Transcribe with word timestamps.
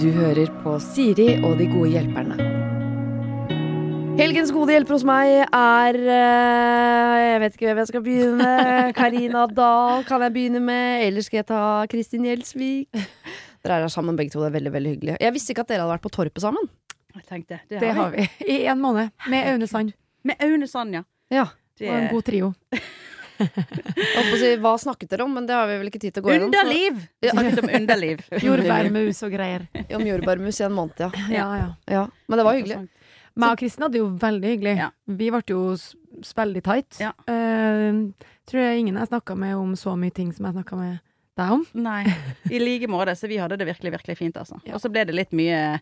Du 0.00 0.10
hører 0.12 0.50
på 0.60 0.76
Siri 0.84 1.30
og 1.40 1.56
de 1.60 1.66
gode 1.70 1.94
hjelperne. 1.94 2.36
Helgens 4.14 4.52
gode 4.54 4.70
hjelper 4.70 4.94
hos 4.94 5.04
meg 5.08 5.30
er 5.42 5.96
eh, 5.98 7.22
Jeg 7.32 7.40
vet 7.42 7.56
ikke 7.56 7.66
hvem 7.70 7.80
jeg 7.80 7.88
skal 7.90 8.04
begynne 8.04 8.36
med. 8.38 8.92
Karina 8.98 9.46
Dahl 9.50 10.04
kan 10.06 10.22
jeg 10.22 10.34
begynne 10.36 10.60
med. 10.62 11.06
Eller 11.06 11.24
skal 11.24 11.40
jeg 11.40 11.48
ta 11.48 11.62
Kristin 11.90 12.28
Gjelsvik? 12.28 12.92
Dere 13.64 13.78
er 13.80 13.86
her 13.86 13.90
sammen 13.90 14.18
begge 14.18 14.30
to. 14.34 14.44
Det 14.44 14.52
er 14.52 14.56
veldig 14.58 14.74
veldig 14.76 14.92
hyggelig. 14.94 15.16
Jeg 15.24 15.34
visste 15.34 15.54
ikke 15.54 15.64
at 15.64 15.72
dere 15.72 15.82
hadde 15.86 15.96
vært 15.96 16.04
på 16.04 16.12
Torpet 16.14 16.44
sammen. 16.44 16.68
Jeg 17.14 17.26
tenkte, 17.30 17.58
det, 17.70 17.80
Det 17.80 17.90
har 17.96 18.12
vi. 18.14 18.28
I 18.50 18.60
en 18.70 18.80
måned. 18.82 19.10
Med 19.30 19.50
Aune 19.50 19.66
Sand. 19.70 19.94
Med 20.26 20.40
Aune 20.42 20.68
Sand, 20.70 20.94
ja. 21.00 21.02
Ja. 21.32 21.48
Det 21.78 21.90
Og 21.90 21.96
en 21.96 22.08
god 22.12 22.28
trio. 22.28 22.52
Si, 23.38 24.50
hva 24.62 24.74
snakket 24.78 25.10
dere 25.14 25.24
om, 25.26 25.32
men 25.34 25.46
det 25.48 25.54
har 25.56 25.66
vi 25.70 25.78
vel 25.80 25.88
ikke 25.90 26.00
tid 26.02 26.14
til 26.14 26.22
å 26.22 26.26
gå 26.26 26.34
gjennom. 26.34 26.52
så- 26.52 26.60
Underliv! 26.62 27.00
Snakket 27.24 27.62
om 27.62 27.70
underliv. 27.80 28.24
Jordbærmus 28.46 29.22
og 29.26 29.32
greier. 29.34 29.66
Om 29.94 30.04
jordbærmus 30.06 30.60
i 30.60 30.66
en 30.68 30.76
måned, 30.76 31.00
ja. 31.02 31.10
Ja, 31.32 31.46
ja. 31.58 31.68
ja. 31.90 32.04
Men 32.28 32.38
det 32.40 32.44
var 32.46 32.58
hyggelig. 32.58 32.78
Meg 33.34 33.50
og 33.50 33.58
Kristin 33.58 33.82
hadde 33.88 33.98
jo 33.98 34.10
veldig 34.22 34.50
hyggelig. 34.52 34.76
Ja. 34.78 34.90
Vi 35.10 35.30
ble 35.34 35.40
jo 35.50 35.62
veldig 36.38 36.62
tight. 36.62 37.00
Ja. 37.02 37.10
Eh, 37.26 37.96
tror 38.46 38.60
jeg 38.62 38.84
ingen 38.84 39.00
jeg 39.00 39.10
snakka 39.10 39.34
med 39.36 39.56
om 39.58 39.72
så 39.78 39.96
mye 39.98 40.14
ting 40.14 40.30
som 40.36 40.46
jeg 40.46 40.54
snakka 40.54 40.78
med 40.78 41.00
deg 41.40 41.50
om. 41.56 41.64
Nei, 41.74 42.04
i 42.54 42.60
like 42.62 42.86
måte. 42.86 43.16
Så 43.18 43.26
vi 43.30 43.40
hadde 43.42 43.58
det 43.58 43.66
virkelig, 43.66 43.90
virkelig 43.96 44.16
fint, 44.20 44.38
altså. 44.38 44.60
Ja. 44.68 44.76
Og 44.78 44.84
så 44.84 44.90
ble 44.94 45.02
det 45.08 45.16
litt 45.18 45.34
mye 45.34 45.80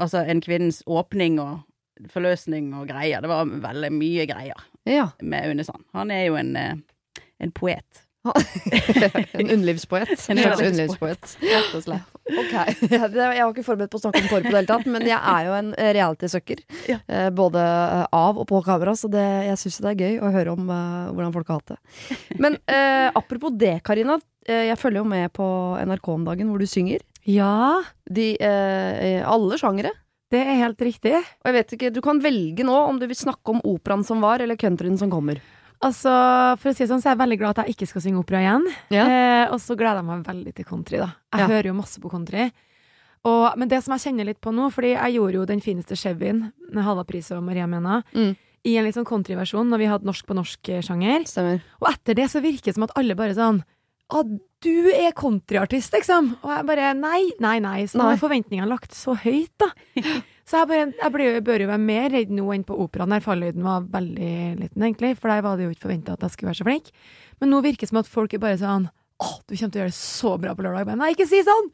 Altså 0.00 0.22
en 0.26 0.40
kvinnens 0.40 0.78
åpning 0.88 1.36
og 1.42 1.60
forløsning 2.10 2.70
og 2.78 2.86
greier. 2.88 3.20
Det 3.20 3.28
var 3.28 3.44
veldig 3.44 3.90
mye 3.92 4.24
greier 4.26 4.62
Ja. 4.88 5.10
med 5.20 5.48
Aune 5.48 5.64
Sand. 5.64 5.84
Han 5.96 6.10
er 6.14 6.24
jo 6.28 6.38
en, 6.40 6.54
eh, 6.56 6.74
en 7.40 7.52
poet, 7.52 8.04
En 9.32 9.50
underlivspoet. 9.50 10.10
En 10.28 10.36
slags 10.36 10.60
underlivspoet. 10.60 11.36
rett 11.40 11.74
og 11.74 11.84
slett. 11.86 12.08
Ok, 12.30 12.52
Jeg 12.92 13.12
var 13.16 13.38
ikke 13.48 13.64
forberedt 13.64 13.92
på 13.92 13.96
å 13.96 14.02
snakke 14.02 14.20
om 14.20 14.28
korp 14.28 14.44
i 14.44 14.50
det 14.50 14.58
hele 14.58 14.68
tatt, 14.68 14.88
men 14.92 15.06
jeg 15.08 15.16
er 15.16 15.46
jo 15.48 15.54
en 15.56 15.70
eh, 15.72 15.92
reality-søkker. 15.96 16.60
Ja. 16.90 16.98
Eh, 17.08 17.30
både 17.32 17.62
av 18.12 18.38
og 18.38 18.44
på 18.50 18.60
kamera, 18.66 18.92
så 18.98 19.08
det, 19.12 19.24
jeg 19.48 19.62
syns 19.62 19.80
det 19.80 19.94
er 19.94 20.04
gøy 20.04 20.20
å 20.20 20.32
høre 20.34 20.52
om 20.52 20.68
uh, 20.68 21.08
hvordan 21.14 21.32
folk 21.38 21.48
har 21.48 21.62
hatt 21.62 21.72
det. 21.72 22.18
Men 22.36 22.58
uh, 22.68 23.08
apropos 23.16 23.56
det, 23.56 23.78
Karina. 23.88 24.18
Uh, 24.44 24.66
jeg 24.68 24.78
følger 24.80 25.00
jo 25.00 25.08
med 25.08 25.32
på 25.36 25.46
NRK 25.80 26.12
om 26.12 26.28
dagen 26.28 26.52
hvor 26.52 26.60
du 26.60 26.68
synger. 26.68 27.00
Ja, 27.28 27.80
De, 28.08 28.34
eh, 28.40 29.20
alle 29.28 29.58
sjangere. 29.60 29.92
Det 30.30 30.40
er 30.46 30.60
helt 30.62 30.78
riktig. 30.78 31.14
Og 31.18 31.46
jeg 31.50 31.54
vet 31.54 31.72
ikke, 31.76 31.92
Du 31.92 32.00
kan 32.00 32.20
velge 32.22 32.64
nå 32.64 32.74
om 32.88 32.98
du 33.00 33.06
vil 33.06 33.16
snakke 33.18 33.50
om 33.54 33.60
operaen 33.66 34.04
som 34.06 34.20
var, 34.20 34.40
eller 34.40 34.56
countryen 34.56 34.98
som 34.98 35.10
kommer. 35.10 35.40
Altså, 35.82 36.12
For 36.60 36.70
å 36.70 36.74
si 36.76 36.84
det 36.84 36.90
sånn, 36.90 37.00
så 37.00 37.08
er 37.10 37.16
jeg 37.16 37.22
veldig 37.22 37.38
glad 37.40 37.58
at 37.58 37.66
jeg 37.66 37.74
ikke 37.76 37.88
skal 37.88 38.02
synge 38.04 38.20
opera 38.20 38.40
igjen. 38.44 38.66
Ja. 38.92 39.04
Eh, 39.08 39.46
og 39.52 39.58
så 39.64 39.76
gleder 39.76 40.02
jeg 40.02 40.04
meg 40.10 40.26
veldig 40.26 40.54
til 40.54 40.64
country, 40.68 40.98
da. 40.98 41.12
Jeg 41.32 41.40
Ja. 41.40 41.46
hører 41.48 41.64
jo 41.70 41.74
masse 41.74 41.98
på 42.00 42.10
country. 42.10 42.50
Og, 43.24 43.56
men 43.58 43.68
det 43.68 43.82
som 43.84 43.92
jeg 43.96 44.00
kjenner 44.14 44.24
litt 44.26 44.40
på 44.40 44.52
nå, 44.52 44.70
fordi 44.72 44.94
jeg 44.96 45.14
gjorde 45.16 45.34
jo 45.34 45.44
Den 45.46 45.60
fineste 45.60 45.96
Chevyen, 45.96 46.52
Halla 46.74 47.04
Pris 47.04 47.30
og 47.32 47.42
Maria 47.42 47.66
Mena, 47.66 48.02
Mm. 48.14 48.36
i 48.64 48.76
en 48.76 48.84
litt 48.84 48.94
sånn 48.94 49.04
countryversjon 49.08 49.68
når 49.68 49.78
vi 49.78 49.86
hadde 49.86 50.04
norsk 50.04 50.26
på 50.26 50.34
norsk-sjanger. 50.36 51.24
Stemmer. 51.26 51.62
Og 51.82 51.88
etter 51.92 52.14
det 52.14 52.28
så 52.30 52.40
virker 52.42 52.64
det 52.64 52.74
som 52.74 52.84
at 52.84 52.92
alle 52.96 53.14
bare 53.14 53.34
sånn 53.34 53.62
Å, 54.12 54.24
du 54.64 54.90
er 54.92 55.14
countryartist, 55.16 55.94
liksom! 55.96 56.34
Og 56.44 56.50
jeg 56.52 56.66
bare 56.68 56.90
Nei, 56.98 57.22
nei, 57.40 57.56
nei. 57.64 57.78
Så 57.88 58.00
nå 58.00 58.10
er 58.12 58.20
forventningene 58.20 58.68
lagt 58.68 58.94
så 58.96 59.16
høyt, 59.18 59.52
da. 59.60 59.70
Så 60.50 60.58
jeg, 60.58 60.66
bare, 60.66 60.86
jeg 60.98 61.14
ble, 61.14 61.26
bør 61.46 61.62
jo 61.62 61.66
være 61.70 61.82
mer 61.84 62.08
redd 62.10 62.30
nå 62.34 62.48
enn 62.50 62.64
på 62.66 62.74
operaen, 62.82 63.12
der 63.14 63.22
fallhøyden 63.22 63.62
var 63.62 63.84
veldig 63.92 64.30
liten, 64.58 64.82
egentlig. 64.82 65.12
For 65.20 65.30
der 65.30 65.44
var 65.46 65.54
det 65.60 65.68
jo 65.68 65.74
ikke 65.76 65.84
forventa 65.84 66.16
at 66.16 66.24
jeg 66.26 66.34
skulle 66.34 66.50
være 66.50 66.58
så 66.58 66.66
flink. 66.66 66.88
Men 67.38 67.52
nå 67.54 67.60
virker 67.62 67.86
det 67.86 67.90
som 67.92 68.00
at 68.00 68.10
folk 68.10 68.34
er 68.34 68.42
bare 68.42 68.58
sånn 68.58 68.88
Å, 69.20 69.28
du 69.46 69.52
kommer 69.52 69.70
til 69.70 69.78
å 69.78 69.82
gjøre 69.84 69.92
det 69.92 69.98
så 70.00 70.32
bra 70.42 70.56
på 70.56 70.64
lørdag. 70.64 70.88
Men 70.88 71.02
Nei, 71.04 71.12
ikke 71.14 71.28
si 71.30 71.42
sånn! 71.46 71.70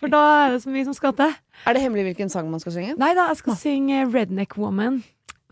For 0.00 0.10
da 0.10 0.22
er 0.40 0.54
det 0.56 0.62
så 0.64 0.72
mye 0.72 0.88
som 0.88 0.96
skal 0.96 1.14
til. 1.20 1.34
Er 1.68 1.76
det 1.76 1.84
hemmelig 1.84 2.08
hvilken 2.08 2.32
sang 2.32 2.50
man 2.50 2.64
skal 2.64 2.74
synge? 2.74 2.96
Nei 2.98 3.12
da, 3.14 3.28
jeg 3.30 3.42
skal 3.44 3.58
synge 3.60 4.02
Redneck 4.08 4.56
Woman. 4.58 5.02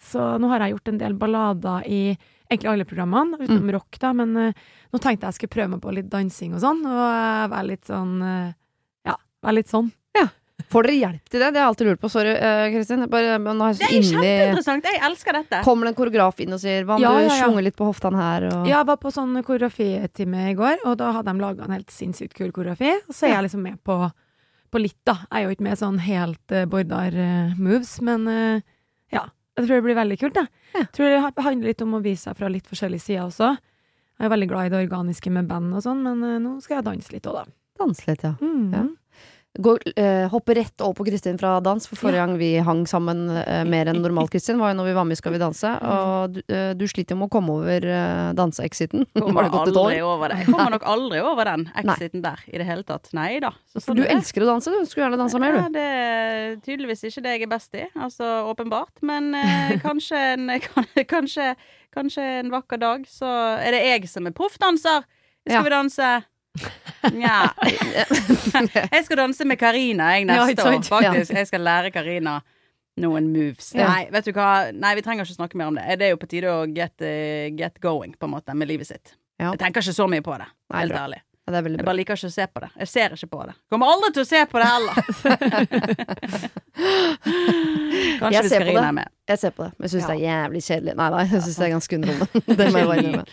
Så 0.00 0.26
nå 0.41 0.50
har 0.50 0.65
jeg 0.65 0.75
gjort 0.75 0.91
en 0.91 1.00
del 1.04 1.16
ballader 1.20 1.87
i 1.87 2.03
egentlig 2.50 2.71
alle 2.72 2.84
programmene, 2.84 3.38
utenom 3.41 3.62
Mm. 3.69 3.72
rock, 3.78 3.99
da. 4.03 4.12
Men 4.12 4.37
uh, 4.37 4.53
nå 4.93 4.99
tenkte 5.00 5.27
jeg 5.31 5.34
skulle 5.38 5.55
prøve 5.55 5.71
meg 5.77 5.81
på 5.84 5.94
litt 5.94 6.11
dansing 6.11 6.55
og 6.55 6.61
sånn, 6.65 6.83
og 6.84 7.00
uh, 7.06 7.47
være 7.53 7.66
litt 7.69 7.87
sånn 7.87 8.21
uh, 8.22 8.53
Ja, 9.06 9.15
være 9.43 9.55
litt 9.61 9.69
sånn. 9.71 9.91
Ja. 10.19 10.27
Får 10.71 10.84
dere 10.87 10.97
hjelp 10.99 11.31
til 11.31 11.41
det? 11.41 11.47
Det 11.55 11.59
har 11.61 11.65
jeg 11.65 11.71
alltid 11.71 11.87
lurt 11.88 12.00
på. 12.03 12.11
Sorry, 12.12 12.34
Kristin. 12.75 13.00
Jeg 13.06 13.11
Det 13.11 13.21
er 13.22 14.03
kjempeinteressant! 14.05 14.84
Jeg 14.84 15.00
elsker 15.09 15.33
dette. 15.38 15.62
Kommer 15.65 15.87
det 15.88 15.94
en 15.94 15.99
koreograf 16.03 16.41
inn 16.44 16.53
og 16.53 16.61
sier 16.61 16.84
'hva 16.84 16.97
om 16.99 17.03
Ja, 17.03 17.15
du 17.16 17.22
ja, 17.25 17.31
ja. 17.31 17.44
sjunger 17.47 17.62
litt 17.65 17.77
på 17.77 17.87
hoftene 17.88 18.19
her', 18.21 18.44
og 18.53 18.67
Ja, 18.69 18.78
jeg 18.82 18.87
var 18.87 18.97
på 19.00 19.11
sånn 19.11 19.32
koreografitime 19.43 20.50
i 20.50 20.55
går, 20.55 20.84
og 20.84 20.99
da 20.99 21.12
hadde 21.12 21.32
de 21.32 21.41
laga 21.41 21.65
en 21.65 21.72
helt 21.72 21.91
sinnssykt 21.91 22.34
kul 22.34 22.53
koreografi. 22.53 22.93
Og 23.09 23.15
så 23.15 23.27
er 23.27 23.34
jeg 23.41 23.44
liksom 23.49 23.62
med 23.62 23.78
på, 23.82 24.12
på 24.71 24.78
litt, 24.78 25.00
da. 25.06 25.15
Jeg 25.32 25.41
er 25.41 25.49
jo 25.49 25.55
ikke 25.56 25.69
med 25.71 25.78
sånn 25.78 25.99
helt 25.99 26.53
uh, 26.53 26.67
Bordar-moves, 26.67 28.00
men 28.03 28.28
uh, 28.28 28.61
ja. 29.12 29.25
Jeg 29.60 29.69
tror 29.69 29.76
det 29.76 29.87
blir 29.87 29.98
veldig 29.98 30.19
kult, 30.21 30.37
da. 30.38 30.47
Ja. 30.72 30.81
Jeg 30.81 30.93
tror 30.97 31.10
det 31.12 31.44
handler 31.44 31.71
litt 31.72 31.82
om 31.84 31.97
å 31.98 32.03
vise 32.04 32.28
seg 32.28 32.38
fra 32.38 32.48
litt 32.53 32.69
forskjellige 32.71 33.04
sider 33.04 33.26
også. 33.26 33.50
Jeg 34.21 34.28
er 34.28 34.32
veldig 34.32 34.48
glad 34.50 34.69
i 34.69 34.72
det 34.72 34.81
organiske 34.84 35.32
med 35.32 35.48
band 35.48 35.76
og 35.76 35.84
sånn, 35.84 36.00
men 36.04 36.25
eh, 36.26 36.38
nå 36.43 36.56
skal 36.65 36.78
jeg 36.81 36.88
danse 36.91 37.12
litt 37.15 37.28
òg, 37.28 37.38
da. 37.41 37.56
danse 37.81 38.04
litt, 38.09 38.25
ja. 38.26 38.34
Mm. 38.41 38.66
Ja. 38.75 38.82
Gå, 39.59 39.72
uh, 39.99 40.28
hoppe 40.31 40.55
rett 40.55 40.81
over 40.81 40.94
på 40.94 41.05
Kristin 41.09 41.38
fra 41.38 41.56
dans, 41.61 41.83
for 41.91 41.99
forrige 41.99 42.22
gang 42.22 42.37
vi 42.38 42.53
hang 42.62 42.84
sammen 42.87 43.25
uh, 43.34 43.65
mer 43.66 43.88
enn 43.91 43.99
normalt, 43.99 44.31
Kristin, 44.34 44.61
var 44.62 44.71
jo 44.71 44.77
når 44.78 44.87
vi 44.87 44.94
var 44.94 45.09
med 45.09 45.19
i 45.19 45.19
Skal 45.19 45.34
vi 45.34 45.41
danse, 45.43 45.72
og 45.91 46.37
du, 46.37 46.38
uh, 46.55 46.71
du 46.78 46.84
sliter 46.87 47.16
jo 47.16 47.19
med 47.19 47.27
å 47.27 47.33
komme 47.34 47.56
over 47.59 47.87
uh, 47.91 48.31
danseexiten. 48.38 49.09
Kommer 49.19 49.50
kommer 49.50 50.71
nok 50.77 50.87
aldri 50.87 51.19
over 51.25 51.50
den 51.50 51.66
exiten 51.83 52.22
der 52.22 52.47
i 52.47 52.62
det 52.62 52.69
hele 52.69 52.87
tatt. 52.87 53.11
Nei 53.16 53.41
da. 53.43 53.50
Så 53.75 53.83
For 53.83 53.99
du 53.99 54.05
det. 54.05 54.12
elsker 54.15 54.47
å 54.47 54.53
danse, 54.53 54.71
du 54.71 54.87
skulle 54.87 55.09
gjerne 55.09 55.19
dansa 55.19 55.43
mer, 55.43 55.59
Ja, 55.59 55.69
det 55.75 55.87
er 55.99 56.56
tydeligvis 56.62 57.03
ikke 57.11 57.27
det 57.27 57.34
jeg 57.34 57.49
er 57.49 57.50
best 57.50 57.75
i, 57.75 57.87
altså 57.99 58.32
åpenbart. 58.53 59.03
Men 59.03 59.32
kanskje, 59.87 60.25
en, 60.37 60.47
kan, 60.62 60.87
kanskje, 61.11 61.55
kanskje 61.97 62.32
en 62.38 62.55
vakker 62.55 62.78
dag 62.78 63.03
så 63.11 63.34
er 63.59 63.75
det 63.75 63.82
jeg 63.88 64.15
som 64.15 64.31
er 64.31 64.37
proffdanser. 64.37 65.11
Skal 65.43 65.67
vi 65.67 65.75
danse? 65.75 66.11
Nja. 67.15 67.53
Jeg 68.93 69.05
skal 69.06 69.21
danse 69.22 69.47
med 69.49 69.59
Karina 69.61 70.11
jeg 70.16 70.27
neste 70.28 70.66
år, 70.66 70.83
faktisk. 70.84 71.33
Jeg 71.33 71.49
skal 71.49 71.62
lære 71.65 71.93
Karina 71.94 72.41
noen 73.00 73.31
moves. 73.33 73.71
Ja. 73.77 73.87
Nei, 73.88 74.03
vet 74.12 74.28
du 74.28 74.34
hva? 74.37 74.50
Nei, 74.77 74.93
vi 74.99 75.05
trenger 75.06 75.25
ikke 75.25 75.38
snakke 75.38 75.61
mer 75.61 75.71
om 75.71 75.78
det. 75.78 75.87
Det 76.00 76.09
er 76.09 76.12
jo 76.12 76.21
på 76.21 76.28
tide 76.28 76.53
å 76.53 76.66
get, 76.69 76.93
uh, 77.00 77.49
get 77.56 77.81
going, 77.81 78.12
på 78.19 78.28
en 78.28 78.34
måte, 78.34 78.56
med 78.59 78.69
livet 78.69 78.91
sitt. 78.91 79.15
Ja. 79.41 79.55
Jeg 79.55 79.62
tenker 79.62 79.84
ikke 79.84 79.97
så 79.97 80.09
mye 80.11 80.25
på 80.27 80.37
det, 80.37 80.50
helt 80.75 80.97
ærlig. 80.99 81.22
Ja, 81.50 81.55
det 81.56 81.59
er 81.59 81.65
veldig 81.66 81.81
Jeg 81.83 81.87
bare 81.88 81.99
liker 81.99 82.15
ikke 82.21 82.28
å 82.31 82.34
se 82.37 82.44
på 82.55 82.61
det. 82.62 82.69
Jeg 82.78 82.88
ser 82.93 83.15
ikke 83.16 83.28
på 83.33 83.41
det. 83.49 83.55
Kommer 83.75 83.91
aldri 83.91 84.11
til 84.15 84.22
å 84.22 84.28
se 84.31 84.43
på 84.47 84.61
det 84.62 84.69
heller. 84.71 84.94
Kanskje 88.21 88.31
Jeg 88.34 88.43
hvis 88.44 88.53
ser 88.53 88.61
på 88.62 88.66
Karina 88.69 88.81
det. 88.81 88.87
er 88.87 88.94
med. 88.97 89.09
Jeg 89.31 89.38
ser 89.41 89.53
på 89.56 89.65
det, 89.65 89.71
men 89.77 89.87
jeg 89.87 89.93
syns 89.94 90.06
det 90.09 90.15
er 90.15 90.22
jævlig 90.25 90.62
kjedelig. 90.66 90.94
Nei, 91.00 91.09
nei, 91.15 91.22
jeg 91.31 91.43
syns 91.44 91.59
det 91.61 91.66
er 91.66 91.72
ganske 91.75 91.99
underholdende. 91.99 92.56
det 92.61 92.66
må 92.75 92.81
jeg 92.83 92.88
bare 92.91 93.05
innrømme. 93.05 93.27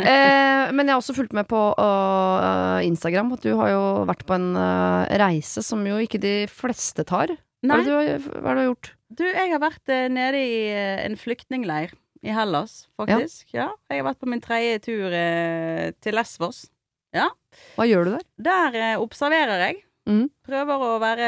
Eh, 0.00 0.64
men 0.74 0.82
jeg 0.84 0.92
har 0.94 1.00
også 1.02 1.16
fulgt 1.16 1.34
med 1.36 1.48
på 1.50 1.60
øh, 1.74 2.78
Instagram 2.88 3.32
at 3.36 3.44
du 3.46 3.50
har 3.58 3.72
jo 3.74 3.82
vært 4.10 4.24
på 4.28 4.36
en 4.38 4.48
øh, 4.58 5.04
reise 5.22 5.64
som 5.66 5.84
jo 5.86 5.98
ikke 6.02 6.20
de 6.22 6.34
fleste 6.50 7.04
tar. 7.08 7.34
Hva 7.60 7.68
Nei, 7.74 7.80
er 7.80 7.84
det 7.84 7.90
du, 7.90 7.96
har- 7.96 8.40
hva 8.40 8.52
er 8.54 8.54
det 8.54 8.60
du 8.60 8.62
har 8.64 8.70
gjort? 8.72 8.92
du, 9.10 9.24
jeg 9.26 9.50
har 9.52 9.60
vært 9.64 9.90
eh, 9.92 10.06
nede 10.12 10.38
i 10.40 10.58
eh, 10.70 11.00
en 11.08 11.16
flyktningleir 11.18 11.90
i 12.22 12.34
Hellas, 12.36 12.84
faktisk. 13.00 13.48
Ja. 13.56 13.70
Jeg 13.90 14.02
har 14.02 14.06
vært 14.10 14.20
på 14.22 14.28
min 14.30 14.42
tredje 14.44 14.78
tur 14.84 15.08
eh, 15.16 15.90
til 16.04 16.14
Lesvos. 16.18 16.66
Hva 17.12 17.86
gjør 17.88 18.06
du 18.06 18.10
der? 18.14 18.24
Der 18.38 18.76
eh, 18.78 19.00
observerer 19.02 19.64
jeg. 19.66 19.80
Mm. 20.08 20.28
Prøver 20.46 20.84
å 20.86 20.92
være 21.02 21.26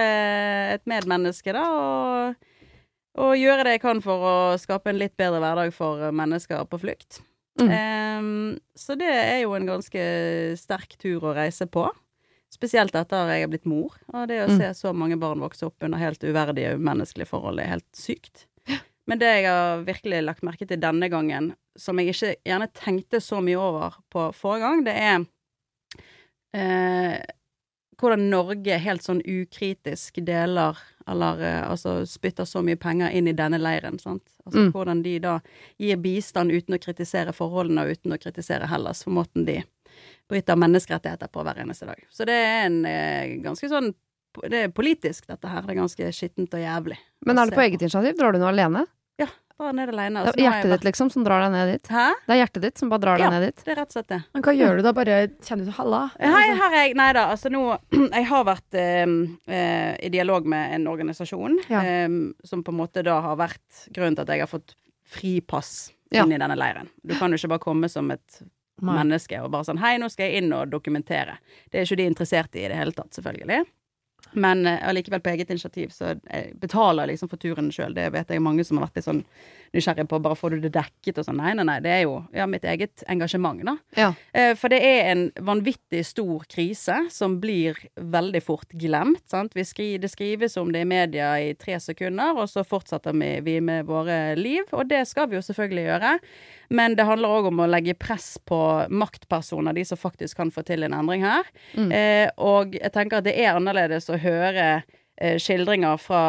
et 0.76 0.84
medmenneske, 0.90 1.52
da, 1.54 1.64
og, 1.70 2.34
og 3.20 3.34
gjøre 3.38 3.66
det 3.66 3.74
jeg 3.76 3.82
kan 3.84 4.00
for 4.04 4.22
å 4.26 4.34
skape 4.58 4.90
en 4.90 4.98
litt 5.00 5.16
bedre 5.20 5.42
hverdag 5.42 5.74
for 5.76 6.00
eh, 6.08 6.14
mennesker 6.14 6.64
på 6.70 6.80
flukt. 6.82 7.20
Mm. 7.60 7.68
Um, 7.68 8.28
så 8.78 8.94
det 8.96 9.10
er 9.12 9.42
jo 9.42 9.52
en 9.58 9.66
ganske 9.68 10.02
sterk 10.56 10.94
tur 11.02 11.26
å 11.28 11.34
reise 11.36 11.66
på. 11.68 11.84
Spesielt 12.52 12.94
etter 12.96 13.28
jeg 13.32 13.44
har 13.44 13.50
blitt 13.52 13.68
mor. 13.68 13.94
Og 14.12 14.24
det 14.30 14.40
å 14.44 14.48
Mm. 14.48 14.56
se 14.58 14.70
så 14.76 14.92
mange 14.96 15.18
barn 15.20 15.40
vokse 15.40 15.66
opp 15.68 15.82
under 15.84 15.98
helt 16.00 16.20
uverdige, 16.24 16.74
umenneskelige 16.78 17.28
forhold, 17.28 17.60
er 17.60 17.70
helt 17.74 17.88
sykt. 17.96 18.46
Men 19.08 19.18
det 19.18 19.28
jeg 19.34 19.46
har 19.50 19.82
virkelig 19.84 20.22
lagt 20.24 20.42
merke 20.46 20.66
til 20.68 20.78
denne 20.80 21.08
gangen, 21.10 21.52
som 21.76 21.98
jeg 21.98 22.12
ikke 22.14 22.36
gjerne 22.46 22.68
tenkte 22.72 23.20
så 23.20 23.40
mye 23.42 23.58
over 23.58 23.96
på 24.12 24.28
forrige 24.36 24.62
gang, 24.62 24.84
det 24.86 24.94
er 24.96 25.24
eh, 26.54 27.20
hvordan 28.00 28.24
Norge 28.32 28.78
helt 28.82 29.04
sånn 29.04 29.20
ukritisk 29.22 30.18
deler 30.26 30.78
eller 31.08 31.42
eh, 31.42 31.60
altså 31.70 32.00
spytter 32.06 32.46
så 32.48 32.62
mye 32.64 32.78
penger 32.80 33.10
inn 33.14 33.28
i 33.30 33.34
denne 33.36 33.58
leiren. 33.62 33.98
Sant? 34.02 34.22
Altså 34.46 34.58
Mm. 34.66 34.72
hvordan 34.74 35.02
de 35.04 35.18
da 35.22 35.36
gir 35.78 35.96
bistand 36.02 36.50
uten 36.50 36.74
å 36.74 36.80
kritisere 36.82 37.32
forholdene 37.32 37.84
og 37.84 37.92
uten 37.94 38.12
å 38.12 38.18
kritisere 38.18 38.66
Hellas 38.66 39.04
for 39.04 39.10
måten 39.14 39.44
de 39.46 39.60
bryter 40.28 40.56
menneskerettigheter 40.56 41.28
på 41.30 41.44
hver 41.44 41.60
eneste 41.62 41.86
dag. 41.86 42.00
Så 42.10 42.24
det 42.26 42.34
er 42.34 42.66
en 42.66 42.84
eh, 42.86 43.36
ganske 43.42 43.68
sånn 43.68 43.94
Det 44.48 44.62
er 44.64 44.68
politisk, 44.72 45.26
dette 45.28 45.44
her. 45.46 45.60
Det 45.60 45.74
er 45.74 45.76
ganske 45.82 46.06
skittent 46.16 46.54
og 46.56 46.60
jævlig. 46.62 46.96
Men 47.26 47.36
er 47.38 47.50
det 47.50 47.52
på 47.52 47.58
på. 47.60 47.64
eget 47.68 47.82
initiativ? 47.84 48.14
Drar 48.16 48.32
du 48.32 48.38
nå 48.40 48.46
alene? 48.48 48.86
Drar 49.62 49.72
ned 49.78 49.92
alene. 49.94 50.22
Det 50.26 50.34
er 50.36 50.44
hjertet 50.44 50.70
ditt, 50.74 50.84
liksom, 50.90 51.10
som 51.14 51.24
drar 51.26 51.44
deg 51.46 51.52
ned 51.54 51.70
dit. 51.72 51.90
Hæ? 51.94 52.06
Det 52.26 52.34
er 52.34 52.40
hjertet 52.42 52.62
ditt 52.66 52.78
som 52.82 52.90
bare 52.92 53.00
drar 53.04 53.16
deg 53.18 53.24
Ja. 53.26 53.30
ned 53.30 53.42
dit. 53.48 53.64
Det 53.64 53.72
er 53.72 53.78
rett 53.80 53.88
og 53.92 53.96
slett 53.96 54.08
det. 54.12 54.20
Men 54.34 54.42
hva 54.46 54.54
gjør 54.58 54.76
du 54.76 54.82
da? 54.82 54.92
Bare 54.92 55.16
kjenner 55.40 55.64
du 55.64 55.70
til 55.70 55.76
halla? 55.78 56.00
Hei, 56.20 56.46
her 56.60 56.68
er 56.72 56.78
jeg 56.88 56.94
Nei 56.98 57.12
da, 57.16 57.24
altså 57.32 57.50
nå 57.52 57.62
Jeg 58.18 58.26
har 58.26 58.44
vært 58.44 58.74
eh, 58.74 59.06
eh, 59.48 59.96
i 60.02 60.08
dialog 60.12 60.46
med 60.46 60.74
en 60.76 60.86
organisasjon 60.92 61.58
Ja. 61.70 61.80
eh, 61.82 62.08
som 62.44 62.62
på 62.64 62.72
en 62.74 62.80
måte 62.82 63.02
da 63.06 63.20
har 63.20 63.36
vært 63.36 63.86
grunnen 63.94 64.16
til 64.18 64.22
at 64.26 64.28
jeg 64.36 64.40
har 64.44 64.50
fått 64.50 64.74
fripass 65.08 65.92
Ja. 66.12 66.24
inn 66.24 66.32
i 66.32 66.38
denne 66.38 66.56
leiren. 66.56 66.88
Du 67.06 67.14
kan 67.16 67.30
jo 67.32 67.36
ikke 67.40 67.48
bare 67.54 67.58
komme 67.64 67.88
som 67.88 68.10
et 68.10 68.42
menneske 68.82 69.38
og 69.42 69.50
bare 69.52 69.64
sånn 69.64 69.78
Hei, 69.78 69.96
nå 69.98 70.10
skal 70.10 70.26
jeg 70.28 70.42
inn 70.42 70.52
og 70.52 70.68
dokumentere. 70.72 71.38
Det 71.70 71.80
er 71.80 71.86
ikke 71.86 71.96
de 72.02 72.06
interessert 72.10 72.56
i 72.58 72.64
i 72.64 72.68
det 72.68 72.76
hele 72.76 72.92
tatt, 72.92 73.12
selvfølgelig. 73.14 73.64
Men 74.32 74.66
eh, 74.66 74.88
allikevel 74.88 75.20
på 75.20 75.30
eget 75.34 75.50
initiativ, 75.50 75.88
så 75.92 76.14
jeg 76.14 76.54
betaler 76.60 77.10
liksom 77.10 77.28
for 77.28 77.40
turen 77.40 77.72
sjøl. 77.74 77.94
Det 77.94 78.08
vet 78.14 78.30
jeg 78.30 78.42
mange 78.42 78.64
som 78.64 78.78
har 78.78 78.88
vært 78.88 79.00
litt 79.00 79.08
sånn 79.08 79.24
nysgjerrig 79.72 80.06
på. 80.10 80.20
Bare 80.22 80.38
får 80.38 80.54
du 80.56 80.64
det 80.66 80.72
dekket 80.74 81.18
og 81.20 81.26
sånn. 81.26 81.40
Nei, 81.40 81.54
nei, 81.58 81.64
nei. 81.68 81.78
Det 81.84 81.92
er 81.94 82.02
jo 82.04 82.18
ja, 82.36 82.46
mitt 82.50 82.64
eget 82.68 83.04
engasjement, 83.10 83.62
da. 83.66 83.76
Ja. 83.98 84.10
Eh, 84.32 84.52
For 84.58 84.72
det 84.72 84.80
er 84.84 85.10
en 85.12 85.24
vanvittig 85.40 86.04
stor 86.06 86.44
krise 86.50 86.98
som 87.12 87.38
blir 87.42 87.78
veldig 87.96 88.42
fort 88.44 88.72
glemt. 88.78 89.24
Sant? 89.30 89.56
Vi 89.56 89.64
skri, 89.66 89.88
det 90.02 90.12
skrives 90.12 90.56
om 90.60 90.72
det 90.72 90.84
i 90.84 90.88
media 90.88 91.32
i 91.40 91.52
tre 91.58 91.78
sekunder, 91.80 92.36
og 92.36 92.50
så 92.52 92.64
fortsetter 92.66 93.16
vi, 93.16 93.32
vi 93.44 93.58
med 93.64 93.86
våre 93.88 94.36
liv. 94.38 94.64
Og 94.72 94.88
det 94.90 95.04
skal 95.10 95.30
vi 95.30 95.38
jo 95.38 95.44
selvfølgelig 95.44 95.86
gjøre. 95.88 96.16
Men 96.72 96.96
det 96.96 97.04
handler 97.08 97.28
òg 97.36 97.50
om 97.50 97.60
å 97.64 97.68
legge 97.68 97.96
press 97.98 98.38
på 98.48 98.58
maktpersoner, 98.88 99.76
de 99.76 99.84
som 99.84 100.00
faktisk 100.00 100.38
kan 100.40 100.52
få 100.54 100.64
til 100.68 100.86
en 100.86 100.94
endring 100.96 101.24
her. 101.26 101.48
Mm. 101.76 101.90
Eh, 101.92 102.28
og 102.40 102.76
jeg 102.78 102.92
tenker 102.94 103.20
at 103.20 103.28
det 103.28 103.36
er 103.40 103.56
annerledes 103.56 104.08
å 104.12 104.20
høre 104.20 104.66
eh, 105.20 105.36
skildringer 105.40 106.00
fra 106.00 106.22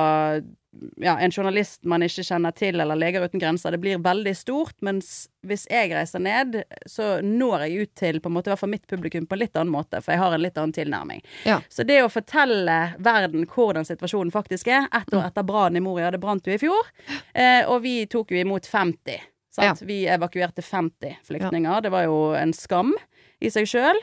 ja, 0.96 1.20
en 1.20 1.32
journalist 1.32 1.84
man 1.84 2.04
ikke 2.06 2.24
kjenner 2.26 2.54
til, 2.56 2.80
eller 2.82 2.98
Leger 2.98 3.26
uten 3.26 3.42
grenser. 3.42 3.72
Det 3.72 3.82
blir 3.84 4.02
veldig 4.04 4.34
stort, 4.38 4.76
mens 4.86 5.28
hvis 5.46 5.66
jeg 5.72 5.92
reiser 5.94 6.24
ned, 6.24 6.62
så 6.90 7.18
når 7.24 7.66
jeg 7.66 7.84
ut 7.84 7.94
til 8.00 8.20
på 8.24 8.32
en 8.32 8.38
måte, 8.38 8.50
i 8.50 8.54
hvert 8.54 8.64
fall 8.64 8.74
mitt 8.74 8.88
publikum 8.90 9.28
på 9.30 9.38
en 9.38 9.44
litt 9.44 9.60
annen 9.60 9.74
måte, 9.74 10.02
for 10.02 10.16
jeg 10.16 10.24
har 10.24 10.36
en 10.36 10.44
litt 10.44 10.58
annen 10.58 10.76
tilnærming. 10.76 11.22
Ja. 11.50 11.60
Så 11.70 11.86
det 11.88 12.00
å 12.04 12.10
fortelle 12.12 12.80
verden 13.04 13.46
hvordan 13.50 13.88
situasjonen 13.88 14.34
faktisk 14.34 14.72
er, 14.72 14.90
ett 14.90 15.14
år 15.14 15.28
etter 15.28 15.46
brannen 15.48 15.82
i 15.82 15.86
Moria, 15.86 16.12
det 16.14 16.22
brant 16.24 16.48
jo 16.48 16.56
i 16.56 16.62
fjor, 16.62 16.92
eh, 17.34 17.62
og 17.68 17.84
vi 17.86 18.02
tok 18.10 18.34
jo 18.34 18.42
imot 18.42 18.70
50. 18.70 19.30
Sant? 19.54 19.84
Vi 19.86 20.04
evakuerte 20.10 20.64
50 20.66 21.20
flyktninger. 21.28 21.84
Det 21.86 21.92
var 21.94 22.08
jo 22.08 22.32
en 22.34 22.56
skam 22.58 22.96
i 23.44 23.52
seg 23.54 23.68
sjøl. 23.70 24.00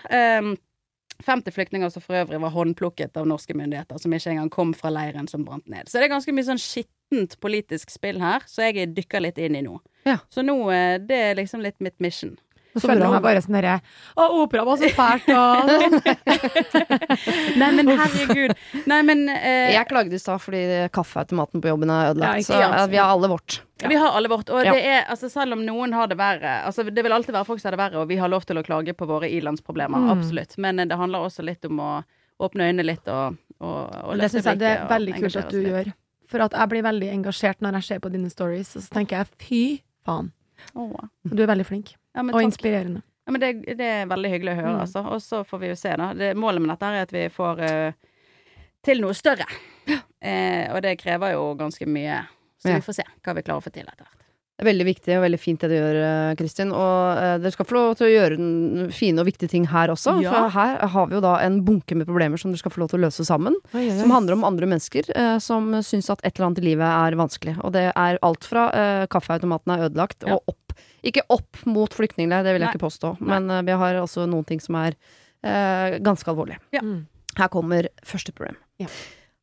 50 1.27 1.55
flyktninger 1.55 1.93
som 1.93 2.05
for 2.05 2.19
øvrig 2.23 2.41
var 2.43 2.55
håndplukket 2.55 3.17
av 3.21 3.29
norske 3.29 3.55
myndigheter, 3.57 3.99
som 3.99 4.13
ikke 4.15 4.35
engang 4.35 4.51
kom 4.53 4.75
fra 4.77 4.93
leiren 4.95 5.29
som 5.31 5.45
brant 5.47 5.67
ned. 5.71 5.89
Så 5.89 5.99
det 5.99 6.09
er 6.09 6.15
ganske 6.15 6.35
mye 6.35 6.49
sånn 6.49 6.63
skittent 6.63 7.39
politisk 7.43 7.93
spill 7.93 8.21
her, 8.23 8.45
så 8.51 8.69
jeg 8.69 8.93
dykker 8.97 9.25
litt 9.25 9.41
inn 9.41 9.59
i 9.59 9.65
nå. 9.67 9.79
Ja. 10.09 10.19
Så 10.33 10.45
nå, 10.47 10.57
eh, 10.75 10.99
det 11.03 11.19
er 11.31 11.39
liksom 11.41 11.65
litt 11.65 11.81
mitt 11.81 11.99
mission. 12.01 12.39
Nå 12.71 12.79
Så 12.81 12.87
føler 12.87 13.03
jeg 13.03 13.11
meg 13.17 13.23
bare 13.25 13.41
sånn 13.43 13.57
derre 13.57 13.77
Å, 14.15 14.27
opera 14.45 14.63
var 14.69 14.77
så 14.79 14.91
fælt, 14.95 15.27
og. 15.35 15.71
Nei, 17.61 17.71
men 17.77 17.89
herregud. 17.91 18.55
Nei, 18.91 19.01
men 19.07 19.25
eh, 19.33 19.73
Jeg 19.75 19.89
klagde 19.91 20.15
i 20.15 20.21
stad 20.23 20.39
fordi 20.43 20.61
kaffeautomaten 20.95 21.63
på 21.65 21.71
jobben 21.73 21.91
er 21.91 22.05
Ja, 22.05 22.13
ødelagt. 22.15 22.45
ikke 22.45 22.53
så 22.55 22.61
ja, 22.63 22.87
vi 22.93 23.01
har 23.01 23.11
alle 23.15 23.31
vårt. 23.33 23.61
Vi 23.91 23.97
har 23.97 24.17
alle 24.17 24.29
vårt. 24.31 24.51
Og 24.55 24.65
Ja. 24.65 24.75
det 24.77 24.85
er, 24.87 25.05
altså 25.11 25.31
selv 25.33 25.57
om 25.57 25.65
noen 25.67 25.95
har 25.97 26.07
det 26.11 26.19
verre 26.21 26.55
altså 26.69 26.85
Det 26.87 27.03
vil 27.05 27.13
alltid 27.17 27.35
være 27.35 27.49
folk 27.49 27.61
som 27.63 27.71
har 27.71 27.77
det 27.77 27.83
verre, 27.85 28.01
og 28.03 28.09
vi 28.09 28.17
har 28.21 28.29
lov 28.29 28.45
til 28.47 28.59
å 28.61 28.65
klage 28.67 28.95
på 28.95 29.09
våre 29.09 29.29
ilandsproblemer. 29.31 29.99
Mm. 30.07 30.11
Absolutt. 30.19 30.59
Men 30.59 30.79
eh, 30.79 30.87
det 30.91 30.99
handler 31.01 31.27
også 31.27 31.43
litt 31.47 31.65
om 31.69 31.81
å 31.81 31.91
åpne 32.41 32.71
øynene 32.71 32.87
litt 32.87 33.09
og, 33.13 33.37
og, 33.61 33.81
og 34.05 34.19
Det 34.21 34.31
syns 34.33 34.47
jeg 34.49 34.59
det 34.63 34.71
er 34.79 34.87
veldig 34.89 35.17
kult 35.19 35.37
at 35.37 35.51
du 35.53 35.59
litt. 35.61 35.73
gjør. 35.75 35.93
For 36.31 36.41
at 36.47 36.55
jeg 36.55 36.71
blir 36.71 36.83
veldig 36.87 37.09
engasjert 37.19 37.61
når 37.61 37.81
jeg 37.81 37.89
ser 37.89 37.99
på 38.05 38.13
dine 38.15 38.31
stories, 38.31 38.77
og 38.79 38.85
så 38.87 38.95
tenker 38.95 39.19
jeg 39.19 39.27
fy 39.43 39.63
faen. 40.07 40.31
Oh. 40.79 40.93
Du 41.27 41.43
er 41.43 41.49
veldig 41.51 41.67
flink. 41.67 41.97
Ja, 42.17 42.23
men 42.23 42.35
Og 42.35 42.43
inspirerende. 42.43 43.03
Ja, 43.27 43.33
men 43.33 43.41
det, 43.41 43.51
det 43.79 43.87
er 43.87 44.07
veldig 44.11 44.31
hyggelig 44.33 44.53
å 44.57 44.61
høre, 44.63 44.75
Mm. 44.75 44.81
altså. 44.83 45.03
Og 45.07 45.21
så 45.23 45.43
får 45.47 45.61
vi 45.61 45.69
jo 45.71 45.77
se, 45.79 45.93
da. 45.97 46.13
Det, 46.15 46.33
målet 46.37 46.61
med 46.65 46.73
dette 46.73 46.87
er 46.91 47.03
at 47.07 47.13
vi 47.15 47.29
får 47.31 47.61
uh, 47.63 47.93
til 48.83 49.01
noe 49.05 49.15
større. 49.15 49.47
Eh, 50.21 50.67
og 50.75 50.83
det 50.85 50.99
krever 51.01 51.33
jo 51.37 51.55
ganske 51.59 51.87
mye. 51.89 52.23
Så 52.61 52.75
vi 52.75 52.81
får 52.85 52.99
se 52.99 53.05
hva 53.25 53.35
vi 53.39 53.43
klarer 53.47 53.61
å 53.63 53.65
få 53.65 53.71
til 53.73 53.87
etter 53.87 54.05
hvert. 54.05 54.17
Det 54.61 54.67
er 54.67 54.69
veldig 54.69 54.85
viktig 54.85 55.15
og 55.17 55.23
veldig 55.25 55.39
fint 55.41 55.63
det 55.65 55.69
du 55.71 55.75
gjør, 55.79 55.97
eh, 56.05 56.35
Kristin. 56.37 56.73
Og 56.77 57.17
eh, 57.17 57.39
dere 57.41 57.53
skal 57.55 57.65
få 57.65 57.77
lov 57.79 57.95
til 57.97 58.05
å 58.05 58.11
gjøre 58.13 58.91
fine 58.93 59.23
og 59.23 59.29
viktige 59.31 59.49
ting 59.49 59.65
her 59.73 59.89
også. 59.95 60.19
Ja. 60.21 60.35
For 60.35 60.53
her 60.53 60.75
har 60.93 61.07
vi 61.09 61.17
jo 61.17 61.23
da 61.25 61.39
en 61.47 61.63
bunke 61.65 61.97
med 61.97 62.05
problemer 62.11 62.37
som 62.43 62.53
dere 62.53 62.61
skal 62.61 62.75
få 62.75 62.83
lov 62.83 62.91
til 62.93 63.01
å 63.01 63.07
løse 63.07 63.25
sammen. 63.25 63.57
Som 63.73 64.13
handler 64.13 64.37
om 64.37 64.45
andre 64.45 64.69
mennesker 64.69 65.09
eh, 65.17 65.39
som 65.41 65.73
syns 65.81 66.11
at 66.13 66.21
et 66.29 66.35
eller 66.37 66.51
annet 66.51 66.61
i 66.61 66.67
livet 66.69 66.85
er 66.85 67.17
vanskelig. 67.17 67.57
Og 67.65 67.73
det 67.79 67.87
er 67.95 68.21
alt 68.29 68.45
fra 68.45 68.67
eh, 68.77 69.07
kaffeautomaten 69.09 69.73
er 69.79 69.87
ødelagt, 69.89 70.29
Ja. 70.29 70.37
og 70.37 70.53
opp. 70.53 70.60
Ikke 71.07 71.25
opp 71.33 71.63
mot 71.69 71.95
flyktningleir, 71.97 72.45
det 72.45 72.55
vil 72.55 72.65
jeg 72.65 72.69
Nei. 72.69 72.75
ikke 72.77 72.87
påstå. 72.89 73.15
Men 73.25 73.49
uh, 73.53 73.63
vi 73.67 73.77
har 73.83 74.01
altså 74.03 74.27
noen 74.29 74.47
ting 74.49 74.61
som 74.63 74.77
er 74.81 74.97
uh, 74.97 75.97
ganske 76.05 76.29
alvorlige. 76.33 76.61
Ja. 76.77 76.85
Mm. 76.85 77.07
Her 77.39 77.51
kommer 77.53 77.89
første 78.07 78.35
problem. 78.37 78.59
Ja. 78.83 78.91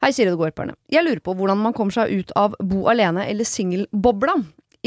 Hei, 0.04 0.12
Siri 0.14 0.30
og 0.30 0.44
Gårdperne. 0.44 0.76
Jeg 0.94 1.02
lurer 1.08 1.22
på 1.26 1.34
hvordan 1.34 1.58
man 1.58 1.74
kommer 1.74 1.96
seg 1.96 2.12
ut 2.14 2.34
av 2.38 2.54
bo 2.62 2.84
alene 2.92 3.26
eller 3.26 3.48
singelbobla. 3.48 4.36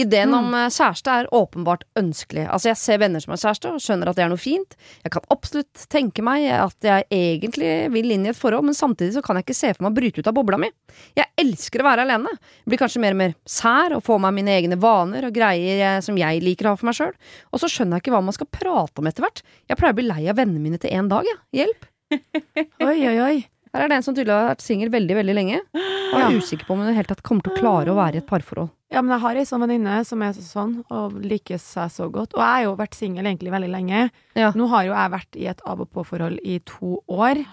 Ideen 0.00 0.31
Mm. 0.31 0.37
om 0.38 0.55
eh, 0.55 0.69
kjæreste 0.73 1.12
er 1.20 1.29
åpenbart 1.37 1.82
ønskelig. 2.00 2.47
Altså, 2.49 2.70
jeg 2.70 2.76
ser 2.81 2.99
venner 3.02 3.20
som 3.23 3.32
har 3.35 3.41
kjæreste, 3.43 3.73
og 3.75 3.81
skjønner 3.85 4.08
at 4.11 4.17
det 4.17 4.25
er 4.25 4.31
noe 4.32 4.41
fint. 4.41 4.76
Jeg 5.05 5.12
kan 5.12 5.23
absolutt 5.31 5.85
tenke 5.93 6.23
meg 6.25 6.47
at 6.55 6.76
jeg 6.87 7.05
egentlig 7.11 7.73
vil 7.93 8.11
inn 8.17 8.26
i 8.26 8.31
et 8.32 8.38
forhold, 8.38 8.64
men 8.64 8.75
samtidig 8.79 9.14
så 9.19 9.23
kan 9.26 9.37
jeg 9.37 9.44
ikke 9.49 9.58
se 9.61 9.73
for 9.75 9.85
meg 9.87 9.93
å 9.93 9.99
bryte 10.00 10.20
ut 10.25 10.31
av 10.31 10.35
bobla 10.38 10.58
mi. 10.62 10.70
Jeg 11.19 11.26
elsker 11.41 11.82
å 11.82 11.88
være 11.91 12.06
alene. 12.08 12.32
Jeg 12.35 12.73
blir 12.73 12.82
kanskje 12.82 13.00
mer 13.05 13.17
og 13.17 13.20
mer 13.23 13.35
sær 13.47 13.97
og 13.99 14.02
får 14.06 14.20
meg 14.26 14.35
mine 14.41 14.56
egne 14.56 14.81
vaner 14.81 15.26
og 15.29 15.35
greier 15.37 15.79
jeg, 15.85 16.02
som 16.06 16.17
jeg 16.20 16.43
liker 16.43 16.67
å 16.67 16.75
ha 16.75 16.81
for 16.81 16.91
meg 16.91 16.99
sjøl. 16.99 17.14
Og 17.52 17.61
så 17.61 17.69
skjønner 17.70 17.99
jeg 17.99 18.06
ikke 18.06 18.17
hva 18.17 18.25
man 18.25 18.37
skal 18.37 18.50
prate 18.50 18.99
om 19.02 19.06
etter 19.11 19.23
hvert. 19.26 19.43
Jeg 19.69 19.76
pleier 19.81 19.93
å 19.93 19.99
bli 20.00 20.08
lei 20.08 20.23
av 20.31 20.37
vennene 20.41 20.61
mine 20.62 20.79
til 20.82 20.91
én 20.91 21.08
dag, 21.11 21.25
jeg. 21.29 21.41
Hjelp. 21.62 21.88
Oi, 22.88 22.99
oi, 23.06 23.17
oi. 23.23 23.37
Her 23.75 23.85
er 23.85 23.89
det 23.93 23.97
en 24.01 24.03
som 24.07 24.15
tydelig 24.17 24.35
har 24.35 24.49
vært 24.51 24.65
singel 24.65 24.91
veldig, 24.91 25.15
veldig 25.21 25.35
lenge. 25.37 25.61
Og 25.75 26.17
er 26.19 26.25
Ja. 26.25 26.31
usikker 26.35 26.67
på 26.67 26.73
om 26.75 26.81
hun 26.81 26.89
i 26.89 26.91
det 26.91 26.97
hele 26.97 27.11
tatt 27.13 27.23
kommer 27.23 27.43
til 27.47 27.53
å 27.53 27.59
klare 27.61 27.93
å 27.93 27.95
være 27.95 28.15
i 28.15 28.19
et 28.19 28.27
parforhold. 28.27 28.71
Ja, 28.91 29.01
men 29.01 29.13
jeg 29.15 29.21
har 29.23 29.37
ei 29.37 29.45
sånn 29.47 29.61
venninne 29.63 30.05
som 30.05 30.21
er 30.23 30.33
sånn, 30.33 30.85
og 30.91 31.13
liker 31.23 31.59
seg 31.63 31.89
så 31.95 32.11
godt. 32.11 32.35
Og 32.35 32.41
jeg 32.43 32.51
har 32.51 32.63
jo 32.65 32.75
vært 32.77 32.95
singel 32.99 33.25
egentlig 33.25 33.53
veldig 33.55 33.71
lenge. 33.71 34.11
Ja. 34.35 34.51
Nå 34.51 34.67
har 34.69 34.85
jo 34.89 34.93
jeg 34.93 35.11
vært 35.15 35.37
i 35.39 35.47
et 35.47 35.61
av 35.65 35.81
og 35.81 35.91
på-forhold 35.93 36.41
i 36.45 36.59
to 36.67 36.99
år, 37.09 37.45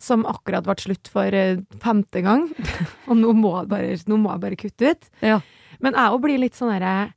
som 0.00 0.24
akkurat 0.26 0.64
ble 0.66 0.74
slutt 0.74 1.06
for 1.06 1.22
eh, 1.32 1.58
femte 1.78 2.22
gang. 2.26 2.48
og 3.08 3.16
nå 3.16 3.32
må, 3.32 3.54
bare, 3.70 3.94
nå 4.08 4.18
må 4.18 4.32
jeg 4.34 4.40
bare 4.40 4.56
kutte 4.58 4.90
ut. 4.90 5.10
Ja. 5.22 5.38
Men 5.78 5.94
jeg 5.94 6.10
òg 6.10 6.20
blir 6.22 6.38
litt 6.42 6.54
sånn 6.58 6.72
herre 6.74 7.12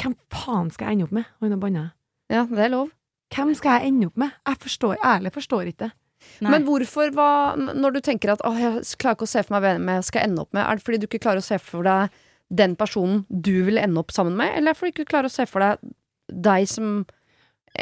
Hvem 0.00 0.14
faen 0.32 0.70
skal 0.72 0.86
jeg 0.88 0.96
ende 0.96 1.04
opp 1.04 1.12
med? 1.12 1.24
Og 1.36 1.44
hun 1.44 1.50
har 1.52 1.58
banna. 1.60 1.92
Ja, 2.32 2.46
det 2.48 2.58
er 2.64 2.70
lov. 2.72 2.88
Hvem 3.34 3.50
skal 3.54 3.80
jeg 3.82 3.90
ende 3.92 4.06
opp 4.08 4.16
med? 4.16 4.32
Jeg 4.48 4.56
forstår, 4.62 4.96
ærlig 5.04 5.32
forstår 5.34 5.68
ikke. 5.74 5.90
Nei. 6.40 6.50
Men 6.54 6.66
hvorfor, 6.68 7.12
hva, 7.16 7.28
når 7.56 7.96
du 7.96 8.00
tenker 8.04 8.32
at 8.34 8.42
jeg 8.44 8.82
klarer 9.00 9.16
ikke 9.18 9.28
å 9.28 9.32
se 9.34 9.42
for 9.44 9.56
meg 9.56 9.64
hvem 9.66 9.88
jeg 9.94 10.08
skal 10.08 10.26
ende 10.28 10.44
opp 10.44 10.52
med, 10.56 10.64
er 10.64 10.76
det 10.78 10.84
fordi 10.86 11.00
du 11.02 11.06
ikke 11.08 11.22
klarer 11.26 11.42
å 11.42 11.46
se 11.46 11.58
for 11.60 11.86
deg 11.86 12.18
den 12.50 12.74
personen 12.78 13.24
du 13.30 13.52
vil 13.68 13.78
ende 13.78 14.00
opp 14.02 14.10
sammen 14.14 14.34
med, 14.38 14.52
eller 14.56 14.72
er 14.72 14.74
det 14.74 14.80
fordi 14.80 14.94
du 14.96 15.02
ikke 15.04 15.12
klarer 15.12 15.30
å 15.30 15.34
se 15.34 15.46
for 15.46 15.62
deg 15.64 15.90
deg 16.30 16.66
som 16.70 17.04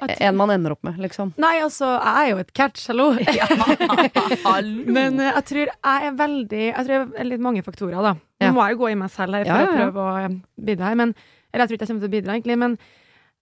At- 0.02 0.20
en 0.20 0.36
man 0.36 0.50
ender 0.52 0.74
opp 0.74 0.82
med, 0.84 0.98
liksom? 1.00 1.30
Nei, 1.40 1.54
altså, 1.64 1.88
jeg 1.96 2.26
er 2.26 2.30
jo 2.34 2.40
et 2.42 2.52
catch, 2.56 2.86
hallo. 2.90 3.06
Men 4.96 5.20
eh, 5.20 5.32
jeg 5.32 5.44
tror 5.48 5.62
jeg 5.64 5.72
er 6.10 6.16
veldig 6.18 6.60
Jeg 6.66 6.84
tror 6.84 6.92
det 7.08 7.20
er 7.22 7.28
litt 7.30 7.44
mange 7.44 7.64
faktorer, 7.64 7.96
da. 8.04 8.14
Nå 8.44 8.52
må 8.54 8.66
jeg 8.66 8.76
jo 8.76 8.82
gå 8.84 8.90
i 8.92 8.98
meg 9.00 9.10
selv 9.14 9.38
her 9.38 9.48
for 9.48 9.54
Ja, 9.54 9.64
ja, 9.64 9.68
å 9.68 9.78
prøve 9.78 10.04
å 10.04 10.64
bidra 10.68 10.90
her, 10.90 10.98
men 11.00 11.14
Eller 11.52 11.64
jeg 11.64 11.70
tror 11.70 11.78
ikke 11.78 11.86
jeg 11.86 11.92
kommer 11.92 12.04
til 12.04 12.10
å 12.10 12.16
bidra, 12.18 12.36
egentlig, 12.36 12.58
men 12.60 12.76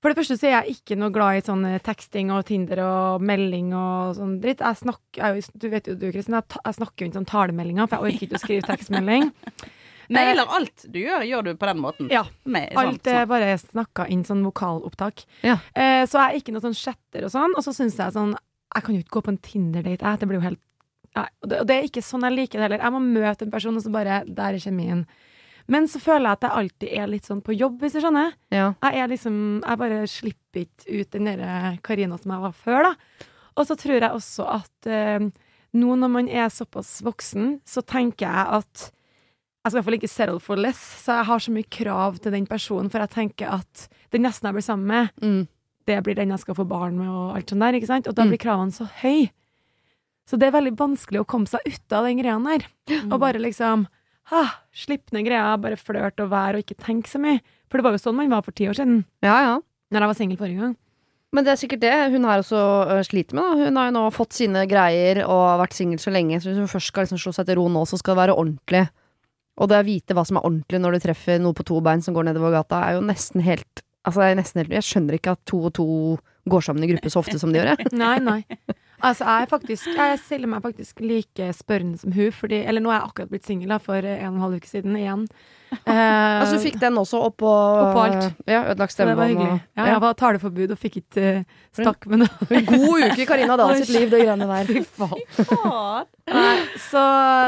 for 0.02 0.12
det 0.12 0.18
første 0.18 0.36
så 0.38 0.48
er 0.48 0.54
jeg 0.58 0.76
ikke 0.76 0.98
noe 1.00 1.14
glad 1.14 1.38
i 1.38 1.44
sånn 1.46 1.64
eh, 1.68 1.80
teksting 1.84 2.32
og 2.34 2.44
Tinder 2.48 2.82
og 2.84 3.24
melding 3.24 3.72
og 3.76 4.16
sånn 4.18 4.36
dritt. 4.42 4.64
Jeg 4.64 4.82
snakker, 4.82 5.22
jeg, 5.22 5.46
du 5.56 5.66
vet 5.72 5.90
jo 5.90 5.96
du, 5.98 6.10
Kristin, 6.14 6.36
jeg, 6.38 6.60
jeg 6.60 6.78
snakker 6.78 7.04
jo 7.04 7.10
ikke 7.10 7.20
sånn 7.20 7.32
talemeldinger, 7.32 7.88
for 7.88 7.96
jeg 7.96 8.14
orker 8.14 8.28
ikke 8.28 8.40
å 8.40 8.44
skrive 8.44 8.68
tekstmelding. 8.68 9.30
Nailer 10.14 10.52
alt 10.54 10.84
du 10.92 11.00
gjør, 11.00 11.24
gjør 11.26 11.48
du 11.48 11.52
på 11.58 11.68
den 11.70 11.80
måten. 11.82 12.10
Ja. 12.14 12.22
Med, 12.44 12.70
sånn, 12.70 12.92
Alt 12.92 13.10
er 13.10 13.24
bare 13.30 13.56
snakka 13.58 14.06
inn 14.12 14.22
sånn 14.26 14.44
vokalopptak. 14.46 15.24
Ja. 15.46 15.56
Eh, 15.74 16.04
så 16.06 16.20
jeg 16.20 16.28
er 16.28 16.42
ikke 16.42 16.54
noe 16.54 16.62
sånn 16.62 16.78
chatter 16.78 17.26
og 17.26 17.32
sånn. 17.34 17.56
Og 17.58 17.66
så 17.66 17.74
syns 17.74 17.98
jeg 17.98 18.14
sånn 18.14 18.36
Jeg 18.36 18.84
kan 18.86 18.94
jo 18.94 19.02
ikke 19.02 19.16
gå 19.18 19.24
på 19.26 19.32
en 19.34 19.42
Tinder-date, 19.42 20.04
jeg. 20.04 20.20
Det 20.22 20.30
blir 20.30 20.40
jo 20.40 20.46
helt 20.46 20.62
og 21.16 21.48
det, 21.48 21.62
det 21.64 21.76
er 21.78 21.86
ikke 21.86 22.02
sånn 22.04 22.26
jeg 22.26 22.34
liker 22.34 22.60
det 22.60 22.66
heller. 22.66 22.82
Jeg 22.84 22.92
må 22.92 22.98
møte 23.00 23.46
en 23.46 23.52
person, 23.54 23.76
og 23.78 23.80
så 23.80 23.88
bare 23.88 24.18
Der 24.28 24.56
er 24.56 24.60
kjemien. 24.60 25.06
Men 25.68 25.88
så 25.90 25.98
føler 25.98 26.28
jeg 26.28 26.32
at 26.38 26.44
jeg 26.46 26.50
alltid 26.60 26.92
er 27.00 27.06
litt 27.10 27.24
sånn 27.26 27.40
på 27.42 27.54
jobb, 27.58 27.80
hvis 27.82 27.96
du 27.96 28.00
skjønner. 28.00 28.32
Ja. 28.54 28.74
Jeg 28.82 29.00
er 29.02 29.08
liksom 29.10 29.38
Jeg 29.66 29.78
bare 29.80 30.02
slipper 30.06 30.60
ikke 30.66 31.00
ut 31.00 31.10
den 31.16 31.24
derre 31.24 31.78
Karina 31.82 32.18
som 32.18 32.30
jeg 32.36 32.40
var 32.44 32.52
før, 32.52 32.82
da. 32.90 32.92
Og 33.56 33.66
så 33.66 33.76
tror 33.80 33.98
jeg 34.00 34.10
også 34.12 34.46
at 34.52 34.86
eh, 34.86 35.24
nå 35.76 35.96
når 35.98 36.08
man 36.12 36.28
er 36.28 36.48
såpass 36.52 37.00
voksen, 37.02 37.60
så 37.66 37.82
tenker 37.82 38.26
jeg 38.28 38.46
at 38.60 38.90
jeg 39.66 39.72
skal 39.72 39.74
i 39.74 39.80
hvert 39.80 39.86
fall 39.88 39.96
ikke 39.98 40.12
settle 40.12 40.40
for 40.40 40.56
less, 40.62 40.78
så 41.02 41.16
jeg 41.18 41.26
har 41.26 41.40
så 41.42 41.50
mye 41.56 41.66
krav 41.74 42.18
til 42.22 42.30
den 42.36 42.46
personen, 42.46 42.86
for 42.92 43.02
jeg 43.02 43.10
tenker 43.16 43.50
at 43.56 43.88
den 44.14 44.22
nesten 44.22 44.46
jeg 44.46 44.54
blir 44.54 44.62
sammen 44.62 44.86
med, 44.86 45.08
Mm. 45.20 45.48
det 45.86 45.96
blir 46.04 46.14
den 46.14 46.30
jeg 46.30 46.38
skal 46.44 46.54
få 46.54 46.68
barn 46.68 46.96
med, 46.96 47.08
og 47.10 47.34
alt 47.34 47.50
sånt 47.50 47.60
der, 47.64 47.72
ikke 47.74 47.86
sant? 47.90 48.06
Og 48.06 48.14
da 48.14 48.22
Mm. 48.22 48.30
blir 48.30 48.38
kravene 48.38 48.70
så 48.72 48.86
høye. 49.02 49.30
Så 50.28 50.38
det 50.38 50.46
er 50.48 50.60
veldig 50.60 50.76
vanskelig 50.78 51.20
å 51.20 51.26
komme 51.26 51.46
seg 51.48 51.60
ut 51.66 51.92
av 51.92 52.04
den 52.04 52.18
greia 52.18 52.38
der. 52.44 52.66
Og 53.10 53.18
bare 53.20 53.38
liksom 53.42 53.88
ah, 54.32 54.56
slipp 54.74 55.12
ned 55.12 55.26
greia, 55.28 55.56
bare 55.60 55.76
flørt 55.76 56.18
og 56.24 56.30
vær 56.32 56.56
og 56.58 56.64
ikke 56.64 56.78
tenk 56.82 57.06
så 57.10 57.20
mye. 57.22 57.40
For 57.70 57.78
det 57.78 57.84
var 57.86 57.94
jo 57.96 58.02
sånn 58.02 58.16
man 58.18 58.30
var 58.30 58.42
for 58.46 58.52
ti 58.56 58.66
år 58.70 58.74
siden, 58.78 59.04
Ja, 59.22 59.36
ja. 59.42 59.54
når 59.92 60.00
jeg 60.06 60.10
var 60.12 60.18
singel 60.18 60.36
forrige 60.40 60.60
gang. 60.64 60.76
Men 61.34 61.44
det 61.44 61.52
er 61.52 61.58
sikkert 61.60 61.80
det 61.82 61.94
hun 62.14 62.24
her 62.24 62.38
også 62.40 62.58
ø, 62.96 63.00
sliter 63.04 63.34
med. 63.36 63.42
Da. 63.44 63.64
Hun 63.66 63.76
har 63.76 63.88
jo 63.90 63.94
nå 63.96 64.04
fått 64.14 64.32
sine 64.38 64.62
greier 64.70 65.24
og 65.26 65.58
vært 65.60 65.74
singel 65.74 65.98
så 66.00 66.12
lenge, 66.14 66.38
så 66.40 66.48
hvis 66.52 66.60
hun 66.62 66.70
først 66.70 66.92
skal 66.92 67.04
liksom 67.04 67.18
slå 67.20 67.32
seg 67.34 67.48
til 67.50 67.58
ro 67.58 67.66
nå, 67.68 67.82
så 67.90 67.98
skal 67.98 68.14
det 68.14 68.20
være 68.22 68.36
ordentlig. 68.38 68.84
Og 69.58 69.68
det 69.72 69.80
å 69.82 69.84
vite 69.88 70.14
hva 70.16 70.24
som 70.28 70.38
er 70.38 70.46
ordentlig 70.46 70.80
når 70.80 70.96
du 70.96 71.02
treffer 71.06 71.38
noe 71.42 71.56
på 71.56 71.64
to 71.66 71.80
bein 71.84 72.00
som 72.04 72.14
går 72.16 72.28
nedover 72.30 72.54
gata, 72.54 72.82
er 72.88 72.96
jo 72.98 73.04
nesten 73.04 73.42
helt 73.44 73.82
Altså, 74.06 74.20
det 74.22 74.26
er 74.30 74.36
nesten 74.38 74.60
helt 74.60 74.70
Jeg 74.76 74.84
skjønner 74.86 75.16
ikke 75.18 75.32
at 75.34 75.40
to 75.50 75.58
og 75.66 75.72
to 75.74 75.84
går 76.46 76.62
sammen 76.62 76.84
i 76.86 76.90
gruppe 76.92 77.10
så 77.10 77.18
ofte 77.18 77.40
som 77.42 77.50
de 77.50 77.58
gjør. 77.58 77.72
jeg. 77.74 77.88
Nei, 78.04 78.18
nei. 78.22 78.38
Altså, 79.04 79.24
jeg 79.24 79.48
faktisk 79.50 79.86
Jeg 79.96 80.18
stiller 80.22 80.48
meg 80.48 80.62
faktisk 80.64 81.00
like 81.04 81.50
spørrende 81.52 81.98
som 82.00 82.12
hun, 82.16 82.32
fordi 82.32 82.62
Eller 82.64 82.80
nå 82.80 82.90
er 82.90 83.00
jeg 83.00 83.08
akkurat 83.10 83.32
blitt 83.34 83.46
singel, 83.46 83.78
for 83.82 83.98
en 84.00 84.26
og 84.26 84.34
en 84.34 84.44
halv 84.46 84.60
uke 84.60 84.70
siden 84.70 84.96
igjen. 84.96 85.26
Eh, 85.86 86.40
Altså, 86.40 86.56
du 86.56 86.62
fikk 86.62 86.76
den 86.80 86.94
også 87.00 87.18
oppå 87.26 87.48
Oppå 87.50 88.02
alt. 88.04 88.26
Ja, 88.46 88.60
ødelagt 88.70 88.92
stemmebånd 88.94 89.40
og 89.42 89.54
Ja, 89.76 89.86
jeg 89.90 90.00
var 90.04 90.14
taleforbud 90.18 90.70
og 90.74 90.78
fikk 90.78 91.00
ikke 91.00 91.24
uh, 91.40 91.56
stakk 91.74 92.06
med 92.10 92.22
noe. 92.22 92.46
En 92.54 92.68
god 92.68 93.02
uke 93.10 93.22
i 93.24 93.26
Karina 93.28 93.56
Dahl 93.58 93.74
sitt 93.80 93.90
liv, 93.96 94.06
det 94.12 94.20
greiene 94.22 94.46
der. 94.46 94.70
Fy 94.70 94.84
faen. 94.96 96.06
Nei, 96.26 96.54
så, 96.82 97.02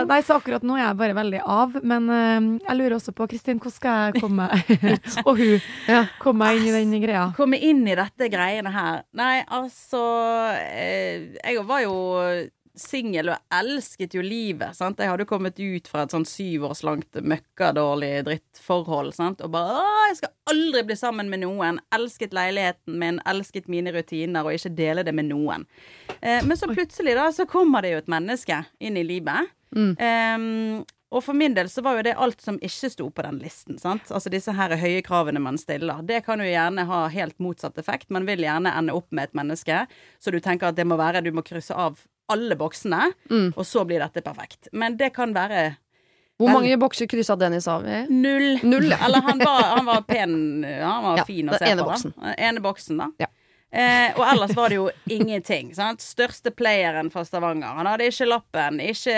nei, 0.06 0.18
så 0.26 0.36
akkurat 0.38 0.62
nå 0.66 0.76
er 0.78 0.84
jeg 0.84 0.98
bare 1.00 1.16
veldig 1.18 1.40
av. 1.44 1.78
Men 1.82 2.10
uh, 2.10 2.50
jeg 2.68 2.78
lurer 2.80 2.96
også 2.98 3.14
på, 3.16 3.26
Kristin, 3.30 3.58
hvordan 3.62 3.76
skal 3.78 4.04
jeg 4.08 4.22
komme 4.22 4.48
Og 5.28 5.32
hun 5.38 5.56
Ja. 5.88 6.04
komme 6.22 6.44
meg 6.46 6.58
inn 6.60 6.68
i 6.70 6.76
den 6.98 7.02
greia? 7.02 7.28
Komme 7.38 7.58
inn 7.58 7.82
i 7.88 7.96
dette 7.98 8.28
greiene 8.32 8.70
her. 8.74 9.02
Nei, 9.18 9.40
altså 9.46 10.02
eh, 10.58 11.34
Jeg 11.42 11.64
var 11.68 11.82
jo 11.86 11.94
singel 12.80 13.32
og 13.32 13.54
elsket 13.54 14.14
jo 14.16 14.22
livet. 14.24 14.76
Sant? 14.78 15.00
Jeg 15.00 15.10
hadde 15.10 15.26
jo 15.26 15.30
kommet 15.30 15.58
ut 15.60 15.90
fra 15.90 16.04
et 16.04 16.14
sånn 16.14 16.26
syvårslangt 16.28 17.20
møkkadårlig 17.20 18.12
drittforhold. 18.28 19.14
Sant? 19.16 19.44
Og 19.44 19.52
bare 19.54 19.78
Å, 19.78 19.94
jeg 20.10 20.20
skal 20.20 20.34
aldri 20.54 20.84
bli 20.88 20.98
sammen 20.98 21.32
med 21.32 21.42
noen. 21.44 21.80
Elsket 21.94 22.36
leiligheten 22.36 22.98
min, 23.00 23.22
elsket 23.28 23.68
mine 23.72 23.92
rutiner, 23.94 24.46
og 24.46 24.56
ikke 24.56 24.74
dele 24.78 25.04
det 25.06 25.14
med 25.16 25.30
noen. 25.30 25.66
Eh, 26.20 26.40
men 26.44 26.56
så 26.58 26.70
plutselig, 26.70 27.16
da, 27.18 27.28
så 27.34 27.48
kommer 27.48 27.84
det 27.84 27.94
jo 27.94 28.02
et 28.04 28.12
menneske 28.12 28.62
inn 28.80 28.98
i 28.98 29.06
livet. 29.06 29.52
Mm. 29.76 29.92
Em, 30.00 30.84
og 31.08 31.24
for 31.24 31.36
min 31.36 31.54
del 31.56 31.70
så 31.72 31.82
var 31.84 31.98
jo 31.98 32.04
det 32.04 32.16
alt 32.20 32.42
som 32.44 32.58
ikke 32.64 32.90
sto 32.92 33.08
på 33.12 33.24
den 33.24 33.40
listen. 33.40 33.78
sant? 33.80 34.10
Altså 34.12 34.32
disse 34.32 34.52
her 34.52 34.76
høye 34.76 35.00
kravene 35.04 35.40
man 35.40 35.58
stiller. 35.60 36.02
Det 36.04 36.20
kan 36.26 36.40
jo 36.40 36.48
gjerne 36.48 36.84
ha 36.88 37.06
helt 37.12 37.38
motsatt 37.40 37.80
effekt. 37.80 38.10
Man 38.12 38.28
vil 38.28 38.44
gjerne 38.44 38.74
ende 38.76 38.96
opp 38.96 39.08
med 39.10 39.30
et 39.30 39.38
menneske, 39.38 39.86
så 40.20 40.34
du 40.34 40.40
tenker 40.44 40.68
at 40.68 40.76
det 40.76 40.86
må 40.88 41.00
være 41.00 41.24
Du 41.24 41.32
må 41.32 41.44
krysse 41.46 41.74
av 41.74 42.02
alle 42.28 42.56
boksene, 42.56 43.12
Mm. 43.30 43.52
og 43.56 43.64
så 43.66 43.84
blir 43.86 43.98
dette 44.00 44.22
perfekt. 44.22 44.68
Men 44.72 44.96
det 44.96 45.12
kan 45.14 45.32
være 45.34 45.76
Hvor 46.38 46.52
mange 46.52 46.76
bokser 46.78 47.06
kryssa 47.10 47.36
Dennis 47.36 47.66
av 47.68 47.84
i? 47.86 48.06
null. 48.10 48.60
Null, 48.62 48.90
ja. 48.90 48.98
Eller 49.06 49.20
han 49.26 49.38
var, 49.38 49.62
han 49.76 49.84
var 49.86 50.02
pen, 50.02 50.62
han 50.64 51.02
var 51.02 51.16
Ja, 51.18 51.24
fin 51.24 51.48
å 51.48 51.50
den 51.50 51.58
se 51.58 51.72
ene 51.72 51.82
på. 51.82 51.88
boksen. 51.90 52.12
Da. 52.16 52.34
Ene 52.38 52.60
boksen, 52.60 52.96
da. 52.98 53.08
Ja. 53.18 53.26
Eh, 53.68 54.14
og 54.16 54.22
ellers 54.24 54.54
var 54.56 54.72
det 54.72 54.78
jo 54.78 54.86
ingenting. 55.12 55.74
Sant? 55.76 56.00
Største 56.00 56.50
playeren 56.56 57.10
fra 57.12 57.20
Stavanger. 57.28 57.74
Han 57.76 57.88
hadde 57.90 58.06
ikke 58.08 58.28
lappen, 58.30 58.78
ikke 58.80 59.16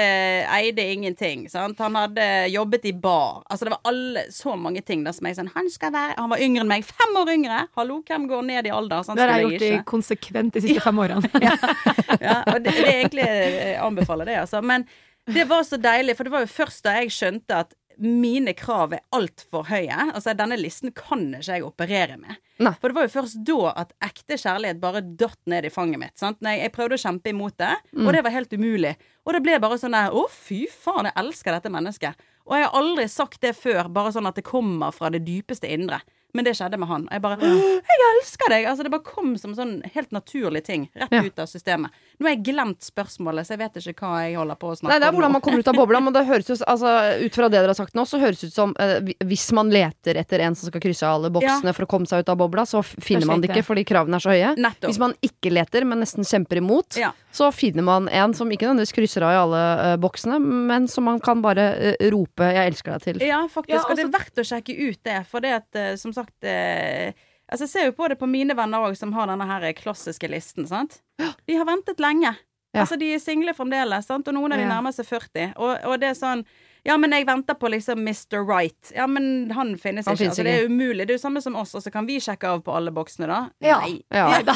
eide 0.56 0.86
ingenting. 0.90 1.44
Sant? 1.52 1.78
Han 1.78 1.98
hadde 1.98 2.24
jobbet 2.50 2.88
i 2.90 2.92
bar. 2.92 3.44
Altså 3.46 3.68
det 3.68 3.74
var 3.76 3.92
alle, 3.92 4.24
så 4.34 4.56
mange 4.58 4.82
ting 4.86 5.04
da 5.06 5.14
som 5.14 5.28
jeg 5.28 5.38
sånn 5.38 5.52
Han 5.54 5.70
skal 5.70 5.94
være 5.94 6.16
Han 6.18 6.32
var 6.34 6.42
yngre 6.42 6.64
enn 6.64 6.72
meg. 6.72 6.86
Fem 6.88 7.20
år 7.20 7.30
yngre! 7.36 7.60
Hallo, 7.78 8.00
hvem 8.06 8.26
går 8.30 8.48
ned 8.48 8.70
i 8.70 8.74
alder? 8.74 9.06
Sånn 9.06 9.20
Det 9.20 9.28
har 9.28 9.36
jeg 9.36 9.46
gjort 9.46 9.66
jeg 9.68 9.84
konsekvent 9.92 10.58
de 10.58 10.64
siste 10.66 10.82
fem 10.82 10.98
årene. 11.04 11.30
ja, 12.26 12.40
og 12.42 12.58
det, 12.64 12.74
det 12.74 12.88
er 12.88 12.96
egentlig 12.96 13.28
Jeg 13.30 13.78
anbefaler 13.84 14.32
det, 14.32 14.40
altså. 14.42 14.64
Men 14.66 14.88
det 15.30 15.46
var 15.46 15.62
så 15.62 15.78
deilig, 15.78 16.16
for 16.18 16.26
det 16.26 16.34
var 16.34 16.42
jo 16.42 16.50
først 16.50 16.82
da 16.86 16.96
jeg 16.98 17.12
skjønte 17.14 17.62
at 17.62 17.76
mine 18.00 18.54
krav 18.56 18.94
er 18.96 19.02
altfor 19.12 19.66
høye. 19.68 19.96
Altså, 20.14 20.32
denne 20.36 20.56
listen 20.58 20.92
kan 20.96 21.26
ikke 21.36 21.58
jeg 21.58 21.64
operere 21.66 22.16
med. 22.20 22.38
Nei. 22.60 22.72
For 22.80 22.88
det 22.90 22.96
var 22.96 23.06
jo 23.08 23.12
først 23.14 23.40
da 23.46 23.58
at 23.82 23.92
ekte 24.04 24.38
kjærlighet 24.40 24.80
bare 24.80 25.02
datt 25.20 25.38
ned 25.52 25.68
i 25.68 25.72
fanget 25.72 26.00
mitt. 26.00 26.16
Sant? 26.20 26.40
Nei, 26.44 26.58
jeg, 26.62 26.72
prøvde 26.72 26.96
å 26.96 27.02
kjempe 27.04 27.32
imot 27.34 27.56
det, 27.60 27.74
Mm. 27.92 28.06
og 28.06 28.12
det 28.14 28.22
var 28.24 28.30
helt 28.36 28.52
umulig. 28.52 28.94
Og 29.26 29.32
det 29.36 29.42
ble 29.44 29.58
bare 29.60 29.78
sånn 29.78 29.92
der 29.96 30.10
Å, 30.16 30.26
fy 30.30 30.66
faen, 30.70 31.04
jeg 31.10 31.16
elsker 31.16 31.52
dette 31.52 31.70
mennesket. 31.72 32.14
Og 32.46 32.56
jeg 32.56 32.64
har 32.66 32.78
aldri 32.80 33.04
sagt 33.08 33.40
det 33.44 33.54
før, 33.56 33.88
bare 33.92 34.12
sånn 34.12 34.26
at 34.26 34.34
det 34.40 34.44
kommer 34.44 34.90
fra 34.92 35.10
det 35.10 35.24
dypeste 35.26 35.68
indre. 35.70 36.00
Men 36.34 36.44
det 36.46 36.54
skjedde 36.56 36.78
med 36.78 36.88
han. 36.88 37.06
Og 37.08 37.12
jeg 37.16 37.22
bare 37.22 37.38
«Åh, 37.40 37.80
Jeg 37.90 38.04
elsker 38.10 38.48
deg! 38.52 38.66
Altså, 38.70 38.82
det 38.86 38.90
bare 38.92 39.02
kom 39.06 39.32
som 39.40 39.54
sånn 39.54 39.82
helt 39.94 40.10
naturlig 40.14 40.62
ting. 40.64 40.88
Rett 40.94 41.10
Ja. 41.10 41.22
ut 41.22 41.38
av 41.38 41.46
systemet. 41.50 41.90
Nå 42.20 42.26
har 42.28 42.34
jeg 42.36 42.44
glemt 42.44 42.80
spørsmålet, 42.86 43.46
så 43.46 43.56
jeg 43.56 43.58
vet 43.58 43.74
ikke 43.80 44.06
hva 44.06 44.20
jeg 44.28 44.36
holder 44.36 44.54
på 44.60 44.70
å 44.70 44.76
snakke 44.78 44.86
om. 44.86 44.90
Nei, 44.92 44.98
det 45.00 45.08
er 45.08 45.12
hvordan 45.16 45.32
man 45.32 45.40
kommer 45.42 45.58
ut 45.58 45.68
av 45.68 45.74
bobla, 45.74 46.00
men 46.02 46.12
det 46.12 46.26
høres 46.26 46.50
ut, 46.50 46.62
altså, 46.68 46.92
ut 47.24 47.34
fra 47.34 47.48
det 47.48 47.58
dere 47.58 47.66
har 47.72 47.74
sagt 47.74 47.94
nå, 47.94 48.04
så 48.06 48.20
høres 48.20 48.40
det 48.40 48.50
ut 48.52 48.54
som 48.54 48.74
eh, 48.78 49.00
hvis 49.24 49.50
man 49.56 49.70
leter 49.70 50.14
etter 50.20 50.40
en 50.40 50.54
som 50.54 50.68
skal 50.70 50.80
krysse 50.80 51.02
alle 51.06 51.30
boksene 51.30 51.74
for 51.74 51.84
å 51.86 51.90
komme 51.90 52.06
seg 52.06 52.20
ut 52.22 52.28
av 52.28 52.36
bobla, 52.36 52.62
så 52.68 52.82
finner 52.84 53.26
man 53.26 53.40
det 53.40 53.50
ikke 53.50 53.64
fordi 53.66 53.84
kravene 53.88 54.14
er 54.20 54.20
så 54.22 54.30
høye. 54.30 54.54
Nettopp. 54.60 54.90
Hvis 54.90 54.98
man 55.02 55.14
ikke 55.24 55.50
leter, 55.50 55.84
men 55.88 56.00
nesten 56.04 56.22
kjemper 56.28 56.60
imot, 56.60 56.96
Ja. 57.00 57.12
så 57.32 57.50
finner 57.52 57.82
man 57.82 58.08
en 58.08 58.34
som 58.34 58.48
ikke 58.50 58.68
nødvendigvis 58.68 58.94
krysser 58.94 59.22
av 59.26 59.32
i 59.32 59.40
alle 59.40 59.92
eh, 59.92 59.96
boksene, 59.96 60.38
men 60.40 60.86
som 60.86 61.04
man 61.04 61.18
kan 61.20 61.40
bare 61.42 61.96
eh, 61.96 62.10
rope 62.10 62.42
'jeg 62.44 62.72
elsker 62.72 62.92
deg' 62.92 63.02
til. 63.02 63.18
Ja, 63.26 63.46
faktisk. 63.48 63.70
Ja, 63.74 63.82
og 63.88 63.96
det 63.96 64.04
altså- 64.04 64.14
er 64.14 64.18
verdt 64.18 64.36
å 64.36 64.44
sjekke 64.44 64.90
ut 64.90 64.98
det, 65.02 65.26
for 65.26 65.40
det 65.40 65.50
at 65.56 65.74
eh, 65.74 65.96
som 65.96 66.12
sagt 66.12 66.19
eh, 66.42 67.12
Altså, 67.50 67.66
jeg 67.66 67.70
ser 67.72 67.86
jo 67.88 67.96
på 67.98 68.06
det 68.06 68.14
på 68.20 68.28
mine 68.30 68.54
venner 68.54 68.84
òg, 68.86 68.94
som 68.94 69.10
har 69.16 69.26
denne 69.26 69.42
her 69.42 69.64
klassiske 69.74 70.28
listen, 70.30 70.68
sant. 70.70 71.00
De 71.18 71.56
har 71.58 71.66
ventet 71.66 71.98
lenge. 71.98 72.30
Ja. 72.70 72.84
Altså, 72.84 72.94
de 72.94 73.08
er 73.10 73.18
single 73.18 73.50
fremdeles, 73.56 74.06
sant, 74.06 74.28
og 74.30 74.36
noen 74.36 74.52
av 74.54 74.60
de 74.60 74.66
nærmer 74.70 74.94
seg 74.94 75.08
40. 75.08 75.56
Og, 75.58 75.72
og 75.90 75.96
det 75.98 76.12
er 76.12 76.18
sånn 76.18 76.44
Ja, 76.86 76.94
men 76.96 77.10
jeg 77.12 77.26
venter 77.28 77.58
på 77.58 77.68
liksom 77.68 77.98
Mr. 78.06 78.38
Right. 78.46 78.92
Ja, 78.94 79.08
men 79.10 79.50
han 79.52 79.74
finnes 79.76 80.06
Han 80.06 80.14
ikke. 80.14 80.30
finnes 80.30 80.38
altså, 80.38 80.44
det 80.46 80.54
er 80.54 80.70
umulig. 80.70 81.04
Det 81.08 81.12
er 81.12 81.18
jo 81.18 81.22
samme 81.24 81.42
som 81.42 81.58
oss, 81.58 81.74
og 81.74 81.82
så 81.82 81.90
kan 81.92 82.06
vi 82.06 82.20
sjekke 82.22 82.54
av 82.54 82.62
på 82.64 82.72
alle 82.72 82.92
boksene, 82.94 83.26
da? 83.28 83.40
Ja. 83.66 83.80
Nei. 83.82 83.98
Ja. 84.08 84.28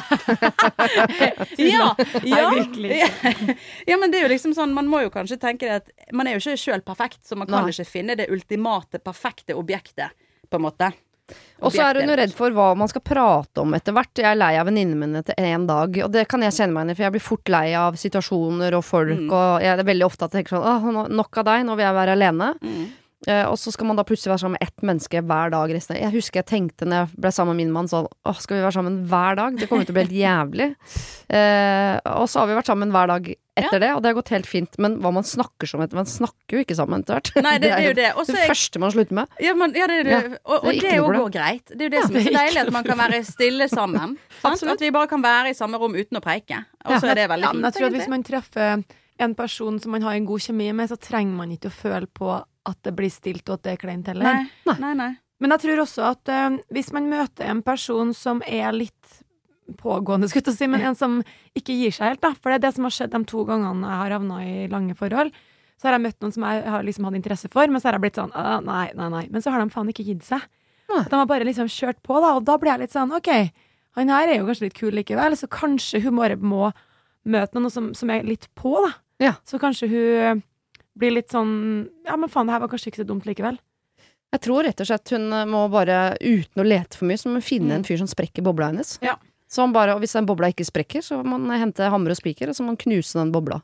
Ja. 1.58 1.94
ja, 2.22 2.50
ja, 3.90 3.96
men 3.98 4.12
det 4.12 4.18
er 4.18 4.24
jo 4.24 4.30
liksom 4.32 4.54
sånn 4.56 4.72
Man 4.76 4.88
må 4.90 5.00
jo 5.04 5.10
kanskje 5.12 5.36
tenke 5.40 5.66
det 5.66 5.76
at 5.82 6.12
Man 6.16 6.28
er 6.28 6.36
jo 6.36 6.42
ikke 6.42 6.60
sjøl 6.60 6.82
perfekt, 6.86 7.22
så 7.26 7.36
man 7.38 7.48
kan 7.48 7.64
Nei. 7.64 7.72
ikke 7.74 7.86
finne 7.88 8.16
det 8.18 8.28
ultimate, 8.32 9.00
perfekte 9.04 9.56
objektet, 9.58 10.14
på 10.50 10.60
en 10.60 10.64
måte. 10.66 10.90
Og 11.64 11.72
så 11.72 11.80
er 11.86 12.00
hun 12.02 12.10
jo 12.12 12.16
redd 12.18 12.32
for 12.36 12.52
hva 12.52 12.66
man 12.76 12.90
skal 12.90 13.00
prate 13.06 13.62
om 13.62 13.72
etter 13.76 13.94
hvert. 13.96 14.10
Jeg 14.20 14.26
er 14.28 14.36
lei 14.36 14.50
av 14.60 14.66
venninnene 14.68 14.98
mine 15.00 15.22
etter 15.22 15.38
én 15.40 15.64
dag, 15.68 15.96
og 16.04 16.10
det 16.12 16.26
kan 16.28 16.42
jeg 16.44 16.52
kjenne 16.52 16.74
meg 16.74 16.82
igjen 16.84 16.92
i, 16.92 16.96
for 16.98 17.06
jeg 17.06 17.14
blir 17.14 17.24
fort 17.24 17.52
lei 17.54 17.68
av 17.78 17.96
situasjoner 18.00 18.76
og 18.76 18.84
folk, 18.84 19.14
Mm. 19.14 19.30
og 19.32 19.62
jeg, 19.64 19.78
er 19.78 19.88
veldig 19.88 20.04
ofte 20.04 20.24
at 20.26 20.34
jeg 20.34 20.44
tenker 20.44 20.58
sånn 20.58 20.68
Åh, 20.68 21.08
nok 21.08 21.38
av 21.40 21.44
deg, 21.48 21.64
nå 21.64 21.76
vil 21.78 21.86
jeg 21.86 21.94
være 21.96 22.12
alene. 22.18 22.50
Mm. 22.60 22.84
Eh, 23.26 23.44
og 23.48 23.56
så 23.56 23.72
skal 23.72 23.86
man 23.88 23.96
da 23.96 24.04
plutselig 24.04 24.34
være 24.34 24.42
sammen 24.42 24.58
med 24.60 24.68
ett 24.68 24.82
menneske 24.84 25.22
hver 25.24 25.48
dag 25.54 25.70
resten 25.72 25.96
Jeg 25.96 26.12
husker 26.12 26.42
jeg 26.42 26.46
tenkte 26.50 26.84
når 26.84 27.06
jeg 27.06 27.22
ble 27.24 27.30
sammen 27.32 27.56
med 27.56 27.64
min 27.64 27.72
mann 27.72 27.88
sånn 27.88 28.04
Åh, 28.28 28.36
skal 28.36 28.58
vi 28.58 28.64
være 28.66 28.76
sammen 28.76 28.98
hver 29.08 29.38
dag? 29.38 29.56
Det 29.56 29.68
kommer 29.70 29.86
til 29.88 29.94
å 29.94 29.96
bli 29.96 30.04
helt 30.04 30.20
jævlig. 30.20 30.68
Eh, 31.34 31.96
og 32.04 32.28
så 32.28 32.42
har 32.42 32.50
vi 32.50 32.54
vært 32.58 32.68
sammen 32.68 32.90
hver 32.92 33.08
dag 33.08 33.30
etter 33.54 33.78
det, 33.80 33.90
og 33.94 34.02
det 34.02 34.10
har 34.10 34.16
gått 34.18 34.32
helt 34.34 34.48
fint. 34.50 34.78
Men 34.82 34.96
hva 35.02 35.12
man 35.14 35.26
snakker 35.26 35.68
som 35.70 35.82
etter 35.84 35.98
Man 35.98 36.08
snakker 36.10 36.56
jo 36.56 36.62
ikke 36.64 36.76
sammen 36.78 37.04
etter 37.04 37.18
hvert. 37.18 37.30
Nei, 37.44 37.52
det, 37.62 37.68
det 37.70 37.76
er 37.76 37.86
jo 37.86 37.94
det. 37.98 38.08
Også 38.18 38.34
det 38.34 38.42
er 38.42 38.50
første 38.50 38.82
man 38.82 38.94
slutter 38.94 39.18
med. 39.20 39.38
ja, 39.44 39.54
man, 39.58 39.76
ja, 39.78 39.86
det, 39.90 40.00
er 40.02 40.08
det. 40.08 40.16
Ja, 40.16 40.40
og, 40.42 40.56
og 40.56 40.68
det 40.70 40.74
er 40.80 40.88
det 40.88 41.04
òg 41.04 41.18
går 41.20 41.30
greit. 41.36 41.64
Det 41.70 41.78
er 41.78 41.90
jo 41.90 41.94
det 41.94 42.02
som 42.06 42.18
er 42.18 42.26
så 42.26 42.34
deilig, 42.38 42.60
at 42.64 42.72
man 42.74 42.88
kan 42.88 43.00
være 43.04 43.22
stille 43.28 43.68
sammen. 43.70 44.16
At 44.74 44.82
vi 44.82 44.90
bare 44.94 45.08
kan 45.10 45.22
være 45.22 45.52
i 45.52 45.56
samme 45.56 45.78
rom 45.80 45.94
uten 45.94 46.18
å 46.18 46.22
preike. 46.24 46.64
Og 46.84 46.96
Ja. 46.96 47.00
så 47.00 47.12
er 47.12 47.22
det 47.22 47.28
veldig 47.30 47.46
Ja, 47.46 47.52
men 47.56 47.66
jeg 47.68 47.76
tror 47.78 47.86
at 47.86 47.96
Hvis 47.98 48.10
man 48.10 48.24
treffer 48.26 48.84
en 49.24 49.34
person 49.38 49.78
som 49.80 49.94
man 49.94 50.02
har 50.02 50.16
en 50.18 50.26
god 50.26 50.42
kjemi 50.42 50.72
med, 50.74 50.90
så 50.90 50.98
trenger 50.98 51.36
man 51.38 51.52
ikke 51.54 51.70
å 51.70 51.74
føle 51.74 52.08
på 52.10 52.32
at 52.40 52.78
det 52.82 52.94
blir 52.96 53.12
stilt 53.12 53.46
og 53.48 53.60
at 53.60 53.62
det 53.68 53.72
er 53.76 53.80
kleint 53.84 54.08
heller. 54.10 54.24
Nei, 54.66 54.74
nei, 54.80 54.94
nei. 54.98 55.12
Men 55.42 55.54
jeg 55.54 55.64
tror 55.64 55.82
også 55.84 56.06
at 56.08 56.30
uh, 56.32 56.56
hvis 56.72 56.90
man 56.96 57.08
møter 57.10 57.50
en 57.52 57.60
person 57.66 58.12
som 58.16 58.42
er 58.46 58.72
litt 58.74 59.20
pågående, 59.80 60.28
skulle 60.28 60.50
jeg 60.52 60.58
si, 60.58 60.66
men 60.70 60.80
en 60.84 60.94
som 60.98 61.18
ikke 61.56 61.74
gir 61.76 61.90
seg 61.94 62.08
helt, 62.12 62.20
da. 62.20 62.34
For 62.34 62.50
det 62.52 62.58
er 62.60 62.64
det 62.68 62.74
som 62.76 62.84
har 62.84 62.94
skjedd 62.94 63.10
de 63.14 63.20
to 63.30 63.44
gangene 63.48 63.86
jeg 63.88 64.00
har 64.02 64.14
havna 64.18 64.38
i 64.44 64.66
lange 64.72 64.94
forhold. 64.98 65.32
Så 65.80 65.88
har 65.88 65.96
jeg 65.96 66.04
møtt 66.04 66.20
noen 66.22 66.32
som 66.36 66.44
jeg 66.46 66.64
har 66.70 66.82
liksom 66.86 67.04
hatt 67.08 67.16
interesse 67.18 67.48
for, 67.50 67.66
men 67.68 67.80
så 67.80 67.88
har 67.88 67.96
jeg 67.98 68.04
blitt 68.06 68.18
sånn 68.20 68.30
nei, 68.64 68.86
nei, 68.94 69.08
nei. 69.10 69.24
Men 69.30 69.42
så 69.42 69.50
har 69.50 69.60
de 69.64 69.70
faen 69.74 69.88
ikke 69.90 70.04
gitt 70.06 70.22
seg. 70.24 70.44
At 70.94 71.08
De 71.10 71.16
har 71.16 71.26
bare 71.26 71.44
liksom 71.48 71.66
kjørt 71.72 72.02
på, 72.04 72.20
da, 72.20 72.34
og 72.36 72.44
da 72.44 72.58
blir 72.60 72.70
jeg 72.74 72.84
litt 72.84 72.92
sånn 72.94 73.12
OK, 73.16 73.30
han 73.96 74.08
her 74.12 74.28
er 74.28 74.38
jo 74.38 74.46
kanskje 74.46 74.66
litt 74.68 74.76
kul 74.78 74.92
likevel, 74.94 75.34
så 75.38 75.48
kanskje 75.50 76.00
hun 76.04 76.16
bare 76.18 76.36
må 76.36 76.68
møte 77.24 77.56
noen 77.58 77.70
som, 77.72 77.92
som 77.96 78.10
er 78.12 78.22
litt 78.26 78.48
på, 78.58 78.74
da. 78.84 78.92
Ja. 79.22 79.32
Så 79.48 79.58
kanskje 79.62 79.88
hun 79.88 80.42
blir 80.98 81.14
litt 81.16 81.30
sånn 81.32 81.88
Ja, 82.06 82.16
men 82.20 82.28
faen, 82.30 82.46
det 82.46 82.54
her 82.54 82.60
var 82.62 82.68
kanskje 82.70 82.90
ikke 82.92 83.02
så 83.02 83.06
dumt 83.08 83.24
likevel. 83.26 83.56
Jeg 84.34 84.42
tror 84.42 84.64
rett 84.66 84.80
og 84.82 84.86
slett 84.88 85.10
hun 85.14 85.28
må 85.50 85.60
bare, 85.70 86.16
uten 86.20 86.62
å 86.62 86.66
lete 86.66 86.98
for 86.98 87.06
mye, 87.06 87.18
så 87.18 87.28
må 87.30 87.38
hun 87.38 87.46
finne 87.46 87.70
Mm. 87.70 87.76
en 87.78 87.84
fyr 87.86 87.98
som 88.02 88.06
sprekker 88.10 88.42
bobla 88.42 88.66
hennes. 88.72 88.96
Ja. 89.02 89.14
Så 89.54 89.62
man 89.62 89.74
bare, 89.76 89.94
og 89.94 90.00
hvis 90.02 90.16
den 90.16 90.26
bobla 90.26 90.48
ikke 90.50 90.66
sprekker, 90.66 91.04
så 91.06 91.20
må 91.22 91.38
man 91.38 91.60
hente 91.60 91.86
hammer 91.92 92.10
og 92.14 92.18
spiker, 92.18 92.50
og 92.50 92.56
så 92.58 92.64
må 92.66 92.72
man 92.74 92.80
knuse 92.80 93.14
den 93.20 93.30
bobla. 93.34 93.60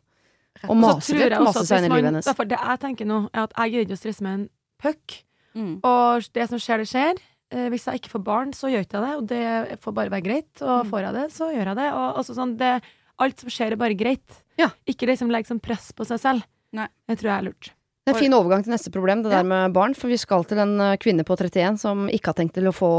Og 0.68 0.76
mase 0.78 1.16
litt, 1.16 1.34
mase 1.40 1.64
seg 1.66 1.80
inn 1.82 1.88
i 1.88 1.94
livet 1.96 2.10
hennes. 2.12 2.26
Derfor 2.28 2.46
det 2.50 2.58
jeg 2.60 2.80
tenker 2.82 3.08
nå, 3.08 3.18
er 3.32 3.42
at 3.48 3.54
jeg 3.56 3.72
greier 3.74 3.86
ikke 3.88 3.96
å 3.98 4.02
stresse 4.04 4.22
med 4.26 4.36
en 4.38 4.46
puck. 4.82 5.16
Mm. 5.58 5.72
Og 5.82 6.28
det 6.36 6.46
som 6.50 6.60
skjer, 6.62 6.84
det 6.84 6.88
skjer. 6.90 7.20
Eh, 7.50 7.66
hvis 7.72 7.86
jeg 7.88 7.98
ikke 8.02 8.12
får 8.12 8.22
barn, 8.26 8.52
så 8.54 8.70
gjør 8.70 8.84
ikke 8.86 9.00
jeg 9.00 9.06
det, 9.08 9.14
og 9.18 9.26
det 9.32 9.80
får 9.82 9.96
bare 9.96 10.12
være 10.14 10.26
greit. 10.28 10.50
Og 10.62 10.84
Mm. 10.86 10.90
får 10.92 11.00
jeg 11.06 11.14
det, 11.18 11.26
så 11.34 11.48
gjør 11.50 11.66
jeg 11.72 11.76
det. 11.80 11.88
Og 11.92 12.16
altså 12.22 12.34
sånn, 12.38 12.56
det, 12.60 12.72
alt 13.18 13.40
som 13.42 13.50
skjer, 13.50 13.72
er 13.72 13.76
bare 13.82 13.96
greit. 13.98 14.38
Ja. 14.58 14.68
Ikke 14.86 15.08
liksom 15.10 15.30
legge 15.32 15.48
sånn 15.50 15.60
press 15.62 15.90
på 15.92 16.06
seg 16.06 16.20
selv. 16.22 16.44
Nei. 16.72 16.86
Det 17.08 17.18
tror 17.18 17.30
jeg 17.32 17.38
er 17.38 17.48
lurt. 17.50 17.72
Det 18.06 18.14
er 18.14 18.16
en 18.16 18.22
fin 18.22 18.32
overgang 18.38 18.62
til 18.64 18.72
neste 18.72 18.90
problem, 18.94 19.22
det 19.24 19.32
Ja. 19.32 19.42
der 19.42 19.48
med 19.48 19.72
barn. 19.74 19.94
For 19.94 20.06
vi 20.08 20.16
skal 20.16 20.44
til 20.44 20.58
en 20.58 20.80
eh, 20.80 20.96
kvinne 20.96 21.24
på 21.24 21.36
31 21.36 21.78
som 21.78 22.06
ikke 22.08 22.26
har 22.30 22.34
tenkt 22.34 22.54
til 22.54 22.64
å 22.70 22.72
få 22.72 22.90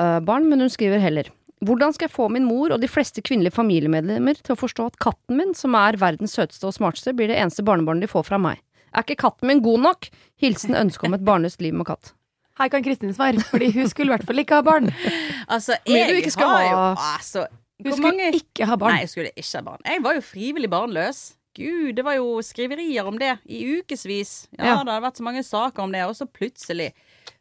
eh, 0.00 0.20
barn, 0.20 0.48
men 0.48 0.60
hun 0.60 0.68
skriver 0.68 1.00
heller. 1.00 1.30
Hvordan 1.64 1.94
skal 1.96 2.08
jeg 2.08 2.14
få 2.14 2.26
min 2.32 2.44
mor 2.48 2.74
og 2.74 2.80
de 2.82 2.88
fleste 2.90 3.22
kvinnelige 3.24 3.54
familiemedlemmer 3.56 4.36
til 4.44 4.54
å 4.54 4.58
forstå 4.60 4.86
at 4.90 4.98
katten 5.02 5.38
min, 5.38 5.54
som 5.56 5.74
er 5.78 5.96
verdens 6.00 6.34
søteste 6.36 6.66
og 6.68 6.74
smarteste, 6.76 7.14
blir 7.16 7.30
det 7.32 7.38
eneste 7.40 7.64
barnebarnet 7.66 8.04
de 8.04 8.10
får 8.10 8.26
fra 8.28 8.38
meg? 8.40 8.60
Er 8.94 9.02
ikke 9.06 9.16
katten 9.24 9.48
min 9.50 9.62
god 9.64 9.80
nok? 9.88 10.10
Hilsen 10.42 10.76
ønsket 10.78 11.08
om 11.08 11.16
et 11.16 11.24
barnløst 11.26 11.62
liv 11.64 11.74
med 11.74 11.88
katt. 11.88 12.12
Her 12.60 12.68
kan 12.70 12.84
Kristin 12.86 13.10
svare, 13.16 13.40
fordi 13.50 13.72
hun 13.74 13.88
skulle 13.90 14.12
i 14.12 14.14
hvert 14.14 14.26
fall 14.28 14.38
ikke 14.44 14.60
ha 14.60 14.66
barn. 14.66 14.92
Altså, 15.54 15.74
jeg 15.90 16.08
du 16.08 16.14
ikke 16.20 16.30
skal 16.32 16.48
har 16.52 16.62
jo 16.64 16.76
ha. 16.78 16.90
altså, 17.18 17.42
Hun 17.82 17.92
skulle 17.92 18.12
mange 18.14 18.28
ikke 18.38 18.68
ha 18.70 18.76
barn. 18.80 18.94
Nei, 18.94 19.00
jeg 19.02 19.10
skulle 19.12 19.32
ikke 19.34 19.58
ha 19.58 19.64
barn. 19.66 19.82
Jeg 19.84 20.02
var 20.06 20.14
jo 20.16 20.22
frivillig 20.24 20.70
barnløs. 20.72 21.18
Gud, 21.54 21.90
det 21.98 22.04
var 22.06 22.16
jo 22.16 22.38
skriverier 22.42 23.06
om 23.06 23.18
det 23.20 23.34
i 23.46 23.60
ukevis. 23.80 24.46
Ja, 24.56 24.64
Ja. 24.64 24.70
det 24.84 24.94
hadde 24.94 25.02
vært 25.04 25.18
så 25.20 25.26
mange 25.26 25.42
saker 25.46 25.82
om 25.84 25.92
det, 25.94 26.04
og 26.08 26.14
så 26.18 26.26
plutselig 26.30 26.92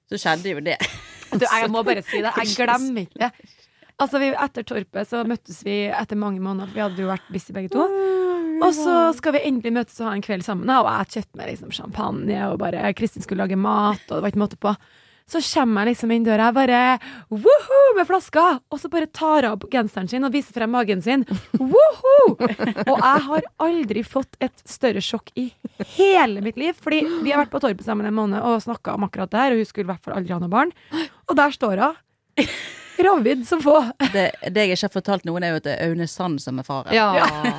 så 0.09 0.19
skjedde 0.21 0.51
jo 0.51 0.59
det. 0.65 0.75
Du, 1.31 1.45
jeg 1.45 1.69
må 1.73 1.81
bare 1.87 2.03
si 2.05 2.19
det. 2.21 2.33
Jeg 2.43 2.57
glemmer 2.57 3.05
ikke 3.07 3.23
det. 3.23 3.31
Altså, 4.01 4.19
vi, 4.19 4.31
Etter 4.33 4.65
Torpet 4.67 5.09
så 5.09 5.21
møttes 5.27 5.61
vi 5.65 5.83
etter 5.93 6.17
mange 6.19 6.41
måneder, 6.43 6.71
vi 6.73 6.81
hadde 6.83 7.03
jo 7.03 7.11
vært 7.11 7.29
busy 7.33 7.53
begge 7.55 7.71
to. 7.73 7.85
Og 8.63 8.71
så 8.75 8.97
skal 9.17 9.35
vi 9.35 9.43
endelig 9.49 9.73
møtes 9.75 9.99
og 10.01 10.09
ha 10.09 10.17
en 10.17 10.23
kveld 10.23 10.45
sammen, 10.45 10.69
og 10.71 10.87
jeg 10.87 11.13
kjøpte 11.17 11.39
meg 11.39 11.49
liksom 11.51 11.71
champagne, 11.75 12.41
og 12.49 12.59
bare 12.61 12.93
Kristin 12.97 13.25
skulle 13.25 13.43
lage 13.45 13.59
mat, 13.59 14.03
og 14.09 14.17
det 14.17 14.21
var 14.23 14.33
ikke 14.33 14.43
måte 14.43 14.59
på. 14.61 14.75
Så 15.29 15.39
kommer 15.45 15.85
jeg 15.85 15.93
liksom 15.93 16.11
inn 16.11 16.25
døra, 16.25 16.49
jeg 16.49 16.55
bare 16.57 16.79
woho 17.31 17.79
med 17.95 18.07
flaska, 18.09 18.43
og 18.67 18.79
så 18.81 18.89
bare 18.91 19.07
tar 19.07 19.47
hun 19.47 19.53
opp 19.55 19.69
genseren 19.71 20.09
sin 20.11 20.27
og 20.27 20.33
viser 20.35 20.55
frem 20.55 20.73
magen 20.75 21.03
sin. 21.05 21.23
Woho! 21.59 22.15
Og 22.35 22.97
jeg 22.97 23.23
har 23.29 23.47
aldri 23.63 24.03
fått 24.03 24.35
et 24.43 24.65
større 24.67 25.03
sjokk 25.03 25.31
i 25.39 25.47
hele 25.95 26.43
mitt 26.43 26.59
liv, 26.59 26.75
fordi 26.75 27.05
vi 27.23 27.31
har 27.31 27.43
vært 27.45 27.53
på 27.55 27.63
Torpet 27.63 27.87
sammen 27.87 28.09
en 28.09 28.17
måned 28.19 28.43
og 28.43 28.59
snakka 28.65 28.97
om 28.97 29.07
akkurat 29.07 29.31
det 29.31 29.43
her, 29.45 29.55
og 29.55 29.63
hun 29.63 29.69
skulle 29.71 29.87
i 29.87 29.93
hvert 29.93 30.03
fall 30.03 30.19
aldri 30.19 30.35
ha 30.35 30.41
noe 30.43 30.51
barn. 30.51 30.75
Og 31.29 31.37
der 31.39 31.55
står 31.55 31.83
hun. 31.85 32.47
Gravid 33.03 33.45
som 33.47 33.61
få. 33.63 33.77
det. 34.13 34.29
Det 34.49 34.65
jeg 34.67 34.77
ikke 34.77 34.87
har 34.89 34.95
fortalt 34.97 35.25
noen, 35.29 35.43
er 35.43 35.55
jo 35.55 35.61
at 35.61 35.67
det 35.67 35.73
er 35.77 35.89
Aune 35.91 36.07
Sand 36.07 36.41
som 36.43 36.59
er 36.63 36.67
faren. 36.67 36.93
Ja. 36.95 37.09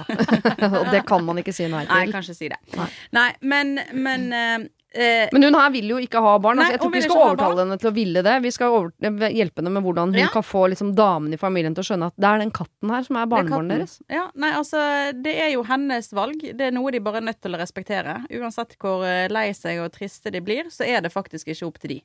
Og 0.81 0.89
det 0.93 1.05
kan 1.09 1.25
man 1.27 1.39
ikke 1.43 1.53
si 1.55 1.67
nei 1.69 1.85
Nei, 1.89 2.05
til. 2.07 2.15
kan 2.17 2.25
ikke 2.25 2.39
si 2.39 2.49
det. 2.53 2.61
Nei. 2.79 2.89
Nei, 3.17 3.29
men, 3.43 3.75
men 3.95 4.25
eh, 4.33 4.65
eh, 4.95 5.29
Men 5.35 5.47
hun 5.49 5.57
her 5.59 5.71
vil 5.75 5.89
jo 5.95 5.99
ikke 6.03 6.23
ha 6.25 6.35
barn. 6.43 6.59
Nei, 6.61 6.65
Altså, 6.69 6.77
jeg 6.77 6.81
tror 6.83 6.91
ikke 6.93 6.97
vi 6.97 7.03
skal 7.05 7.15
ikke 7.19 7.27
overtale 7.29 7.65
henne 7.65 7.79
til 7.83 7.91
å 7.91 7.95
ville 7.97 8.23
det. 8.27 8.35
Vi 8.45 8.53
skal 8.55 8.75
over, 8.79 8.91
eh, 9.05 9.37
hjelpe 9.39 9.63
henne 9.63 9.75
med 9.77 9.87
hvordan 9.87 10.15
hun 10.15 10.23
Ja. 10.23 10.31
kan 10.35 10.47
få 10.47 10.65
liksom, 10.73 10.95
damene 10.99 11.37
i 11.39 11.41
familien 11.41 11.75
til 11.77 11.85
å 11.85 11.89
skjønne 11.91 12.11
at 12.13 12.17
det 12.19 12.31
er 12.31 12.43
den 12.45 12.55
katten 12.55 12.95
her 12.95 13.03
som 13.07 13.21
er 13.21 13.31
barnebarnet 13.35 13.77
deres. 13.79 13.97
Ja, 14.13 14.27
nei, 14.35 14.53
altså, 14.57 14.81
det 15.23 15.37
er 15.45 15.53
jo 15.55 15.65
hennes 15.69 16.11
valg. 16.17 16.41
Det 16.57 16.71
er 16.71 16.75
noe 16.77 16.91
de 16.95 17.03
bare 17.05 17.21
er 17.23 17.29
nødt 17.29 17.41
til 17.45 17.55
å 17.57 17.61
respektere. 17.61 18.21
Uansett 18.41 18.77
hvor 18.81 19.05
lei 19.31 19.49
seg 19.57 19.81
og 19.85 19.93
triste 19.97 20.33
de 20.35 20.41
blir, 20.45 20.71
så 20.73 20.87
er 20.89 21.01
det 21.05 21.13
faktisk 21.15 21.49
ikke 21.53 21.67
opp 21.69 21.79
til 21.85 21.97
de. 21.99 22.03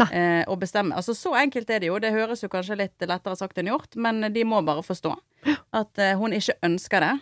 Eh, 0.00 0.44
å 0.48 0.56
bestemme. 0.56 0.96
Altså, 0.96 1.14
så 1.14 1.34
enkelt 1.36 1.70
er 1.70 1.82
det 1.82 1.90
jo. 1.90 1.98
Det 2.00 2.14
høres 2.14 2.42
jo 2.42 2.50
kanskje 2.52 2.78
litt 2.80 3.04
lettere 3.04 3.36
sagt 3.36 3.58
enn 3.60 3.68
gjort, 3.68 3.96
men 4.00 4.24
de 4.32 4.44
må 4.48 4.62
bare 4.64 4.84
forstå 4.84 5.12
at 5.78 6.00
eh, 6.00 6.16
hun 6.18 6.32
ikke 6.36 6.56
ønsker 6.64 7.04
det. 7.04 7.12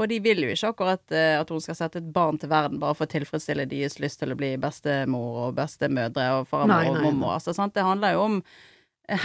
Og 0.00 0.08
de 0.08 0.18
vil 0.24 0.40
jo 0.46 0.52
ikke 0.54 0.70
akkurat 0.72 1.12
eh, 1.12 1.34
at 1.40 1.50
hun 1.52 1.60
skal 1.60 1.76
sette 1.76 2.00
et 2.00 2.12
barn 2.14 2.38
til 2.40 2.48
verden 2.52 2.80
bare 2.80 2.96
for 2.96 3.08
å 3.08 3.12
tilfredsstille 3.12 3.66
deres 3.68 3.98
lyst 4.00 4.22
til 4.22 4.32
å 4.32 4.38
bli 4.38 4.54
bestemor 4.60 5.48
og 5.48 5.58
bestemødre 5.58 6.28
og 6.38 6.46
farmor 6.48 6.88
og 6.94 7.02
mormor. 7.02 7.34
Altså, 7.36 7.52
sant? 7.56 7.74
Det 7.76 7.84
handler 7.84 8.16
jo 8.16 8.28
om 8.28 8.38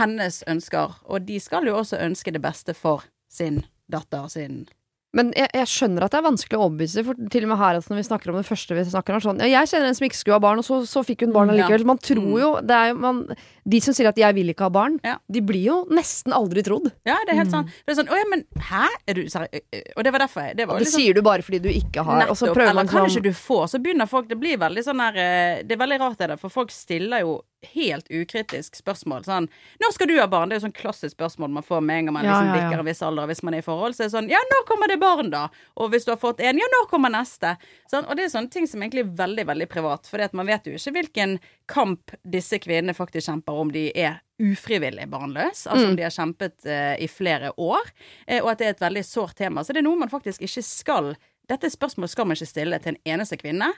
hennes 0.01 0.41
ønsker, 0.49 0.97
og 1.05 1.27
de 1.29 1.37
skal 1.39 1.69
jo 1.69 1.77
også 1.77 2.01
ønske 2.01 2.33
det 2.33 2.41
beste 2.43 2.73
for 2.75 3.05
sin 3.31 3.61
datter, 3.87 4.25
sin 4.33 4.65
Men 5.15 5.31
jeg, 5.33 5.47
jeg 5.55 5.67
skjønner 5.71 6.03
at 6.03 6.11
det 6.11 6.17
er 6.19 6.25
vanskelig 6.27 6.57
å 6.59 6.65
overbevise, 6.67 7.03
for 7.07 7.15
til 7.31 7.45
og 7.47 7.49
med 7.53 7.57
her 7.57 7.77
altså, 7.79 7.89
når 7.93 8.01
vi 8.01 8.07
snakker 8.09 8.29
om 8.29 8.35
det 8.35 8.45
første 8.45 8.75
vi 8.75 8.83
snakker 8.83 9.15
om, 9.15 9.21
sånn 9.23 9.39
Ja, 9.39 9.61
jeg 9.63 9.69
kjenner 9.71 9.87
en 9.87 9.95
som 9.95 10.05
ikke 10.05 10.19
skulle 10.19 10.35
ha 10.35 10.43
barn, 10.43 10.59
og 10.59 10.65
så, 10.67 10.81
så 10.85 11.03
fikk 11.07 11.23
hun 11.23 11.31
barn 11.33 11.47
Mm, 11.47 11.53
allikevel. 11.55 11.85
Man 11.87 11.97
tror 12.03 12.19
Mm. 12.27 12.39
jo, 12.41 12.49
det 12.61 12.81
jo 12.89 12.95
man, 12.99 13.21
De 13.67 13.79
som 13.83 13.93
sier 13.93 14.07
at 14.07 14.15
'jeg 14.15 14.33
vil 14.35 14.47
ikke 14.53 14.63
ha 14.63 14.69
barn', 14.69 14.99
Ja. 15.03 15.17
de 15.31 15.41
blir 15.41 15.63
jo 15.63 15.85
nesten 15.91 16.31
aldri 16.31 16.61
trodd. 16.63 16.91
Ja, 17.05 17.17
det 17.25 17.33
er 17.33 17.37
helt 17.43 17.47
Mm. 17.49 17.51
sant. 17.51 17.67
Det 17.85 17.97
er 17.97 18.03
sånn, 18.03 18.07
å 18.11 18.15
ja, 18.15 18.23
men 18.29 18.43
hæ? 18.59 18.87
Er 19.07 19.13
du 19.13 19.21
seri- 19.27 19.61
Og 19.97 20.03
det 20.03 20.11
var 20.11 20.19
derfor 20.19 20.41
jeg 20.47 20.55
det 20.57 20.67
var 20.67 20.75
Og 20.75 20.79
det 20.79 20.87
liksom, 20.87 20.99
sier 21.01 21.13
du 21.13 21.21
bare 21.21 21.41
fordi 21.41 21.59
du 21.61 21.69
ikke 21.69 22.03
har, 22.03 22.27
og 22.29 22.35
så 22.37 22.47
nettopp, 22.47 22.55
prøver 22.55 22.69
Eller 22.69 22.73
man 22.75 22.87
kan 22.87 23.05
sånn 23.09 23.17
ikke 23.17 23.23
du 23.23 23.31
få? 23.31 23.63
Så 23.67 23.79
begynner 23.83 24.07
folk 24.07 24.27
Det 24.27 24.39
blir 24.39 24.57
veldig 24.57 24.83
sånn 24.83 24.99
her 24.99 25.15
eh, 25.17 25.63
Det 25.63 25.71
er 25.71 25.85
veldig 25.85 25.99
rart, 25.99 26.17
det 26.17 26.27
der, 26.29 26.37
for 26.37 26.49
folk 26.49 26.69
stiller 26.71 27.19
jo 27.21 27.41
helt 27.63 28.07
ukritisk 28.09 28.75
spørsmål. 28.75 29.23
Sånn 29.25 29.49
'Når 29.81 29.93
skal 29.93 30.07
du 30.07 30.19
ha 30.19 30.27
barn?' 30.27 30.49
Det 30.49 30.55
er 30.55 30.59
jo 30.61 30.67
sånn 30.67 30.73
klassisk 30.81 31.15
spørsmål 31.17 31.49
man 31.49 31.63
får 31.63 31.81
med 31.83 31.97
en 31.99 32.05
gang 32.05 32.13
man 32.13 32.25
Ja, 32.25 32.31
liksom 32.31 32.47
ja, 32.47 32.55
ja. 32.55 32.69
bikker 32.69 32.79
en 32.79 32.85
viss 32.85 33.01
alder, 33.01 33.27
hvis 33.27 33.43
man 33.43 33.53
er 33.53 33.57
i 33.57 33.61
forhold. 33.61 33.95
Så 33.95 34.01
er 34.01 34.09
det 34.09 34.13
sånn 34.13 34.29
'Ja, 34.29 34.37
når 34.51 34.65
kommer 34.67 34.87
det 34.87 34.99
barn, 34.99 35.29
da?' 35.29 35.49
Og 35.77 35.91
hvis 35.91 36.05
du 36.05 36.11
har 36.11 36.17
fått 36.17 36.39
en, 36.39 36.57
'Ja, 36.57 36.65
når 36.65 36.89
kommer 36.89 37.09
neste?' 37.09 37.57
Sånn, 37.91 38.05
og 38.09 38.15
det 38.15 38.25
er 38.25 38.37
sånne 38.39 38.51
ting 38.51 38.67
som 38.67 38.81
egentlig 38.81 38.99
er 38.99 39.15
veldig, 39.15 39.45
veldig 39.45 39.67
privat. 39.69 40.05
For 40.07 40.19
man 40.33 40.45
vet 40.47 40.63
jo 40.65 40.73
ikke 40.73 40.93
hvilken 40.93 41.39
kamp 41.67 42.11
disse 42.29 42.59
kvinnene 42.59 42.93
faktisk 42.95 43.27
kjemper 43.27 43.53
om 43.59 43.71
de 43.71 43.91
er 43.95 44.21
ufrivillig 44.39 45.09
barnløs. 45.09 45.65
Altså 45.65 45.85
Mm. 45.85 45.89
om 45.89 45.95
de 45.95 46.03
har 46.03 46.11
kjempet 46.11 46.65
eh, 46.65 46.95
i 47.03 47.07
flere 47.07 47.51
år. 47.57 47.81
Eh, 48.27 48.39
og 48.43 48.51
at 48.51 48.57
det 48.59 48.65
er 48.67 48.69
et 48.69 48.79
veldig 48.93 49.03
sårt 49.03 49.35
tema. 49.35 49.61
Så 49.61 49.73
det 49.73 49.77
er 49.77 49.81
noe 49.89 49.97
man 49.97 50.09
faktisk 50.09 50.41
ikke 50.41 50.63
skal 50.63 51.15
dette 51.47 51.69
spørsmålet 51.71 52.11
skal 52.11 52.27
man 52.27 52.35
ikke 52.35 52.49
stille 52.49 52.77
til 52.83 52.93
en 52.95 53.13
eneste 53.13 53.37
kvinne. 53.39 53.69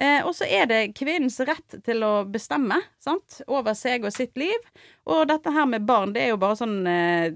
Eh, 0.00 0.24
og 0.24 0.32
så 0.36 0.46
er 0.48 0.68
det 0.70 0.80
kvinnens 0.96 1.36
rett 1.44 1.78
til 1.84 2.04
å 2.06 2.24
bestemme 2.24 2.80
sant? 3.04 3.40
over 3.46 3.76
seg 3.76 4.06
og 4.08 4.14
sitt 4.16 4.36
liv. 4.40 4.68
Og 5.08 5.26
dette 5.28 5.52
her 5.52 5.68
med 5.68 5.84
barn, 5.88 6.14
det 6.16 6.24
er 6.24 6.32
jo 6.32 6.40
bare 6.40 6.56
sånn 6.56 6.78
eh, 6.88 7.32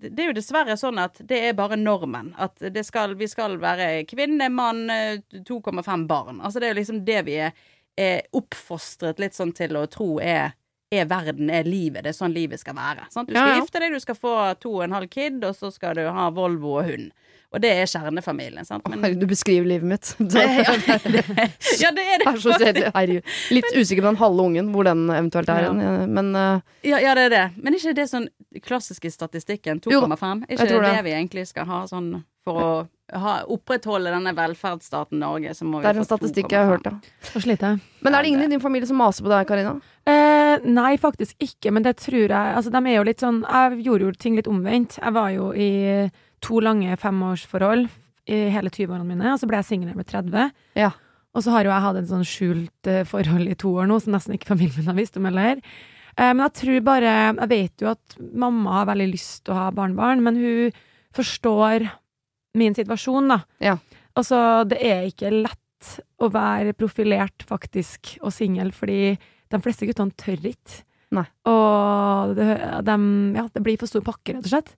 Det 0.00 0.18
er 0.18 0.32
jo 0.32 0.36
dessverre 0.36 0.76
sånn 0.80 0.98
at 0.98 1.20
det 1.22 1.42
er 1.48 1.58
bare 1.58 1.78
normen. 1.78 2.32
At 2.38 2.58
det 2.58 2.82
skal, 2.88 3.14
vi 3.20 3.28
skal 3.30 3.58
være 3.62 4.04
kvinne, 4.10 4.50
mann, 4.50 4.88
eh, 4.90 5.20
2,5 5.46 6.06
barn. 6.10 6.40
Altså 6.40 6.58
det 6.58 6.70
er 6.70 6.74
jo 6.74 6.80
liksom 6.82 7.04
det 7.06 7.20
vi 7.30 7.38
er, 7.46 7.54
er 8.00 8.24
oppfostret 8.36 9.22
litt 9.22 9.38
sånn 9.38 9.54
til 9.54 9.78
å 9.78 9.86
tro 9.90 10.16
er 10.20 10.56
er 10.90 11.06
verden, 11.06 11.50
er 11.54 11.62
livet. 11.62 12.02
Det 12.02 12.10
er 12.10 12.16
sånn 12.16 12.32
livet 12.34 12.58
skal 12.58 12.74
være. 12.74 13.04
Sant? 13.14 13.28
Du 13.28 13.34
skal 13.36 13.46
Ja, 13.46 13.54
ja. 13.54 13.60
gifte 13.62 13.78
deg, 13.78 13.92
du 13.94 14.02
skal 14.02 14.16
få 14.18 14.32
to 14.58 14.72
og 14.80 14.82
en 14.88 14.96
halv 14.96 15.06
kid, 15.12 15.36
og 15.46 15.54
så 15.54 15.70
skal 15.70 15.94
du 15.94 16.02
ha 16.10 16.24
Volvo 16.34 16.72
og 16.80 16.88
hund. 16.88 17.12
Og 17.50 17.58
det 17.62 17.70
er 17.74 17.88
kjernefamilien, 17.90 18.66
sant. 18.66 18.84
Men, 18.86 19.00
Herregud, 19.02 19.24
du 19.24 19.30
beskriver 19.30 19.66
livet 19.66 19.88
mitt. 19.90 20.12
ja, 20.38 20.52
ja, 21.82 21.90
det 21.90 22.04
er 22.04 22.22
det. 22.22 22.26
Det 22.26 22.30
er 22.30 22.42
så. 22.44 22.58
Herregud. 22.94 23.32
Litt 23.56 23.70
usikker 23.74 24.04
på 24.04 24.12
den 24.12 24.20
halve 24.20 24.46
ungen, 24.46 24.70
hvor 24.74 24.86
den 24.86 25.08
eventuelt 25.10 25.50
er. 25.50 25.66
Ja. 25.66 25.90
Men 26.06 26.30
uh, 26.36 26.62
Ja, 26.86 27.02
ja, 27.02 27.16
det 27.18 27.26
er 27.30 27.34
det. 27.34 27.46
Men 27.58 27.74
ikke 27.74 27.96
det 27.98 28.06
sånn 28.12 28.30
klassiske 28.62 29.10
statistikken? 29.10 29.82
2,5? 29.82 29.90
Er 29.90 30.54
jeg 30.54 30.60
ikke 30.60 30.70
tror 30.70 30.86
det 30.86 30.92
det. 30.92 30.96
det 31.00 31.06
vi 31.08 31.16
egentlig 31.18 31.46
skal 31.50 31.66
ha 31.70 31.82
sånn 31.90 32.12
for 32.46 32.56
å 32.56 32.70
ha, 33.18 33.34
opprettholde 33.50 34.14
denne 34.14 34.32
velferdsstaten 34.38 35.18
Norge? 35.18 35.56
Så 35.58 35.66
må 35.66 35.80
vi 35.80 35.88
det 35.88 35.92
er 35.96 36.02
en 36.04 36.06
statistikk 36.08 36.54
jeg 36.54 36.62
har 36.62 36.70
hørt, 36.70 36.86
ja. 36.86 37.74
Men 38.06 38.14
er 38.14 38.22
det 38.22 38.30
ingen 38.30 38.46
i 38.46 38.50
din 38.54 38.62
familie 38.62 38.86
som 38.88 39.02
maser 39.02 39.26
på 39.26 39.32
deg, 39.32 39.50
Karina? 39.50 39.74
Eh, 40.08 40.62
nei, 40.70 40.94
faktisk 41.02 41.34
ikke, 41.42 41.74
men 41.74 41.84
det 41.84 41.98
tror 42.00 42.30
jeg 42.30 42.54
Altså, 42.56 42.70
de 42.72 42.80
er 42.80 42.96
jo 42.96 43.02
litt 43.04 43.20
sånn 43.20 43.42
Jeg 43.44 43.82
gjorde 43.84 44.06
jo 44.06 44.12
ting 44.16 44.38
litt 44.38 44.48
omvendt. 44.50 44.96
Jeg 44.96 45.12
var 45.14 45.34
jo 45.34 45.50
i 45.52 45.70
to 46.44 46.60
lange 46.64 46.96
femårsforhold 47.00 47.88
i 48.30 48.40
hele 48.54 48.70
20-årene 48.72 49.06
mine, 49.06 49.32
og 49.32 49.40
så 49.40 49.48
ble 49.48 49.60
jeg 49.60 49.70
singel 49.70 49.94
ble 49.96 50.06
30. 50.06 50.50
Ja. 50.78 50.92
Og 51.34 51.44
så 51.44 51.54
har 51.54 51.66
jo 51.66 51.72
jeg 51.72 51.84
hatt 51.84 52.00
en 52.00 52.10
sånn 52.10 52.26
skjult 52.26 52.90
eh, 52.90 53.06
forhold 53.06 53.50
i 53.50 53.56
to 53.58 53.72
år 53.78 53.88
nå, 53.90 54.00
som 54.02 54.14
nesten 54.16 54.34
ikke 54.36 54.50
familien 54.50 54.88
har 54.90 54.98
visst 54.98 55.18
om 55.18 55.28
heller. 55.28 55.60
Eh, 56.16 56.32
men 56.32 56.42
jeg 56.48 56.56
tror 56.58 56.84
bare 56.86 57.12
Jeg 57.30 57.50
vet 57.52 57.84
jo 57.84 57.90
at 57.92 58.18
mamma 58.18 58.80
har 58.80 58.90
veldig 58.90 59.08
lyst 59.12 59.44
til 59.44 59.54
å 59.54 59.60
ha 59.60 59.70
barnebarn, 59.74 60.24
men 60.26 60.38
hun 60.40 60.78
forstår 61.16 61.86
min 62.58 62.74
situasjon, 62.74 63.30
da. 63.30 63.40
Ja. 63.62 63.76
Altså, 64.18 64.66
det 64.66 64.80
er 64.82 65.06
ikke 65.06 65.30
lett 65.32 65.94
å 66.20 66.28
være 66.34 66.74
profilert, 66.76 67.46
faktisk, 67.46 68.16
og 68.26 68.34
singel, 68.34 68.72
fordi 68.74 69.14
de 69.50 69.60
fleste 69.62 69.86
guttene 69.88 70.14
tør 70.18 70.50
ikke. 70.50 70.82
Nei. 71.14 71.26
Og 71.50 72.34
det, 72.38 72.46
de, 72.86 72.96
ja, 73.38 73.46
det 73.54 73.62
blir 73.64 73.78
for 73.80 73.90
stor 73.90 74.04
pakke, 74.06 74.34
rett 74.36 74.46
og 74.46 74.52
slett. 74.52 74.74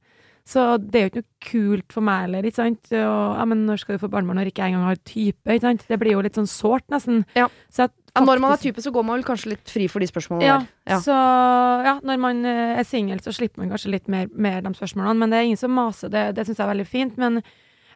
Så 0.49 0.63
det 0.83 0.99
er 0.99 1.05
jo 1.05 1.11
ikke 1.11 1.23
noe 1.23 1.47
kult 1.47 1.95
for 1.95 2.05
meg 2.07 2.25
heller, 2.25 2.47
ikke 2.49 2.59
sant. 2.59 2.89
Og, 2.91 3.35
ja, 3.39 3.45
men 3.49 3.65
når 3.69 3.83
skal 3.83 3.97
du 3.97 4.03
få 4.03 4.11
barnebarn 4.11 4.41
når 4.41 4.51
ikke 4.51 4.65
jeg 4.65 4.75
engang 4.75 4.89
har 4.89 5.03
type, 5.07 5.43
ikke 5.47 5.67
sant. 5.69 5.85
Det 5.89 5.99
blir 6.03 6.17
jo 6.17 6.23
litt 6.27 6.39
sånn 6.39 6.51
sårt, 6.51 6.87
nesten. 6.93 7.23
Ja. 7.39 7.49
Så 7.71 7.87
at 7.89 7.99
Ja, 8.13 8.21
når 8.27 8.43
man 8.43 8.53
er 8.53 8.61
type, 8.61 8.83
så 8.85 8.91
går 8.93 9.07
man 9.09 9.17
vel 9.17 9.25
kanskje 9.25 9.55
litt 9.55 9.71
fri 9.73 9.87
for 9.89 10.03
de 10.03 10.09
spørsmålene 10.11 10.45
ja, 10.45 10.57
der. 10.61 10.91
Ja. 10.91 10.99
så 11.01 11.15
ja, 11.87 11.95
når 12.05 12.19
man 12.21 12.43
eh, 12.45 12.75
er 12.77 12.85
singel, 12.85 13.23
så 13.25 13.33
slipper 13.33 13.63
man 13.63 13.71
kanskje 13.73 13.95
litt 13.95 14.11
mer, 14.13 14.27
mer 14.35 14.59
de 14.67 14.75
spørsmålene. 14.77 15.17
Men 15.23 15.33
det 15.33 15.39
er 15.39 15.47
ingen 15.49 15.61
som 15.61 15.73
maser, 15.73 16.13
det, 16.13 16.27
det 16.37 16.45
syns 16.45 16.59
jeg 16.59 16.67
er 16.67 16.73
veldig 16.75 16.89
fint. 16.91 17.17
Men 17.23 17.41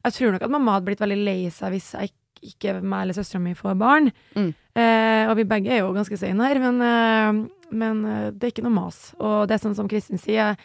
jeg 0.07 0.17
tror 0.17 0.33
nok 0.33 0.47
at 0.47 0.55
mamma 0.55 0.79
hadde 0.79 0.89
blitt 0.89 1.03
veldig 1.03 1.19
lei 1.27 1.41
seg 1.53 1.75
hvis 1.75 1.91
jeg 1.99 2.13
ikke, 2.13 2.23
ikke 2.47 2.73
meg 2.85 3.03
eller 3.03 3.17
søstera 3.17 3.43
mi 3.43 3.53
får 3.59 3.77
barn. 3.81 4.09
Mm. 4.37 4.49
Eh, 4.77 5.23
og 5.27 5.37
vi 5.39 5.47
begge 5.49 5.73
er 5.73 5.81
jo 5.83 5.93
ganske 5.97 6.19
sene 6.21 6.49
her, 6.49 6.61
men, 6.63 6.81
eh, 6.85 7.71
men 7.77 8.03
eh, 8.05 8.27
det 8.33 8.49
er 8.49 8.55
ikke 8.55 8.65
noe 8.67 8.77
mas. 8.77 9.01
Og 9.19 9.49
det 9.49 9.57
er 9.57 9.63
sånn 9.65 9.77
som 9.79 9.89
Kristin 9.91 10.21
sier, 10.21 10.57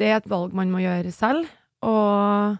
det 0.00 0.08
er 0.10 0.18
et 0.20 0.28
valg 0.30 0.56
man 0.56 0.72
må 0.72 0.82
gjøre 0.82 1.12
selv. 1.14 1.48
Og 1.86 2.58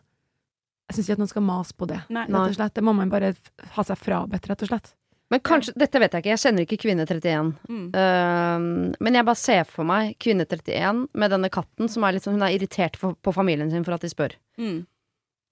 jeg 0.90 0.96
syns 0.96 1.06
ikke 1.08 1.18
at 1.18 1.22
noen 1.22 1.34
skal 1.34 1.46
mase 1.46 1.76
på 1.76 1.88
det. 1.90 2.00
Nei. 2.12 2.26
Rett 2.28 2.54
og 2.54 2.56
slett. 2.58 2.74
Det 2.76 2.84
må 2.84 2.94
man 2.96 3.12
bare 3.12 3.34
ha 3.76 3.84
seg 3.86 4.00
frabedt, 4.00 4.48
rett 4.50 4.64
og 4.66 4.72
slett. 4.72 4.94
Men 5.30 5.42
kanskje, 5.46 5.76
dette 5.78 6.00
vet 6.02 6.14
jeg 6.16 6.24
ikke, 6.24 6.32
jeg 6.32 6.42
kjenner 6.42 6.64
ikke 6.66 6.78
kvinne 6.82 7.04
31. 7.06 7.52
Mm. 7.70 7.82
Uh, 7.94 8.94
men 8.98 9.18
jeg 9.18 9.26
bare 9.28 9.38
ser 9.38 9.68
for 9.70 9.86
meg 9.86 10.16
kvinne 10.18 10.42
31 10.42 11.04
med 11.14 11.30
denne 11.30 11.50
katten 11.54 11.90
som 11.92 12.02
er 12.02 12.16
litt 12.16 12.26
sånn 12.26 12.34
Hun 12.34 12.48
er 12.48 12.56
irritert 12.56 12.98
for, 12.98 13.14
på 13.14 13.34
familien 13.36 13.70
sin 13.70 13.86
for 13.86 13.94
at 13.94 14.02
de 14.02 14.10
spør. 14.10 14.34
Mm. 14.58 14.80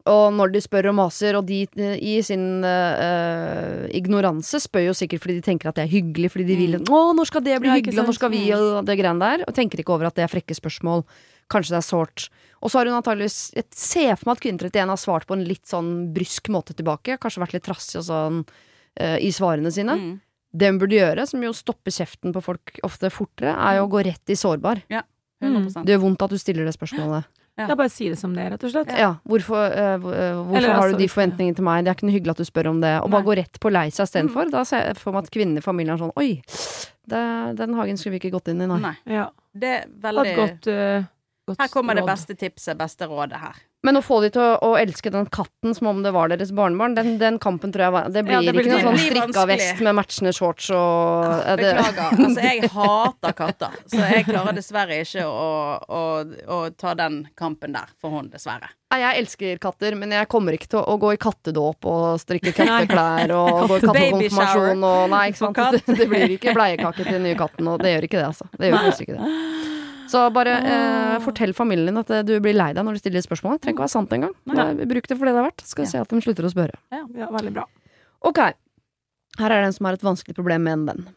Og 0.09 0.27
når 0.35 0.51
de 0.55 0.63
spør 0.65 0.89
og 0.91 0.97
maser, 0.99 1.37
og 1.39 1.47
de 1.47 1.61
i 2.01 2.17
sin 2.27 2.65
uh, 2.65 3.87
ignoranse 3.95 4.59
spør 4.65 4.89
jo 4.89 4.97
sikkert 4.97 5.23
fordi 5.23 5.39
de 5.39 5.47
tenker 5.47 5.71
at 5.71 5.79
det 5.79 5.85
er 5.85 5.93
hyggelig, 5.93 6.33
fordi 6.35 6.49
de 6.49 6.59
vil 6.59 6.77
Mm. 6.79 6.87
'Å, 6.89 7.15
når 7.15 7.31
skal 7.31 7.45
det 7.47 7.61
bli 7.61 7.71
Ja, 7.71 7.79
hyggelig, 7.79 7.99
og 8.03 8.11
når 8.11 8.19
skal 8.19 8.31
vi', 8.35 8.47
og 8.57 8.87
det 8.87 8.99
greiene 8.99 9.21
der. 9.23 9.45
Og 9.47 9.55
tenker 9.55 9.79
ikke 9.79 9.95
over 9.95 10.11
at 10.11 10.19
det 10.19 10.25
er 10.27 10.33
frekke 10.33 10.59
spørsmål. 10.59 11.05
Kanskje 11.49 11.75
det 11.77 11.81
er 11.81 11.87
sårt. 11.89 12.29
Og 12.61 12.71
så 12.71 12.81
har 12.81 12.89
hun 12.91 12.97
antageligvis 12.99 13.53
Jeg 13.55 13.65
ser 13.73 14.17
for 14.19 14.29
meg 14.29 14.37
at 14.39 14.43
kvinne 14.45 14.59
31 14.61 14.91
har 14.93 15.01
svart 15.01 15.27
på 15.29 15.37
en 15.37 15.45
litt 15.47 15.65
sånn 15.71 15.93
brysk 16.15 16.51
måte 16.53 16.75
tilbake. 16.77 17.17
Kanskje 17.23 17.45
vært 17.45 17.55
litt 17.57 17.65
trassig 17.69 18.01
og 18.03 18.07
sånn 18.09 18.41
uh, 18.45 19.17
i 19.23 19.31
svarene 19.33 19.71
sine. 19.73 19.95
Mm. 19.97 20.13
Det 20.59 20.69
hun 20.73 20.79
burde 20.81 20.97
gjøre, 20.99 21.27
som 21.29 21.43
jo 21.45 21.53
stopper 21.57 21.95
kjeften 21.95 22.33
på 22.35 22.43
folk 22.43 22.79
ofte 22.87 23.11
fortere, 23.13 23.53
er 23.55 23.79
jo 23.79 23.87
å 23.87 23.91
gå 23.93 24.03
rett 24.07 24.33
i 24.33 24.37
sårbar. 24.39 24.81
Ja, 24.93 25.03
100 25.45 25.85
Det 25.87 25.93
gjør 25.95 26.03
vondt 26.07 26.25
at 26.25 26.33
du 26.35 26.39
stiller 26.41 26.67
det 26.67 26.73
spørsmålet. 26.75 27.29
Ja. 27.59 27.67
Det 27.67 27.75
er 27.75 27.79
bare 27.79 27.91
si 27.91 28.07
det 28.09 28.19
som 28.21 28.35
det 28.37 28.45
er, 28.45 28.53
rett 28.55 28.65
og 28.65 28.71
slett. 28.71 28.91
Ja, 28.95 29.11
hvorfor, 29.27 29.59
uh, 29.75 29.97
hvor- 29.99 30.15
hvorfor 30.15 30.57
Eller 30.57 30.73
har 30.73 30.83
altså, 30.85 30.97
du 30.99 31.03
de 31.03 31.09
forventningene 31.11 31.57
til 31.59 31.65
meg? 31.67 31.85
Det 31.85 31.91
er 31.91 31.95
ikke 31.99 32.07
noe 32.09 32.15
hyggelig 32.17 32.31
at 32.37 32.43
du 32.43 32.47
spør 32.47 32.69
om 32.71 32.81
det. 32.81 32.93
Og 33.03 33.11
bare 33.11 33.23
Nei. 33.23 33.29
gå 33.29 33.37
rett 33.43 33.61
på 33.61 33.73
lei 33.75 33.89
seg 33.91 34.07
istedenfor. 34.07 34.51
Da 34.51 34.63
ser 34.65 34.85
jeg 34.87 34.97
for 34.99 35.13
meg 35.13 35.25
at 35.25 35.31
kvinnene 35.35 35.59
i 35.59 35.65
familien 35.65 35.95
er 35.95 36.03
sånn 36.03 36.15
Oi, 36.17 36.43
det, 37.09 37.23
den 37.59 37.75
hagen 37.75 37.97
skulle 37.99 38.15
vi 38.19 38.21
ikke 38.23 38.35
gått 38.37 38.49
inn 38.53 38.63
i, 38.63 38.67
nei. 38.71 38.79
Nei. 38.85 38.95
Ja. 39.11 39.29
Det 39.59 39.69
er 39.75 39.87
Det 39.89 40.03
veldig 40.07 40.23
var 40.23 40.27
et 40.27 40.37
godt, 40.39 40.67
eh, 40.71 41.01
godt 41.03 41.09
Her 41.59 41.69
kommer 41.73 41.95
det 41.99 42.05
beste 42.09 42.35
tipset, 42.39 42.77
beste 42.79 43.09
rådet 43.09 43.41
her. 43.41 43.57
Men 43.87 43.95
å 43.95 44.01
få 44.03 44.17
de 44.25 44.29
til 44.35 44.43
å, 44.43 44.57
å 44.67 44.71
elske 44.75 45.07
den 45.15 45.29
katten 45.31 45.71
som 45.77 45.87
om 45.87 46.01
det 46.03 46.11
var 46.11 46.27
deres 46.33 46.51
barnebarn, 46.51 46.97
den, 46.97 47.13
den 47.21 47.37
kampen 47.39 47.71
tror 47.71 47.85
jeg 47.85 47.93
var 47.95 48.09
Det 48.11 48.25
blir 48.27 48.35
Ja, 48.35 48.41
det 48.43 48.55
blir- 48.57 48.67
ikke 48.67 48.73
noe 48.75 48.87
sånn 48.89 48.99
strikka 49.05 49.45
vest 49.47 49.83
med 49.87 49.95
matchende 49.95 50.33
shorts 50.35 50.67
og 50.75 51.37
det, 51.61 51.69
Beklager. 51.79 52.19
Altså, 52.27 52.43
jeg 52.43 52.71
hater 52.75 53.37
katter, 53.39 53.77
så 53.87 54.01
jeg 54.03 54.27
klarer 54.27 54.59
dessverre 54.59 54.99
ikke 55.05 55.23
å, 55.31 55.47
å, 55.79 56.03
å 56.27 56.59
ta 56.75 56.97
den 56.99 57.21
kampen 57.39 57.79
der 57.79 57.95
for 58.03 58.11
hun, 58.19 58.27
dessverre. 58.35 58.73
Nei, 58.91 58.99
jeg 59.05 59.23
elsker 59.23 59.59
katter, 59.63 59.95
men 60.01 60.11
jeg 60.17 60.27
kommer 60.33 60.57
ikke 60.59 60.73
til 60.75 60.83
å 60.83 60.99
gå 60.99 61.15
i 61.15 61.21
kattedåp 61.23 61.87
og 61.93 62.19
strikke 62.23 62.55
katteklær 62.57 63.31
og 63.37 63.63
gå 63.71 63.79
i 63.79 63.87
kattekonfirmasjon 63.87 64.87
og 64.91 65.03
Nei, 65.15 65.25
ikke 65.31 65.45
sant. 65.45 65.63
Det, 65.79 65.99
det 66.03 66.11
blir 66.11 66.35
ikke 66.35 66.57
bleiekake 66.59 67.05
til 67.05 67.15
den 67.21 67.29
nye 67.31 67.39
katten, 67.39 67.69
og 67.71 67.79
det 67.85 67.95
gjør 67.95 68.09
ikke 68.11 68.19
det, 68.19 68.27
altså. 68.33 68.51
Det 68.59 68.73
gjør 68.73 68.81
faktisk 68.89 69.07
ikke 69.07 69.21
det. 69.23 69.77
Så 70.09 70.23
bare 70.35 70.55
eh, 70.65 71.17
fortell 71.25 71.53
familien 71.57 71.91
din 71.91 72.01
at 72.01 72.11
eh, 72.15 72.25
du 72.27 72.35
blir 72.45 72.57
lei 72.57 72.71
deg 72.77 72.87
når 72.87 72.97
du 72.97 73.03
stiller 73.03 73.25
spørsmål. 73.25 73.59
Det 73.59 73.67
trenger 73.67 73.77
ikke 73.77 73.85
å 73.85 73.87
være 73.87 73.95
sant 73.97 74.17
engang. 74.17 74.35
Bare 74.49 74.89
Bruk 74.89 75.09
det 75.11 75.19
for 75.19 75.29
det 75.29 75.35
det 75.37 75.43
er 75.43 75.49
verdt. 75.51 75.67
Skal 75.69 75.85
vi 75.85 75.91
se 75.93 76.01
at 76.01 76.15
de 76.15 76.25
slutter 76.25 76.49
å 76.49 76.53
spørre. 76.53 76.81
Ja, 76.95 77.31
veldig 77.35 77.55
bra. 77.59 77.67
Ok, 78.29 78.41
her 79.39 79.55
er 79.55 79.63
det 79.63 79.69
en 79.69 79.77
som 79.77 79.89
har 79.89 79.99
et 79.99 80.07
vanskelig 80.07 80.37
problem 80.39 80.65
med 80.67 80.79
en 80.79 80.87
venn. 80.89 81.09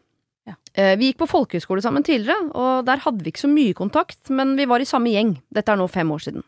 Ja. 0.48 0.56
Eh, 0.74 0.94
vi 0.98 1.10
gikk 1.10 1.20
på 1.22 1.30
folkehøyskole 1.30 1.82
sammen 1.84 2.04
tidligere, 2.06 2.50
og 2.58 2.86
der 2.88 3.02
hadde 3.04 3.22
vi 3.24 3.32
ikke 3.32 3.44
så 3.44 3.50
mye 3.50 3.76
kontakt, 3.78 4.20
men 4.30 4.56
vi 4.58 4.66
var 4.70 4.82
i 4.82 4.88
samme 4.88 5.12
gjeng. 5.12 5.36
Dette 5.54 5.74
er 5.74 5.80
nå 5.80 5.88
fem 5.90 6.10
år 6.14 6.24
siden. 6.26 6.44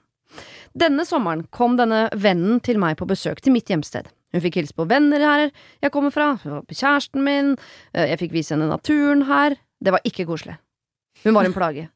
Denne 0.75 1.05
sommeren 1.07 1.45
kom 1.55 1.77
denne 1.79 2.09
vennen 2.19 2.59
til 2.65 2.81
meg 2.83 2.99
på 2.99 3.07
besøk 3.07 3.41
til 3.43 3.55
mitt 3.55 3.71
hjemsted. 3.71 4.09
Hun 4.35 4.43
fikk 4.43 4.59
hilse 4.59 4.75
på 4.75 4.89
venner 4.91 5.23
her 5.23 5.45
jeg 5.79 5.93
kommer 5.95 6.11
fra, 6.11 6.33
hun 6.43 6.57
var 6.57 6.65
på 6.67 6.75
kjæresten 6.75 7.23
min, 7.23 7.53
eh, 7.95 8.09
jeg 8.11 8.25
fikk 8.25 8.35
vise 8.35 8.57
henne 8.57 8.67
naturen 8.71 9.29
her. 9.31 9.55
Det 9.79 9.95
var 9.95 10.03
ikke 10.09 10.27
koselig. 10.27 10.57
Hun 11.23 11.37
var 11.37 11.47
en 11.47 11.55
plage. 11.55 11.87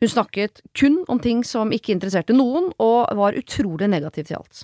Hun 0.00 0.08
snakket 0.08 0.60
kun 0.76 0.98
om 1.08 1.20
ting 1.22 1.42
som 1.44 1.72
ikke 1.72 1.94
interesserte 1.94 2.36
noen, 2.36 2.70
og 2.82 3.12
var 3.16 3.36
utrolig 3.38 3.88
negativ 3.92 4.28
til 4.28 4.38
alt. 4.40 4.62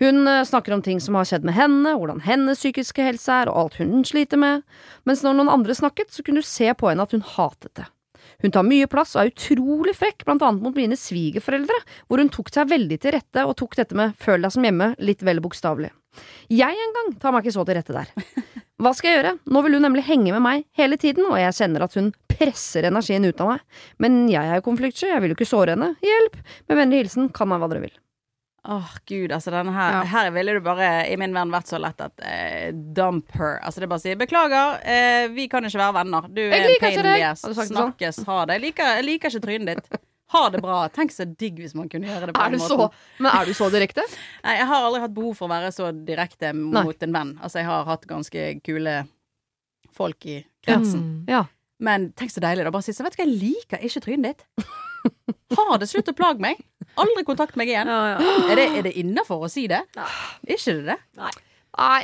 Hun 0.00 0.26
eh, 0.28 0.42
snakker 0.48 0.76
om 0.76 0.82
ting 0.84 1.00
som 1.02 1.18
har 1.18 1.28
skjedd 1.28 1.46
med 1.48 1.56
henne, 1.56 1.94
hvordan 1.96 2.22
hennes 2.24 2.60
psykiske 2.60 3.04
helse 3.04 3.40
er, 3.42 3.50
og 3.52 3.64
alt 3.64 3.80
hun 3.80 4.04
sliter 4.08 4.40
med, 4.40 4.66
mens 5.08 5.24
når 5.24 5.38
noen 5.38 5.52
andre 5.52 5.76
snakket, 5.76 6.12
så 6.12 6.24
kunne 6.26 6.44
du 6.44 6.48
se 6.48 6.70
på 6.72 6.90
henne 6.90 7.04
at 7.04 7.16
hun 7.16 7.24
hatet 7.36 7.72
det. 7.80 7.88
Hun 8.40 8.52
tar 8.54 8.64
mye 8.64 8.88
plass 8.88 9.14
og 9.16 9.22
er 9.22 9.32
utrolig 9.32 9.94
frekk, 9.96 10.24
blant 10.24 10.44
annet 10.44 10.64
mot 10.64 10.76
mine 10.76 10.96
svigerforeldre, 10.96 11.76
hvor 12.08 12.22
hun 12.22 12.32
tok 12.32 12.52
seg 12.52 12.70
veldig 12.72 13.00
til 13.00 13.16
rette 13.16 13.44
og 13.46 13.56
tok 13.60 13.76
dette 13.80 13.96
med 13.96 14.16
føl 14.20 14.44
deg 14.44 14.54
som 14.54 14.64
hjemme 14.64 14.94
litt 15.02 15.24
vel 15.26 15.42
bokstavelig. 15.44 15.92
Jeg 16.50 16.74
en 16.84 16.96
gang 16.96 17.12
tar 17.22 17.34
meg 17.34 17.44
ikke 17.44 17.54
så 17.58 17.66
til 17.66 17.78
rette 17.78 17.96
der. 17.96 18.10
Hva 18.80 18.92
skal 18.96 19.10
jeg 19.10 19.18
gjøre? 19.20 19.32
Nå 19.52 19.62
vil 19.66 19.76
hun 19.76 19.84
nemlig 19.84 20.06
henge 20.06 20.32
med 20.32 20.44
meg 20.44 20.62
hele 20.78 20.96
tiden, 21.00 21.26
og 21.28 21.36
jeg 21.40 21.56
kjenner 21.58 21.84
at 21.84 21.96
hun 21.98 22.12
presser 22.32 22.86
energien 22.88 23.26
ut 23.28 23.40
av 23.44 23.54
meg. 23.54 23.64
Men 24.00 24.22
jeg 24.32 24.40
er 24.40 24.60
jo 24.60 24.66
konfliktsky, 24.70 25.10
jeg 25.10 25.20
vil 25.24 25.34
jo 25.34 25.36
ikke 25.38 25.48
såre 25.50 25.74
henne. 25.76 25.92
Hjelp! 26.04 26.38
Med 26.70 26.80
vennlig 26.80 27.02
hilsen, 27.04 27.28
kan 27.36 27.50
meg 27.50 27.60
hva 27.60 27.68
dere 27.72 27.84
vil. 27.84 27.98
Åh, 28.68 28.88
gud, 29.08 29.32
altså 29.32 29.52
denne 29.54 29.72
her 29.72 29.94
Ja. 29.94 30.00
Her 30.04 30.30
ville 30.34 30.52
du 30.52 30.60
bare, 30.64 30.88
i 31.08 31.16
min 31.16 31.32
verden, 31.32 31.52
vært 31.52 31.70
så 31.70 31.78
lett 31.80 32.00
at 32.04 32.20
eh, 32.20 32.72
dump 32.72 33.32
her. 33.36 33.56
Altså 33.64 33.80
det 33.80 33.86
er 33.88 33.92
bare 33.92 34.02
å 34.02 34.04
si 34.04 34.16
beklager, 34.20 34.80
eh, 34.84 35.28
vi 35.32 35.46
kan 35.48 35.64
ikke 35.64 35.80
være 35.80 35.96
venner. 35.96 36.28
Du 36.28 36.42
er 36.44 36.66
en 36.68 36.76
pain 36.82 36.98
in 36.98 37.08
the 37.08 37.22
ass. 37.30 37.44
Sånn? 37.46 37.70
Snakkes, 37.72 38.20
ha 38.28 38.42
det. 38.44 38.58
Jeg 38.58 38.66
liker, 38.68 38.94
jeg 38.98 39.06
liker 39.08 39.32
ikke 39.32 39.44
trynet 39.46 39.80
ditt. 39.80 40.00
Ha 40.30 40.42
det 40.54 40.60
bra. 40.62 40.80
Tenk 40.94 41.10
så 41.14 41.24
digg 41.26 41.56
hvis 41.58 41.72
man 41.74 41.88
kunne 41.90 42.06
gjøre 42.06 42.28
det 42.30 42.34
på 42.36 42.42
Er 42.44 42.52
den 42.52 42.60
du 42.60 42.64
måten. 42.64 42.90
så, 42.90 43.16
men 43.24 43.32
er 43.34 43.48
du 43.48 43.54
så 43.58 43.66
direkte? 43.72 44.04
Nei, 44.46 44.56
jeg 44.60 44.68
har 44.70 44.84
aldri 44.86 45.00
hatt 45.02 45.14
behov 45.16 45.32
for 45.38 45.48
å 45.48 45.52
være 45.54 45.72
så 45.74 45.88
direkte 46.06 46.52
Nei. 46.54 46.84
mot 46.86 47.02
en 47.06 47.16
venn. 47.16 47.32
Altså, 47.42 47.58
jeg 47.62 47.66
har 47.70 47.88
hatt 47.88 48.06
ganske 48.10 48.44
kule 48.66 48.94
folk 49.96 50.26
i 50.30 50.36
kretsen. 50.66 51.02
Mm. 51.02 51.24
Ja. 51.30 51.44
Men 51.80 52.10
tenk 52.18 52.30
så 52.34 52.42
deilig 52.44 52.66
da, 52.66 52.70
bare 52.74 52.84
si 52.86 52.92
så, 52.94 53.02
vet 53.06 53.16
du 53.16 53.22
hva, 53.22 53.26
jeg 53.26 53.38
liker 53.40 53.82
ikke 53.88 54.02
trynet 54.04 54.42
ditt. 54.44 54.70
Ha 55.56 55.78
det, 55.80 55.88
slutt 55.90 56.10
å 56.12 56.14
plage 56.14 56.42
meg. 56.44 56.60
Aldri 57.00 57.24
kontakt 57.26 57.56
meg 57.58 57.70
igjen. 57.72 57.88
Ja, 57.88 58.14
ja. 58.20 58.34
Er 58.52 58.58
det, 58.60 58.66
er 58.78 58.84
det 58.86 58.92
innafor 59.00 59.46
å 59.46 59.50
si 59.50 59.64
det? 59.70 59.80
Ikke 60.46 60.74
det 60.76 60.84
det? 60.92 60.98
Nei, 61.18 61.30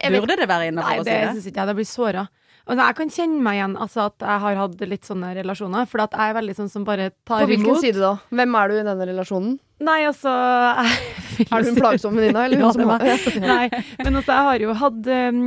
jeg 0.01 0.13
vet 0.15 0.23
Burde 0.25 0.37
det 0.41 0.49
være 0.49 0.65
Nei, 0.67 0.73
innafor 0.73 1.03
å 1.03 1.07
det 1.07 1.13
si 1.13 1.21
det? 1.21 1.33
syns 1.37 1.49
ikke 1.51 1.61
jeg. 1.63 1.69
Det 1.71 1.77
blir 1.79 1.89
såra. 1.91 2.25
Altså, 2.67 2.83
jeg 2.83 2.97
kan 2.99 3.11
kjenne 3.15 3.43
meg 3.47 3.59
igjen 3.61 3.75
altså, 3.79 4.07
at 4.11 4.25
jeg 4.27 4.41
har 4.43 4.57
hatt 4.59 4.81
litt 4.91 5.05
sånne 5.07 5.29
relasjoner. 5.39 5.87
For 5.87 6.03
at 6.03 6.17
jeg 6.19 6.33
er 6.33 6.37
veldig 6.41 6.55
sånn 6.59 6.71
som 6.73 6.85
bare 6.89 7.11
tar 7.25 7.45
imot. 7.45 7.47
På 7.47 7.51
hvilken 7.53 7.69
imot. 7.71 7.83
side 7.85 8.01
da? 8.03 8.13
Hvem 8.41 8.57
er 8.59 8.69
du 8.69 8.75
i 8.75 8.87
denne 8.89 9.07
relasjonen? 9.13 9.53
Nei, 9.87 9.99
altså 10.09 10.33
jeg 10.33 11.47
Er 11.53 11.63
du 11.63 11.69
en 11.71 11.77
plagsom 11.79 12.17
venninne, 12.17 12.43
eller 12.49 12.59
Ja, 12.65 12.71
det 12.73 12.87
har 12.89 13.45
Nei, 13.53 13.69
men 14.03 14.17
altså, 14.19 14.33
jeg 14.33 14.47
har 14.49 14.65
jo 14.65 14.75
hatt 14.81 15.11
um, 15.13 15.45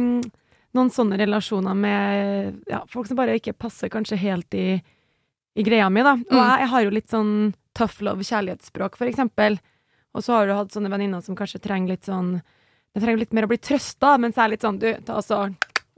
noen 0.77 0.91
sånne 0.93 1.17
relasjoner 1.19 1.75
med 1.75 2.59
ja, 2.69 2.83
folk 2.93 3.09
som 3.09 3.17
bare 3.19 3.35
ikke 3.39 3.55
passer 3.57 3.89
kanskje 3.91 4.19
helt 4.21 4.53
i, 4.55 4.67
i 5.59 5.65
greia 5.65 5.89
mi, 5.89 6.05
da. 6.05 6.13
Og 6.13 6.29
Mm. 6.29 6.39
jeg, 6.45 6.59
jeg 6.63 6.71
har 6.75 6.85
jo 6.85 6.93
litt 6.93 7.09
sånn 7.11 7.33
tough 7.75 7.99
love 8.05 8.23
kjærlighetsspråk, 8.23 8.95
for 8.99 9.09
eksempel. 9.09 9.57
Og 10.15 10.23
så 10.23 10.37
har 10.37 10.47
du 10.47 10.53
hatt 10.55 10.71
sånne 10.71 10.89
venninner 10.93 11.21
som 11.25 11.35
kanskje 11.35 11.59
trenger 11.65 11.97
litt 11.97 12.07
sånn 12.07 12.37
De 12.95 13.01
trenger 13.03 13.19
litt 13.21 13.33
mer 13.37 13.45
å 13.45 13.49
bli 13.51 13.59
trøsta, 13.61 14.15
mens 14.21 14.37
jeg 14.39 14.45
er 14.47 14.53
litt 14.55 14.63
sånn 14.65 14.79
Du, 14.81 14.87
ta 15.05 15.19
altså 15.19 15.43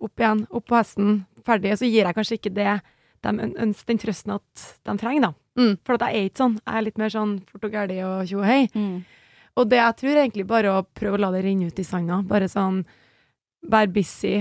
opp 0.02 0.22
igjen, 0.22 0.46
opp 0.50 0.68
på 0.70 0.78
hesten, 0.78 1.22
ferdig. 1.46 1.76
Så 1.80 1.90
gir 1.90 2.06
jeg 2.06 2.18
kanskje 2.18 2.40
ikke 2.40 2.54
det 2.56 2.74
de 3.22 3.32
den 3.54 4.00
trøsten 4.02 4.34
at 4.34 4.68
de 4.88 4.96
trenger, 4.98 5.28
da. 5.28 5.34
Mm. 5.60 5.74
For 5.86 5.98
at 5.98 6.08
jeg 6.08 6.18
er 6.18 6.30
ikke 6.30 6.42
sånn. 6.42 6.56
Jeg 6.62 6.78
er 6.78 6.86
litt 6.88 7.02
mer 7.02 7.12
sånn 7.14 7.34
fort 7.50 7.68
og 7.68 7.76
gæli 7.76 8.00
og 8.06 8.30
tjo 8.30 8.40
og 8.40 8.48
hei. 8.48 8.64
Mm. 8.74 9.04
Og 9.60 9.68
det 9.70 9.82
jeg 9.82 9.98
tror 10.00 10.14
er 10.14 10.24
egentlig 10.24 10.48
bare 10.50 10.72
å 10.74 10.86
prøve 10.88 11.20
å 11.20 11.22
la 11.22 11.32
det 11.36 11.44
renne 11.46 11.68
ut 11.70 11.82
i 11.82 11.86
sanda. 11.86 12.22
Bare 12.28 12.50
sånn 12.52 12.84
Vær 13.62 13.92
busy, 13.94 14.40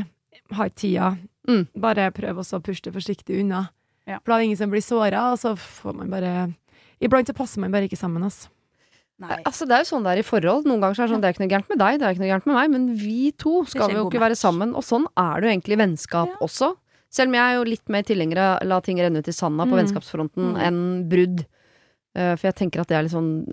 ha 0.57 0.65
ikke 0.65 0.81
tida. 0.81 1.11
Mm. 1.45 1.67
Bare 1.77 2.07
prøv 2.17 2.39
også 2.41 2.57
å 2.57 2.63
pushe 2.65 2.87
det 2.87 2.95
forsiktig 2.95 3.43
unna. 3.43 3.67
Ja. 4.09 4.17
For 4.23 4.33
da 4.33 4.39
er 4.39 4.41
det 4.41 4.47
ingen 4.49 4.61
som 4.63 4.73
blir 4.73 4.81
såra, 4.81 5.27
og 5.35 5.37
så 5.43 5.53
får 5.61 5.99
man 5.99 6.09
bare 6.13 6.33
Iblant 7.01 7.29
så 7.29 7.35
passer 7.37 7.61
man 7.61 7.73
bare 7.73 7.89
ikke 7.89 7.97
sammen, 8.01 8.25
altså. 8.25 8.49
Nei. 9.21 9.37
Altså, 9.45 9.67
det 9.69 9.77
er 9.77 9.83
jo 9.85 9.89
sånn 9.91 10.05
det 10.07 10.13
er 10.15 10.21
i 10.23 10.27
forhold. 10.27 10.65
Noen 10.65 10.81
ganger 10.81 10.97
så 10.97 11.03
er 11.03 11.07
det 11.09 11.13
sånn, 11.15 11.21
det 11.21 11.29
er 11.29 11.35
ikke 11.35 11.43
noe 11.45 11.53
gærent 11.53 11.69
med 11.69 11.79
deg, 11.83 11.99
det 12.01 12.07
er 12.09 12.15
ikke 12.15 12.23
noe 12.25 12.31
gærent 12.33 12.47
med 12.49 12.57
meg, 12.57 12.71
men 12.73 12.87
vi 12.97 13.33
to 13.37 13.65
skal 13.69 13.91
jo 13.93 14.07
ikke 14.09 14.23
være 14.23 14.39
sammen. 14.41 14.73
Og 14.75 14.83
sånn 14.87 15.05
er 15.21 15.41
det 15.41 15.47
jo 15.49 15.53
egentlig 15.55 15.77
i 15.77 15.81
vennskap 15.83 16.29
Ja. 16.33 16.37
også. 16.41 16.71
Selv 17.11 17.29
om 17.29 17.35
jeg 17.35 17.43
er 17.43 17.57
jo 17.59 17.65
litt 17.69 17.89
mer 17.91 18.03
tilhenger 18.03 18.39
av 18.39 18.67
la 18.67 18.79
ting 18.81 18.97
renne 19.03 19.19
ut 19.19 19.29
i 19.29 19.33
sanda 19.33 19.65
på 19.67 19.75
Mm. 19.75 19.81
vennskapsfronten 19.83 20.55
Mm. 20.55 20.61
enn 20.67 21.09
brudd. 21.11 21.45
Uh, 22.17 22.35
for 22.37 22.49
jeg 22.49 22.55
tenker 22.57 22.81
at 22.81 22.89
det 22.89 22.97
er 22.97 23.03
litt 23.05 23.13
sånn 23.13 23.47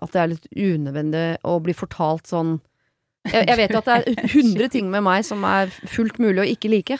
At 0.00 0.12
det 0.12 0.20
er 0.22 0.28
litt 0.28 0.46
unødvendig 0.54 1.38
å 1.42 1.60
bli 1.60 1.72
fortalt 1.74 2.28
sånn 2.30 2.60
jeg, 3.26 3.46
jeg 3.48 3.56
vet 3.56 3.70
jo 3.72 3.78
at 3.78 3.84
det 3.86 3.96
er 4.18 4.28
hundre 4.28 4.68
ting 4.76 4.90
med 4.90 5.02
meg 5.02 5.24
som 5.24 5.42
er 5.44 5.66
fullt 5.66 6.18
mulig 6.20 6.44
å 6.44 6.46
ikke 6.56 6.70
like. 6.70 6.98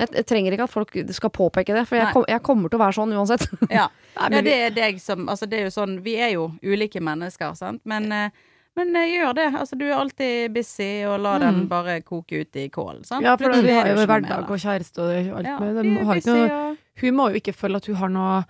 Jeg, 0.00 0.08
jeg 0.18 0.26
trenger 0.26 0.52
ikke 0.56 0.66
at 0.66 0.72
folk 0.72 0.96
skal 1.14 1.30
påpeke 1.30 1.74
det, 1.76 1.84
for 1.86 1.94
jeg, 2.00 2.10
kom, 2.16 2.24
jeg 2.28 2.42
kommer 2.42 2.68
til 2.72 2.80
å 2.80 2.82
være 2.82 2.96
sånn 2.96 3.12
uansett. 3.14 3.44
Ja. 3.70 3.88
Ja, 4.14 4.28
det 4.42 4.52
er 4.54 4.70
deg 4.74 4.98
som 5.02 5.28
Altså, 5.28 5.46
det 5.50 5.58
er 5.58 5.64
jo 5.66 5.70
sånn 5.74 5.96
Vi 6.06 6.12
er 6.22 6.28
jo 6.36 6.44
ulike 6.62 7.00
mennesker, 7.02 7.54
sant, 7.58 7.80
men 7.84 8.10
eh, 8.14 8.30
men 8.74 8.90
eh, 8.98 9.06
gjør 9.06 9.34
det. 9.38 9.44
Altså, 9.54 9.76
du 9.78 9.84
er 9.86 9.92
alltid 9.94 10.50
busy, 10.54 11.04
og 11.06 11.20
la 11.22 11.36
den 11.38 11.60
Mm. 11.60 11.68
bare 11.70 12.00
koke 12.02 12.40
ut 12.42 12.56
i 12.58 12.64
kål. 12.74 13.04
Sant? 13.06 13.22
ja, 13.22 13.36
for 13.38 13.54
du 13.54 13.68
har 13.70 13.86
jo 13.86 14.00
hverdag 14.02 14.50
og 14.50 14.58
kjæreste 14.58 14.98
og 14.98 15.36
alt 15.38 15.46
ja, 15.46 15.58
med 15.62 15.76
de 15.78 15.92
busy, 16.08 16.30
noe, 16.32 16.76
Hun 16.98 17.14
må 17.14 17.28
jo 17.30 17.38
ikke 17.38 17.54
føle 17.54 17.78
at 17.78 17.86
hun 17.86 17.94
har 18.02 18.10
noe 18.10 18.40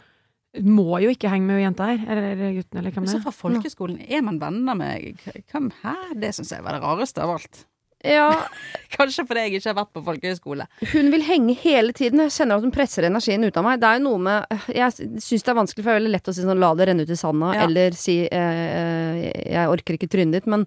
Må 0.64 0.96
jo 1.02 1.10
ikke 1.12 1.28
henge 1.28 1.44
med 1.44 1.58
hun 1.58 1.64
jenta 1.66 1.90
her, 1.90 2.00
eller 2.14 2.40
gutten, 2.56 2.78
eller 2.80 2.94
hvem 2.94 3.04
det 3.04 3.10
er. 3.10 3.18
så 3.18 3.22
fra 3.26 3.34
folkeskolen 3.36 4.00
er 4.08 4.22
man 4.24 4.38
venner 4.40 4.76
med 4.78 5.20
Hvem? 5.52 5.68
her? 5.82 6.14
Det 6.16 6.30
syns 6.38 6.52
jeg 6.56 6.64
var 6.64 6.78
det 6.78 6.82
rareste 6.86 7.20
av 7.20 7.34
alt. 7.36 7.64
Ja, 8.04 8.28
Kanskje 8.94 9.24
fordi 9.26 9.40
jeg 9.46 9.52
ikke 9.58 9.70
har 9.72 9.76
vært 9.80 9.92
på 9.96 10.02
folkehøyskole. 10.06 10.66
Hun 10.92 11.08
vil 11.10 11.22
henge 11.26 11.54
hele 11.64 11.92
tiden. 11.96 12.20
Jeg 12.22 12.34
kjenner 12.36 12.60
at 12.60 12.66
hun 12.66 12.70
presser 12.74 13.08
energien 13.08 13.42
ut 13.42 13.56
av 13.58 13.64
meg. 13.66 13.80
Det 13.82 13.88
er 13.90 13.98
jo 13.98 14.04
noe 14.04 14.20
med 14.22 14.58
Jeg 14.70 14.92
syns 15.24 15.42
det 15.42 15.50
er 15.50 15.58
vanskelig, 15.58 15.82
for 15.82 15.90
det 15.90 15.94
er 15.96 16.00
veldig 16.02 16.12
lett 16.14 16.28
å 16.30 16.34
si 16.36 16.44
sånn 16.44 16.60
la 16.62 16.70
det 16.78 16.86
renne 16.90 17.02
ut 17.06 17.10
i 17.10 17.16
sanda, 17.18 17.54
Ja. 17.56 17.64
eller 17.66 17.96
si 17.98 18.18
eh, 18.30 19.16
jeg 19.50 19.72
orker 19.72 19.96
ikke 19.98 20.10
trynet 20.12 20.36
ditt, 20.38 20.46
men 20.46 20.66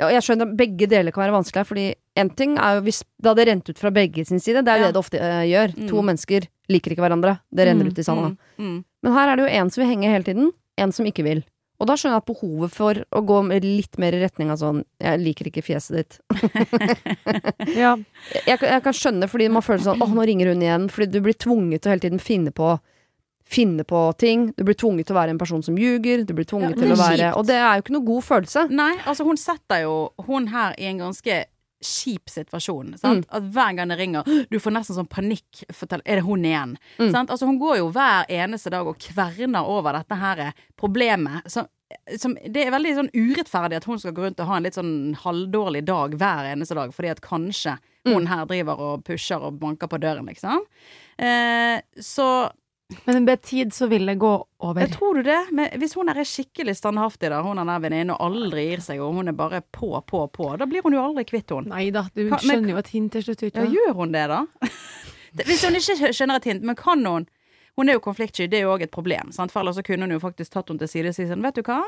ja, 0.00 0.08
jeg 0.16 0.24
skjønner 0.24 0.48
at 0.48 0.56
begge 0.56 0.86
deler 0.88 1.12
kan 1.12 1.26
være 1.26 1.36
vanskelig, 1.36 1.66
fordi 1.68 1.86
en 2.16 2.30
ting 2.32 2.54
er 2.58 2.78
jo 2.78 2.84
hvis 2.86 3.02
det 3.20 3.28
hadde 3.28 3.44
rent 3.50 3.68
ut 3.68 3.78
fra 3.78 3.90
begge 3.92 4.24
sin 4.26 4.40
side, 4.40 4.62
det 4.64 4.72
er 4.72 4.78
jo 4.80 4.86
Ja. 4.86 4.88
det 4.88 4.96
det 4.96 5.02
ofte 5.04 5.20
eh, 5.20 5.44
gjør. 5.52 5.74
Mm. 5.76 5.88
To 5.92 6.02
mennesker 6.08 6.46
liker 6.72 6.94
ikke 6.96 7.04
hverandre, 7.04 7.38
det 7.52 7.66
renner 7.68 7.84
Mm, 7.84 7.92
ut 7.92 7.98
i 8.00 8.02
sanda. 8.06 8.30
Mm, 8.32 8.64
mm. 8.64 8.84
Men 9.04 9.12
her 9.12 9.28
er 9.28 9.36
det 9.36 9.44
jo 9.46 9.54
en 9.60 9.70
som 9.70 9.82
vil 9.84 9.90
henge 9.92 10.08
hele 10.10 10.24
tiden, 10.24 10.50
en 10.78 10.92
som 10.92 11.04
ikke 11.06 11.22
vil. 11.26 11.44
Og 11.80 11.88
da 11.88 11.96
skjønner 11.96 12.18
jeg 12.18 12.22
at 12.22 12.28
behovet 12.28 12.74
for 12.74 13.00
å 13.16 13.22
gå 13.24 13.38
litt 13.64 13.96
mer 14.02 14.12
i 14.12 14.20
retning 14.20 14.50
av 14.52 14.58
sånn 14.60 14.82
Jeg 15.00 15.20
liker 15.22 15.48
ikke 15.48 15.64
fjeset 15.64 15.96
ditt. 15.96 16.18
Ja. 17.80 17.94
Jeg, 18.46 18.58
jeg 18.60 18.82
kan 18.84 18.96
skjønne 18.96 19.28
fordi 19.30 19.48
man 19.52 19.64
føler 19.64 19.84
sånn 19.86 20.02
åh, 20.04 20.12
nå 20.14 20.24
ringer 20.28 20.52
hun 20.52 20.64
igjen. 20.64 20.88
Fordi 20.92 21.08
du 21.14 21.20
blir 21.24 21.36
tvunget 21.40 21.82
til 21.82 21.90
å 21.90 21.94
hele 21.94 22.04
tiden 22.06 22.22
finne 22.22 22.54
på 22.54 22.76
Finne 23.50 23.82
på 23.82 23.98
ting. 24.14 24.52
Du 24.54 24.62
blir 24.62 24.76
tvunget 24.78 25.08
til 25.08 25.16
å 25.16 25.18
være 25.18 25.32
en 25.34 25.38
person 25.40 25.62
som 25.66 25.74
ljuger. 25.74 26.20
Du 26.22 26.36
blir 26.38 26.46
tvunget 26.46 26.76
Ja, 26.76 26.84
til 26.84 26.92
å 26.94 26.98
være. 27.00 27.30
Og 27.34 27.48
det 27.48 27.56
er 27.58 27.72
jo 27.80 27.82
ikke 27.82 27.94
noe 27.96 28.06
god 28.06 28.22
følelse. 28.28 28.62
Nei, 28.70 28.92
altså 29.10 29.26
hun 29.26 29.40
setter 29.42 29.80
jo 29.82 29.94
hun 30.28 30.46
her 30.52 30.76
i 30.78 30.86
en 30.86 31.00
ganske 31.02 31.40
kjip 31.84 32.28
situasjon. 32.28 32.94
Mm. 33.02 33.24
At 33.28 33.42
hver 33.54 33.74
gang 33.78 33.88
det 33.92 33.98
ringer, 34.00 34.30
du 34.50 34.58
får 34.60 34.74
nesten 34.76 34.98
sånn 34.98 35.08
panikk. 35.10 35.64
Fortell, 35.72 36.02
er 36.04 36.20
det 36.20 36.26
hun 36.26 36.44
igjen? 36.44 36.76
Mm. 36.98 37.10
Sant? 37.14 37.30
Altså 37.32 37.48
hun 37.48 37.58
går 37.60 37.78
jo 37.80 37.90
hver 37.94 38.28
eneste 38.28 38.72
dag 38.74 38.86
og 38.86 38.98
kverner 39.00 39.64
over 39.68 39.96
dette 39.96 40.18
her 40.20 40.42
problemet. 40.80 41.46
Så, 41.50 41.64
som, 42.20 42.36
det 42.44 42.66
er 42.66 42.74
veldig 42.74 42.92
sånn 42.98 43.12
urettferdig 43.16 43.80
at 43.80 43.88
hun 43.88 43.98
skal 43.98 44.12
gå 44.14 44.22
rundt 44.28 44.40
og 44.44 44.46
ha 44.50 44.58
en 44.60 44.68
litt 44.68 44.76
sånn 44.78 44.92
halvdårlig 45.24 45.84
dag 45.88 46.14
hver 46.20 46.52
eneste 46.52 46.76
dag, 46.78 46.92
fordi 46.96 47.14
at 47.16 47.24
kanskje 47.24 47.78
Mm. 48.00 48.14
hun 48.14 48.26
her 48.30 48.46
driver 48.48 48.78
og 48.80 49.02
pusher 49.04 49.42
og 49.44 49.58
banker 49.60 49.86
på 49.86 49.98
døren, 50.00 50.24
liksom. 50.24 50.62
Eh, 51.20 51.82
så 52.00 52.48
Men 53.06 53.24
med 53.24 53.42
tid 53.42 53.72
så 53.74 53.86
vil 53.90 54.06
det 54.06 54.16
gå 54.18 54.30
over. 54.60 54.80
jeg 54.82 54.90
tror 54.96 55.14
du 55.14 55.22
det? 55.22 55.38
Men 55.52 55.70
hvis 55.78 55.94
hun 55.94 56.08
er 56.08 56.20
skikkelig 56.26 56.74
standhaftig, 56.76 57.30
da, 57.30 57.40
hun 57.42 57.58
er 57.58 57.64
der 57.68 57.80
venninnen 57.84 58.10
og 58.16 58.20
aldri 58.26 58.64
gir 58.70 58.80
seg, 58.82 59.00
og 59.00 59.14
hun 59.14 59.28
er 59.28 59.36
bare 59.38 59.60
på, 59.72 59.92
på, 60.06 60.24
på, 60.34 60.48
da 60.58 60.66
blir 60.66 60.82
hun 60.82 60.92
jo 60.98 61.02
aldri 61.04 61.24
kvitt 61.28 61.50
hun. 61.54 61.68
Nei 61.70 61.90
da, 61.94 62.06
du 62.14 62.24
men- 62.28 62.38
skjønner 62.42 62.70
jo 62.74 62.80
et 62.82 62.88
hint 62.94 63.12
til 63.12 63.22
slutt. 63.22 63.42
Ja, 63.54 63.62
gjør 63.66 63.94
hun 64.00 64.12
det, 64.12 64.26
da? 64.32 64.40
Hvis 65.46 65.62
hun 65.64 65.76
ikke 65.78 66.10
skjønner 66.12 66.40
et 66.40 66.48
hint, 66.50 66.62
men 66.66 66.74
kan 66.78 67.04
hun 67.06 67.28
Hun 67.78 67.88
er 67.88 67.94
jo 67.94 68.00
konfliktsky, 68.02 68.48
det 68.50 68.58
er 68.58 68.64
jo 68.66 68.72
òg 68.74 68.82
et 68.82 68.90
problem. 68.92 69.30
Sant? 69.32 69.52
For 69.54 69.62
ellers 69.62 69.76
så 69.78 69.82
kunne 69.86 70.02
hun 70.04 70.10
jo 70.12 70.18
faktisk 70.20 70.50
tatt 70.52 70.68
henne 70.68 70.82
til 70.82 70.88
side 70.90 71.12
og 71.12 71.14
si 71.16 71.24
sånn, 71.30 71.40
vet 71.46 71.54
du 71.54 71.62
hva? 71.62 71.78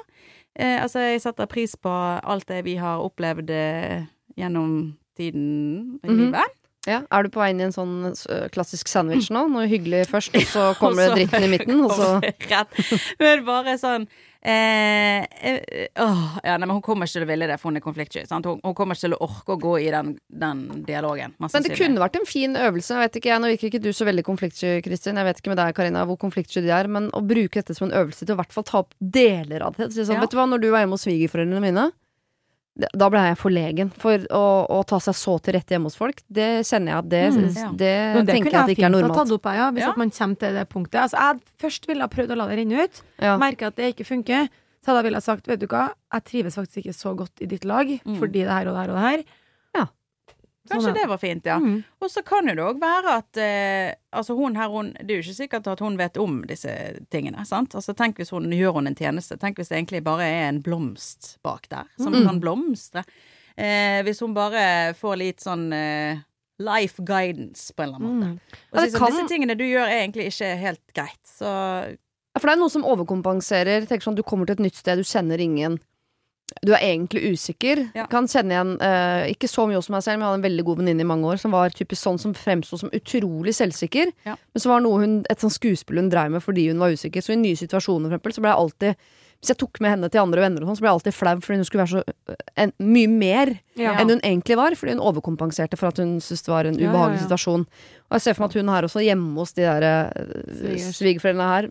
Eh, 0.55 0.79
altså, 0.81 1.03
jeg 1.03 1.21
setter 1.21 1.49
pris 1.51 1.75
på 1.77 1.91
alt 1.91 2.47
det 2.49 2.61
vi 2.65 2.77
har 2.81 3.03
opplevd 3.03 3.51
eh, 3.51 4.05
gjennom 4.39 4.95
tiden 5.19 5.99
i 6.01 6.09
Mhm. 6.09 6.17
livet. 6.23 6.55
Ja, 6.89 7.05
Er 7.15 7.23
du 7.23 7.31
på 7.31 7.39
vei 7.39 7.53
inn 7.53 7.61
i 7.63 7.69
en 7.69 7.75
sånn 7.75 8.11
klassisk 8.51 8.91
sandwich 8.91 9.29
nå? 9.31 9.45
Noe 9.53 9.69
hyggelig 9.71 10.09
først, 10.11 10.35
og 10.35 10.49
så 10.51 10.65
kommer 10.81 11.07
så 11.07 11.15
det 11.15 11.29
dritten 11.29 11.47
i 11.47 11.51
midten, 11.53 11.79
og 11.87 11.95
så 11.95 12.09
Rett. 12.51 12.79
Men 13.23 13.45
bare 13.47 13.77
sånn 13.79 14.07
eh, 14.43 15.23
eh, 15.23 15.87
åh, 16.03 16.25
ja, 16.43 16.57
nei, 16.57 16.67
men 16.67 16.75
Hun 16.75 16.83
kommer 16.83 17.07
ikke 17.07 17.21
til 17.21 17.27
å 17.27 17.31
ville 17.31 17.47
det, 17.47 17.61
for 17.63 17.71
hun 17.71 17.79
er 17.79 17.85
konfliktsky. 17.85 18.25
Hun, 18.33 18.59
hun 18.65 18.75
kommer 18.75 18.99
ikke 18.99 19.07
til 19.07 19.15
å 19.15 19.21
orke 19.29 19.55
å 19.55 19.61
gå 19.63 19.77
i 19.85 19.87
den, 19.95 20.17
den 20.27 20.65
dialogen. 20.89 21.37
Men 21.39 21.69
det 21.69 21.79
kunne 21.79 22.03
vært 22.03 22.19
en 22.19 22.27
fin 22.29 22.59
øvelse. 22.59 22.97
Jeg 22.99 23.07
vet 23.07 23.23
ikke, 23.23 23.31
jeg, 23.31 23.45
Nå 23.47 23.53
virker 23.55 23.71
ikke 23.71 23.85
du 23.87 23.93
så 23.95 24.09
veldig 24.11 24.27
konfliktsky, 24.27 24.75
Kristin. 24.83 25.23
Jeg 25.23 25.31
vet 25.31 25.39
ikke 25.43 25.55
med 25.55 25.63
deg, 25.63 25.75
Karina, 25.79 26.03
hvor 26.11 26.19
konfliktsky 26.19 26.65
de 26.67 26.75
er. 26.75 26.91
Men 26.91 27.13
å 27.15 27.23
bruke 27.23 27.63
dette 27.63 27.79
som 27.79 27.87
en 27.89 27.97
øvelse 28.03 28.27
til 28.27 28.35
å 28.35 28.41
i 28.41 28.43
hvert 28.43 28.59
fall 28.59 28.67
ta 28.67 28.83
opp 28.83 28.95
deler 28.99 29.69
av 29.69 29.79
det. 29.79 29.93
Så, 29.95 30.03
sånn, 30.03 30.19
Ja. 30.19 30.27
Vet 30.27 30.35
du 30.35 30.41
hva, 30.41 30.51
når 30.51 30.67
du 30.67 30.73
var 30.75 30.83
hjemme 30.83 30.99
hos 30.99 31.07
svigerforeldrene 31.07 31.63
mine, 31.63 31.91
da 32.75 33.09
ble 33.13 33.21
jeg 33.21 33.37
forlegen. 33.37 33.91
For 34.01 34.23
å, 34.33 34.43
å 34.73 34.79
ta 34.89 34.99
seg 35.05 35.15
så 35.19 35.35
til 35.45 35.55
rette 35.59 35.75
hjemme 35.75 35.91
hos 35.91 35.97
folk, 35.99 36.23
det 36.33 36.65
kjenner 36.65 36.95
jeg 36.95 36.99
at 37.03 37.09
det, 37.13 37.23
Mm, 37.33 37.49
ja. 37.55 37.69
det, 37.77 37.93
det 38.27 38.27
tenker 38.33 38.51
jeg 38.51 38.61
at 38.63 38.67
det 38.71 38.77
ikke 38.79 38.87
er 38.87 38.89
fint 38.89 38.97
ha 38.97 39.01
normalt. 39.03 39.19
tatt 39.29 39.35
opp, 39.37 39.45
ja, 39.55 39.67
hvis 39.77 39.85
Ja. 39.85 39.93
man 39.97 40.11
kommer 40.11 40.39
til 40.41 40.55
det 40.55 40.69
punktet. 40.73 41.01
Altså, 41.03 41.17
jeg 41.21 41.41
først 41.61 41.87
ville 41.87 42.01
ha 42.03 42.09
prøvd 42.09 42.31
å 42.33 42.37
la 42.41 42.47
det 42.49 42.59
renne 42.63 42.85
ut, 42.85 43.03
Ja. 43.21 43.37
merke 43.37 43.67
at 43.69 43.77
det 43.77 43.95
ikke 43.97 44.07
funker. 44.09 44.49
Så 44.83 44.87
hadde 44.91 44.99
jeg 45.03 45.05
ville 45.05 45.21
jeg 45.21 45.29
sagt, 45.29 45.47
vet 45.47 45.61
du 45.61 45.67
hva, 45.69 45.93
jeg 46.13 46.25
trives 46.25 46.57
faktisk 46.57 46.79
ikke 46.83 46.97
så 46.97 47.15
godt 47.17 47.43
i 47.43 47.47
ditt 47.47 47.65
lag, 47.65 47.87
Mm. 48.05 48.19
fordi 48.19 48.41
det 48.43 48.51
her 48.51 48.67
og 48.67 48.75
det 48.75 48.81
her 48.83 48.91
og 48.91 48.97
det 48.97 49.05
her. 49.11 49.25
Kanskje 50.71 50.93
Sånn 50.93 50.95
det 50.95 51.09
var 51.11 51.19
fint, 51.19 51.45
ja. 51.45 51.57
Mm. 51.59 51.83
Og 52.01 52.09
så 52.11 52.23
kan 52.25 52.47
jo 52.47 52.55
det 52.55 52.63
òg 52.63 52.79
være 52.81 53.15
at 53.19 53.37
eh, 53.43 53.95
altså 54.15 54.37
hun 54.39 54.55
her, 54.55 54.69
hun, 54.71 54.93
Det 55.01 55.11
er 55.11 55.19
jo 55.19 55.25
ikke 55.25 55.35
sikkert 55.41 55.67
at 55.67 55.81
hun 55.83 55.97
vet 55.99 56.17
om 56.23 56.43
disse 56.47 56.71
tingene. 57.11 57.45
sant? 57.45 57.75
Altså 57.75 57.95
Tenk 57.99 58.17
hvis 58.21 58.31
hun 58.31 58.47
gjør 58.55 58.75
hun 58.79 58.87
en 58.87 58.95
tjeneste. 58.95 59.37
Tenk 59.43 59.57
hvis 59.59 59.69
det 59.73 59.79
egentlig 59.81 60.05
bare 60.05 60.23
er 60.23 60.49
en 60.53 60.61
blomst 60.63 61.39
bak 61.43 61.67
der, 61.69 61.85
som 61.99 62.13
Mm. 62.15 62.27
kan 62.29 62.41
blomstre. 62.41 63.03
Eh, 63.59 64.03
hvis 64.07 64.21
hun 64.21 64.35
bare 64.35 64.95
får 64.95 65.17
litt 65.19 65.41
sånn 65.41 65.73
eh, 65.75 66.19
life 66.63 67.03
guidance, 67.03 67.73
på 67.75 67.83
en 67.83 67.89
eller 67.89 67.99
annen 67.99 68.21
måte. 68.21 68.31
Mm. 68.31 68.39
Og 68.73 68.79
så, 68.79 68.87
sånn, 68.91 68.99
kan- 69.01 69.11
Disse 69.13 69.29
tingene 69.35 69.57
du 69.59 69.65
gjør, 69.65 69.89
er 69.89 70.07
egentlig 70.07 70.27
ikke 70.31 70.57
helt 70.59 70.95
greit. 70.95 71.19
Så 71.27 71.97
For 72.39 72.47
det 72.49 72.53
er 72.55 72.61
noe 72.61 72.71
som 72.71 72.85
overkompenserer. 72.85 73.85
Tenker 73.89 74.05
sånn, 74.07 74.15
Du 74.15 74.23
kommer 74.23 74.47
til 74.47 74.55
et 74.55 74.61
nytt 74.71 74.77
sted, 74.77 74.97
du 74.97 75.03
kjenner 75.03 75.41
ingen. 75.41 75.81
Du 76.61 76.73
er 76.75 76.83
egentlig 76.85 77.33
usikker. 77.33 77.81
Ja. 77.97 78.05
Kan 78.13 78.29
kjenne 78.31 78.53
igjen 78.55 78.75
uh, 78.83 79.25
Ikke 79.33 79.49
så 79.51 79.65
mye 79.69 79.79
hos 79.81 79.89
meg 79.93 80.05
selv, 80.05 80.19
men 80.21 80.27
jeg 80.27 80.31
hadde 80.33 80.41
en 80.43 80.49
veldig 80.51 80.67
god 80.69 80.83
venninne 80.83 81.07
i 81.07 81.09
mange 81.09 81.31
år 81.33 81.41
som 81.41 81.55
var 81.57 81.73
typisk 81.75 82.03
sånn 82.05 82.21
som 82.21 82.37
fremsto 82.37 82.79
som 82.81 82.93
utrolig 82.93 83.55
selvsikker. 83.59 84.13
Ja. 84.29 84.37
Men 84.53 84.65
så 84.65 84.71
var 84.75 84.85
noe 84.85 85.01
hun, 85.03 85.19
et 85.33 85.43
sånt 85.43 85.57
skuespill 85.57 86.03
hun 86.03 86.13
drev 86.13 86.31
med 86.37 86.45
fordi 86.45 86.69
hun 86.69 86.83
var 86.83 86.95
usikker. 86.95 87.25
Så 87.25 87.35
i 87.35 87.41
nye 87.41 87.59
situasjoner, 87.59 88.11
for 88.13 88.19
eksempel, 88.21 88.37
så 88.37 88.45
ble 88.45 88.53
jeg 88.53 88.65
alltid 88.67 89.11
Hvis 89.43 89.51
jeg 89.51 89.59
tok 89.59 89.81
med 89.83 89.91
henne 89.91 90.09
til 90.13 90.21
andre 90.23 90.39
venner, 90.45 90.63
og 90.63 90.69
sånn, 90.71 90.77
så 90.79 90.85
ble 90.85 90.91
jeg 90.91 90.97
alltid 91.01 91.15
flau 91.19 91.33
fordi 91.43 91.57
hun 91.59 91.67
skulle 91.67 91.83
være 91.83 91.91
så 91.97 92.03
øh, 92.31 92.43
en, 92.63 92.73
mye 92.79 93.09
mer 93.11 93.51
Ja. 93.75 93.97
enn 93.99 94.13
hun 94.13 94.21
egentlig 94.23 94.55
var. 94.61 94.77
Fordi 94.79 94.93
hun 94.95 95.03
overkompenserte 95.03 95.79
for 95.81 95.91
at 95.91 95.99
hun 95.99 96.21
syntes 96.23 96.45
det 96.47 96.53
var 96.53 96.69
en 96.71 96.79
ubehagelig 96.79 97.25
situasjon. 97.25 97.65
Og 98.07 98.15
jeg 98.15 98.23
ser 98.23 98.37
for 98.37 98.45
meg 98.45 98.53
at 98.53 98.61
hun 98.61 98.71
her 98.71 98.87
også, 98.87 99.03
hjemme 99.03 99.35
hos 99.41 99.57
de 99.57 99.65
der 99.67 99.89
øh, 100.15 100.79
svigerforeldrene 100.93 101.49
her, 101.57 101.69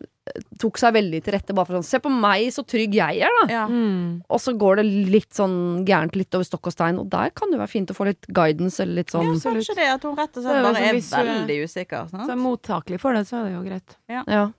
tok 0.62 0.80
seg 0.82 0.94
veldig 0.96 1.20
til 1.26 1.36
rette 1.36 1.56
bare 1.58 1.70
for 1.70 1.80
sånn 1.80 1.88
Se 1.88 2.00
på 2.04 2.12
meg, 2.13 2.48
så 2.54 2.63
trygg 2.67 2.96
jeg 2.98 3.22
er, 3.26 3.36
da! 3.41 3.46
ja. 3.52 3.65
Mm. 3.72 4.22
Og 4.30 4.41
så 4.44 4.54
går 4.58 4.82
det 4.82 4.86
litt 5.12 5.34
sånn 5.36 5.84
gærent 5.88 6.15
litt 6.20 6.38
over 6.38 6.48
stokk 6.48 6.72
og 6.72 6.76
stein, 6.76 7.02
og 7.02 7.10
der 7.12 7.34
kan 7.36 7.52
det 7.54 7.60
være 7.62 7.74
fint 7.74 7.91
å 7.91 7.98
få 7.98 8.10
litt 8.12 8.30
guidance 8.30 8.82
eller 8.84 9.02
litt 9.02 9.12
ja, 9.12 9.20
sånn 9.20 9.34
Ja, 9.34 9.44
kanskje 9.50 9.78
det 9.82 9.91
at 9.98 10.08
hun 10.08 10.17
rett 10.20 10.39
og 10.39 10.48
slett 10.48 10.65
bare 10.70 10.88
er 10.88 11.02
veldig 11.02 11.60
usikker. 11.67 12.10
Så 12.15 12.32
er 12.32 12.41
mottakelig 12.41 13.02
for 13.04 13.17
det, 13.17 13.28
så 13.30 13.41
er 13.41 13.50
det 13.50 13.54
jo 13.58 13.62
greit. 13.67 13.98
Ja. 14.12 14.50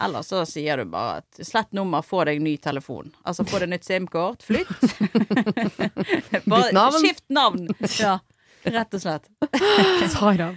Eller 0.00 0.22
så 0.22 0.42
sier 0.44 0.76
du 0.76 0.90
bare 0.92 1.22
at 1.22 1.38
slett 1.46 1.72
nummer, 1.76 2.04
få 2.04 2.26
deg 2.28 2.42
ny 2.44 2.56
telefon. 2.60 3.14
Altså 3.24 3.46
få 3.48 3.62
deg 3.62 3.70
nytt 3.72 3.86
SIM-kort, 3.86 4.44
flytt. 4.44 4.68
bare 6.44 6.66
Bytt 6.68 6.76
navn. 6.76 6.98
skift 7.00 7.24
navn. 7.32 7.64
Ja, 7.96 8.18
rett 8.74 8.94
og 8.96 9.00
slett. 9.02 9.28
Sara. 10.12 10.50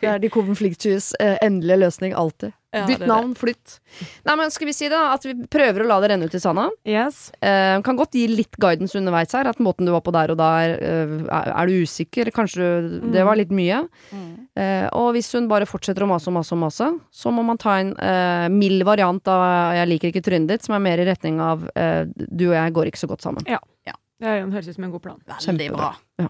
Det 0.00 0.08
er 0.08 0.18
de 0.22 0.30
konfliktskyes 0.32 1.12
eh, 1.20 1.36
endelige 1.44 1.78
løsning 1.84 2.14
alltid. 2.16 2.52
Ja, 2.76 2.82
Bytt 2.84 3.06
navn, 3.08 3.30
flytt. 3.38 3.78
Nei, 4.28 4.34
men 4.36 4.50
skal 4.52 4.68
vi 4.68 4.72
si 4.76 4.88
da 4.92 5.14
at 5.14 5.22
vi 5.24 5.32
prøver 5.48 5.80
å 5.80 5.86
la 5.88 5.96
det 6.02 6.10
renne 6.12 6.26
ut 6.28 6.34
i 6.36 6.40
sanda? 6.42 6.66
Yes. 6.84 7.30
Eh, 7.40 7.78
kan 7.86 7.96
godt 7.96 8.12
gi 8.18 8.26
litt 8.28 8.58
guidance 8.60 8.98
underveis 8.98 9.32
her. 9.32 9.48
At 9.48 9.62
måten 9.64 9.88
du 9.88 9.94
var 9.94 10.02
på 10.04 10.12
der 10.12 10.34
og 10.34 10.36
der, 10.40 10.74
eh, 10.76 11.14
er, 11.24 11.52
er 11.54 11.70
du 11.70 11.78
usikker? 11.86 12.28
Kanskje 12.36 12.66
du- 12.84 13.06
det 13.14 13.24
var 13.24 13.38
litt 13.40 13.54
mye. 13.54 13.80
Mm. 14.12 14.26
Eh, 14.60 14.88
og 14.92 15.14
hvis 15.16 15.32
hun 15.32 15.48
bare 15.48 15.64
fortsetter 15.68 16.04
å 16.04 16.10
mase 16.10 16.28
og 16.28 16.36
mase 16.36 16.52
og 16.52 16.60
mase, 16.66 16.90
så 17.12 17.32
må 17.32 17.44
man 17.48 17.56
ta 17.62 17.78
en 17.80 17.94
eh, 17.96 18.48
mild 18.52 18.84
variant 18.84 19.26
av 19.28 19.72
'jeg 19.76 19.88
liker 19.88 20.12
ikke 20.12 20.24
trynet 20.28 20.48
ditt', 20.52 20.64
som 20.68 20.74
er 20.76 20.84
mer 20.84 20.98
i 21.00 21.06
retning 21.08 21.40
av 21.40 21.64
eh, 21.76 22.04
'du 22.04 22.48
og 22.50 22.56
jeg 22.60 22.72
går 22.76 22.86
ikke 22.92 23.04
så 23.04 23.08
godt 23.08 23.22
sammen'. 23.24 23.44
Det 23.44 23.56
ja. 23.86 23.92
Det 24.18 24.48
høres 24.52 24.68
ut 24.68 24.74
som 24.76 24.84
en 24.84 24.90
god 24.92 25.02
plan. 25.02 25.18
Veldig 25.28 25.44
Kjempebra. 25.44 25.94
bra. 26.18 26.28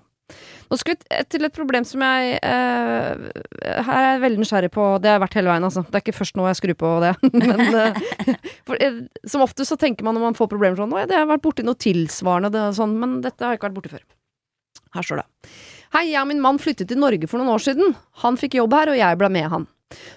Nå 0.66 0.78
skal 0.80 0.96
vi 0.96 1.20
til 1.30 1.46
et 1.46 1.54
problem 1.54 1.84
som 1.86 2.02
jeg 2.02 2.38
eh, 2.42 3.26
Her 3.86 3.92
er 3.96 4.08
jeg 4.08 4.22
veldig 4.24 4.42
nysgjerrig 4.42 4.70
på. 4.74 4.86
Det 5.02 5.10
har 5.10 5.18
jeg 5.18 5.24
vært 5.26 5.38
hele 5.38 5.52
veien, 5.52 5.66
altså. 5.68 5.84
Det 5.86 5.98
er 5.98 6.04
ikke 6.04 6.16
først 6.16 6.38
nå 6.38 6.48
jeg 6.48 6.58
skrur 6.58 6.76
på 6.80 6.90
det. 7.04 7.12
Men 7.36 7.78
eh, 7.82 8.00
for, 8.66 8.80
eh, 8.82 9.00
som 9.28 9.44
oftest 9.46 9.72
så 9.72 9.78
tenker 9.80 10.06
man 10.06 10.18
når 10.18 10.26
man 10.28 10.38
får 10.38 10.50
problemer 10.50 10.78
sånn 10.80 10.94
Å, 10.96 11.06
det 11.06 11.18
har 11.18 11.30
vært 11.30 11.44
borti 11.46 11.66
noe 11.66 11.78
tilsvarende, 11.78 12.50
det, 12.54 12.66
sånn, 12.78 12.96
men 12.98 13.18
dette 13.24 13.44
har 13.44 13.54
jeg 13.54 13.60
ikke 13.60 13.68
vært 13.68 13.78
borti 13.78 13.94
før. 13.94 14.04
Her 14.96 15.06
står 15.06 15.22
det. 15.22 15.54
Hei, 15.94 16.04
jeg 16.10 16.20
og 16.20 16.28
min 16.32 16.42
mann 16.42 16.58
flyttet 16.62 16.90
til 16.90 17.00
Norge 17.00 17.30
for 17.30 17.40
noen 17.40 17.54
år 17.54 17.62
siden. 17.62 17.94
Han 18.24 18.38
fikk 18.40 18.58
jobb 18.58 18.74
her, 18.74 18.90
og 18.92 18.98
jeg 18.98 19.20
ble 19.20 19.30
med 19.32 19.48
han. 19.52 19.66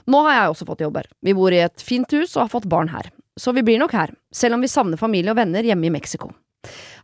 Nå 0.10 0.22
har 0.26 0.36
jeg 0.36 0.54
også 0.54 0.68
fått 0.70 0.84
jobb 0.84 0.98
her. 1.02 1.10
Vi 1.26 1.36
bor 1.38 1.54
i 1.54 1.62
et 1.62 1.86
fint 1.86 2.10
hus 2.18 2.34
og 2.36 2.46
har 2.48 2.54
fått 2.56 2.70
barn 2.72 2.90
her. 2.94 3.12
Så 3.40 3.54
vi 3.56 3.64
blir 3.64 3.80
nok 3.80 3.94
her, 3.96 4.14
selv 4.36 4.58
om 4.58 4.66
vi 4.66 4.72
savner 4.72 5.00
familie 5.00 5.32
og 5.32 5.40
venner 5.40 5.66
hjemme 5.66 5.88
i 5.88 5.94
Mexico. 5.94 6.34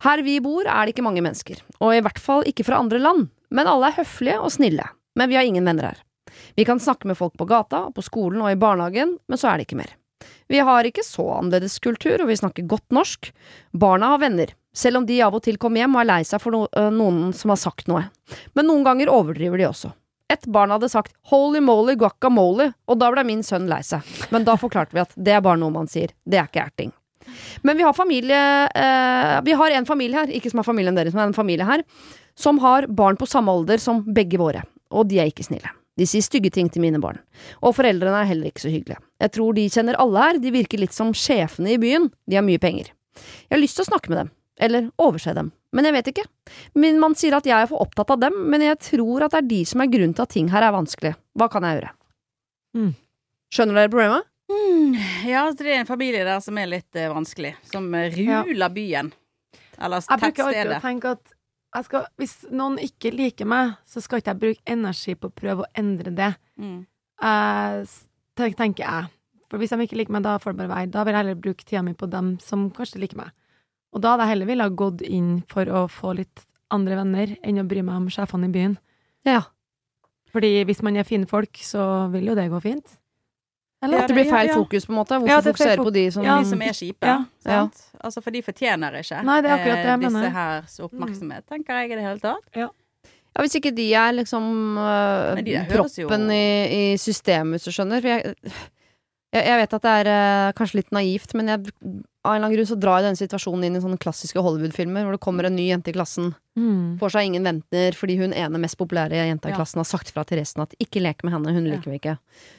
Her 0.05 0.23
vi 0.25 0.39
bor 0.43 0.67
er 0.67 0.85
det 0.85 0.95
ikke 0.95 1.05
mange 1.05 1.23
mennesker, 1.25 1.61
og 1.79 1.95
i 1.95 2.01
hvert 2.03 2.21
fall 2.21 2.45
ikke 2.49 2.65
fra 2.67 2.79
andre 2.81 2.99
land, 3.01 3.29
men 3.49 3.69
alle 3.69 3.91
er 3.91 3.99
høflige 3.99 4.39
og 4.41 4.53
snille. 4.55 4.87
Men 5.15 5.31
vi 5.31 5.37
har 5.39 5.47
ingen 5.47 5.65
venner 5.65 5.91
her. 5.91 6.01
Vi 6.55 6.65
kan 6.67 6.79
snakke 6.79 7.07
med 7.07 7.17
folk 7.17 7.35
på 7.39 7.47
gata, 7.47 7.85
på 7.95 8.03
skolen 8.03 8.41
og 8.43 8.51
i 8.51 8.59
barnehagen, 8.59 9.17
men 9.27 9.39
så 9.39 9.51
er 9.51 9.57
det 9.57 9.69
ikke 9.69 9.79
mer. 9.79 9.95
Vi 10.47 10.59
har 10.61 10.87
ikke 10.87 11.03
så 11.05 11.25
annerledes 11.39 11.79
kultur, 11.83 12.21
og 12.21 12.29
vi 12.29 12.37
snakker 12.37 12.67
godt 12.69 12.93
norsk. 12.93 13.31
Barna 13.73 14.13
har 14.13 14.23
venner, 14.23 14.53
selv 14.75 15.01
om 15.01 15.05
de 15.07 15.21
av 15.23 15.35
og 15.35 15.43
til 15.45 15.59
kommer 15.61 15.83
hjem 15.83 15.95
og 15.95 16.03
er 16.03 16.09
lei 16.11 16.21
seg 16.27 16.41
for 16.43 16.65
noen 16.75 17.29
som 17.37 17.53
har 17.53 17.61
sagt 17.61 17.89
noe. 17.91 18.07
Men 18.57 18.69
noen 18.69 18.85
ganger 18.87 19.13
overdriver 19.13 19.61
de 19.61 19.69
også. 19.69 19.93
Et 20.33 20.45
barn 20.49 20.71
hadde 20.73 20.89
sagt 20.89 21.13
'holy 21.29 21.61
moly 21.61 21.93
guacamole', 21.95 22.73
og 22.87 22.99
da 22.99 23.11
ble 23.13 23.23
min 23.23 23.43
sønn 23.43 23.69
lei 23.69 23.81
seg. 23.85 24.01
Men 24.31 24.43
da 24.43 24.57
forklarte 24.57 24.93
vi 24.93 25.03
at 25.03 25.13
det 25.15 25.33
er 25.33 25.41
bare 25.41 25.61
noe 25.61 25.73
man 25.73 25.87
sier, 25.87 26.09
det 26.25 26.39
er 26.39 26.49
ikke 26.49 26.65
erting. 26.65 26.91
Men 27.65 27.77
vi 27.79 27.85
har 27.85 27.95
familie 27.97 28.41
eh, 28.69 29.39
Vi 29.45 29.55
har 29.57 29.71
en 29.71 29.87
familie 29.87 30.21
her, 30.21 30.31
ikke 30.31 30.51
som 30.51 30.61
er 30.61 30.67
familien 30.67 30.97
deres, 30.97 31.15
men 31.15 31.29
en 31.29 31.37
familie 31.37 31.67
her, 31.67 31.83
som 32.35 32.59
har 32.63 32.87
barn 32.87 33.17
på 33.17 33.27
samme 33.29 33.51
alder 33.51 33.81
som 33.81 34.03
begge 34.03 34.39
våre, 34.41 34.65
og 34.91 35.07
de 35.09 35.21
er 35.21 35.31
ikke 35.31 35.45
snille. 35.47 35.71
De 35.95 36.03
sier 36.09 36.23
stygge 36.23 36.51
ting 36.51 36.67
til 36.71 36.83
mine 36.83 36.99
barn, 36.99 37.21
og 37.63 37.77
foreldrene 37.77 38.19
er 38.19 38.27
heller 38.27 38.51
ikke 38.51 38.65
så 38.65 38.71
hyggelige. 38.71 38.99
Jeg 39.23 39.31
tror 39.37 39.55
de 39.55 39.69
kjenner 39.71 39.99
alle 40.03 40.23
her, 40.25 40.39
de 40.43 40.51
virker 40.51 40.81
litt 40.81 40.95
som 40.95 41.13
sjefene 41.15 41.75
i 41.75 41.79
byen, 41.79 42.09
de 42.27 42.35
har 42.35 42.43
mye 42.43 42.59
penger. 42.59 42.91
Jeg 43.47 43.55
har 43.55 43.63
lyst 43.63 43.79
til 43.79 43.85
å 43.85 43.91
snakke 43.93 44.11
med 44.11 44.19
dem, 44.19 44.33
eller 44.67 44.89
overse 44.99 45.31
dem, 45.37 45.53
men 45.75 45.87
jeg 45.87 45.95
vet 45.95 46.11
ikke. 46.11 46.27
Min 46.83 46.99
mann 46.99 47.15
sier 47.15 47.37
at 47.37 47.47
jeg 47.47 47.55
er 47.55 47.71
for 47.71 47.83
opptatt 47.83 48.11
av 48.11 48.19
dem, 48.27 48.35
men 48.51 48.63
jeg 48.63 48.79
tror 48.91 49.23
at 49.23 49.35
det 49.35 49.41
er 49.41 49.49
de 49.53 49.61
som 49.71 49.83
er 49.83 49.91
grunnen 49.91 50.15
til 50.15 50.27
at 50.27 50.35
ting 50.35 50.51
her 50.51 50.67
er 50.67 50.75
vanskelig. 50.75 51.15
Hva 51.39 51.47
kan 51.51 51.67
jeg 51.67 51.79
gjøre? 51.79 51.91
Mm. 52.75 52.93
Skjønner 53.55 53.79
dere 53.79 53.91
problemet? 53.91 54.27
Mm, 54.51 54.93
ja, 55.25 55.45
det 55.57 55.65
er 55.65 55.79
en 55.79 55.89
familie 55.89 56.25
der 56.27 56.41
som 56.43 56.57
er 56.61 56.69
litt 56.69 56.95
eh, 56.95 57.09
vanskelig. 57.09 57.55
Som 57.71 57.87
eh, 57.97 58.13
Ja. 58.21 58.43
ruler 58.45 58.69
byen. 58.69 59.13
Eller 59.81 60.03
Jeg 60.05 60.21
bruker 60.21 60.45
alltid 60.45 60.75
å 60.77 60.81
tenke 60.83 61.15
at 61.17 61.33
jeg 61.75 61.87
skal, 61.89 62.05
hvis 62.21 62.35
noen 62.55 62.77
ikke 62.79 63.11
liker 63.11 63.47
meg, 63.51 63.73
så 63.83 63.99
skal 64.03 64.21
ikke 64.21 64.31
jeg 64.31 64.41
bruke 64.43 64.71
energi 64.71 65.15
på 65.19 65.27
å 65.27 65.35
prøve 65.35 65.65
å 65.65 65.71
endre 65.75 66.13
det. 66.15 66.31
Mm. 66.55 66.85
Uh, 67.19 67.83
tenker 68.37 68.85
jeg. 68.85 69.09
For 69.49 69.59
hvis 69.59 69.73
de 69.73 69.83
ikke 69.83 69.97
liker 69.99 70.15
meg, 70.15 70.23
da 70.23 70.37
får 70.39 70.55
det 70.55 70.61
bare 70.61 70.71
være. 70.71 70.91
Da 70.93 71.03
vil 71.03 71.13
jeg 71.13 71.21
heller 71.21 71.41
bruke 71.41 71.67
tida 71.67 71.81
mi 71.83 71.93
på 71.97 72.07
dem 72.11 72.37
som 72.39 72.69
kanskje 72.71 73.01
liker 73.03 73.19
meg. 73.19 73.33
Og 73.91 74.03
da 74.03 74.13
hadde 74.13 74.27
jeg 74.27 74.33
heller 74.33 74.49
ville 74.49 74.67
ha 74.67 74.73
gått 74.83 75.03
inn 75.03 75.41
for 75.51 75.67
å 75.67 75.85
få 75.91 76.15
litt 76.15 76.45
andre 76.73 76.97
venner, 76.99 77.35
enn 77.43 77.61
å 77.61 77.67
bry 77.67 77.83
meg 77.85 77.99
om 78.01 78.07
sjefene 78.11 78.47
i 78.49 78.55
byen. 78.55 78.77
Ja. 79.27 79.41
Fordi 80.35 80.63
hvis 80.67 80.81
man 80.83 80.97
er 80.99 81.07
fine 81.07 81.27
folk, 81.29 81.59
så 81.63 82.07
vil 82.11 82.31
jo 82.31 82.35
det 82.39 82.49
gå 82.51 82.59
fint. 82.63 82.97
Eller? 83.83 84.01
At 84.01 84.09
det 84.09 84.15
blir 84.17 84.29
feil 84.29 84.49
ja. 84.49 84.55
fokus, 84.55 84.85
på 84.87 84.93
en 84.93 84.97
måte. 84.97 85.17
Hvorfor 85.19 85.31
Ja, 85.31 85.37
er 85.37 85.45
fokusere 85.45 85.83
på 85.83 85.91
de 85.93 86.05
som 86.11 86.23
Ja. 86.23 86.37
De 86.39 86.49
som 86.49 86.61
er 86.61 86.73
kjipe. 86.73 87.07
Ja. 87.07 87.17
Ja. 87.45 87.59
Altså, 87.99 88.21
for 88.21 88.31
de 88.31 88.41
fortjener 88.45 88.97
ikke 89.01 89.21
Nei, 89.25 89.41
det 89.41 89.51
er 89.51 89.57
akkurat 89.59 89.77
det 89.77 89.89
jeg 89.89 89.93
eh, 89.93 89.99
disse 90.05 90.17
mener. 90.17 90.33
hers 90.37 90.79
oppmerksomhet, 90.79 91.45
tenker 91.49 91.81
jeg 91.81 91.91
i 91.91 91.95
det 91.95 92.05
hele 92.05 92.19
tatt. 92.19 92.49
Ja, 92.55 92.69
Hvis 93.41 93.55
ikke 93.59 93.75
de 93.75 93.93
er 93.93 94.11
liksom 94.15 94.77
uh, 94.79 95.35
de 95.43 95.59
proppen 95.69 96.31
i, 96.31 96.47
i 96.71 96.97
systemet, 96.97 97.57
hvis 97.57 97.67
du 97.67 97.75
skjønner. 97.75 98.01
For 98.01 98.07
jeg, 98.07 98.35
jeg, 99.35 99.43
jeg 99.43 99.57
vet 99.59 99.73
at 99.73 99.87
det 99.87 99.95
er 100.01 100.11
uh, 100.11 100.51
kanskje 100.55 100.79
litt 100.79 100.91
naivt, 100.95 101.35
men 101.35 101.51
jeg, 101.51 101.73
av 102.25 102.33
en 102.33 102.39
eller 102.41 102.47
annen 102.47 102.55
grunn 102.57 102.67
så 102.71 102.77
drar 102.81 103.03
denne 103.05 103.19
situasjonen 103.19 103.63
inn 103.67 103.75
i 103.77 103.81
sånne 103.83 103.99
klassiske 104.01 104.41
Hollywood-filmer 104.41 105.05
hvor 105.05 105.13
det 105.15 105.21
kommer 105.21 105.45
en 105.45 105.55
ny 105.55 105.69
jente 105.69 105.93
i 105.93 105.95
klassen, 105.95 106.33
Mm. 106.55 106.97
får 106.97 107.11
seg 107.11 107.25
ingen 107.27 107.43
venter 107.43 107.91
fordi 107.99 108.15
hun 108.17 108.31
ene 108.31 108.57
mest 108.57 108.77
populære 108.79 109.11
jenta 109.27 109.49
i 109.49 109.55
klassen 109.57 109.75
har 109.81 109.83
sagt 109.83 110.09
fra 110.15 110.23
til 110.23 110.39
resten 110.39 110.61
at 110.63 110.71
ikke 110.79 111.01
lek 111.03 111.21
med 111.27 111.33
henne, 111.33 111.51
hun 111.53 111.65
liker 111.67 111.91
vi 111.91 111.97
ikke. 111.99 112.17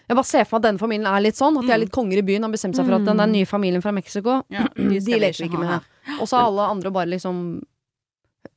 Jeg 0.09 0.17
bare 0.19 0.25
ser 0.29 0.45
for 0.45 0.59
meg 0.59 0.65
at 0.67 0.69
denne 0.69 0.79
familien 0.83 1.07
er 1.09 1.21
litt 1.25 1.35
sånn, 1.41 1.57
at 1.57 1.65
de 1.67 1.73
er 1.73 1.79
Mm. 1.79 1.81
litt 1.81 1.93
konger 1.93 2.19
i 2.19 2.23
byen 2.23 2.43
har 2.45 2.53
bestemt 2.53 2.77
seg 2.77 2.85
for 2.85 2.95
at 2.95 3.05
den 3.07 3.17
der 3.17 3.27
Mm. 3.27 3.33
nye 3.33 3.47
familien 3.47 3.81
fra 3.83 3.93
Mexico, 3.93 4.43
de, 4.51 4.57
leker 4.77 5.39
vi 5.41 5.49
ikke 5.49 5.59
med. 5.59 5.81
Og 6.21 6.29
så 6.29 6.37
har 6.37 6.45
alle 6.47 6.69
andre 6.71 6.91
bare 6.93 7.07
liksom 7.09 7.63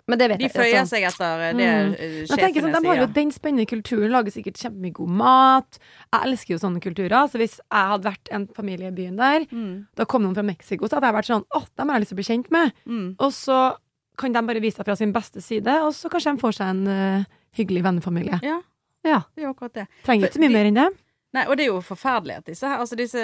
Men 0.09 0.17
det 0.19 0.27
vet 0.31 0.39
De 0.41 0.49
føyer 0.49 0.79
altså. 0.81 0.95
seg 0.97 1.03
etter 1.07 1.43
eh, 1.45 1.53
det 1.53 1.67
Mm. 1.69 1.93
sjefene 1.93 2.27
jeg 2.27 2.39
tenker 2.39 2.61
sånn, 2.65 2.71
sjefene 2.73 2.81
De 2.81 2.87
har 2.89 2.97
jo 3.03 3.07
den 3.13 3.31
spennende 3.35 3.65
kulturen, 3.69 4.11
lager 4.11 4.31
sikkert 4.33 4.57
kjempemye 4.57 4.93
god 4.97 5.09
mat. 5.21 5.79
Jeg 6.11 6.21
elsker 6.31 6.55
jo 6.55 6.59
sånne 6.63 6.81
kulturer. 6.81 7.27
Så 7.29 7.37
hvis 7.39 7.59
jeg 7.59 7.89
hadde 7.93 8.09
vært 8.09 8.31
en 8.33 8.47
familie 8.57 8.87
i 8.89 8.95
byen 8.97 9.15
der, 9.21 9.45
Mm. 9.51 9.85
da 9.95 10.05
kom 10.05 10.23
noen 10.23 10.33
fra 10.35 10.43
Mexico, 10.43 10.87
så 10.87 10.97
hadde 10.97 11.07
jeg 11.13 11.15
vært 11.19 11.29
sånn 11.29 11.45
åh, 11.55 11.65
dem 11.77 11.87
har 11.89 11.95
jeg 11.99 12.01
lyst 12.01 12.09
til 12.09 12.17
å 12.17 12.21
bli 12.23 12.29
kjent 12.35 12.51
med. 12.51 12.73
Mm. 12.87 13.15
Og 13.19 13.31
så 13.31 13.75
kan 14.17 14.31
de 14.33 14.41
bare 14.41 14.59
vise 14.59 14.75
seg 14.75 14.85
fra 14.85 14.95
sin 14.95 15.13
beste 15.13 15.41
side, 15.41 15.67
og 15.67 15.93
så 15.93 16.09
kanskje 16.09 16.35
de 16.35 16.41
får 16.41 16.53
seg 16.57 16.67
en 16.67 16.87
uh, 16.87 17.23
hyggelig 17.55 17.83
vennefamilie. 17.83 18.39
Ja. 18.43 18.61
Ja. 19.05 19.21
Det 19.35 19.45
er 19.45 19.53
akkurat 19.53 19.73
det. 19.73 19.87
Trenger 20.03 20.27
ikke 20.27 20.33
så 20.35 20.39
mye 20.43 20.49
De- 20.49 20.53
mer 20.53 20.65
enn 20.65 20.73
det. 20.75 20.89
Nei, 21.35 21.43
og 21.45 21.57
det 21.59 21.67
er 21.67 21.69
jo 21.69 21.81
forferdelig 21.85 22.39
at 22.39 22.47
disse 22.49 22.65
her, 22.65 22.79
altså 22.81 22.97
disse 22.97 23.21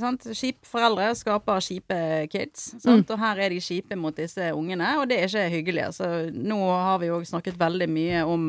sant, 0.00 0.24
skipforeldre 0.34 1.12
skaper 1.14 1.62
kjipe 1.62 1.98
kids. 2.32 2.72
Sant? 2.82 3.10
Og 3.14 3.20
her 3.22 3.38
er 3.44 3.54
de 3.54 3.60
kjipe 3.62 3.94
mot 3.98 4.16
disse 4.18 4.48
ungene, 4.56 4.96
og 4.98 5.06
det 5.10 5.20
er 5.20 5.30
ikke 5.30 5.52
hyggelig. 5.54 5.84
Altså, 5.92 6.08
nå 6.34 6.58
har 6.72 6.98
vi 6.98 7.12
jo 7.12 7.20
snakket 7.28 7.60
veldig 7.60 7.86
mye 7.92 8.24
om 8.26 8.48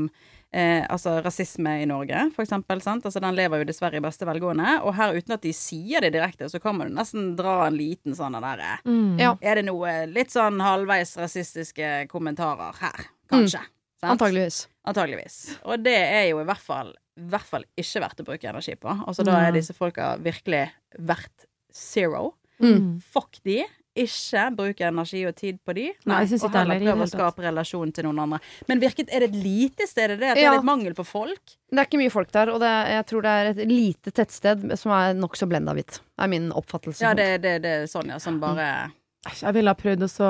eh, 0.49 0.81
altså 0.89 1.19
rasisme 1.21 1.75
i 1.83 1.85
Norge, 1.85 2.23
for 2.33 2.41
eksempel. 2.41 2.81
Sant? 2.81 3.05
Altså, 3.05 3.21
den 3.21 3.37
lever 3.37 3.61
jo 3.61 3.69
dessverre 3.69 4.01
i 4.01 4.03
beste 4.03 4.25
velgående. 4.25 4.79
Og 4.81 4.95
her, 4.97 5.13
uten 5.13 5.37
at 5.37 5.45
de 5.45 5.53
sier 5.53 6.01
det 6.01 6.15
direkte, 6.17 6.49
så 6.49 6.57
kan 6.63 6.79
man 6.81 6.93
nesten 6.97 7.35
dra 7.37 7.67
en 7.67 7.77
liten 7.77 8.17
sånn 8.17 8.37
derre 8.41 8.79
Mm. 8.87 9.19
Ja. 9.19 9.35
Er 9.41 9.59
det 9.59 9.67
noe 9.67 9.91
litt 10.09 10.31
sånn 10.33 10.57
halvveis 10.63 11.13
rasistiske 11.21 12.07
kommentarer 12.09 12.73
her, 12.81 13.09
kanskje? 13.29 13.61
Mm. 13.61 13.73
Antageligvis. 14.13 14.67
Antageligvis. 14.87 15.37
Og 15.65 15.81
det 15.83 15.97
er 15.97 16.27
jo 16.29 16.41
i 16.41 16.45
hvert 16.47 16.61
fall, 16.63 16.93
i 17.17 17.27
hvert 17.31 17.49
fall 17.49 17.65
ikke 17.79 18.03
verdt 18.03 18.21
å 18.21 18.27
bruke 18.27 18.49
energi 18.51 18.75
på. 18.79 18.93
Altså 18.93 19.25
Da 19.25 19.39
er 19.47 19.55
disse 19.55 19.75
folka 19.77 20.13
virkelig 20.21 20.67
verdt 20.97 21.47
zero. 21.73 22.35
Mm. 22.61 22.97
Fuck 23.13 23.41
de. 23.45 23.63
Ikke 23.97 24.43
bruke 24.53 24.85
energi 24.85 25.23
og 25.25 25.33
tid 25.37 25.57
på 25.65 25.73
de. 25.73 25.87
Nei, 26.05 26.19
jeg 26.21 26.35
synes 26.35 26.45
og 26.45 26.53
heller 26.53 26.83
prøve 26.83 27.07
å 27.07 27.09
skape 27.09 27.45
relasjon 27.47 27.93
til 27.95 28.05
noen 28.05 28.21
andre. 28.27 28.39
Men 28.69 28.81
virket, 28.83 29.09
er 29.09 29.25
det 29.25 29.31
et 29.31 29.39
lite 29.41 29.87
sted? 29.89 30.13
Er 30.13 30.21
det 30.21 30.29
at 30.35 30.37
ja. 30.37 30.43
det 30.43 30.51
er 30.51 30.59
litt 30.59 30.69
mangel 30.69 30.93
på 30.97 31.05
folk? 31.07 31.55
Det 31.71 31.81
er 31.81 31.89
ikke 31.89 32.01
mye 32.03 32.13
folk 32.13 32.29
der, 32.35 32.51
og 32.53 32.61
det 32.61 32.75
jeg 32.93 33.07
tror 33.09 33.25
det 33.25 33.33
er 33.39 33.49
et 33.55 33.63
lite 33.65 34.13
tettsted 34.13 34.67
som 34.77 34.93
er 34.99 35.17
nokså 35.17 35.49
blenda 35.49 35.73
hvitt. 35.77 35.97
Er 36.21 36.29
min 36.29 36.51
oppfattelse. 36.53 37.01
Ja, 37.01 37.15
det, 37.17 37.29
det, 37.45 37.57
det 37.65 37.73
er 37.79 37.89
sånn, 37.89 38.13
ja. 38.13 38.21
Som 38.21 38.37
bare 38.43 38.69
Æsj, 38.77 39.06
Jeg 39.41 39.53
ville 39.57 39.67
ha 39.73 39.75
prøvd 39.75 40.03
å 40.05 40.09
så 40.11 40.27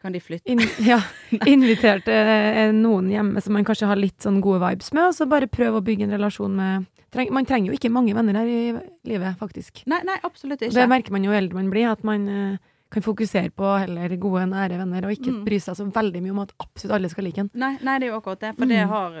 Kan 0.00 0.12
de 0.12 0.20
flytte? 0.20 0.46
in, 0.48 0.60
ja, 0.92 1.00
invitert 1.46 2.08
eh, 2.08 2.70
noen 2.72 3.10
hjemme 3.12 3.40
som 3.44 3.52
man 3.56 3.64
kanskje 3.64 3.88
har 3.90 3.96
litt 4.00 4.20
sånn 4.24 4.40
gode 4.44 4.60
vibes 4.64 4.92
med, 4.96 5.08
og 5.10 5.14
så 5.16 5.26
bare 5.28 5.46
prøve 5.50 5.80
å 5.80 5.84
bygge 5.84 6.04
en 6.08 6.14
relasjon 6.16 6.54
med 6.56 6.86
treng, 7.14 7.30
Man 7.34 7.46
trenger 7.46 7.72
jo 7.72 7.78
ikke 7.78 7.92
mange 7.92 8.14
venner 8.16 8.34
her 8.40 8.46
i 8.50 8.60
livet, 9.06 9.36
faktisk. 9.40 9.84
Nei, 9.86 10.00
nei, 10.04 10.16
absolutt 10.26 10.60
Det 10.60 10.88
merker 10.88 11.12
man 11.12 11.24
jo 11.24 11.32
eldre 11.36 11.54
man 11.60 11.70
blir, 11.72 11.90
at 11.92 12.02
man 12.04 12.28
eh, 12.28 12.56
kan 12.94 13.02
fokusere 13.02 13.50
på 13.50 13.70
heller 13.82 14.12
gode, 14.22 14.44
nære 14.52 14.76
venner, 14.78 15.04
og 15.08 15.12
ikke 15.16 15.32
Mm. 15.32 15.44
bry 15.44 15.56
seg 15.58 15.74
så 15.74 15.84
veldig 15.90 16.20
mye 16.22 16.30
om 16.30 16.38
at 16.44 16.52
absolutt 16.62 16.94
alle 16.94 17.08
skal 17.10 17.24
like 17.26 17.38
en. 17.42 17.50
Nei, 17.54 17.72
nei, 17.82 17.98
det 17.98 18.06
er 18.06 18.12
jo 18.12 18.20
akkurat 18.20 18.40
det. 18.44 18.52
For 18.56 18.66
det 18.70 18.84
Mm. 18.84 18.88
har 18.88 19.16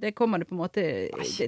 Det 0.00 0.10
kommer 0.12 0.38
det 0.42 0.48
på 0.48 0.54
en 0.56 0.60
måte 0.60 0.82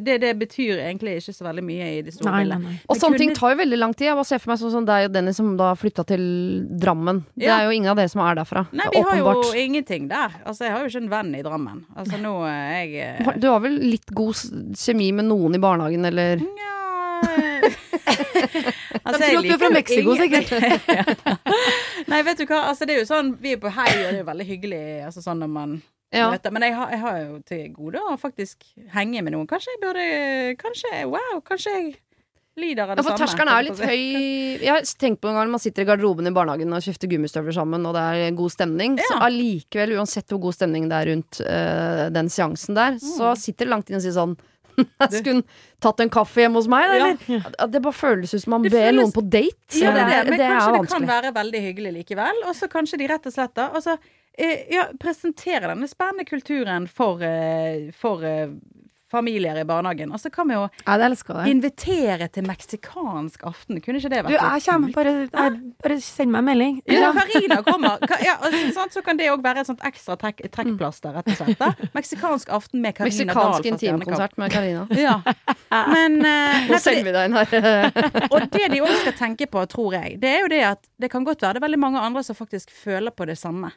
Det, 0.00 0.14
det 0.22 0.30
betyr 0.38 0.78
egentlig 0.78 1.16
ikke 1.20 1.34
så 1.34 1.44
veldig 1.44 1.64
mye 1.66 1.88
i 1.98 2.02
det 2.06 2.14
store 2.14 2.30
Nei, 2.30 2.42
bildet. 2.44 2.60
nei, 2.62 2.72
nei. 2.72 2.80
Og 2.88 2.96
sånne 2.96 3.16
kunne- 3.16 3.18
ting 3.18 3.34
tar 3.36 3.50
jo 3.52 3.56
veldig 3.60 3.78
lang 3.78 3.92
tid. 3.94 4.06
Jeg 4.06 4.16
bare 4.16 4.28
ser 4.30 4.38
for 4.38 4.50
meg 4.52 4.60
sånn 4.62 4.72
som 4.76 4.86
deg 4.88 5.08
og 5.08 5.12
Dennis 5.12 5.36
som 5.36 5.50
da 5.58 5.72
flytta 5.74 6.06
til 6.06 6.22
Drammen. 6.80 7.24
Det 7.36 7.50
er 7.52 7.64
jo 7.66 7.74
ingen 7.76 7.90
av 7.90 7.96
dere 8.00 8.08
som 8.08 8.22
er 8.24 8.38
derfra. 8.38 8.66
Nei, 8.72 8.86
vi 8.94 9.02
har 9.02 9.16
jo 9.18 9.52
ingenting 9.52 10.08
der. 10.08 10.30
Altså, 10.46 10.64
jeg 10.64 10.72
har 10.72 10.80
jo 10.86 10.92
ikke 10.92 11.02
en 11.04 11.10
venn 11.10 11.34
i 11.34 11.42
Drammen. 11.42 11.84
Altså, 11.96 12.16
nå 12.22 12.32
er 12.48 12.86
jeg 12.86 13.18
eh, 13.26 13.32
Du 13.42 13.48
har 13.50 13.60
vel 13.60 13.76
litt 13.82 14.08
god 14.14 14.34
kjemi 14.78 15.12
med 15.12 15.26
noen 15.28 15.54
i 15.54 15.58
barnehagen, 15.58 16.04
eller? 16.04 16.36
Nja 16.40 16.72
altså, 19.04 19.18
De 19.20 19.28
tror 19.30 19.38
at 19.38 19.44
du 19.44 19.52
er 19.54 19.58
fra 19.60 19.70
Mexico, 19.72 20.16
sikkert. 20.16 20.50
Nei, 22.10 22.22
vet 22.26 22.38
du 22.40 22.46
hva, 22.46 22.62
altså 22.70 22.86
det 22.86 22.96
er 22.96 23.02
jo 23.02 23.08
sånn 23.08 23.34
Vi 23.42 23.54
er 23.56 23.60
på 23.62 23.72
hei, 23.72 23.88
og 23.90 24.02
det 24.10 24.14
er 24.14 24.20
jo 24.22 24.28
veldig 24.30 24.46
hyggelig 24.48 24.82
altså, 25.08 25.24
sånn 25.24 25.40
når 25.42 25.52
man 25.52 25.76
Ja. 26.16 26.50
Men 26.50 26.62
jeg 26.62 26.74
har, 26.74 26.90
jeg 26.90 27.00
har 27.00 27.18
jo 27.26 27.38
til 27.46 27.68
gode 27.76 28.00
å 28.00 28.16
faktisk 28.18 28.64
henge 28.94 29.22
med 29.22 29.32
noen. 29.36 29.46
Kanskje 29.46 29.74
jeg 29.76 29.80
burde 29.84 30.56
Kanskje 30.60 31.04
Wow, 31.10 31.40
kanskje 31.46 31.72
jeg 31.76 31.96
lider 32.56 32.88
av 32.88 32.96
Ja, 32.96 33.02
for 33.02 33.10
samme. 33.12 33.20
terskelen 33.20 33.48
er 33.52 33.62
jo 33.62 33.68
litt 33.68 33.80
høy. 33.84 34.62
Jeg 34.64 34.72
har 34.72 34.80
tenkt 34.96 35.20
på 35.20 35.28
en 35.28 35.34
gang 35.36 35.50
man 35.52 35.60
sitter 35.60 35.82
i 35.84 35.88
garderoben 35.90 36.26
i 36.26 36.32
barnehagen 36.32 36.72
og 36.72 36.80
kjøfter 36.80 37.10
gummistøvler 37.12 37.52
sammen, 37.52 37.84
og 37.84 37.92
det 37.92 38.04
er 38.16 38.30
god 38.38 38.50
stemning. 38.54 38.96
Så 38.96 39.12
Ja. 39.12 39.26
allikevel, 39.28 39.92
uansett 40.00 40.26
hvor 40.32 40.40
god 40.40 40.54
stemning 40.56 40.88
det 40.88 40.96
er 40.96 41.10
rundt 41.12 41.40
øh, 41.44 42.10
den 42.16 42.28
seansen 42.32 42.74
der, 42.74 42.92
så 42.96 43.34
Mm. 43.34 43.36
sitter 43.36 43.64
det 43.66 43.70
langt 43.74 43.90
inne 43.90 43.98
og 44.00 44.02
sier 44.08 44.16
sånn 44.16 44.38
Skulle 45.10 45.34
hun 45.38 45.42
tatt 45.80 46.00
en 46.04 46.10
kaffe 46.12 46.42
hjemme 46.44 46.60
hos 46.60 46.68
meg, 46.70 46.86
eller? 46.96 47.16
Ja. 47.30 47.66
Det 47.72 47.82
bare 47.84 47.96
føles 47.96 48.34
ut 48.34 48.42
som 48.44 48.56
man 48.56 48.62
ber 48.66 48.74
føles- 48.76 49.00
noen 49.00 49.14
på 49.16 49.24
date. 49.24 49.80
Ja, 49.80 49.92
det 49.96 50.04
det. 50.10 50.20
Men 50.30 50.38
det 50.38 50.48
kanskje 50.50 50.70
det 50.72 50.78
vanskelig. 50.78 50.92
kan 51.00 51.10
være 51.14 51.34
veldig 51.40 51.62
hyggelig 51.70 51.92
likevel. 52.00 52.42
Og 52.50 52.56
så 52.58 52.68
kanskje 52.72 52.98
de 53.02 53.10
rett 53.12 53.26
og 53.30 53.36
slett 53.36 53.54
da 53.58 53.68
altså, 53.74 53.96
eh, 54.38 54.66
ja, 54.74 54.86
presentere 55.00 55.70
denne 55.72 55.88
spennende 55.90 56.26
kulturen 56.28 56.88
for, 56.88 57.22
eh, 57.24 57.90
for 57.96 58.24
eh, 58.24 58.48
familier 59.10 59.56
i 59.60 59.64
barnehagen. 59.64 60.12
Og 60.12 60.20
så 60.20 60.30
kan 60.30 60.48
vi 60.48 60.56
jo 60.56 60.66
invitere 61.46 62.28
til 62.32 62.46
meksikansk 62.46 63.44
aften. 63.46 63.80
Kunne 63.84 64.00
ikke 64.00 64.10
det 64.12 64.22
vært 64.24 64.34
Du, 64.34 64.36
jeg 64.36 64.64
kommer, 64.66 64.92
bare, 64.94 65.14
jeg, 65.26 65.60
bare 65.84 65.98
send 66.02 66.32
meg 66.34 66.42
en 66.42 66.48
melding. 66.50 66.80
Ja, 66.90 67.12
Karina 67.16 67.60
kommer. 67.66 68.02
Ja, 68.26 68.34
sant, 68.74 68.94
så 68.94 69.02
kan 69.04 69.18
det 69.18 69.28
òg 69.30 69.42
være 69.44 69.62
et 69.62 69.68
sånt 69.68 69.82
ekstra 69.86 70.16
trekk, 70.18 70.40
trekkplaster, 70.52 71.14
rett 71.14 71.28
og 71.30 71.38
slett. 71.38 71.60
da. 71.60 71.90
Meksikansk 71.94 72.50
aften 72.54 72.82
med 72.82 72.96
Karina 72.96 73.34
Dahl 73.34 73.52
Meksikansk 73.60 73.70
intimkonsert 73.72 74.38
med 74.40 74.54
Karina. 74.54 74.86
Ja. 75.06 75.20
Men 75.70 76.18
uh, 76.24 76.70
Nå 76.70 76.78
selger 76.82 77.04
vi 77.06 77.14
deg 77.14 77.28
inn 77.28 77.36
her. 77.36 78.30
Og 78.30 78.46
det 78.50 78.68
de 78.72 78.82
òg 78.82 78.94
skal 79.02 79.16
tenke 79.18 79.46
på, 79.50 79.62
tror 79.70 79.98
jeg, 79.98 80.16
det 80.22 80.32
er 80.32 80.46
jo 80.46 80.50
det 80.50 80.62
at 80.72 80.82
det 81.02 81.10
kan 81.12 81.26
godt 81.26 81.44
være 81.44 81.56
det 81.56 81.62
er 81.62 81.66
veldig 81.68 81.82
mange 81.82 82.02
andre 82.02 82.24
som 82.26 82.38
faktisk 82.38 82.72
føler 82.74 83.14
på 83.14 83.28
det 83.28 83.38
samme. 83.38 83.70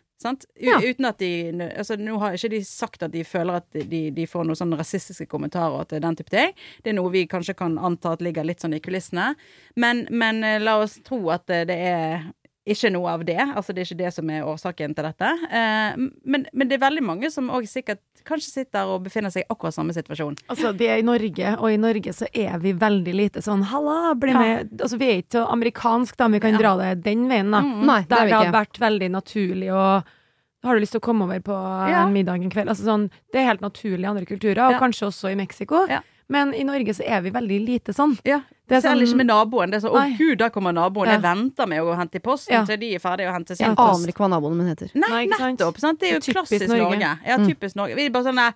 Ja. 0.60 0.79
Uten 0.84 1.08
at 1.08 1.19
de 1.21 1.29
altså 1.69 1.95
Nå 1.99 2.17
har 2.19 2.36
ikke 2.36 2.51
de 2.51 2.60
sagt 2.67 3.03
at 3.05 3.13
de 3.13 3.23
føler 3.27 3.62
at 3.62 3.67
de, 3.71 4.01
de 4.12 4.25
får 4.27 4.47
noen 4.47 4.60
sånne 4.60 4.79
rasistiske 4.79 5.29
kommentarer 5.32 5.88
til 5.89 6.03
den 6.03 6.17
type 6.19 6.34
ting. 6.34 6.51
Det 6.84 6.91
er 6.91 6.97
noe 6.97 7.13
vi 7.13 7.23
kanskje 7.29 7.55
kan 7.60 7.77
anta 7.79 8.15
at 8.17 8.23
ligger 8.25 8.47
litt 8.47 8.60
sånn 8.63 8.75
i 8.75 8.82
kulissene. 8.84 9.32
Men, 9.79 10.05
men 10.12 10.43
eh, 10.43 10.60
la 10.60 10.77
oss 10.84 10.97
tro 11.08 11.21
at 11.32 11.47
det, 11.51 11.65
det 11.71 11.79
er 11.93 12.27
ikke 12.73 12.91
noe 12.93 13.10
av 13.12 13.23
det. 13.27 13.38
Altså 13.39 13.73
det 13.73 13.82
er 13.84 13.88
ikke 13.89 14.03
det 14.03 14.12
som 14.15 14.29
er 14.34 14.45
årsaken 14.47 14.93
til 14.95 15.08
dette. 15.10 15.29
Eh, 15.49 15.97
men, 16.23 16.45
men 16.53 16.67
det 16.69 16.77
er 16.77 16.84
veldig 16.86 17.03
mange 17.05 17.32
som 17.34 17.49
òg 17.49 17.67
sikkert 17.69 18.01
kanskje 18.27 18.51
sitter 18.51 18.86
og 18.91 19.03
befinner 19.08 19.32
seg 19.34 19.43
i 19.45 19.49
akkurat 19.49 19.73
samme 19.73 19.95
situasjon. 19.95 20.38
Altså, 20.51 20.73
vi 20.77 20.89
er 20.91 20.99
i 21.01 21.05
Norge, 21.08 21.55
og 21.58 21.71
i 21.71 21.79
Norge 21.82 22.13
så 22.13 22.27
er 22.36 22.60
vi 22.60 22.73
veldig 22.73 23.13
lite 23.15 23.41
sånn 23.41 23.63
'halla, 23.63 24.13
bli 24.19 24.32
Ja. 24.32 24.39
med'. 24.39 24.82
Altså, 24.82 24.97
vi 24.99 25.10
er 25.10 25.21
ikke 25.23 25.39
så 25.39 25.47
amerikansk, 25.51 26.17
da, 26.17 26.27
vi 26.27 26.39
kan 26.39 26.51
Ja. 26.53 26.58
dra 26.60 26.77
det 26.77 27.03
den 27.03 27.27
veien, 27.29 27.51
da. 27.51 27.61
Mm. 27.61 27.86
Nei, 27.86 28.01
det 28.01 28.09
Der 28.09 28.17
er 28.24 28.26
det 28.28 28.34
har 28.34 28.53
vært 28.65 28.80
veldig 28.80 29.09
naturlig 29.11 29.70
å 29.72 30.03
har 30.61 30.76
du 30.76 30.82
lyst 30.82 30.91
til 30.91 30.99
å 30.99 31.07
komme 31.07 31.24
over 31.24 31.39
på 31.39 31.55
Ja. 31.89 32.05
en 32.05 32.13
middag 32.13 32.36
en 32.43 32.49
kveld? 32.51 32.67
Altså 32.67 32.84
sånn, 32.84 33.09
det 33.32 33.39
er 33.41 33.45
helt 33.47 33.61
naturlig 33.61 34.03
i 34.03 34.09
andre 34.09 34.26
kulturer, 34.26 34.67
og 34.67 34.72
Ja. 34.74 34.80
kanskje 34.80 35.07
også 35.07 35.32
i 35.32 35.36
Mexico. 35.36 35.88
Men 36.30 36.53
i 36.53 36.63
Norge 36.63 36.93
så 36.93 37.03
er 37.09 37.21
vi 37.25 37.32
veldig 37.32 37.59
lite 37.65 37.93
sånn. 37.93 38.19
Ja, 38.23 38.41
Det 38.69 38.77
er 38.77 38.82
Selv 38.82 39.01
sånn- 39.01 39.07
ikke 39.07 39.17
med 39.17 39.27
naboen. 39.27 39.71
Det 39.71 39.77
er 39.84 39.88
sånn 39.89 39.95
'Å, 39.97 40.17
gud, 40.17 40.38
der 40.38 40.49
kommer 40.51 40.71
naboen'. 40.71 41.07
Ja. 41.07 41.13
Jeg 41.13 41.21
venter 41.23 41.65
med 41.67 41.80
å 41.82 41.86
gå 41.86 41.91
og 41.93 41.97
hente 41.97 42.15
i 42.15 42.19
posten 42.19 42.53
Ja. 42.53 42.65
til 42.65 42.77
de 42.77 42.93
er 42.95 42.99
ferdige 42.99 43.25
å 43.27 43.34
hente 43.34 43.55
sin 43.57 43.65
Ja, 43.65 43.69
Jeg 43.73 43.77
aner 43.80 44.07
ikke 44.13 44.21
hva 44.21 44.30
naboen 44.30 44.57
min 44.57 44.67
heter. 44.67 44.91
Nei, 44.93 45.09
Nei, 45.09 45.25
ikke 45.25 45.57
nettopp. 45.57 45.77
Sant? 45.80 45.99
Det 45.99 46.09
er 46.09 46.13
jo 46.13 46.19
Det 46.19 46.30
er 46.30 46.34
klassisk 46.41 46.67
Norge. 46.67 46.99
Norge. 46.99 47.19
Ja, 47.25 47.38
Mm. 47.38 47.47
typisk 47.47 47.75
Norge. 47.75 47.95
Vi 47.95 48.05
er 48.05 48.09
bare 48.11 48.23
sånn 48.25 48.53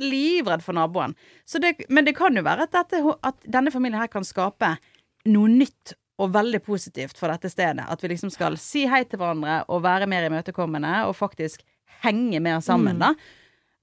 livredd 0.00 0.62
for 0.62 0.72
naboen. 0.72 1.14
Så 1.46 1.60
det, 1.60 1.84
men 1.90 2.04
det 2.06 2.16
kan 2.16 2.34
jo 2.34 2.42
være 2.42 2.62
at, 2.62 2.72
dette, 2.72 3.16
at 3.22 3.34
denne 3.48 3.70
familien 3.70 3.98
her 4.00 4.08
kan 4.08 4.22
skape 4.22 4.78
noe 5.26 5.48
nytt 5.48 5.92
og 6.18 6.32
veldig 6.32 6.60
positivt 6.64 7.16
for 7.18 7.28
dette 7.28 7.50
stedet. 7.50 7.84
At 7.88 8.00
vi 8.00 8.08
liksom 8.08 8.30
skal 8.30 8.56
si 8.56 8.86
hei 8.86 9.02
til 9.04 9.18
hverandre 9.18 9.64
og 9.68 9.82
være 9.82 10.06
mer 10.08 10.28
imøtekommende 10.30 11.04
og 11.08 11.16
faktisk 11.16 11.60
henge 12.04 12.40
mer 12.40 12.58
sammen, 12.60 12.96
Mm. 12.96 12.98
da. 13.00 13.14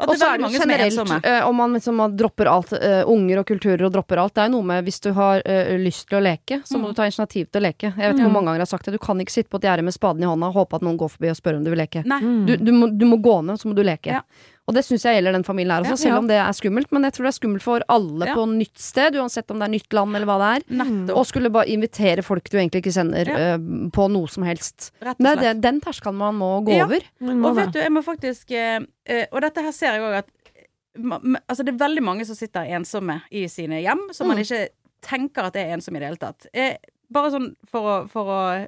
Og 0.01 0.07
det 0.11 0.17
så 0.19 0.27
er 0.33 0.37
det 0.37 0.47
jo 0.47 0.59
som 0.61 0.71
er 0.71 0.77
generelt, 0.81 1.25
eh, 1.29 1.47
om 1.47 1.55
man 1.55 1.73
liksom 1.77 2.01
dropper 2.17 2.49
alt, 2.49 2.73
uh, 2.73 3.03
unger 3.11 3.39
og 3.41 3.45
kulturer 3.47 3.83
og 3.85 3.91
dropper 3.93 4.17
alt. 4.23 4.33
Det 4.33 4.41
er 4.43 4.49
jo 4.49 4.55
noe 4.57 4.67
med 4.71 4.83
hvis 4.87 4.99
du 5.05 5.11
har 5.13 5.41
uh, 5.45 5.73
lyst 5.77 6.07
til 6.09 6.17
å 6.19 6.23
leke, 6.25 6.61
så 6.65 6.77
må 6.79 6.89
Mm. 6.89 6.93
du 6.93 6.93
ta 6.97 7.03
initiativ 7.05 7.45
til 7.51 7.61
å 7.61 7.65
leke. 7.67 7.93
Jeg 7.93 7.97
vet 8.01 8.15
ikke 8.17 8.25
hvor 8.25 8.31
Mm. 8.31 8.33
mange 8.33 8.45
ganger 8.51 8.59
jeg 8.61 8.67
har 8.67 8.73
sagt 8.77 8.85
det. 8.85 8.91
Du 8.93 8.97
kan 9.05 9.17
ikke 9.21 9.31
sitte 9.31 9.49
på 9.49 9.57
et 9.61 9.67
gjerde 9.69 9.83
med 9.83 9.93
spaden 9.93 10.23
i 10.23 10.25
hånda 10.25 10.47
og 10.49 10.53
håpe 10.57 10.75
at 10.75 10.81
noen 10.81 10.97
går 10.97 11.09
forbi 11.09 11.29
og 11.29 11.37
spør 11.37 11.57
om 11.57 11.63
du 11.63 11.69
vil 11.69 11.79
leke. 11.79 12.03
Du, 12.47 12.55
du, 12.57 12.71
må, 12.71 12.87
du 12.97 13.05
må 13.05 13.17
gå 13.21 13.41
ned, 13.45 13.59
så 13.61 13.67
må 13.69 13.75
du 13.75 13.83
leke. 13.83 14.07
Ja. 14.17 14.21
Og 14.69 14.75
det 14.77 14.83
syns 14.85 15.03
jeg 15.03 15.17
gjelder 15.17 15.33
den 15.33 15.43
familien 15.43 15.71
her 15.73 15.81
også, 15.83 15.97
Ja. 16.05 16.11
selv 16.11 16.17
om 16.19 16.27
det 16.29 16.37
er 16.37 16.51
skummelt. 16.53 16.91
Men 16.91 17.03
jeg 17.03 17.13
tror 17.13 17.23
det 17.25 17.31
er 17.33 17.39
skummelt 17.39 17.61
for 17.63 17.81
alle 17.89 18.25
Ja. 18.27 18.35
på 18.35 18.45
nytt 18.47 18.77
sted, 18.77 19.15
uansett 19.15 19.49
om 19.51 19.59
det 19.59 19.65
er 19.67 19.71
nytt 19.73 19.91
land 19.93 20.15
eller 20.15 20.25
hva 20.29 20.37
det 20.37 20.49
er. 20.69 20.75
Nettopp. 20.83 21.17
Og 21.17 21.25
skulle 21.25 21.49
bare 21.51 21.65
invitere 21.67 22.23
folk 22.23 22.43
du 22.49 22.57
egentlig 22.57 22.83
ikke 22.83 22.93
sender 22.93 23.25
Ja. 23.27 23.35
eh, 23.35 23.57
på 23.89 24.09
noe 24.09 24.27
som 24.29 24.43
helst. 24.43 24.91
Rett 25.01 25.17
og 25.19 25.25
Det 25.25 25.39
det, 25.41 25.61
den 25.61 25.81
terskelen 25.81 26.15
man 26.15 26.35
må 26.35 26.63
gå 26.63 26.77
Ja. 26.77 26.85
over. 26.85 27.01
Må 27.21 27.49
Og 27.49 27.55
det. 27.55 27.65
vet 27.65 27.73
du, 27.73 27.79
jeg 27.79 27.91
må 27.91 28.03
faktisk 28.03 28.51
eh, 28.51 29.25
Og 29.33 29.41
dette 29.41 29.61
her 29.61 29.71
ser 29.71 29.93
jeg 29.93 30.01
òg 30.01 30.17
at 30.19 30.25
Altså, 31.49 31.63
det 31.63 31.69
er 31.69 31.87
veldig 31.87 32.01
mange 32.03 32.25
som 32.25 32.35
sitter 32.35 32.65
ensomme 32.67 33.21
i 33.31 33.45
sine 33.47 33.81
hjem, 33.81 34.13
som 34.13 34.27
man 34.27 34.37
Mm. 34.37 34.41
ikke 34.43 34.67
tenker 35.01 35.43
at 35.45 35.55
er 35.55 35.73
ensomme 35.77 35.95
i 35.95 35.99
det 35.99 36.07
hele 36.09 36.17
tatt. 36.17 36.45
Eh, 36.53 36.75
bare 37.09 37.31
sånn 37.31 37.55
for 37.65 37.81
å, 37.81 38.09
for 38.09 38.25
å 38.25 38.67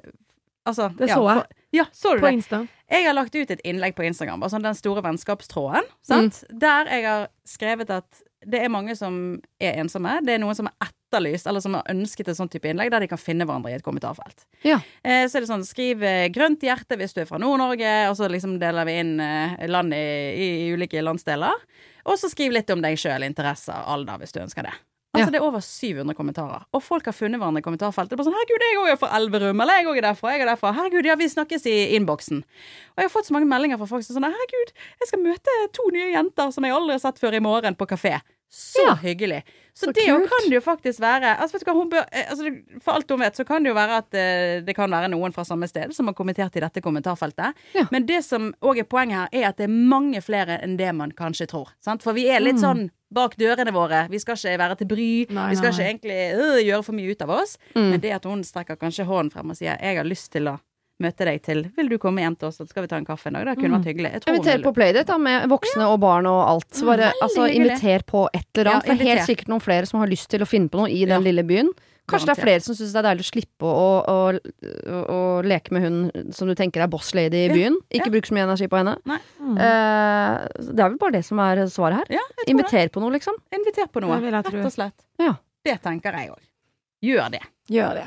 Altså 0.66 0.88
Det 0.96 1.10
så 1.10 1.20
jeg. 1.28 1.42
For, 1.42 1.46
ja, 1.74 1.86
så 1.92 2.14
du 2.14 2.22
På 2.22 2.30
det? 2.30 2.38
Insta. 2.38 2.64
Jeg 2.90 3.06
har 3.08 3.16
lagt 3.16 3.34
ut 3.34 3.50
et 3.50 3.62
innlegg 3.66 3.96
på 3.96 4.04
Instagram, 4.06 4.42
bare 4.42 4.52
sånn 4.52 4.64
den 4.64 4.76
store 4.78 5.02
vennskapstråden, 5.04 5.88
sant? 6.04 6.44
der 6.52 6.90
jeg 6.92 7.06
har 7.08 7.26
skrevet 7.48 7.90
at 7.90 8.22
det 8.44 8.60
er 8.60 8.72
mange 8.72 8.92
som 8.96 9.14
er 9.62 9.78
ensomme. 9.80 10.18
Det 10.24 10.34
er 10.34 10.42
noen 10.42 10.56
som 10.56 10.68
har 10.68 10.90
etterlyst, 10.90 11.48
eller 11.48 11.64
som 11.64 11.78
har 11.78 11.88
ønsket 11.90 12.28
et 12.28 12.38
sånn 12.38 12.50
type 12.52 12.68
innlegg, 12.68 12.90
der 12.92 13.04
de 13.04 13.08
kan 13.08 13.20
finne 13.20 13.46
hverandre 13.48 13.72
i 13.72 13.78
et 13.78 13.84
kommentarfelt. 13.86 14.44
Ja. 14.66 14.80
Eh, 15.00 15.24
så 15.28 15.38
er 15.38 15.44
det 15.44 15.50
sånn, 15.50 15.64
skriv 15.64 16.04
eh, 16.04 16.28
'grønt 16.28 16.64
hjerte' 16.64 16.98
hvis 17.00 17.16
du 17.16 17.22
er 17.22 17.30
fra 17.30 17.40
Nord-Norge, 17.40 17.94
og 18.10 18.18
så 18.20 18.28
liksom 18.28 18.58
deler 18.60 18.88
vi 18.88 18.98
inn 19.00 19.14
eh, 19.24 19.64
land 19.70 19.96
i, 19.96 20.04
i, 20.36 20.48
i 20.66 20.72
ulike 20.76 21.02
landsdeler. 21.02 21.56
Og 22.04 22.20
så 22.20 22.28
skriv 22.28 22.52
litt 22.52 22.70
om 22.70 22.84
deg 22.84 23.00
sjøl, 23.00 23.24
interesser, 23.24 23.80
alder, 23.88 24.20
hvis 24.20 24.36
du 24.36 24.42
ønsker 24.44 24.68
det. 24.68 24.74
Altså. 25.14 25.30
Det 25.32 25.38
er 25.40 25.46
over 25.46 25.60
700 25.60 26.14
kommentarer. 26.18 26.64
Og 26.74 26.82
folk 26.82 27.04
har 27.06 27.12
funnet 27.14 27.38
hverandre 27.38 27.62
i 27.62 27.66
kommentarfeltet. 27.66 28.16
Bare 28.18 28.26
sånn, 28.26 28.34
'Herregud, 28.34 28.64
jeg 28.66 28.78
òg 28.82 28.92
er 28.92 28.96
fra 28.96 29.08
Elverum', 29.18 29.60
eller 29.62 29.74
'jeg 29.78 29.86
òg 29.86 29.98
er 29.98 30.06
derfra', 30.10 30.32
jeg 30.34 30.40
er 30.42 30.50
derfra. 30.52 30.74
Herregud, 30.74 31.04
ja, 31.06 31.14
vi 31.14 31.28
snakkes 31.28 31.66
i 31.66 31.94
innboksen. 31.96 32.38
Og 32.42 32.98
jeg 32.98 33.04
har 33.04 33.14
fått 33.14 33.26
så 33.30 33.32
mange 33.32 33.46
meldinger 33.46 33.78
fra 33.78 33.86
folk 33.86 34.02
som 34.02 34.16
sånn 34.16 34.26
'Herregud, 34.30 34.72
jeg 35.00 35.06
skal 35.08 35.20
møte 35.20 35.72
to 35.72 35.82
nye 35.92 36.12
jenter 36.12 36.50
som 36.52 36.64
jeg 36.64 36.72
aldri 36.74 36.92
har 36.92 36.98
sett 37.00 37.18
før 37.18 37.34
i 37.34 37.40
morgen, 37.40 37.74
på 37.76 37.86
kafé'. 37.86 38.20
Så 38.50 38.84
Ja. 38.86 38.94
hyggelig. 38.94 39.42
Så, 39.74 39.86
Så 39.86 39.92
det 39.94 40.06
jo 40.06 40.18
kan 40.20 40.48
det 40.48 40.52
jo 40.52 40.60
faktisk 40.60 41.00
være 41.00 41.36
altså, 41.40 41.58
hva, 41.58 41.88
bør, 41.90 42.04
eh, 42.12 42.30
altså, 42.30 42.62
For 42.80 42.92
alt 42.92 43.10
hun 43.10 43.18
vet, 43.18 43.34
så 43.34 43.44
kan 43.44 43.64
det 43.64 43.70
jo 43.70 43.74
være 43.74 43.96
at 43.98 44.14
uh, 44.14 44.64
det 44.64 44.76
kan 44.76 44.88
være 44.88 45.10
noen 45.10 45.32
fra 45.34 45.42
samme 45.42 45.66
sted 45.66 45.92
som 45.92 46.06
har 46.06 46.14
kommentert 46.14 46.54
i 46.54 46.60
dette 46.60 46.80
kommentarfeltet. 46.80 47.52
Ja. 47.74 47.82
Men 47.90 48.06
det 48.06 48.22
som 48.24 48.54
òg 48.62 48.78
er 48.78 48.84
poenget 48.84 49.16
her, 49.16 49.28
er 49.32 49.48
at 49.48 49.56
det 49.56 49.64
er 49.64 49.72
mange 49.72 50.22
flere 50.22 50.60
enn 50.62 50.76
det 50.76 50.94
man 50.94 51.10
kanskje 51.10 51.48
tror. 51.48 51.68
Sant? 51.80 52.02
For 52.04 52.12
vi 52.12 52.28
er 52.28 52.38
litt 52.38 52.54
Mm. 52.54 52.60
sånn 52.62 52.90
bak 53.14 53.36
dørene 53.40 53.72
våre. 53.74 54.04
Vi 54.10 54.18
skal 54.22 54.36
ikke 54.36 54.58
være 54.58 54.76
til 54.82 54.90
bry. 54.90 55.08
Nei, 55.30 55.48
vi 55.52 55.56
skal 55.60 55.70
nei. 55.70 55.78
ikke 55.78 55.88
egentlig 55.88 56.20
øh, 56.34 56.60
gjøre 56.66 56.82
for 56.84 56.92
mye 56.98 57.10
ut 57.14 57.22
av 57.22 57.30
oss. 57.40 57.56
Mm. 57.74 57.90
Men 57.94 58.00
det 58.04 58.12
at 58.18 58.24
hun 58.28 58.44
strekker 58.44 58.76
kanskje 58.80 59.06
hånden 59.08 59.32
frem 59.32 59.50
og 59.50 59.56
sier 59.56 59.78
'jeg 59.80 59.96
har 59.96 60.04
lyst 60.04 60.32
til 60.32 60.48
å 60.50 60.58
møte 61.02 61.24
deg 61.26 61.42
til 61.42 61.64
Vil 61.76 61.88
du 61.88 61.98
komme 61.98 62.22
hjem 62.22 62.36
til 62.38 62.48
oss, 62.48 62.58
så 62.58 62.68
skal 62.68 62.82
vi 62.84 62.88
ta 62.88 62.96
en 62.96 63.04
kaffe 63.04 63.26
en 63.26 63.34
dag?' 63.34 63.44
Det 63.46 63.56
kunne 63.58 63.74
Mm. 63.78 63.82
vært 63.82 63.90
hyggelig. 63.90 64.12
Inviter 64.28 64.62
på 64.62 64.74
Playdate 64.74 65.06
da, 65.06 65.18
med 65.18 65.48
voksne 65.48 65.86
og 65.90 65.98
barn 66.00 66.26
og 66.26 66.48
alt. 66.48 66.70
Bare, 66.86 67.12
altså, 67.20 67.48
inviter 67.50 68.02
på 68.06 68.28
et 68.32 68.46
eller 68.54 68.70
annet. 68.70 68.86
Ja, 68.86 68.94
for 68.94 69.04
helt 69.04 69.26
sikkert 69.26 69.48
noen 69.48 69.60
flere 69.60 69.86
som 69.86 70.00
har 70.00 70.06
lyst 70.08 70.28
til 70.30 70.40
å 70.40 70.46
finne 70.46 70.68
på 70.68 70.78
noe 70.78 70.88
i 70.90 71.04
den 71.04 71.08
Ja. 71.08 71.18
lille 71.32 71.42
byen. 71.42 71.70
Kanskje 72.10 72.28
det 72.28 72.32
er 72.34 72.42
flere 72.44 72.60
som 72.60 72.76
syns 72.76 72.92
det 72.92 72.98
er 73.00 73.06
deilig 73.06 73.24
å 73.24 73.28
slippe 73.30 73.68
å, 73.68 73.84
å, 74.12 74.16
å, 74.36 74.98
å 75.14 75.20
leke 75.46 75.72
med 75.72 75.84
hun 75.86 76.26
som 76.36 76.50
du 76.50 76.54
tenker 76.58 76.84
er 76.84 76.90
boss 76.92 77.14
lady 77.16 77.46
i 77.46 77.46
Ja, 77.48 77.54
byen. 77.56 77.78
Ikke 77.88 78.10
ja. 78.10 78.12
bruke 78.12 78.28
så 78.28 78.36
mye 78.36 78.44
energi 78.44 78.68
på 78.68 78.76
henne. 78.80 78.96
Mm. 79.08 79.54
Eh, 79.56 80.34
det 80.68 80.84
er 80.84 80.90
vel 80.90 80.98
bare 81.00 81.16
det 81.16 81.22
som 81.24 81.40
er 81.40 81.62
svaret 81.72 82.02
her. 82.02 82.18
Ja. 82.18 82.24
Inviter 82.52 82.92
på 82.92 83.00
noe, 83.00 83.14
liksom. 83.16 83.38
Inviter 83.56 83.88
på 83.88 84.02
noe. 84.04 84.18
Rett 84.34 84.50
og 84.52 84.74
slett. 84.74 84.96
Ja. 85.22 85.32
Det 85.64 85.78
tenker 85.86 86.12
jeg 86.20 86.34
òg. 86.34 86.42
Gjør 87.04 87.32
det. 87.38 87.40
Gjør 87.72 88.02
det. 88.02 88.06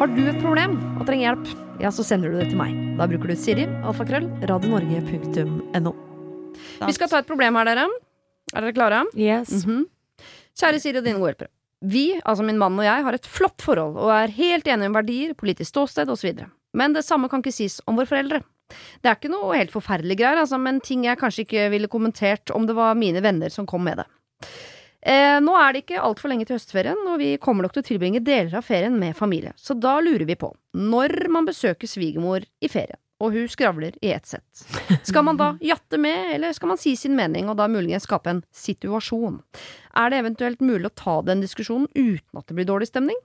Har 0.00 0.08
du 0.12 0.20
et 0.30 0.38
problem 0.40 0.76
og 0.96 1.02
trenger 1.08 1.26
hjelp, 1.26 1.48
ja, 1.82 1.90
så 1.92 2.04
sender 2.04 2.32
du 2.32 2.38
det 2.40 2.46
til 2.52 2.60
meg. 2.60 2.72
Da 2.96 3.04
bruker 3.08 3.32
du 3.32 3.36
Siri, 3.36 3.66
alfakrøll, 3.84 4.28
radionorge.no. 4.48 5.92
Vi 6.86 6.94
skal 6.96 7.10
ta 7.12 7.20
et 7.20 7.28
problem 7.28 7.56
her, 7.60 7.68
dere. 7.68 7.84
Er 8.54 8.64
dere 8.64 8.76
klare? 8.76 9.02
Yes. 9.16 9.52
Mhm. 9.64 9.86
Kjære 10.60 10.80
Siri 10.82 11.00
og 11.00 11.06
dine 11.06 11.20
gode 11.20 11.32
hjelpere. 11.32 11.52
Vi, 11.80 12.06
altså 12.28 12.44
min 12.44 12.58
mann 12.60 12.76
og 12.76 12.84
jeg, 12.84 13.04
har 13.06 13.16
et 13.16 13.28
flott 13.28 13.62
forhold 13.64 13.96
og 13.96 14.10
er 14.12 14.32
helt 14.36 14.66
enige 14.68 14.90
om 14.90 14.96
verdier, 14.98 15.36
politisk 15.38 15.72
ståsted 15.72 16.10
osv. 16.12 16.42
Men 16.76 16.92
det 16.92 17.06
samme 17.06 17.30
kan 17.32 17.40
ikke 17.40 17.56
sies 17.56 17.78
om 17.88 17.96
våre 17.96 18.10
foreldre. 18.10 18.42
Det 19.00 19.08
er 19.08 19.16
ikke 19.16 19.32
noe 19.32 19.56
helt 19.56 19.72
forferdelige 19.72 20.20
greier, 20.20 20.42
altså, 20.42 20.60
men 20.60 20.82
ting 20.84 21.06
jeg 21.08 21.18
kanskje 21.18 21.46
ikke 21.46 21.70
ville 21.72 21.90
kommentert 21.90 22.52
om 22.54 22.68
det 22.68 22.76
var 22.76 22.98
mine 22.98 23.22
venner 23.24 23.50
som 23.50 23.66
kom 23.66 23.82
med 23.88 24.02
det. 24.02 24.06
Eh, 25.00 25.38
nå 25.40 25.54
er 25.56 25.72
det 25.72 25.84
ikke 25.86 26.02
altfor 26.04 26.30
lenge 26.30 26.44
til 26.46 26.58
høstferien, 26.58 27.00
og 27.08 27.16
vi 27.22 27.32
kommer 27.40 27.64
nok 27.64 27.74
til 27.74 27.82
å 27.82 27.88
tilbringe 27.88 28.20
deler 28.22 28.58
av 28.60 28.66
ferien 28.68 28.98
med 29.00 29.16
familie, 29.16 29.54
så 29.56 29.72
da 29.74 29.96
lurer 30.04 30.26
vi 30.28 30.36
på 30.38 30.52
når 30.76 31.24
man 31.32 31.48
besøker 31.48 31.88
svigermor 31.88 32.44
i 32.44 32.68
ferie, 32.70 33.00
og 33.20 33.34
hun 33.36 33.48
skravler 33.52 33.96
i 34.00 34.12
ett 34.16 34.26
sett. 34.26 34.62
Skal 35.04 35.24
man 35.26 35.36
da 35.36 35.50
jatte 35.60 35.98
med, 36.00 36.34
eller 36.34 36.54
skal 36.56 36.72
man 36.72 36.78
si 36.80 36.94
sin 36.96 37.14
mening 37.18 37.50
og 37.52 37.58
da 37.60 37.66
muligens 37.68 38.06
skape 38.08 38.30
en 38.32 38.42
situasjon? 38.56 39.40
Er 40.00 40.10
det 40.10 40.22
eventuelt 40.22 40.60
mulig 40.64 40.88
å 40.88 40.94
ta 40.96 41.18
den 41.26 41.42
diskusjonen 41.44 41.86
uten 41.94 42.40
at 42.40 42.46
det 42.48 42.56
blir 42.56 42.68
dårlig 42.70 42.88
stemning? 42.88 43.18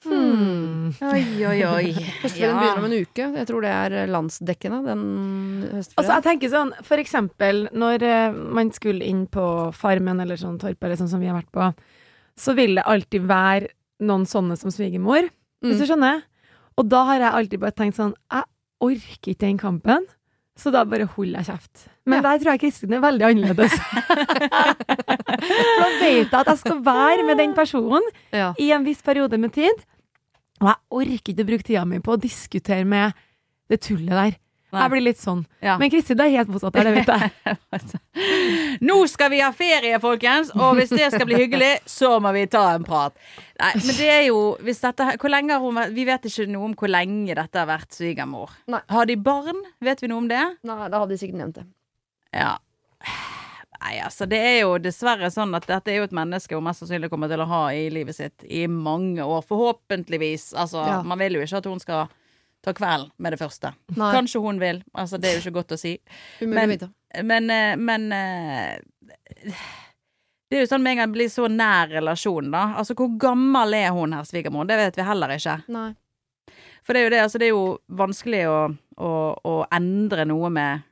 Hmm. 0.00 0.94
Oi, 1.04 1.24
oi, 1.44 1.58
oi. 1.68 1.88
Høstferien 2.22 2.56
begynner 2.56 2.78
om 2.80 2.86
en 2.88 2.94
uke. 3.04 3.24
Jeg 3.36 3.48
tror 3.50 3.64
det 3.66 3.72
er 3.76 3.96
landsdekkende, 4.08 4.78
den 4.86 5.02
Altså, 5.76 6.06
jeg 6.14 6.24
tenker 6.24 6.52
sånn, 6.54 6.70
for 6.88 7.02
eksempel 7.02 7.66
når 7.76 8.06
eh, 8.08 8.38
man 8.56 8.70
skulle 8.72 9.04
inn 9.04 9.26
på 9.28 9.44
Farmen 9.76 10.22
eller 10.24 10.40
sånn 10.40 10.56
Torp 10.62 10.80
eller 10.88 10.96
sånn 10.96 11.10
som 11.12 11.20
vi 11.20 11.28
har 11.28 11.36
vært 11.36 11.52
på, 11.52 11.68
så 12.40 12.54
vil 12.56 12.78
det 12.80 12.86
alltid 12.88 13.28
være 13.28 13.68
noen 14.08 14.24
sånne 14.28 14.56
som 14.56 14.72
svigermor, 14.72 15.28
hvis 15.60 15.76
Mm. 15.76 15.80
du 15.82 15.84
skjønner. 15.90 16.22
Og 16.80 16.88
da 16.88 17.04
har 17.10 17.20
jeg 17.20 17.36
alltid 17.40 17.60
bare 17.60 17.76
tenkt 17.76 17.98
sånn, 17.98 18.14
jeg 18.32 18.46
orker 18.80 19.34
ikke 19.34 19.44
den 19.44 19.60
kampen, 19.60 20.06
så 20.60 20.72
da 20.72 20.82
bare 20.88 21.06
holder 21.14 21.40
jeg 21.40 21.48
kjeft. 21.50 21.86
Men 22.08 22.24
der 22.24 22.40
tror 22.40 22.54
jeg 22.54 22.62
Kristin 22.64 22.96
er 22.96 23.02
veldig 23.04 23.26
annerledes. 23.28 23.76
For 25.40 25.80
da 25.80 25.88
vet 26.00 26.32
jeg 26.32 26.40
at 26.40 26.50
jeg 26.50 26.60
skal 26.62 26.82
være 26.84 27.24
med 27.28 27.40
den 27.40 27.54
personen 27.56 28.04
ja. 28.32 28.50
i 28.60 28.70
en 28.76 28.84
viss 28.86 29.02
periode 29.04 29.38
med 29.40 29.54
tid, 29.56 29.84
og 30.60 30.68
jeg 30.68 30.78
orker 31.00 31.32
ikke 31.32 31.44
å 31.44 31.48
bruke 31.48 31.66
tida 31.68 31.84
mi 31.88 32.00
på 32.04 32.16
å 32.16 32.20
diskutere 32.20 32.84
med 32.88 33.16
det 33.72 33.80
tullet 33.86 34.12
der. 34.12 34.36
Nei. 34.70 34.82
Jeg 34.84 34.90
blir 34.92 35.02
litt 35.02 35.18
sånn. 35.18 35.40
Ja. 35.64 35.76
Men 35.80 35.90
Kristin 35.90 36.20
er 36.22 36.30
helt 36.30 36.50
motsatt 36.52 36.76
det 36.78 36.92
vet 36.94 37.08
jeg. 37.10 37.56
Nå 38.86 38.96
skal 39.10 39.32
vi 39.32 39.40
ha 39.42 39.50
ferie, 39.56 39.98
folkens! 40.02 40.52
Og 40.54 40.76
hvis 40.78 40.92
det 40.94 41.08
skal 41.14 41.26
bli 41.26 41.40
hyggelig, 41.42 41.72
så 41.90 42.12
må 42.22 42.30
vi 42.36 42.44
ta 42.50 42.68
en 42.76 42.86
prat. 42.86 43.16
Nei, 43.60 43.72
men 43.74 43.96
det 43.98 44.06
er 44.14 44.22
jo 44.28 44.38
hvis 44.64 44.80
dette, 44.84 45.08
hvor 45.20 45.32
lenge 45.32 45.52
har 45.52 45.60
hun 45.64 45.80
Vi 45.96 46.06
vet 46.08 46.24
ikke 46.30 46.46
noe 46.48 46.70
om 46.70 46.76
hvor 46.78 46.88
lenge 46.92 47.34
dette 47.36 47.60
har 47.60 47.68
vært 47.68 47.92
svigermor. 47.98 48.54
Har 48.70 49.10
de 49.10 49.18
barn? 49.20 49.58
Vet 49.84 50.00
vi 50.04 50.08
noe 50.12 50.22
om 50.22 50.30
det? 50.30 50.44
Nei, 50.62 50.78
da 50.88 51.02
hadde 51.02 51.12
de 51.16 51.20
sikkert 51.20 51.42
nevnt 51.42 51.60
det. 51.60 51.66
Ja. 52.36 52.54
Nei, 53.80 53.94
altså, 54.04 54.26
det 54.28 54.38
er 54.44 54.56
jo 54.60 54.74
dessverre 54.82 55.30
sånn 55.32 55.54
at 55.56 55.64
dette 55.68 55.88
er 55.90 56.02
jo 56.02 56.06
et 56.06 56.14
menneske 56.16 56.52
hun 56.56 56.66
mest 56.66 56.82
sannsynlig 56.84 57.08
kommer 57.12 57.30
til 57.32 57.40
å 57.40 57.48
ha 57.48 57.60
i 57.72 57.86
livet 57.92 58.16
sitt 58.18 58.44
i 58.44 58.66
mange 58.68 59.24
år. 59.24 59.40
Forhåpentligvis. 59.48 60.50
Altså, 60.52 60.84
Ja. 60.86 61.02
man 61.02 61.18
vil 61.18 61.38
jo 61.38 61.44
ikke 61.46 61.62
at 61.62 61.68
hun 61.70 61.80
skal 61.80 62.08
ta 62.62 62.72
kvelden 62.76 63.10
med 63.18 63.32
det 63.32 63.38
første. 63.40 63.72
Nei, 63.96 64.12
Kanskje 64.14 64.42
hun 64.44 64.58
vil. 64.60 64.82
Altså, 64.94 65.18
det 65.20 65.30
er 65.30 65.38
jo 65.38 65.44
ikke 65.50 65.58
godt 65.62 65.72
å 65.76 65.78
si. 65.80 65.98
men- 66.40 66.78
Men, 67.24 67.50
eh, 67.50 67.76
men 67.76 68.12
eh, 68.12 68.78
Det 70.50 70.58
er 70.58 70.64
jo 70.64 70.66
sånn 70.66 70.82
med 70.82 70.92
en 70.92 70.98
gang 70.98 71.12
det 71.12 71.18
blir 71.18 71.28
så 71.30 71.46
nær 71.48 71.88
relasjon, 71.94 72.50
da. 72.50 72.74
Altså, 72.76 72.94
hvor 72.98 73.12
gammel 73.22 73.72
er 73.74 73.90
hun 73.94 74.12
her, 74.12 74.22
svigermor? 74.26 74.66
Det 74.66 74.76
vet 74.80 74.96
vi 74.96 75.02
heller 75.06 75.28
ikke. 75.36 75.54
Nei. 75.70 75.94
For 76.82 76.92
det 76.92 77.00
er 77.00 77.04
jo 77.06 77.10
det, 77.14 77.20
altså, 77.22 77.38
det 77.38 77.46
er 77.46 77.52
jo 77.54 77.78
vanskelig 77.88 78.40
å, 78.50 78.56
å, 78.98 79.10
å 79.46 79.54
endre 79.72 80.24
noe 80.26 80.50
med 80.50 80.82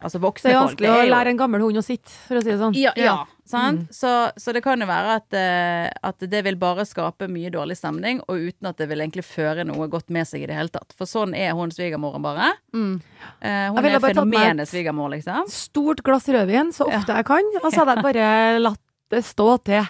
Altså 0.00 0.16
voksne 0.18 0.22
folk. 0.22 0.40
Det 0.40 0.48
er 0.48 0.54
er 0.54 0.60
folk. 0.62 0.78
vanskelig 0.80 0.88
å 0.88 1.08
lære 1.12 1.26
en 1.34 1.36
gammel 1.36 1.60
hund 1.60 1.76
å 1.76 1.82
sitte, 1.84 2.08
for 2.26 2.38
å 2.38 2.40
si 2.42 2.48
det 2.48 2.58
sånn. 2.58 2.72
Ja, 2.80 2.92
ja? 2.96 3.18
Mm. 3.52 3.88
Så, 3.90 4.30
så 4.36 4.52
det 4.52 4.62
kan 4.62 4.78
jo 4.80 4.86
være 4.86 5.16
at, 5.16 5.32
eh, 5.34 5.90
at 6.02 6.18
det 6.30 6.44
vil 6.44 6.56
bare 6.56 6.84
skape 6.86 7.26
mye 7.28 7.50
dårlig 7.50 7.76
stemning, 7.76 8.20
og 8.28 8.38
uten 8.38 8.66
at 8.70 8.76
det 8.76 8.88
vil 8.88 9.00
egentlig 9.00 9.24
føre 9.24 9.64
noe 9.66 9.88
godt 9.88 10.10
med 10.10 10.26
seg 10.28 10.42
i 10.42 10.46
det 10.46 10.54
hele 10.54 10.68
tatt. 10.68 10.92
For 10.96 11.06
sånn 11.06 11.34
er 11.34 11.52
hun 11.58 11.70
svigermoren 11.70 12.22
bare. 12.22 12.52
Mm. 12.74 13.00
Eh, 13.42 13.66
hun 13.72 13.84
er 13.84 13.98
fenomenet 14.00 14.60
et- 14.62 14.68
svigermor, 14.68 15.10
liksom. 15.10 15.48
Stort 15.48 16.02
glass 16.02 16.28
rødvin 16.28 16.72
så 16.72 16.86
ofte 16.86 17.14
jeg 17.16 17.24
kan, 17.26 17.44
og 17.64 17.70
så 17.72 17.84
hadde 17.84 17.96
jeg 17.96 18.02
bare 18.08 18.58
latt 18.68 18.80
det 19.10 19.24
stå 19.24 19.58
til. 19.64 19.86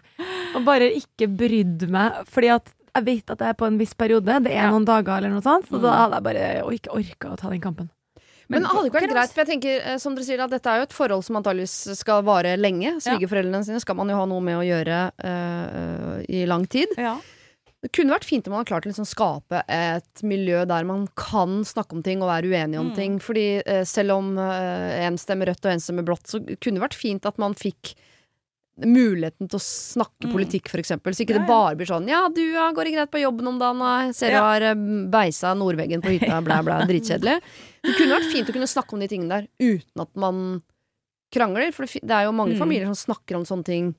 Og 0.57 0.65
bare 0.65 0.89
ikke 0.97 1.29
brydd 1.29 1.89
meg, 1.91 2.23
fordi 2.27 2.49
at 2.57 2.71
jeg 2.97 3.05
vet 3.07 3.31
at 3.31 3.39
det 3.39 3.47
er 3.47 3.55
på 3.55 3.67
en 3.69 3.77
viss 3.79 3.93
periode, 3.95 4.25
det 4.43 4.51
er 4.51 4.65
Ja. 4.65 4.71
noen 4.73 4.85
dager 4.89 5.19
eller 5.19 5.31
noe 5.31 5.43
sånt, 5.45 5.69
så 5.69 5.77
Mm. 5.79 5.83
da 5.83 5.91
hadde 5.95 6.15
jeg 6.17 6.23
bare 6.25 6.75
ikke 6.75 6.91
orka 6.97 7.29
å 7.31 7.37
ta 7.39 7.49
den 7.51 7.61
kampen. 7.61 7.91
Men 8.51 8.62
det 8.64 8.70
hadde 8.72 8.88
ikke 8.90 8.98
vært 9.01 9.12
greit, 9.14 9.32
for 9.34 9.44
jeg 9.44 9.51
tenker, 9.53 9.80
eh, 9.86 9.96
som 10.03 10.14
dere 10.18 10.24
sier, 10.26 10.40
at 10.42 10.51
dette 10.51 10.66
er 10.66 10.80
jo 10.82 10.86
et 10.88 10.94
forhold 10.96 11.22
som 11.24 11.36
antageligvis 11.38 11.76
skal 12.01 12.22
vare 12.26 12.57
lenge. 12.59 12.96
Svigerforeldrene 13.05 13.64
sine 13.64 13.80
skal 13.80 13.94
man 13.94 14.09
jo 14.11 14.16
ha 14.18 14.24
noe 14.26 14.40
med 14.42 14.59
å 14.59 14.64
gjøre 14.66 15.12
uh, 15.22 16.16
i 16.28 16.44
lang 16.51 16.66
tid. 16.66 16.88
Ja. 16.98 17.16
Det 17.80 17.92
kunne 17.96 18.12
vært 18.12 18.26
fint 18.28 18.44
om 18.46 18.53
man 18.53 18.61
hadde 18.61 18.68
klart 18.74 18.84
å 18.84 18.90
liksom 18.90 19.07
skape 19.09 19.62
et 19.72 20.20
miljø 20.26 20.66
der 20.68 20.84
man 20.84 21.07
kan 21.16 21.62
snakke 21.64 21.96
om 21.96 22.03
ting 22.05 22.20
og 22.20 22.28
være 22.28 22.51
uenige 22.51 22.78
om 22.82 22.90
Mm. 22.90 22.94
ting. 22.98 23.18
Fordi 23.24 23.62
eh, 23.64 23.84
selv 23.88 24.18
om 24.18 24.36
eh, 24.36 25.07
en 25.07 25.16
stemmer 25.16 25.46
rødt 25.48 25.64
og 25.64 25.72
en 25.72 25.80
stemmer 25.80 26.05
blått, 26.05 26.26
så 26.28 26.42
kunne 26.61 26.76
det 26.76 26.84
vært 26.90 26.98
fint 27.01 27.24
at 27.24 27.38
man 27.40 27.55
fikk 27.57 27.94
muligheten 28.80 29.48
til 29.48 29.59
å 29.59 29.64
snakke 29.64 30.28
Mm. 30.28 30.32
politikk, 30.32 30.68
eksempel. 30.76 31.12
Så 31.16 31.24
ikke 31.24 31.34
Ja, 31.36 31.40
det 31.40 31.48
bare 31.48 31.76
blir 31.76 31.86
sånn 31.86 32.07
'ja, 32.09 32.28
du 32.28 32.53
ja, 32.53 32.70
går 32.72 32.84
det 32.84 32.92
greit 32.94 33.11
på 33.11 33.20
jobben 33.20 33.46
om 33.48 33.59
dagen', 33.59 33.78
da? 33.78 34.12
Ser 34.12 34.28
du 34.30 34.36
Ja. 34.36 34.40
har 34.42 34.61
eh, 34.62 34.74
beisa 34.74 35.55
nordveggen 35.55 36.01
på 36.03 36.18
hytta, 36.18 36.40
blæ, 36.44 36.62
blæ, 36.64 36.86
dritkjedelig. 36.86 37.40
Det 37.83 37.95
kunne 37.97 38.16
vært 38.18 38.33
fint 38.33 38.49
å 38.49 38.53
kunne 38.53 38.68
snakke 38.68 38.93
om 38.97 39.01
de 39.01 39.09
tingene 39.09 39.28
der 39.41 39.49
uten 39.61 40.03
at 40.05 40.11
man 40.20 40.62
krangler. 41.33 41.72
For 41.72 41.87
det 41.87 42.11
er 42.11 42.24
jo 42.26 42.33
mange 42.37 42.55
Mm. 42.57 42.59
familier 42.59 42.87
som 42.93 43.14
snakker 43.14 43.37
om 43.37 43.45
sånne 43.45 43.64
ting. 43.64 43.95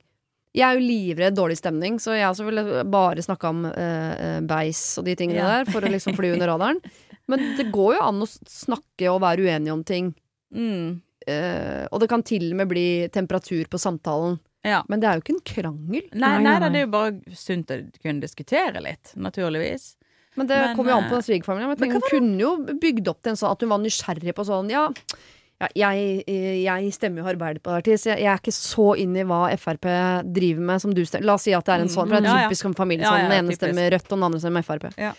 Jeg 0.54 0.68
er 0.68 0.74
jo 0.78 0.84
livredd 0.84 1.34
dårlig 1.34 1.56
stemning, 1.56 1.96
så 1.98 2.12
jeg 2.12 2.28
også 2.28 2.44
ville 2.44 2.84
bare 2.84 3.22
snakka 3.24 3.48
om 3.48 3.64
eh, 3.64 4.12
eh, 4.36 4.40
beis 4.44 4.98
og 4.98 5.06
de 5.06 5.14
tingene 5.16 5.36
Ja. 5.40 5.64
der, 5.64 5.72
for 5.72 5.80
å 5.80 5.88
liksom 5.90 6.14
fly 6.14 6.32
under 6.34 6.46
radaren. 6.52 6.80
Men 7.26 7.56
det 7.56 7.72
går 7.72 7.94
jo 7.96 8.02
an 8.02 8.20
å 8.20 8.28
snakke 8.28 9.08
og 9.14 9.22
være 9.22 9.46
uenig 9.46 9.72
om 9.72 9.82
ting. 9.84 10.14
Mm. 10.54 11.00
eh, 11.26 11.86
og 11.90 12.00
det 12.00 12.08
kan 12.10 12.22
til 12.22 12.50
og 12.50 12.56
med 12.58 12.68
bli 12.68 13.08
temperatur 13.08 13.64
på 13.70 13.78
samtalen. 13.80 14.38
ja. 14.64 14.82
Men 14.88 15.00
det 15.00 15.08
er 15.08 15.14
jo 15.16 15.22
ikke 15.22 15.34
en 15.38 15.44
krangel. 15.54 16.08
Nei, 16.12 16.38
nei, 16.42 16.58
nei. 16.58 16.68
det 16.68 16.78
er 16.82 16.86
jo 16.86 16.90
bare 16.92 17.34
sunt 17.34 17.66
å 17.70 17.78
kunne 18.02 18.20
diskutere 18.20 18.82
litt, 18.82 19.14
naturligvis. 19.16 19.96
Men 20.36 20.46
det 20.48 20.56
Men, 20.56 20.76
kommer 20.76 20.92
jo 20.94 20.96
an 20.96 21.08
på 21.10 21.14
eh, 21.16 21.18
den 21.20 21.26
svigerfamilien. 21.28 21.68
Men 21.76 21.90
jeg 21.90 21.92
hun 21.92 22.08
kunne 22.08 22.40
jo 22.40 22.52
bygd 22.80 23.08
opp 23.12 23.20
til 23.22 23.34
en 23.34 23.36
sånn 23.36 23.52
at 23.52 23.60
hun 23.60 23.68
var 23.74 23.82
nysgjerrig 23.82 24.34
på 24.38 24.44
sånn 24.48 24.70
Ja, 24.72 24.86
ja 25.76 25.90
jeg, 25.94 26.24
jeg 26.26 26.92
stemmer 26.96 27.22
jo 27.22 27.28
Arbeiderpartiet, 27.34 28.00
så 28.00 28.10
jeg, 28.14 28.24
jeg 28.24 28.30
er 28.32 28.40
ikke 28.40 28.54
så 28.56 28.86
inn 28.98 29.12
i 29.20 29.22
hva 29.28 29.42
Frp 29.60 29.84
driver 30.34 30.64
med 30.72 30.80
som 30.82 30.94
du 30.96 31.02
stemmer. 31.04 31.28
La 31.28 31.34
oss 31.36 31.44
si 31.46 31.52
at 31.54 31.68
det 31.68 31.74
er 31.76 31.84
en 31.84 31.92
sånn, 31.92 32.08
for 32.08 32.16
det 32.16 32.22
er 32.22 32.26
Mm, 32.26 32.32
ja, 32.32 32.40
ja. 32.42 32.48
typisk 32.48 32.64
en 32.70 32.74
familie 32.80 33.04
sånn. 33.06 33.20
ja, 33.20 33.28
Den 33.28 33.36
ene 33.38 33.52
typisk. 33.52 33.60
stemmer 33.62 33.90
Rødt, 33.94 34.08
og 34.08 34.16
den 34.16 34.26
andre 34.30 34.40
stemmer 34.42 34.66
Frp. 34.66 34.88
Ja. 34.98 35.12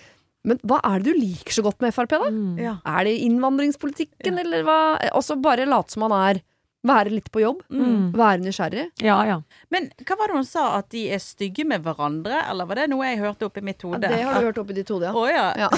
Men 0.43 0.57
hva 0.68 0.82
er 0.84 0.99
det 0.99 1.14
du 1.14 1.20
liker 1.22 1.55
så 1.55 1.64
godt 1.64 1.80
med 1.86 1.93
Frp, 1.95 2.09
da? 2.18 2.28
Mm. 2.34 2.57
Ja. 2.59 2.74
Er 2.84 3.05
det 3.07 3.14
innvandringspolitikken, 3.24 4.39
eller 4.41 4.66
hva? 4.68 4.80
Og 5.16 5.24
så 5.24 5.38
bare 5.39 5.66
late 5.70 5.93
som 5.95 6.03
man 6.03 6.11
er 6.18 6.41
Være 6.84 7.13
litt 7.13 7.29
på 7.31 7.39
jobb. 7.39 7.61
Mm. 7.71 8.09
Være 8.19 8.41
nysgjerrig. 8.43 8.86
Ja, 8.99 9.21
ja. 9.25 9.38
Men 9.71 9.86
hva 10.03 10.17
var 10.19 10.27
det 10.34 10.36
hun 10.41 10.47
sa, 10.47 10.65
at 10.81 10.89
de 10.91 11.05
er 11.15 11.21
stygge 11.23 11.63
med 11.65 11.84
hverandre, 11.86 12.41
eller 12.51 12.67
var 12.67 12.81
det 12.81 12.89
noe 12.91 13.07
jeg 13.07 13.21
hørte 13.21 13.47
oppi 13.47 13.63
mitt 13.63 13.79
Ja, 13.86 13.88
hode? 13.93 14.01
det 14.11 14.19
har 14.21 14.41
du 14.41 14.47
hørt 14.49 14.59
oppi 14.59 14.75
ditt 14.75 14.91
hode, 14.91 15.07
ja. 15.07 15.13
Å 15.15 15.27
ja. 15.31 15.45
Ja. 15.63 15.69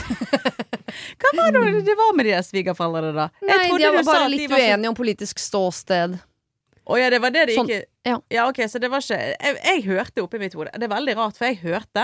Hva 1.22 1.32
var 1.38 1.52
det 1.54 1.84
det 1.86 1.96
var 2.00 2.16
med 2.18 2.26
de 2.26 2.32
der 2.34 2.46
svigerforeldrene, 2.46 3.14
da? 3.14 3.28
Jeg 3.46 3.52
Nei, 3.52 3.68
de 3.78 3.92
var 4.00 4.08
bare 4.08 4.30
litt 4.34 4.50
var 4.50 4.58
så- 4.64 4.72
uenige 4.72 4.90
om 4.90 4.98
politisk 4.98 5.40
ståsted. 5.44 6.18
Å 6.86 6.98
ja, 7.02 7.10
det 7.10 7.18
var 7.22 7.32
det 7.34 7.48
de 7.50 7.54
Sånn, 7.58 7.70
ikke 7.70 8.12
ja. 8.30 8.44
ok, 8.46 8.60
så 8.70 8.78
det 8.82 8.92
var 8.94 9.02
ikke 9.02 9.18
jeg, 9.18 9.56
jeg 9.66 9.80
hørte 9.88 10.22
oppi 10.22 10.38
mitt 10.38 10.54
hode 10.54 10.70
Det 10.78 10.86
er 10.86 10.92
veldig 10.92 11.16
rart, 11.18 11.38
for 11.40 11.48
jeg 11.50 11.58
hørte 11.64 12.04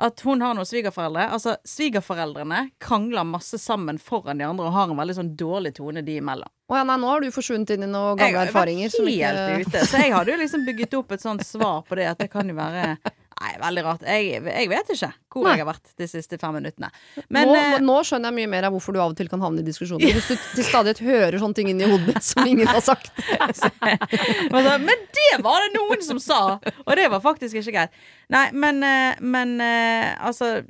at 0.00 0.20
hun 0.24 0.40
har 0.40 0.56
noen 0.56 0.64
svigerforeldre. 0.66 1.26
Altså, 1.36 1.56
svigerforeldrene 1.68 2.70
krangler 2.80 3.24
masse 3.28 3.60
sammen 3.60 4.00
foran 4.00 4.40
de 4.40 4.46
andre 4.48 4.64
og 4.70 4.72
har 4.72 4.88
en 4.90 4.96
veldig 4.98 5.16
sånn 5.20 5.34
dårlig 5.36 5.74
tone 5.76 6.02
de 6.02 6.16
imellom. 6.22 6.48
Å 6.64 6.78
ja, 6.78 6.84
nei, 6.88 6.94
nå 6.96 7.10
har 7.10 7.20
du 7.20 7.28
forsvunnet 7.34 7.74
inn 7.74 7.82
i 7.84 7.90
noen 7.90 8.16
Jeg 8.16 8.32
gamle 8.32 8.38
har 8.40 8.48
erfaringer. 8.48 8.88
vært 8.88 9.04
var 9.04 9.34
helt 9.34 9.66
ikke- 9.66 9.68
ute. 9.74 9.86
Så 9.90 9.98
jeg 10.00 10.12
hadde 10.14 10.32
jo 10.32 10.38
liksom 10.40 10.64
bygget 10.64 10.94
opp 10.96 11.12
et 11.12 11.20
sånt 11.20 11.44
svar 11.44 11.82
på 11.84 11.96
det, 11.96 12.06
at 12.08 12.18
det 12.18 12.30
kan 12.32 12.48
jo 12.48 12.54
være 12.56 12.96
Nei, 13.44 13.50
veldig 13.58 13.82
rart. 13.84 14.02
Jeg, 14.06 14.40
jeg 14.46 14.68
vet 14.70 14.90
ikke 14.94 15.08
hvor 15.34 15.42
Nei. 15.44 15.56
jeg 15.58 15.64
har 15.66 15.74
vært 15.74 15.90
de 15.98 16.06
siste 16.06 16.38
fem 16.38 16.54
minuttene. 16.54 16.88
Men 17.28 17.48
nå, 17.50 17.54
eh, 17.58 17.78
nå 17.82 17.96
skjønner 18.06 18.30
jeg 18.30 18.36
mye 18.38 18.48
mer 18.48 18.64
av 18.68 18.72
hvorfor 18.72 18.94
du 18.94 19.00
av 19.02 19.10
og 19.10 19.16
til 19.18 19.28
kan 19.28 19.42
havne 19.42 19.58
i 19.60 19.66
diskusjoner. 19.66 20.06
Hvis 20.14 20.28
du 20.30 20.36
til 20.54 20.64
stadighet 20.64 21.02
hører 21.02 21.36
sånne 21.42 21.54
ting 21.58 21.68
inni 21.68 21.84
hodet 21.90 22.22
som 22.22 22.46
ingen 22.50 22.70
har 22.70 22.80
sagt. 22.80 23.10
Men 24.54 24.88
det 25.18 25.42
var 25.42 25.60
det 25.66 25.72
noen 25.76 26.02
som 26.06 26.20
sa! 26.22 26.40
Og 26.86 26.94
det 26.96 27.08
var 27.10 27.20
faktisk 27.24 27.58
ikke 27.60 27.74
greit. 27.74 27.90
Nei, 28.32 28.46
men, 28.52 28.80
eh, 28.86 29.18
men 29.20 29.58
eh, 29.60 30.14
altså 30.24 30.62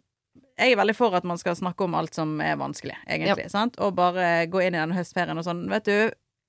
jeg 0.59 0.75
er 0.75 0.79
veldig 0.79 0.95
for 0.97 1.17
at 1.19 1.25
man 1.27 1.39
skal 1.41 1.57
snakke 1.59 1.87
om 1.87 1.97
alt 1.99 2.15
som 2.15 2.37
er 2.43 2.59
vanskelig, 2.61 2.97
egentlig. 3.09 3.49
Sant? 3.51 3.79
Og 3.83 3.97
bare 3.99 4.47
gå 4.51 4.63
inn 4.63 4.77
i 4.77 4.81
den 4.81 4.95
høstferien 4.95 5.39
og 5.41 5.47
sånn. 5.47 5.65
Vet 5.73 5.89
du, 5.89 5.97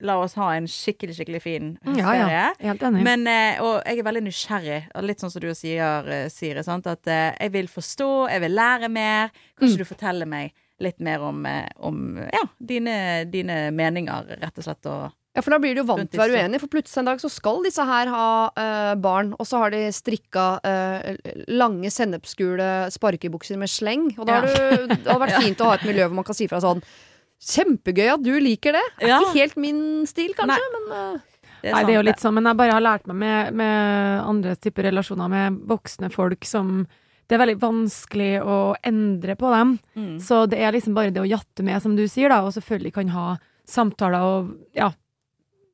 la 0.06 0.18
oss 0.20 0.36
ha 0.36 0.50
en 0.54 0.68
skikkelig, 0.70 1.16
skikkelig 1.16 1.40
fin 1.42 1.72
høstferie. 1.86 2.28
ja. 2.30 2.46
Helt 2.60 2.84
enig. 2.86 3.02
Men, 3.06 3.26
eh, 3.30 3.62
og 3.64 3.80
jeg 3.82 3.98
er 3.98 4.06
veldig 4.06 4.24
nysgjerrig, 4.26 4.80
og 4.94 5.08
litt 5.08 5.24
sånn 5.24 5.32
som 5.32 5.42
du 5.42 5.48
sier, 5.56 6.10
eh, 6.12 6.28
Siri. 6.32 6.62
Sant? 6.66 6.86
At 6.86 7.08
eh, 7.08 7.32
jeg 7.40 7.54
vil 7.56 7.70
forstå, 7.72 8.10
jeg 8.30 8.44
vil 8.44 8.56
lære 8.58 8.92
mer. 8.92 9.34
Kanskje 9.58 9.82
du 9.82 9.88
forteller 9.88 10.28
meg 10.28 10.54
litt 10.84 11.00
mer 11.00 11.22
om, 11.24 11.40
om 11.88 12.18
ja, 12.20 12.42
dine, 12.60 13.24
dine 13.32 13.70
meninger, 13.72 14.36
rett 14.42 14.58
og 14.60 14.66
slett. 14.66 14.90
Og 14.92 15.06
Ja, 15.36 15.42
for 15.44 15.52
da 15.52 15.58
blir 15.60 15.74
du 15.76 15.82
jo 15.82 15.88
vant 15.90 16.08
til 16.08 16.16
å 16.16 16.22
være 16.22 16.40
uenig, 16.40 16.58
for 16.62 16.72
plutselig 16.72 17.02
en 17.02 17.10
dag 17.10 17.20
så 17.20 17.28
skal 17.28 17.60
disse 17.66 17.84
her 17.84 18.08
ha 18.08 18.28
uh, 18.56 18.94
barn, 18.96 19.34
og 19.36 19.44
så 19.44 19.60
har 19.60 19.74
de 19.74 19.82
strikka 19.92 20.46
uh, 20.64 21.10
lange 21.52 21.90
sennepsgule 21.92 22.88
sparkebukser 22.94 23.60
med 23.60 23.68
sleng. 23.68 24.08
Og 24.16 24.24
da 24.24 24.40
har 24.40 24.48
du, 24.48 24.88
det 24.94 25.02
hadde 25.04 25.20
vært 25.26 25.42
fint 25.44 25.60
å 25.60 25.68
ha 25.68 25.76
et 25.76 25.86
miljø 25.88 26.08
hvor 26.08 26.16
man 26.22 26.28
kan 26.28 26.38
si 26.38 26.48
fra 26.50 26.62
sånn 26.64 26.82
Kjempegøy 27.36 28.06
at 28.14 28.22
du 28.24 28.32
liker 28.40 28.72
det. 28.78 28.84
Er 28.96 29.10
Ja. 29.10 29.16
Ikke 29.20 29.42
helt 29.42 29.58
min 29.60 29.80
stil, 30.08 30.32
kanskje, 30.38 30.70
men 30.72 30.86
uh, 30.88 31.36
det 31.60 31.74
Nei, 31.74 31.82
det 31.84 31.92
er 31.92 31.98
jo 31.98 32.06
litt 32.06 32.22
sånn, 32.22 32.36
men 32.38 32.48
jeg 32.48 32.56
bare 32.56 32.76
har 32.78 32.84
lært 32.84 33.08
meg 33.10 33.18
med, 33.20 33.56
med 33.60 34.22
andre 34.24 34.54
typer 34.56 34.88
relasjoner 34.88 35.28
med 35.32 35.60
voksne 35.68 36.08
folk 36.14 36.48
som 36.48 36.86
Det 37.26 37.36
er 37.36 37.42
veldig 37.42 37.58
vanskelig 37.60 38.32
å 38.40 38.56
endre 38.86 39.34
på 39.36 39.50
dem. 39.52 39.76
Mm. 39.98 40.12
Så 40.22 40.44
det 40.48 40.60
er 40.62 40.72
liksom 40.72 40.94
bare 40.96 41.10
det 41.12 41.24
å 41.24 41.28
jatte 41.28 41.64
med, 41.66 41.82
som 41.82 41.96
du 41.98 42.06
sier, 42.08 42.30
da, 42.30 42.44
og 42.46 42.54
selvfølgelig 42.54 42.94
kan 42.94 43.10
ha 43.12 43.26
samtaler 43.66 44.22
og 44.22 44.52
ja, 44.78 44.92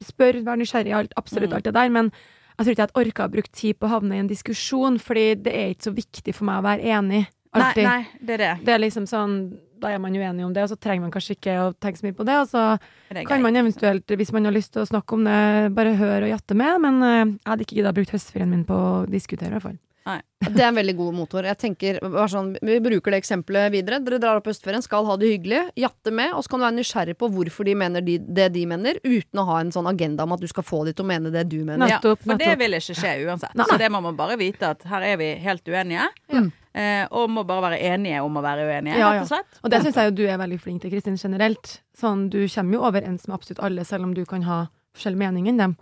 spør, 0.06 0.40
vær 0.44 0.56
nysgjerrig, 0.60 0.92
alt, 0.94 1.12
absolutt 1.16 1.50
Mm. 1.50 1.56
alt 1.56 1.64
det 1.64 1.74
der, 1.74 1.88
men 1.90 2.12
jeg 2.58 2.66
tror 2.66 2.72
ikke 2.72 2.86
jeg 2.86 3.06
orka 3.06 3.24
å 3.26 3.32
bruke 3.32 3.50
tid 3.52 3.78
på 3.78 3.86
å 3.88 3.90
havne 3.96 4.16
i 4.16 4.18
en 4.22 4.28
diskusjon, 4.28 4.98
fordi 5.00 5.34
det 5.42 5.52
er 5.54 5.68
ikke 5.74 5.88
så 5.90 5.94
viktig 5.96 6.34
for 6.34 6.44
meg 6.44 6.60
å 6.60 6.66
være 6.66 6.82
enig. 6.98 7.26
Alltid. 7.52 7.84
nei, 7.84 8.06
det 8.20 8.34
er 8.34 8.38
det. 8.38 8.64
Det 8.64 8.72
er 8.72 8.78
liksom 8.80 9.04
sånn, 9.06 9.32
da 9.78 9.88
er 9.92 9.98
man 9.98 10.14
uenig 10.16 10.44
om 10.46 10.52
det, 10.54 10.62
og 10.62 10.70
så 10.70 10.76
trenger 10.80 11.02
man 11.02 11.10
kanskje 11.12 11.34
ikke 11.36 11.56
å 11.60 11.74
tenke 11.76 11.98
så 12.00 12.06
mye 12.06 12.16
på 12.16 12.24
det, 12.24 12.36
og 12.40 12.48
så 12.48 12.78
det 13.12 13.26
kan 13.28 13.42
man 13.42 13.54
eventuelt, 13.56 14.06
hvis 14.08 14.32
man 14.32 14.44
har 14.48 14.52
lyst 14.56 14.72
til 14.72 14.80
å 14.82 14.88
snakke 14.88 15.12
om 15.18 15.24
det, 15.24 15.74
bare 15.74 15.92
høre 15.98 16.24
og 16.24 16.32
jatte 16.32 16.54
med, 16.56 16.80
men 16.80 17.02
eh, 17.02 17.24
jeg 17.26 17.50
hadde 17.50 17.66
ikke 17.66 17.76
gidda 17.76 17.90
å 17.92 17.98
bruke 17.98 18.16
høstferien 18.16 18.48
min 18.48 18.64
på 18.64 18.72
å 18.72 19.06
diskutere, 19.10 19.50
i 19.50 19.52
hvert 19.58 19.62
fall. 19.68 19.78
det 20.56 20.62
er 20.62 20.68
en 20.68 20.78
veldig 20.78 20.94
god 20.98 21.14
motor. 21.14 21.46
Jeg 21.46 21.58
tenker, 21.60 21.98
sånn, 22.30 22.52
Vi 22.62 22.78
bruker 22.82 23.14
det 23.14 23.20
eksempelet 23.22 23.72
videre. 23.74 24.00
Dere 24.02 24.18
drar 24.22 24.40
opp 24.40 24.48
høstferien, 24.50 24.82
skal 24.84 25.06
ha 25.06 25.16
det 25.20 25.30
hyggelig, 25.30 25.60
jatte 25.78 26.14
med, 26.14 26.32
og 26.34 26.42
så 26.44 26.52
kan 26.52 26.62
du 26.62 26.66
være 26.66 26.78
nysgjerrig 26.80 27.16
på 27.20 27.28
hvorfor 27.34 27.68
de 27.68 27.76
mener 27.78 28.04
de, 28.06 28.16
det 28.18 28.48
de 28.56 28.64
mener, 28.68 28.98
uten 29.04 29.42
å 29.42 29.46
ha 29.52 29.60
en 29.62 29.70
sånn 29.74 29.90
agenda 29.90 30.26
om 30.26 30.34
at 30.36 30.42
du 30.42 30.48
skal 30.50 30.66
få 30.66 30.82
de 30.88 30.96
til 30.96 31.06
å 31.06 31.10
mene 31.12 31.32
det 31.34 31.44
du 31.52 31.60
mener. 31.60 31.94
Ja, 31.94 32.00
for 32.02 32.40
det 32.40 32.56
vil 32.60 32.78
ikke 32.80 32.98
skje 32.98 33.14
uansett. 33.26 33.54
Nei. 33.58 33.68
Så 33.70 33.78
det 33.80 33.92
må 33.92 34.02
man 34.04 34.18
bare 34.18 34.38
vite 34.40 34.74
at 34.74 34.82
her 34.90 35.06
er 35.12 35.20
vi 35.20 35.30
helt 35.44 35.70
uenige. 35.70 36.10
Ja. 36.32 36.44
Eh, 36.72 37.04
og 37.12 37.28
må 37.28 37.44
bare 37.44 37.66
være 37.66 37.80
enige 37.84 38.22
om 38.24 38.36
å 38.40 38.42
være 38.42 38.64
uenige, 38.64 38.96
Ja, 38.96 39.10
rett 39.12 39.26
og 39.26 39.28
slett. 39.28 39.58
Og 39.60 39.70
det 39.70 39.82
syns 39.84 39.98
jeg 40.00 40.08
jo 40.08 40.14
du 40.22 40.24
er 40.24 40.38
veldig 40.40 40.58
flink 40.60 40.80
til, 40.82 40.92
Kristin, 40.94 41.18
generelt. 41.20 41.82
Sånn, 41.92 42.30
du 42.32 42.40
kommer 42.48 42.78
jo 42.78 42.84
overens 42.88 43.26
med 43.28 43.36
absolutt 43.36 43.60
alle, 43.60 43.84
selv 43.84 44.08
om 44.08 44.14
du 44.16 44.24
kan 44.24 44.46
ha 44.48 44.62
forskjellig 44.96 45.20
mening 45.20 45.50
enn 45.52 45.60
dem. 45.60 45.74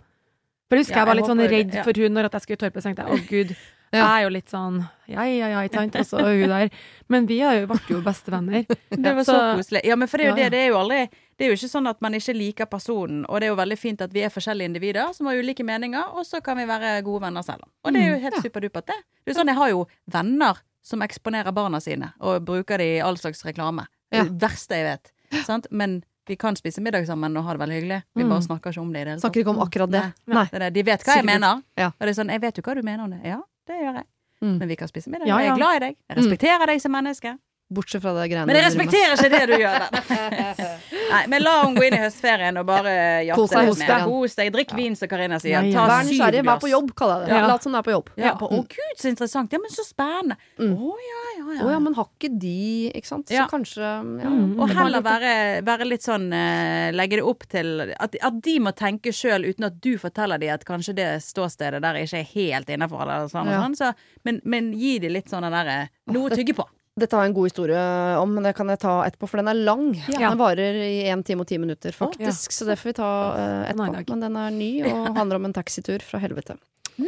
For 0.67 0.79
jeg 0.79 0.85
husker 0.85 0.99
Ja, 0.99 1.03
jeg 1.03 1.07
var 1.07 1.17
litt 1.19 1.27
sånn 1.27 1.45
redd 1.51 1.77
for 1.83 1.99
hun 1.99 2.13
når 2.15 2.27
at 2.29 2.35
jeg 2.37 2.43
skulle 2.45 2.59
i 2.59 2.61
Torpet, 2.61 2.83
så 2.83 2.89
tenkte 2.89 3.07
jeg 3.07 3.11
å 3.11 3.27
gud. 3.27 3.55
Jeg 3.99 4.07
er 4.07 4.21
jo 4.23 4.29
litt 4.29 4.49
sånn 4.49 4.77
ja, 5.11 5.23
ja, 5.27 5.47
ja, 5.51 5.61
ikke 5.67 5.91
sant, 5.91 6.13
og 6.13 6.21
hun 6.29 6.47
der. 6.49 6.69
Men 7.09 7.25
vi 7.27 7.39
har 7.43 7.53
jo, 7.59 7.67
ble 7.67 7.79
jo 7.89 8.01
bestevenner. 8.01 8.63
Det 8.89 9.13
var 9.15 9.23
så, 9.27 9.33
Så- 9.35 9.57
koselig. 9.59 9.81
Ja, 9.83 9.95
men 9.99 10.07
for 10.07 10.17
det 10.17 10.25
er 10.25 10.29
jo 10.29 10.35
Ja, 10.37 10.43
ja. 10.43 10.49
det. 10.49 10.51
Det 10.51 10.59
er 10.61 10.67
jo 10.71 10.77
aldri 10.79 11.09
Det 11.37 11.45
er 11.45 11.49
jo 11.49 11.57
ikke 11.57 11.69
sånn 11.73 11.89
at 11.89 12.01
man 12.01 12.13
ikke 12.13 12.33
liker 12.37 12.65
personen, 12.69 13.25
og 13.27 13.39
det 13.41 13.47
er 13.47 13.51
jo 13.51 13.55
veldig 13.59 13.77
fint 13.77 14.01
at 14.01 14.11
vi 14.13 14.21
er 14.23 14.29
forskjellige 14.29 14.69
individer 14.69 15.11
som 15.13 15.25
har 15.27 15.35
ulike 15.41 15.63
meninger, 15.65 16.13
og 16.13 16.23
så 16.25 16.39
kan 16.43 16.55
vi 16.57 16.65
være 16.69 17.01
gode 17.03 17.21
venner 17.23 17.41
selv. 17.41 17.63
Og 17.83 17.91
det 17.93 18.01
er 18.03 18.09
jo 18.13 18.19
helt 18.21 18.33
helt 18.35 18.45
superdupert, 18.45 18.85
det. 18.85 18.99
Det 19.25 19.33
er 19.33 19.39
sånn, 19.41 19.47
jeg 19.49 19.57
har 19.57 19.69
jo 19.73 19.87
venner 20.07 20.59
som 20.83 21.01
eksponerer 21.01 21.51
barna 21.51 21.79
sine, 21.81 22.13
og 22.21 22.45
bruker 22.45 22.77
det 22.77 22.85
i 22.97 23.01
all 23.01 23.17
slags 23.17 23.41
reklame. 23.43 23.87
Det 24.11 24.17
Ja. 24.17 24.21
er 24.23 24.29
det 24.29 24.39
verste 24.39 24.69
jeg 24.77 24.85
vet. 24.85 25.11
Sant? 25.45 25.65
Men 25.71 26.03
vi 26.27 26.35
kan 26.35 26.55
spise 26.55 26.79
middag 26.79 27.07
sammen 27.07 27.35
og 27.37 27.43
ha 27.43 27.53
det 27.53 27.59
veldig 27.59 27.81
hyggelig. 27.81 28.03
Vi 28.15 28.23
Mm. 28.23 28.29
bare 28.29 28.41
snakker 28.41 28.69
ikke 28.71 28.81
om 28.81 28.93
det 28.93 29.01
i 29.01 29.03
det 29.03 29.09
hele 29.09 29.19
tatt. 29.19 29.31
Snakker 29.33 29.41
ikke 29.41 29.49
om 29.49 29.59
akkurat 29.65 29.89
det. 29.91 30.13
Nei. 30.27 30.33
Nei. 30.51 30.59
Nei. 30.59 30.69
De 30.69 30.83
vet 30.83 31.03
hva 31.03 31.15
jeg 31.15 31.25
mener. 31.25 31.63
Ja. 31.77 31.87
Og 31.87 31.99
det 32.05 32.09
er 32.09 32.23
sånn, 32.23 32.29
jeg 32.29 32.41
vet 32.41 32.55
jo 32.57 32.61
hva 32.61 32.75
du 32.75 32.81
mener 32.83 33.03
om 33.03 33.09
det. 33.09 33.21
Ja, 33.25 33.41
det 33.71 33.79
gjør 33.85 34.01
jeg. 34.01 34.07
Mm. 34.41 34.57
Men 34.57 34.67
vi 34.71 34.75
kan 34.79 34.89
spise 34.89 35.11
middag. 35.13 35.29
Ja, 35.29 35.37
Jeg 35.37 35.53
er 35.53 35.59
glad 35.59 35.77
i 35.77 35.81
deg. 35.85 35.97
Jeg 36.09 36.17
respekterer 36.17 36.65
deg 36.71 36.81
som 36.81 36.93
menneske. 36.95 37.35
Bortsett 37.71 38.01
fra 38.03 38.11
det 38.17 38.25
greiene 38.31 38.45
Men 38.49 38.57
jeg 38.59 38.65
respekterer 38.67 39.13
ikke 39.15 39.29
det 39.31 39.45
du 39.47 39.53
gjør. 39.61 39.85
der! 39.85 40.71
Nei, 41.11 41.21
men 41.31 41.43
la 41.43 41.53
henne 41.63 41.75
gå 41.79 41.85
inn 41.87 41.95
i 41.95 41.99
høstferien 42.01 42.57
og 42.59 42.65
bare 42.67 42.91
jatte 43.27 43.61
litt 43.65 43.79
mer. 43.81 44.03
Kos 44.07 44.35
deg. 44.37 44.49
Drikk 44.55 44.73
vin, 44.75 44.95
som 44.99 45.09
Karina 45.11 45.39
sier. 45.39 45.57
Ja, 45.57 45.61
ja. 45.67 45.73
Ta 45.75 45.85
Vær 45.91 46.05
nysgjerrig, 46.07 46.43
vær 46.47 46.59
på 46.63 46.69
jobb, 46.71 46.91
kaller 46.99 47.23
jeg 47.25 47.31
det. 47.31 47.37
Ja. 47.41 47.47
Lat 47.51 47.63
som 47.65 47.71
du 47.75 47.79
er 47.79 47.85
på 47.87 47.93
jobb. 47.95 48.09
Ja, 48.19 48.33
på, 48.39 48.49
Mm. 48.51 48.59
Å 48.59 48.67
gud, 48.67 48.97
så 48.99 49.07
interessant. 49.11 49.53
Ja, 49.55 49.59
men 49.63 49.71
så 49.71 49.83
spennende. 49.87 50.35
Å 50.59 50.63
Mm. 50.67 50.75
ja, 51.07 51.21
ja, 51.37 51.45
ja. 51.55 51.65
Oh, 51.65 51.71
ja, 51.71 51.79
men 51.79 51.93
har 51.95 52.07
ikke 52.19 52.29
de 52.39 52.91
Ikke 52.95 53.07
sant? 53.07 53.27
Så 53.27 53.33
Ja. 53.35 53.47
kanskje 53.47 53.81
ja. 53.81 54.29
Mm. 54.29 54.59
Og 54.59 54.69
heller 54.75 55.01
være, 55.01 55.63
være 55.63 55.87
litt 55.87 56.01
sånn 56.03 56.27
uh, 56.33 56.91
Legge 56.91 57.17
det 57.19 57.23
opp 57.23 57.43
til 57.49 57.81
at, 57.99 58.15
at 58.21 58.41
de 58.41 58.59
må 58.59 58.71
tenke 58.75 59.11
sjøl 59.15 59.45
uten 59.47 59.65
at 59.65 59.79
du 59.81 59.97
forteller 59.97 60.37
dem 60.39 60.53
at 60.53 60.65
kanskje 60.65 60.95
det 60.95 61.09
ståstedet 61.23 61.81
der 61.81 61.95
ikke 62.03 62.19
er 62.19 62.27
helt 62.35 62.67
innafor. 62.69 63.07
Sånn, 63.31 63.47
Ja. 63.51 63.61
sånn, 63.63 63.75
så, 63.79 63.93
men, 64.25 64.41
men 64.43 64.71
gi 64.73 64.99
dem 64.99 65.13
litt 65.13 65.29
sånn 65.31 65.41
den 65.47 65.51
derre 65.55 65.89
Noe 66.11 66.29
å 66.29 66.35
tygge 66.35 66.53
på. 66.55 66.65
Dette 66.99 67.15
har 67.15 67.23
jeg 67.23 67.31
en 67.31 67.35
god 67.37 67.47
historie 67.47 67.83
om, 68.19 68.33
men 68.35 68.43
det 68.43 68.51
kan 68.57 68.67
jeg 68.67 68.81
ta 68.83 68.97
etterpå, 69.05 69.29
for 69.31 69.39
den 69.39 69.47
er 69.47 69.61
lang. 69.63 69.93
Ja. 70.11 70.31
Den 70.33 70.41
varer 70.41 70.81
i 70.83 71.05
én 71.07 71.23
time 71.23 71.45
og 71.45 71.47
ti 71.47 71.57
minutter, 71.61 71.95
faktisk, 71.95 72.51
så 72.51 72.67
det 72.67 72.75
får 72.81 72.91
vi 72.91 72.97
ta 72.99 73.11
uh, 73.31 73.69
etterpå. 73.69 74.11
Men 74.11 74.25
den 74.27 74.35
er 74.41 74.51
ny 74.51 74.71
og 74.91 75.15
handler 75.19 75.39
om 75.39 75.47
en 75.47 75.55
taxitur 75.55 76.03
fra 76.03 76.19
helvete. 76.19 76.57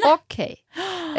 Ok. 0.08 0.40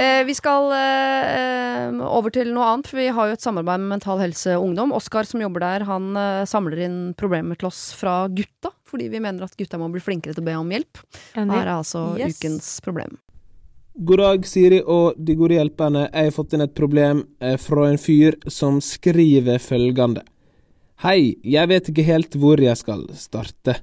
Eh, 0.01 0.25
vi 0.27 0.35
skal 0.35 0.73
eh, 0.75 2.01
over 2.09 2.33
til 2.35 2.51
noe 2.55 2.67
annet, 2.73 2.89
for 2.91 2.99
vi 2.99 3.11
har 3.15 3.29
jo 3.31 3.37
et 3.37 3.45
samarbeid 3.45 3.83
med 3.83 3.93
Mental 3.93 4.19
Helse 4.19 4.57
Ungdom. 4.59 4.95
Oskar 4.97 5.29
som 5.29 5.43
jobber 5.45 5.63
der, 5.63 5.85
han 5.87 6.09
eh, 6.19 6.47
samler 6.51 6.81
inn 6.87 6.99
problemer 7.19 7.59
til 7.61 7.69
oss 7.71 7.93
fra 7.99 8.25
gutta, 8.33 8.73
fordi 8.89 9.11
vi 9.13 9.21
mener 9.23 9.47
at 9.47 9.55
gutta 9.61 9.79
må 9.79 9.91
bli 9.93 10.03
flinkere 10.03 10.35
til 10.35 10.43
å 10.43 10.49
be 10.49 10.57
om 10.59 10.73
hjelp. 10.75 11.05
Her 11.37 11.55
er 11.61 11.75
altså 11.77 12.07
Yes. 12.19 12.41
ukens 12.41 12.73
problem. 12.85 13.19
God 13.97 14.19
dag, 14.19 14.43
Siri 14.43 14.81
og 14.91 15.15
de 15.23 15.37
gode 15.39 15.55
hjelperne. 15.55 16.09
Jeg 16.09 16.27
har 16.27 16.33
fått 16.35 16.57
inn 16.57 16.65
et 16.65 16.73
problem 16.75 17.21
eh, 17.39 17.55
fra 17.63 17.85
en 17.87 17.99
fyr 18.01 18.35
som 18.51 18.81
skriver 18.83 19.61
følgende. 19.63 20.25
Hei, 21.05 21.37
jeg 21.47 21.71
vet 21.71 21.91
ikke 21.93 22.07
helt 22.09 22.35
hvor 22.43 22.59
jeg 22.59 22.75
skal 22.81 23.05
starte. 23.15 23.77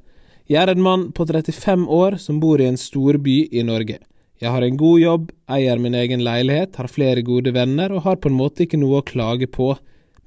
Jeg 0.51 0.59
er 0.65 0.73
en 0.73 0.83
mann 0.83 1.05
på 1.15 1.23
35 1.29 1.87
år 1.87 2.17
som 2.19 2.41
bor 2.43 2.59
i 2.59 2.67
en 2.67 2.75
storby 2.75 3.37
i 3.55 3.63
Norge. 3.63 4.01
Jeg 4.43 4.51
har 4.51 4.67
en 4.67 4.81
god 4.83 4.99
jobb, 4.99 5.31
eier 5.47 5.79
min 5.79 5.95
egen 5.95 6.25
leilighet, 6.27 6.75
har 6.75 6.91
flere 6.91 7.23
gode 7.23 7.55
venner 7.55 7.95
og 7.95 8.03
har 8.03 8.19
på 8.19 8.27
en 8.27 8.39
måte 8.41 8.65
ikke 8.65 8.81
noe 8.83 8.99
å 8.99 9.07
klage 9.07 9.47
på, 9.47 9.77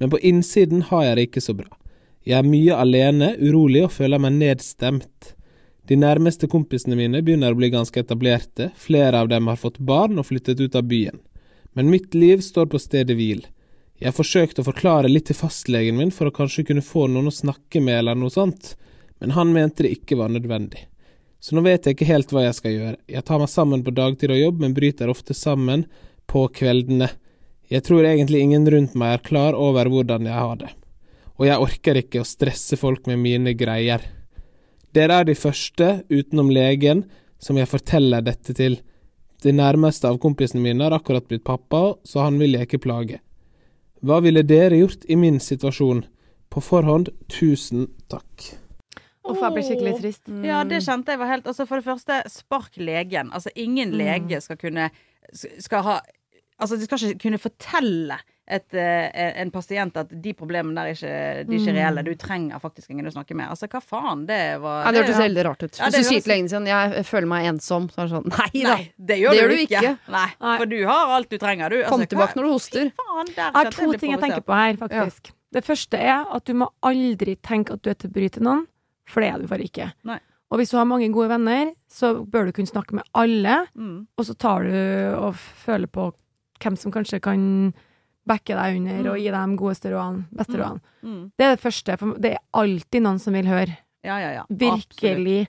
men 0.01 0.09
på 0.09 0.23
innsiden 0.25 0.87
har 0.89 1.11
jeg 1.11 1.19
det 1.19 1.29
ikke 1.29 1.45
så 1.45 1.59
bra. 1.61 1.69
Jeg 2.25 2.41
er 2.41 2.49
mye 2.49 2.81
alene, 2.81 3.35
urolig 3.37 3.85
og 3.85 3.93
føler 4.01 4.23
meg 4.23 4.39
nedstemt. 4.41 5.35
De 5.85 5.97
nærmeste 6.01 6.49
kompisene 6.49 6.97
mine 6.97 7.21
begynner 7.21 7.53
å 7.53 7.59
bli 7.59 7.69
ganske 7.73 8.01
etablerte, 8.01 8.71
flere 8.81 9.21
av 9.21 9.29
dem 9.29 9.51
har 9.51 9.61
fått 9.61 9.83
barn 9.85 10.17
og 10.21 10.31
flyttet 10.31 10.63
ut 10.63 10.79
av 10.79 10.87
byen. 10.89 11.21
Men 11.77 11.91
mitt 11.93 12.15
liv 12.17 12.41
står 12.41 12.71
på 12.73 12.81
stedet 12.81 13.17
hvil. 13.19 13.43
Jeg 14.01 14.09
har 14.09 14.17
forsøkt 14.17 14.59
å 14.59 14.65
forklare 14.65 15.11
litt 15.11 15.29
til 15.29 15.37
fastlegen 15.37 15.99
min 15.99 16.13
for 16.15 16.31
å 16.31 16.35
kanskje 16.35 16.65
kunne 16.71 16.85
få 16.85 17.05
noen 17.11 17.29
å 17.29 17.35
snakke 17.35 17.83
med 17.85 17.99
eller 18.01 18.17
noe 18.17 18.33
sånt, 18.33 18.73
men 19.21 19.37
han 19.37 19.53
mente 19.53 19.85
det 19.85 19.93
ikke 19.99 20.19
var 20.23 20.33
nødvendig. 20.33 20.87
Så 21.45 21.53
nå 21.53 21.61
vet 21.67 21.85
jeg 21.85 21.99
ikke 21.99 22.09
helt 22.09 22.33
hva 22.33 22.47
jeg 22.47 22.57
skal 22.57 22.73
gjøre. 22.73 22.99
Jeg 23.05 23.27
tar 23.29 23.43
meg 23.43 23.53
sammen 23.53 23.85
på 23.85 23.93
dagtid 23.93 24.33
og 24.33 24.41
jobb, 24.41 24.65
men 24.65 24.77
bryter 24.77 25.13
ofte 25.13 25.37
sammen 25.37 25.85
på 26.31 26.47
kveldene. 26.57 27.11
Jeg 27.69 27.85
tror 27.85 28.09
egentlig 28.09 28.41
ingen 28.41 28.65
rundt 28.73 28.97
meg 28.97 29.19
er 29.19 29.25
klar 29.29 29.59
over 29.59 29.93
hvordan 29.93 30.25
jeg 30.31 30.39
har 30.41 30.57
det. 30.63 30.73
Og 31.37 31.45
jeg 31.51 31.61
orker 31.61 32.01
ikke 32.01 32.23
å 32.23 32.29
stresse 32.29 32.79
folk 32.81 33.05
med 33.11 33.21
mine 33.21 33.53
greier. 33.59 34.01
Dere 34.95 35.21
er 35.21 35.27
de 35.27 35.35
første, 35.35 36.05
utenom 36.13 36.53
legen, 36.55 37.05
som 37.43 37.59
jeg 37.59 37.71
forteller 37.71 38.23
dette 38.25 38.55
til. 38.55 38.79
De 39.43 39.53
nærmeste 39.53 40.09
av 40.09 40.21
kompisene 40.23 40.63
mine 40.63 40.87
har 40.87 40.95
akkurat 40.95 41.27
blitt 41.29 41.45
pappa, 41.47 41.97
så 42.07 42.29
han 42.29 42.39
vil 42.41 42.55
jeg 42.55 42.69
ikke 42.69 42.85
plage. 42.87 43.19
Hva 44.05 44.21
ville 44.25 44.45
dere 44.47 44.79
gjort 44.79 45.07
i 45.11 45.17
min 45.19 45.41
situasjon? 45.43 46.05
På 46.53 46.63
forhånd, 46.63 47.11
tusen 47.33 47.89
takk. 48.13 48.53
Uff, 49.25 49.41
jeg 49.41 49.55
blir 49.57 49.65
skikkelig 49.67 49.95
trist. 49.99 50.29
Ja, 50.45 50.61
det 50.69 50.83
kjente 50.85 51.15
jeg 51.15 51.21
var 51.23 51.31
helt 51.33 51.47
Altså, 51.49 51.65
for 51.67 51.81
det 51.81 51.87
første, 51.87 52.21
spark 52.31 52.77
legen. 52.77 53.33
Altså, 53.33 53.51
ingen 53.57 53.97
lege 53.97 54.41
skal 54.45 54.61
kunne 54.61 54.91
Skal 55.33 55.83
ha 55.83 55.97
Altså, 56.61 56.77
de 56.77 56.87
skal 56.87 57.01
ikke 57.09 57.25
kunne 57.25 57.41
fortelle 57.43 58.21
et, 58.47 58.75
eh, 58.75 59.33
en 59.41 59.51
pasient 59.51 59.97
at 59.97 60.11
de 60.21 60.33
problemene 60.37 60.75
der 60.77 60.91
er 60.91 60.95
ikke, 60.95 61.47
de 61.49 61.55
er 61.57 61.61
ikke 61.61 61.75
reelle. 61.79 62.03
Du 62.05 62.15
trenger 62.15 62.61
faktisk 62.61 62.91
ingen 62.91 63.07
å 63.09 63.13
snakke 63.15 63.35
med. 63.35 63.49
Altså, 63.49 63.67
hva 63.73 63.81
faen? 63.81 64.27
Det 64.29 64.61
var 64.61 64.85
Ja, 64.85 64.93
det 64.93 65.05
hørtes 65.07 65.21
veldig 65.23 65.45
rart 65.47 65.63
ut. 65.65 65.79
Ja, 65.79 65.87
Hvis 65.89 65.95
du 65.97 66.03
sier 66.11 66.21
til 66.21 66.33
legen 66.35 66.49
sin 66.51 66.65
'jeg 66.67 67.05
føler 67.07 67.27
meg 67.27 67.47
ensom', 67.55 67.89
så 67.91 67.99
er 67.99 68.09
det 68.09 68.13
sånn 68.13 68.29
Nei 68.29 68.63
da! 68.63 68.75
Nei, 68.77 68.93
det 69.01 69.17
gjør, 69.21 69.31
Det 69.31 69.41
du, 69.41 69.41
gjør 69.41 69.49
du 69.49 69.57
ikke. 69.65 69.81
ikke. 69.81 69.99
Nei, 70.09 70.59
for 70.59 70.67
du 70.67 70.87
har 70.87 71.07
alt 71.17 71.29
du 71.31 71.39
trenger, 71.39 71.71
du. 71.71 71.83
Kom 71.85 72.01
Altså, 72.01 72.09
tilbake 72.09 72.35
hva- 72.35 72.37
når 72.37 72.43
du 72.43 72.53
hoster. 72.53 72.93
Faen, 72.93 73.27
der 73.35 73.43
Jeg 73.45 73.53
har 73.55 73.71
to 73.71 73.93
ting 73.99 74.11
jeg 74.11 74.21
tenker 74.21 74.41
på 74.45 74.55
her, 74.55 74.77
faktisk. 74.77 75.31
Det 75.53 75.65
første 75.65 75.95
er 75.99 76.27
at 76.35 76.45
du 76.45 76.53
må 76.55 76.69
aldri 76.83 77.37
tenke 77.41 77.73
at 77.73 77.83
du 77.83 77.91
er 77.91 77.95
til 77.95 78.11
bry 78.11 78.29
til 78.29 78.43
noen, 78.43 78.67
for 79.07 79.21
det 79.21 79.33
er 79.33 79.39
du 79.39 79.47
bare 79.47 79.63
ikke. 79.65 79.93
Nei. 80.05 80.19
Og 80.51 80.59
hvis 80.59 80.71
du 80.71 80.77
har 80.77 80.85
mange 80.85 81.11
gode 81.13 81.29
venner, 81.31 81.73
så 81.91 82.25
bør 82.29 82.45
du 82.47 82.53
kunne 82.53 82.67
snakke 82.69 82.93
med 82.93 83.05
alle, 83.15 83.67
Mm. 83.75 84.07
og 84.19 84.25
så 84.27 84.37
tar 84.37 84.63
du 84.63 85.17
og 85.17 85.35
føler 85.35 85.87
på 85.87 86.13
hvem 86.61 86.77
som 86.77 86.93
kanskje 86.93 87.21
kan 87.23 87.73
backe 88.27 88.55
deg 88.57 88.77
under 88.81 89.11
og 89.13 89.19
gi 89.19 89.31
deg 89.31 89.49
de 89.51 89.57
godeste 89.61 89.91
rådene, 89.93 90.25
beste 90.33 90.55
Mm. 90.57 90.61
rådene. 90.63 90.81
Mm. 91.05 91.33
Det 91.37 91.45
er 91.47 91.57
det 91.57 91.61
første, 91.65 91.99
for 91.99 92.15
det 92.19 92.33
er 92.33 92.39
alltid 92.55 93.03
noen 93.03 93.19
som 93.21 93.33
vil 93.35 93.45
høre. 93.47 93.77
Ja, 94.05 94.19
ja, 94.19 94.31
ja. 94.33 94.43
Absolutt. 94.51 94.89
Virkelig. 95.01 95.49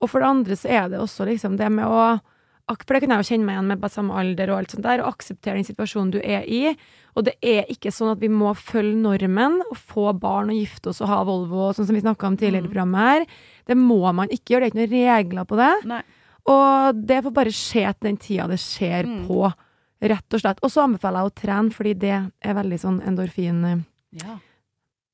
Og 0.00 0.10
for 0.10 0.20
det 0.20 0.28
andre 0.28 0.54
så 0.56 0.68
er 0.68 0.88
det 0.90 0.98
også 1.00 1.26
liksom 1.26 1.56
det 1.56 1.70
med 1.72 1.84
å 1.84 2.20
For 2.68 2.94
det 2.94 3.02
kunne 3.04 3.14
jeg 3.14 3.22
jo 3.22 3.30
kjenne 3.36 3.44
meg 3.46 3.54
igjen 3.54 3.66
med 3.68 3.80
på 3.80 3.88
samme 3.94 4.10
alder 4.18 4.50
og 4.50 4.58
alt 4.58 4.70
sånt 4.72 4.82
der, 4.82 4.98
å 4.98 5.06
akseptere 5.14 5.54
den 5.54 5.62
situasjonen 5.62 6.10
du 6.10 6.18
er 6.18 6.42
i. 6.50 6.76
Og 7.14 7.22
det 7.22 7.36
er 7.40 7.62
ikke 7.70 7.92
sånn 7.94 8.10
at 8.10 8.18
vi 8.18 8.26
må 8.26 8.56
følge 8.58 8.96
normen 8.98 9.60
og 9.70 9.76
få 9.78 10.10
barn 10.18 10.50
og 10.50 10.56
gifte 10.58 10.88
oss 10.90 11.00
og 11.00 11.06
ha 11.06 11.22
Volvo, 11.22 11.68
sånn 11.72 11.86
som 11.86 11.94
vi 11.94 12.00
snakka 12.02 12.26
om 12.26 12.36
tidligere 12.36 12.64
i 12.64 12.66
Mm. 12.66 12.72
programmet 12.72 12.98
her. 12.98 13.26
Det 13.68 13.76
må 13.76 14.12
man 14.12 14.26
ikke 14.26 14.58
gjøre, 14.58 14.60
det 14.62 14.66
er 14.66 14.66
ikke 14.66 14.90
noen 14.90 15.14
regler 15.14 15.44
på 15.46 15.56
det. 15.56 15.86
Nei. 15.86 16.02
Og 16.48 17.06
det 17.06 17.22
får 17.22 17.32
bare 17.32 17.54
skje 17.54 17.86
til 17.86 18.02
den 18.10 18.16
tida 18.16 18.48
det 18.48 18.58
skjer 18.58 19.04
Mm. 19.06 19.26
på, 19.28 19.54
rett 20.02 20.34
og 20.34 20.40
slett. 20.42 20.58
Og 20.62 20.70
så 20.72 20.84
anbefaler 20.84 21.22
jeg 21.24 21.30
å 21.30 21.34
trene, 21.42 21.72
fordi 21.72 21.94
det 21.98 22.12
er 22.44 22.54
veldig 22.54 22.78
sånn 22.82 23.00
endorfin 23.06 23.64
eh, 23.64 23.78
Ja. 24.22 24.36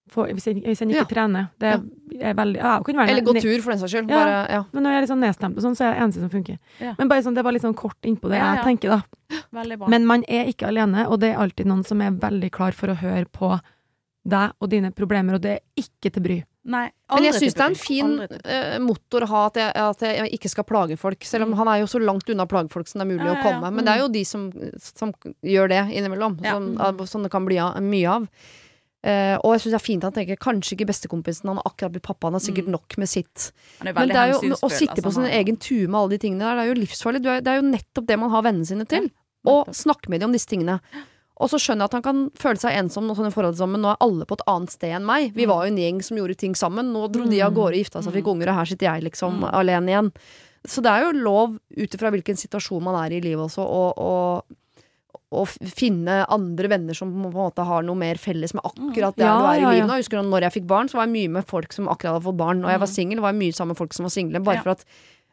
for, 0.09 0.26
hvis, 0.28 0.45
jeg, 0.47 0.62
hvis 0.64 0.80
jeg 0.83 0.89
ikke 0.91 0.99
Ja. 0.99 1.05
trener. 1.05 1.49
Det 1.59 1.68
er 2.20 2.35
veldig 2.35 2.57
ja, 2.59 2.80
være 2.80 3.09
Eller 3.09 3.22
gå 3.22 3.41
tur, 3.41 3.62
for 3.62 3.70
den 3.72 3.78
saks 3.80 3.93
skyld. 3.93 4.11
Ja. 4.11 4.16
Bare, 4.18 4.51
ja. 4.51 4.64
Men 4.72 4.83
når 4.83 4.91
jeg 4.91 4.97
er 4.97 5.01
litt 5.07 5.11
sånn 5.11 5.22
nedstemt 5.24 5.57
sånn, 5.62 5.76
så 5.78 5.85
er 5.87 5.95
det 5.95 6.03
eneste 6.03 6.20
som 6.20 6.30
funker. 6.30 6.59
Ja. 6.80 6.95
Men 6.99 7.09
bare 7.09 7.22
sånn, 7.22 7.35
det 7.35 7.45
var 7.45 7.53
litt 7.53 7.62
sånn 7.62 7.74
kort 7.76 8.01
innpå 8.03 8.28
det 8.28 8.39
Ja, 8.39 8.55
jeg 8.57 8.64
tenker, 8.64 8.89
da. 8.91 9.03
Bra. 9.53 9.89
Men 9.89 10.05
man 10.07 10.24
er 10.28 10.45
ikke 10.53 10.68
alene, 10.68 11.07
og 11.09 11.20
det 11.20 11.33
er 11.33 11.39
alltid 11.41 11.66
noen 11.66 11.85
som 11.87 12.01
er 12.03 12.11
veldig 12.11 12.51
klar 12.51 12.72
for 12.72 12.89
å 12.89 12.97
høre 12.97 13.24
på 13.33 13.61
deg 14.25 14.53
og 14.61 14.68
dine 14.70 14.91
problemer, 14.93 15.35
og 15.35 15.41
det 15.43 15.51
er 15.51 15.61
ikke 15.83 16.12
til 16.12 16.23
bry. 16.23 16.45
Nei, 16.64 16.85
Men 17.12 17.25
jeg 17.25 17.35
syns 17.35 17.55
det 17.59 17.61
er 17.64 17.73
en 17.73 17.75
fin 17.75 18.11
uh, 18.23 18.79
motor 18.79 19.25
å 19.25 19.27
ha, 19.33 19.47
at 19.47 19.57
jeg, 19.59 19.73
at 19.75 20.01
jeg 20.07 20.31
ikke 20.39 20.49
skal 20.49 20.64
plage 20.64 20.97
folk. 20.97 21.25
Selv 21.27 21.43
om 21.43 21.51
Mm. 21.51 21.57
han 21.59 21.68
er 21.68 21.79
jo 21.81 21.87
så 21.91 21.99
langt 21.99 22.29
unna 22.31 22.47
plagefolk 22.47 22.87
som 22.87 23.01
det 23.01 23.09
er 23.09 23.11
mulig 23.18 23.27
Ja, 23.27 23.33
å 23.33 23.35
ja, 23.35 23.41
å 23.43 23.47
komme. 23.49 23.73
Men 23.75 23.85
det 23.85 23.95
er 23.97 23.99
jo 24.05 24.09
de 24.09 24.23
som, 24.25 24.53
som 24.79 25.12
gjør 25.43 25.68
det 25.68 25.81
innimellom, 25.97 26.39
Ja. 26.45 26.53
som, 26.55 26.77
Mm. 26.77 27.07
som 27.09 27.23
det 27.25 27.33
kan 27.33 27.45
bli 27.45 27.59
av, 27.59 27.81
mye 27.83 28.07
av. 28.09 28.29
Uh, 29.05 29.35
og 29.43 29.57
jeg 29.59 29.62
syns 29.66 29.73
det 29.75 29.81
er 29.83 29.87
fint 29.91 30.05
at 30.05 30.14
han 30.14 30.25
tenker 30.25 30.37
kanskje 30.39 30.77
ikke 30.79 30.87
bestekompisen, 30.87 31.49
han 31.51 31.57
har 31.59 31.66
akkurat 31.66 31.91
blitt 31.91 32.05
pappa, 32.07 32.29
han 32.29 32.35
har 32.35 32.41
sikkert 32.47 32.68
Mm. 32.70 32.77
nok 32.79 32.99
med 32.99 33.09
sitt. 33.09 33.51
Men 33.83 33.95
det 34.07 34.14
er 34.14 34.31
jo, 34.31 34.39
å 34.62 34.70
sitte 34.70 35.03
på 35.03 35.11
altså, 35.11 35.14
sin 35.14 35.25
han- 35.27 35.33
egen 35.43 35.57
tue 35.59 35.89
med 35.89 35.99
alle 35.99 36.11
de 36.11 36.18
tingene 36.18 36.39
der, 36.39 36.55
det 36.55 36.62
er 36.62 36.75
jo 36.75 36.81
livsfarlig. 36.87 37.23
Det 37.43 37.49
er 37.49 37.59
jo 37.61 37.66
nettopp 37.66 38.07
det 38.07 38.16
man 38.20 38.31
har 38.31 38.43
vennene 38.43 38.64
sine 38.64 38.87
til. 38.87 39.11
Å 39.45 39.66
nettopp. 39.66 39.75
snakke 39.75 40.09
med 40.09 40.20
dem 40.20 40.31
om 40.31 40.33
disse 40.33 40.47
tingene. 40.47 40.79
Og 41.41 41.49
så 41.51 41.59
skjønner 41.59 41.87
jeg 41.87 41.91
at 41.91 41.93
han 41.93 42.03
kan 42.03 42.30
føle 42.39 42.59
seg 42.61 42.76
ensom 42.76 43.11
og 43.11 43.16
forhold 43.33 43.57
sammen. 43.57 43.80
Nå 43.80 43.91
er 43.93 43.97
alle 44.05 44.24
på 44.28 44.35
et 44.39 44.45
annet 44.47 44.70
sted 44.70 44.91
enn 44.95 45.05
meg. 45.07 45.33
Vi 45.35 45.45
Mm. 45.47 45.49
var 45.49 45.64
jo 45.66 45.72
en 45.72 45.78
gjeng 45.78 46.03
som 46.03 46.16
gjorde 46.16 46.37
ting 46.37 46.55
sammen. 46.55 46.93
Nå 46.93 47.11
dro 47.11 47.24
de 47.26 47.41
av 47.43 47.53
gårde, 47.55 47.74
gifta 47.83 48.03
seg, 48.03 48.12
fikk 48.12 48.28
unger, 48.28 48.49
og 48.51 48.55
her 48.55 48.64
sitter 48.66 48.87
jeg 48.93 49.05
liksom 49.11 49.41
Mm. 49.41 49.51
alene 49.55 49.89
igjen. 49.89 50.12
Så 50.66 50.83
det 50.83 50.91
er 50.93 51.05
jo 51.12 51.18
lov, 51.18 51.59
ut 51.76 51.91
ifra 51.91 52.11
hvilken 52.12 52.37
situasjon 52.37 52.83
man 52.83 52.95
er 52.95 53.16
i 53.16 53.20
livet 53.20 53.43
også, 53.51 53.64
å, 53.66 54.43
finne 55.72 56.26
andre 56.28 56.68
venner 56.68 56.95
som 56.95 57.11
på 57.11 57.26
en 57.26 57.33
måte 57.33 57.64
har 57.64 57.83
noe 57.83 57.97
mer 57.97 58.16
felles 58.20 58.53
med 58.55 58.62
akkurat 58.62 59.16
det 59.16 59.24
Ja, 59.24 59.39
du 59.41 59.47
er 59.47 59.55
i 59.57 59.61
ja, 59.61 59.70
ja. 59.70 59.70
livet. 59.72 59.89
nå. 59.89 59.97
Jeg 59.97 60.05
husker 60.05 60.22
når 60.28 60.41
jeg 60.43 60.53
fikk 60.62 60.66
barn, 60.68 60.89
så 60.89 60.95
var 61.01 61.07
jeg 61.07 61.14
mye 61.16 61.30
med 61.39 61.47
folk 61.47 61.72
som 61.72 61.89
akkurat 61.89 62.12
hadde 62.20 62.26
fått 62.28 62.37
barn. 62.37 62.61
Når 62.61 62.68
jeg 62.68 62.80
var 62.80 62.87
Mm. 62.87 62.95
singel, 62.95 63.20
var 63.20 63.33
jeg 63.33 63.41
mye 63.41 63.53
sammen 63.57 63.68
med 63.68 63.78
folk 63.78 63.93
som 63.95 64.05
var 64.05 64.11
single. 64.11 64.41
Bare 64.45 64.62
for 64.62 64.70
at, 64.70 64.85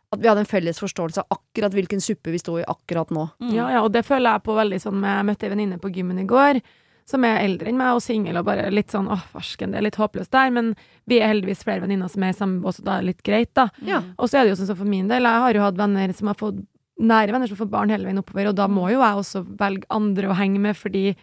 at 0.10 0.22
vi 0.22 0.30
hadde 0.30 0.42
en 0.44 0.50
felles 0.50 0.82
forståelse 0.82 1.22
av 1.22 1.38
akkurat 1.38 1.76
hvilken 1.76 2.02
suppe 2.02 2.34
vi 2.34 2.42
sto 2.42 2.58
i 2.58 2.66
akkurat 2.66 3.12
nå. 3.14 3.28
Mm. 3.44 3.52
Ja, 3.54 3.68
ja, 3.76 3.82
og 3.86 3.92
det 3.94 4.06
føler 4.08 4.34
jeg 4.34 4.46
på 4.48 4.56
veldig 4.58 4.80
sånn 4.82 4.98
med 5.02 5.12
Jeg 5.12 5.28
møtte 5.28 5.46
ei 5.46 5.54
venninne 5.54 5.78
på 5.82 5.92
gymmen 5.94 6.22
i 6.22 6.26
går, 6.30 6.62
som 7.10 7.26
er 7.26 7.44
eldre 7.44 7.70
enn 7.70 7.78
meg 7.78 7.98
og 7.98 8.04
singel 8.06 8.38
og 8.42 8.48
bare 8.50 8.68
litt 8.74 8.94
sånn 8.94 9.10
åh, 9.10 9.22
farsken, 9.34 9.74
det 9.74 9.80
er 9.80 9.86
litt 9.88 10.00
håpløst 10.02 10.34
der, 10.34 10.52
men 10.54 10.74
vi 11.10 11.22
er 11.22 11.32
heldigvis 11.32 11.64
flere 11.66 11.84
venninner 11.86 12.10
som 12.10 12.26
er 12.26 12.34
i 12.34 12.38
samme 12.38 12.62
bås, 12.64 12.82
og 12.82 12.90
da 12.90 12.98
er 12.98 13.06
det 13.06 13.14
litt 13.14 13.24
greit, 13.26 13.54
da. 13.58 13.70
Ja. 13.86 14.02
Og 14.18 14.30
så 14.30 14.40
er 14.40 14.46
det 14.46 14.54
jo 14.54 14.60
sånn 14.62 14.72
som 14.74 14.82
for 14.82 14.90
min 14.90 15.10
del, 15.10 15.26
jeg 15.26 15.46
har 15.46 15.58
jo 15.58 15.66
hatt 15.66 15.80
venner 15.80 16.14
som 16.18 16.30
har 16.30 16.38
fått 16.38 16.62
nære 17.00 17.34
venner 17.34 17.48
som 17.48 17.56
har 17.56 17.64
fått 17.64 17.74
barn 17.74 17.94
hele 17.94 18.08
veien 18.10 18.22
oppover, 18.22 18.50
og 18.52 18.58
da 18.58 18.68
må 18.70 18.90
jo 18.92 19.00
jeg 19.00 19.24
også 19.24 19.44
velge 19.60 19.88
andre 19.94 20.30
å 20.30 20.38
henge 20.38 20.62
med, 20.62 20.78
fordi 20.78 21.14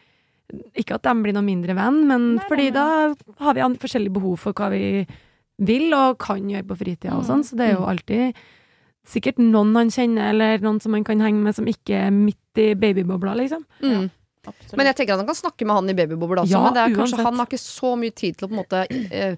ikke 0.79 0.97
at 0.97 1.07
de 1.07 1.15
blir 1.25 1.35
noe 1.35 1.45
mindre 1.45 1.75
venn, 1.77 2.05
men 2.09 2.27
Nei, 2.37 2.45
fordi 2.49 2.69
nei, 2.71 2.77
da 2.77 3.45
har 3.45 3.57
vi 3.57 3.67
forskjellige 3.83 4.15
behov 4.15 4.39
for 4.41 4.57
hva 4.57 4.71
vi 4.73 5.05
vil 5.67 5.91
og 5.97 6.19
kan 6.23 6.45
gjøre 6.51 6.69
på 6.69 6.79
fritida 6.79 7.17
og 7.17 7.27
sånn, 7.27 7.45
så 7.47 7.59
det 7.59 7.71
er 7.71 7.77
jo 7.77 7.89
alltid 7.89 8.39
sikkert 9.07 9.39
noen 9.39 9.75
han 9.79 9.91
kjenner, 9.95 10.31
eller 10.35 10.59
noen 10.65 10.81
som 10.83 10.93
han 10.97 11.05
kan 11.07 11.21
henge 11.23 11.43
med 11.43 11.55
som 11.55 11.67
ikke 11.71 12.07
er 12.09 12.11
midt 12.15 12.59
i 12.63 12.73
babybobla, 12.75 13.35
liksom. 13.39 13.63
Mm. 13.83 14.09
Absolutt. 14.47 14.77
Men 14.79 14.87
jeg 14.87 14.97
tenker 15.01 15.15
at 15.17 15.23
han 15.25 15.27
kan 15.31 15.39
snakke 15.39 15.67
med 15.67 15.75
han 15.81 15.91
i 15.91 15.95
babybobla 15.99 16.43
også, 16.45 16.53
Ja, 16.55 16.63
men 16.63 16.75
det 16.75 16.83
er 16.85 16.95
kanskje, 16.99 17.23
han 17.27 17.39
har 17.41 17.47
ikke 17.49 17.59
så 17.63 17.95
mye 17.99 18.15
tid 18.15 18.37
til 18.39 18.47
å 18.47 18.51
på 18.51 18.55
en 18.55 18.61
måte 18.63 18.83
eh, 19.11 19.37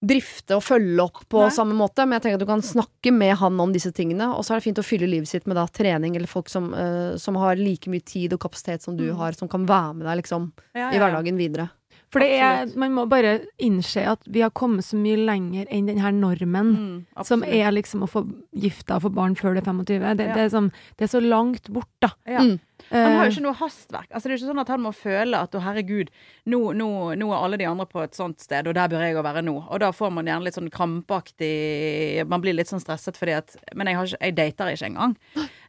drifte 0.00 0.56
og 0.56 0.62
følge 0.64 1.02
opp 1.04 1.18
på 1.28 1.42
Nei. 1.44 1.50
samme 1.52 1.74
måte, 1.76 2.06
men 2.08 2.16
jeg 2.16 2.24
tenker 2.24 2.38
at 2.40 2.44
du 2.44 2.48
kan 2.48 2.62
snakke 2.64 3.12
med 3.12 3.34
han 3.36 3.58
om 3.60 3.72
disse 3.74 3.92
tingene, 3.96 4.30
og 4.32 4.44
så 4.46 4.54
er 4.54 4.60
det 4.62 4.64
fint 4.70 4.80
å 4.80 4.84
fylle 4.86 5.08
livet 5.08 5.28
sitt 5.28 5.48
med 5.50 5.58
da 5.60 5.66
trening, 5.68 6.16
eller 6.16 6.30
folk 6.30 6.48
som, 6.48 6.70
eh, 6.72 7.16
som 7.20 7.36
har 7.40 7.56
like 7.60 7.90
mye 7.92 8.00
tid 8.04 8.32
og 8.32 8.40
kapasitet 8.40 8.80
som 8.84 8.96
du 8.96 9.10
Mm. 9.10 9.16
har, 9.18 9.32
som 9.36 9.48
kan 9.48 9.66
være 9.68 9.94
med 9.96 10.06
deg 10.06 10.22
liksom 10.24 10.52
Ja, 10.74 10.88
ja, 10.88 10.90
i 10.96 10.98
hverdagen 11.00 11.36
videre. 11.36 11.68
For 12.10 12.18
det 12.24 12.40
er, 12.42 12.70
man 12.74 12.90
må 12.96 13.04
bare 13.06 13.36
innse 13.62 14.02
at 14.10 14.24
vi 14.26 14.40
har 14.42 14.50
kommet 14.50 14.82
så 14.82 14.98
mye 14.98 15.14
lenger 15.28 15.68
enn 15.70 15.86
denne 15.86 16.10
normen. 16.18 16.72
Mm, 16.74 17.24
Som 17.24 17.44
er 17.46 17.70
liksom 17.70 18.02
å 18.02 18.08
få 18.10 18.24
gifta 18.50 18.96
og 18.98 19.04
få 19.04 19.12
barn 19.14 19.36
før 19.38 19.54
du 19.54 19.60
er 19.60 19.68
25. 19.68 19.86
Det, 19.86 20.26
Ja. 20.26 20.34
det, 20.34 20.42
er, 20.42 20.48
som, 20.50 20.72
det 20.98 21.06
er 21.06 21.12
så 21.14 21.20
langt 21.22 21.70
bort, 21.70 21.86
da. 22.02 22.10
ja. 22.26 22.40
Mm. 22.42 22.58
Han 22.90 23.12
har 23.12 23.26
Eh, 23.26 23.28
jo 23.28 23.30
ikke 23.36 23.42
noe 23.44 23.58
hastverk. 23.60 24.06
Altså, 24.10 24.24
det 24.26 24.32
er 24.32 24.38
jo 24.38 24.40
ikke 24.40 24.50
sånn 24.54 24.60
at 24.62 24.70
han 24.72 24.80
må 24.82 24.90
føle 24.96 25.36
at 25.44 25.52
å 25.54 25.60
herregud, 25.62 26.08
nå, 26.48 26.60
nå, 26.74 26.86
nå 27.20 27.26
er 27.30 27.44
alle 27.44 27.58
de 27.60 27.66
andre 27.68 27.84
på 27.86 28.00
et 28.02 28.16
sånt 28.16 28.40
sted, 28.40 28.66
og 28.66 28.74
der 28.74 28.88
bør 28.88 29.04
jeg 29.04 29.18
å 29.20 29.22
være 29.22 29.42
nå. 29.44 29.52
Og 29.68 29.78
da 29.84 29.90
får 29.92 30.10
man 30.16 30.26
gjerne 30.26 30.48
litt 30.48 30.56
sånn 30.56 30.70
krampaktig 30.72 32.24
Man 32.26 32.40
blir 32.42 32.56
litt 32.56 32.70
sånn 32.72 32.80
stresset 32.82 33.18
fordi 33.20 33.36
at 33.36 33.56
Men 33.76 33.86
jeg, 33.90 33.96
har 33.98 34.08
ikke, 34.10 34.20
jeg 34.24 34.36
dater 34.40 34.72
ikke 34.74 34.88
engang. 34.90 35.14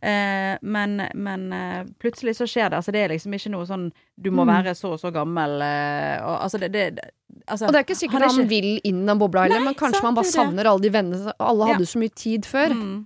Eh, 0.01 0.57
men 0.65 0.95
men 1.13 1.53
eh, 1.53 1.83
plutselig 2.01 2.33
så 2.39 2.47
skjer 2.49 2.71
det. 2.71 2.77
Altså, 2.79 2.91
det 2.91 3.03
er 3.03 3.09
liksom 3.13 3.33
ikke 3.37 3.51
noe 3.53 3.65
sånn 3.69 3.91
Du 4.17 4.31
må 4.31 4.41
Mm. 4.45 4.49
være 4.49 4.73
så 4.75 4.93
og 4.93 4.99
så 4.99 5.11
gammel 5.13 5.61
eh, 5.61 6.17
og, 6.25 6.39
Altså, 6.41 6.57
det, 6.59 6.71
det 6.73 6.99
altså, 7.47 7.67
Og 7.67 7.71
det 7.73 7.77
er 7.79 7.83
ikke 7.85 7.99
sikkert 7.99 8.21
han 8.25 8.29
han, 8.29 8.39
ikke- 8.41 8.49
vil 8.49 8.81
inn 8.83 9.05
den 9.05 9.19
bobla 9.19 9.43
heller, 9.43 9.59
men 9.61 9.75
kanskje 9.75 9.99
sant, 10.01 10.03
man 10.03 10.15
bare 10.15 10.25
er 10.25 10.31
savner 10.31 10.65
alle 10.71 10.81
de 10.81 10.89
vennene. 10.89 11.33
Alle 11.39 11.67
hadde 11.69 11.85
Ja. 11.85 11.91
så 11.93 11.99
mye 12.01 12.15
tid 12.15 12.41
før, 12.49 12.73
mm, 12.73 13.05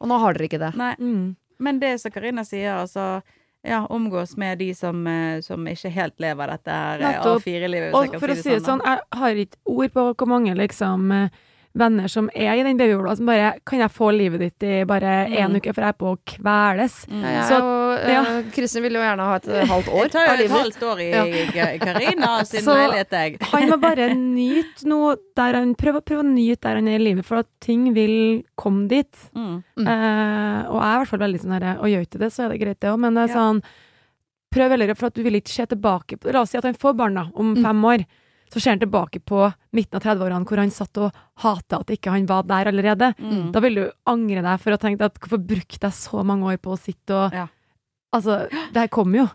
og 0.00 0.08
nå 0.08 0.18
har 0.20 0.32
dere 0.32 0.48
ikke 0.48 0.58
det. 0.64 0.74
Nei. 0.76 0.94
mm. 0.98 1.36
Men 1.60 1.78
det 1.78 2.00
som 2.00 2.10
Karina 2.10 2.42
sier, 2.42 2.72
altså 2.80 3.22
ja, 3.62 3.86
omgås 3.90 4.34
med 4.38 4.58
de 4.58 4.72
som, 4.72 5.04
som 5.42 5.66
ikke 5.66 5.90
helt 5.92 6.16
lever 6.18 6.46
dette 6.48 6.70
her 6.72 7.00
eh, 7.02 7.20
A4-livet. 7.20 7.92
Og 7.92 8.18
for 8.18 8.28
å 8.32 8.34
si 8.34 8.48
det 8.48 8.62
sånn, 8.64 8.80
jeg 8.82 8.98
har 9.12 9.30
ikke 9.36 9.56
ord 9.66 9.92
på 9.92 10.14
hvor 10.16 10.26
mange 10.26 10.54
liksom 10.56 11.12
eh, 11.12 11.28
venner 11.72 12.08
som 12.10 12.28
er 12.34 12.56
i 12.58 12.62
den 12.66 12.76
babybobla 12.76 13.12
som 13.16 13.26
bare 13.26 13.52
Kan 13.64 13.78
jeg 13.78 13.90
få 13.94 14.08
livet 14.10 14.40
ditt 14.40 14.62
i 14.66 14.84
bare 14.84 15.28
én 15.30 15.50
Mm. 15.52 15.56
uke, 15.60 15.72
for 15.72 15.82
jeg 15.82 15.88
er 15.94 15.98
på 16.00 16.08
å 16.10 16.18
kveles? 16.26 17.06
Mm. 17.06 17.22
Jeg, 17.22 17.44
Så- 17.46 17.98
eh, 18.00 18.12
ja. 18.12 18.42
Kristin 18.50 18.82
vil 18.82 18.92
jo 18.94 18.98
gjerne 19.00 19.20
ha 19.22 19.34
et 19.36 19.46
eh, 19.48 19.64
halvt 19.66 19.88
år 19.94 20.02
Jeg 20.02 20.10
tar 20.10 20.26
jo 20.26 20.32
et 20.32 20.38
livet. 20.40 20.58
halvt 20.58 20.82
år 20.82 20.98
i 21.00 21.10
Ja. 21.54 21.78
Karina 21.78 22.44
sin 22.44 22.60
Så- 22.64 22.74
leilighet, 22.74 23.10
jeg. 23.10 23.36
Han 23.52 23.68
må 23.70 23.80
bare 23.80 24.08
nyte 24.14 24.84
noe 24.86 25.16
der 25.36 25.52
han 25.54 25.74
prøver, 25.76 26.00
prøver 26.02 26.24
å 26.24 26.34
nyte 26.34 26.60
der 26.62 26.74
han 26.74 26.88
er 26.88 26.98
i 26.98 27.04
livet, 27.04 27.24
for 27.24 27.36
at 27.38 27.46
ting 27.60 27.94
vil 27.94 28.42
komme 28.58 28.88
dit. 28.88 29.12
Mm. 29.36 29.62
Mm. 29.78 29.86
Eh, 29.86 30.66
og 30.70 30.80
jeg 30.82 30.90
er 30.90 30.96
i 30.96 30.98
hvert 31.04 31.08
fall 31.08 31.18
veldig 31.20 31.40
sånn 31.40 31.52
herre 31.62 31.78
Og 31.78 31.86
gjør 31.86 32.02
ikke 32.06 32.18
det, 32.18 32.32
så 32.32 32.44
er 32.44 32.48
det 32.50 32.60
greit, 32.60 32.80
det 32.80 32.90
òg, 32.90 32.98
men 32.98 33.14
det 33.14 33.30
er 33.30 33.32
Ja. 33.32 33.34
sånn 33.38 33.62
Prøv 34.52 34.70
heller, 34.70 34.94
for 34.96 35.06
at 35.06 35.14
du 35.14 35.22
vil 35.22 35.34
ikke 35.38 35.48
se 35.48 35.64
tilbake 35.66 36.18
på 36.18 36.32
La 36.32 36.40
oss 36.40 36.50
si 36.50 36.58
at 36.58 36.64
han 36.64 36.74
får 36.74 36.96
barn, 36.96 37.14
da, 37.14 37.28
om 37.36 37.54
Mm. 37.54 37.62
fem 37.62 37.82
år. 37.84 38.04
Så 38.50 38.60
ser 38.60 38.74
han 38.74 38.82
tilbake 38.82 39.20
på 39.22 39.44
midten 39.76 39.98
av 40.00 40.02
30-årene 40.02 40.48
hvor 40.48 40.58
han 40.58 40.72
satt 40.74 40.98
og 40.98 41.14
hata 41.44 41.80
at 41.84 41.92
ikke 41.94 42.10
han 42.10 42.26
var 42.26 42.42
der 42.48 42.70
allerede. 42.72 43.12
Mm. 43.18 43.52
Da 43.54 43.62
vil 43.62 43.78
du 43.78 43.84
angre 44.10 44.42
deg 44.42 44.62
for 44.62 44.74
å 44.74 44.80
tenke 44.82 45.06
at 45.06 45.20
hvorfor 45.22 45.38
brukte 45.38 45.86
jeg 45.86 45.98
så 45.98 46.24
mange 46.26 46.50
år 46.50 46.58
på 46.62 46.74
å 46.74 46.80
sitte 46.80 47.14
og 47.14 47.36
Ja. 47.36 47.46
Altså, 48.10 48.48
det 48.50 48.74
her 48.74 48.88
kommer 48.90 49.20
jo. 49.20 49.26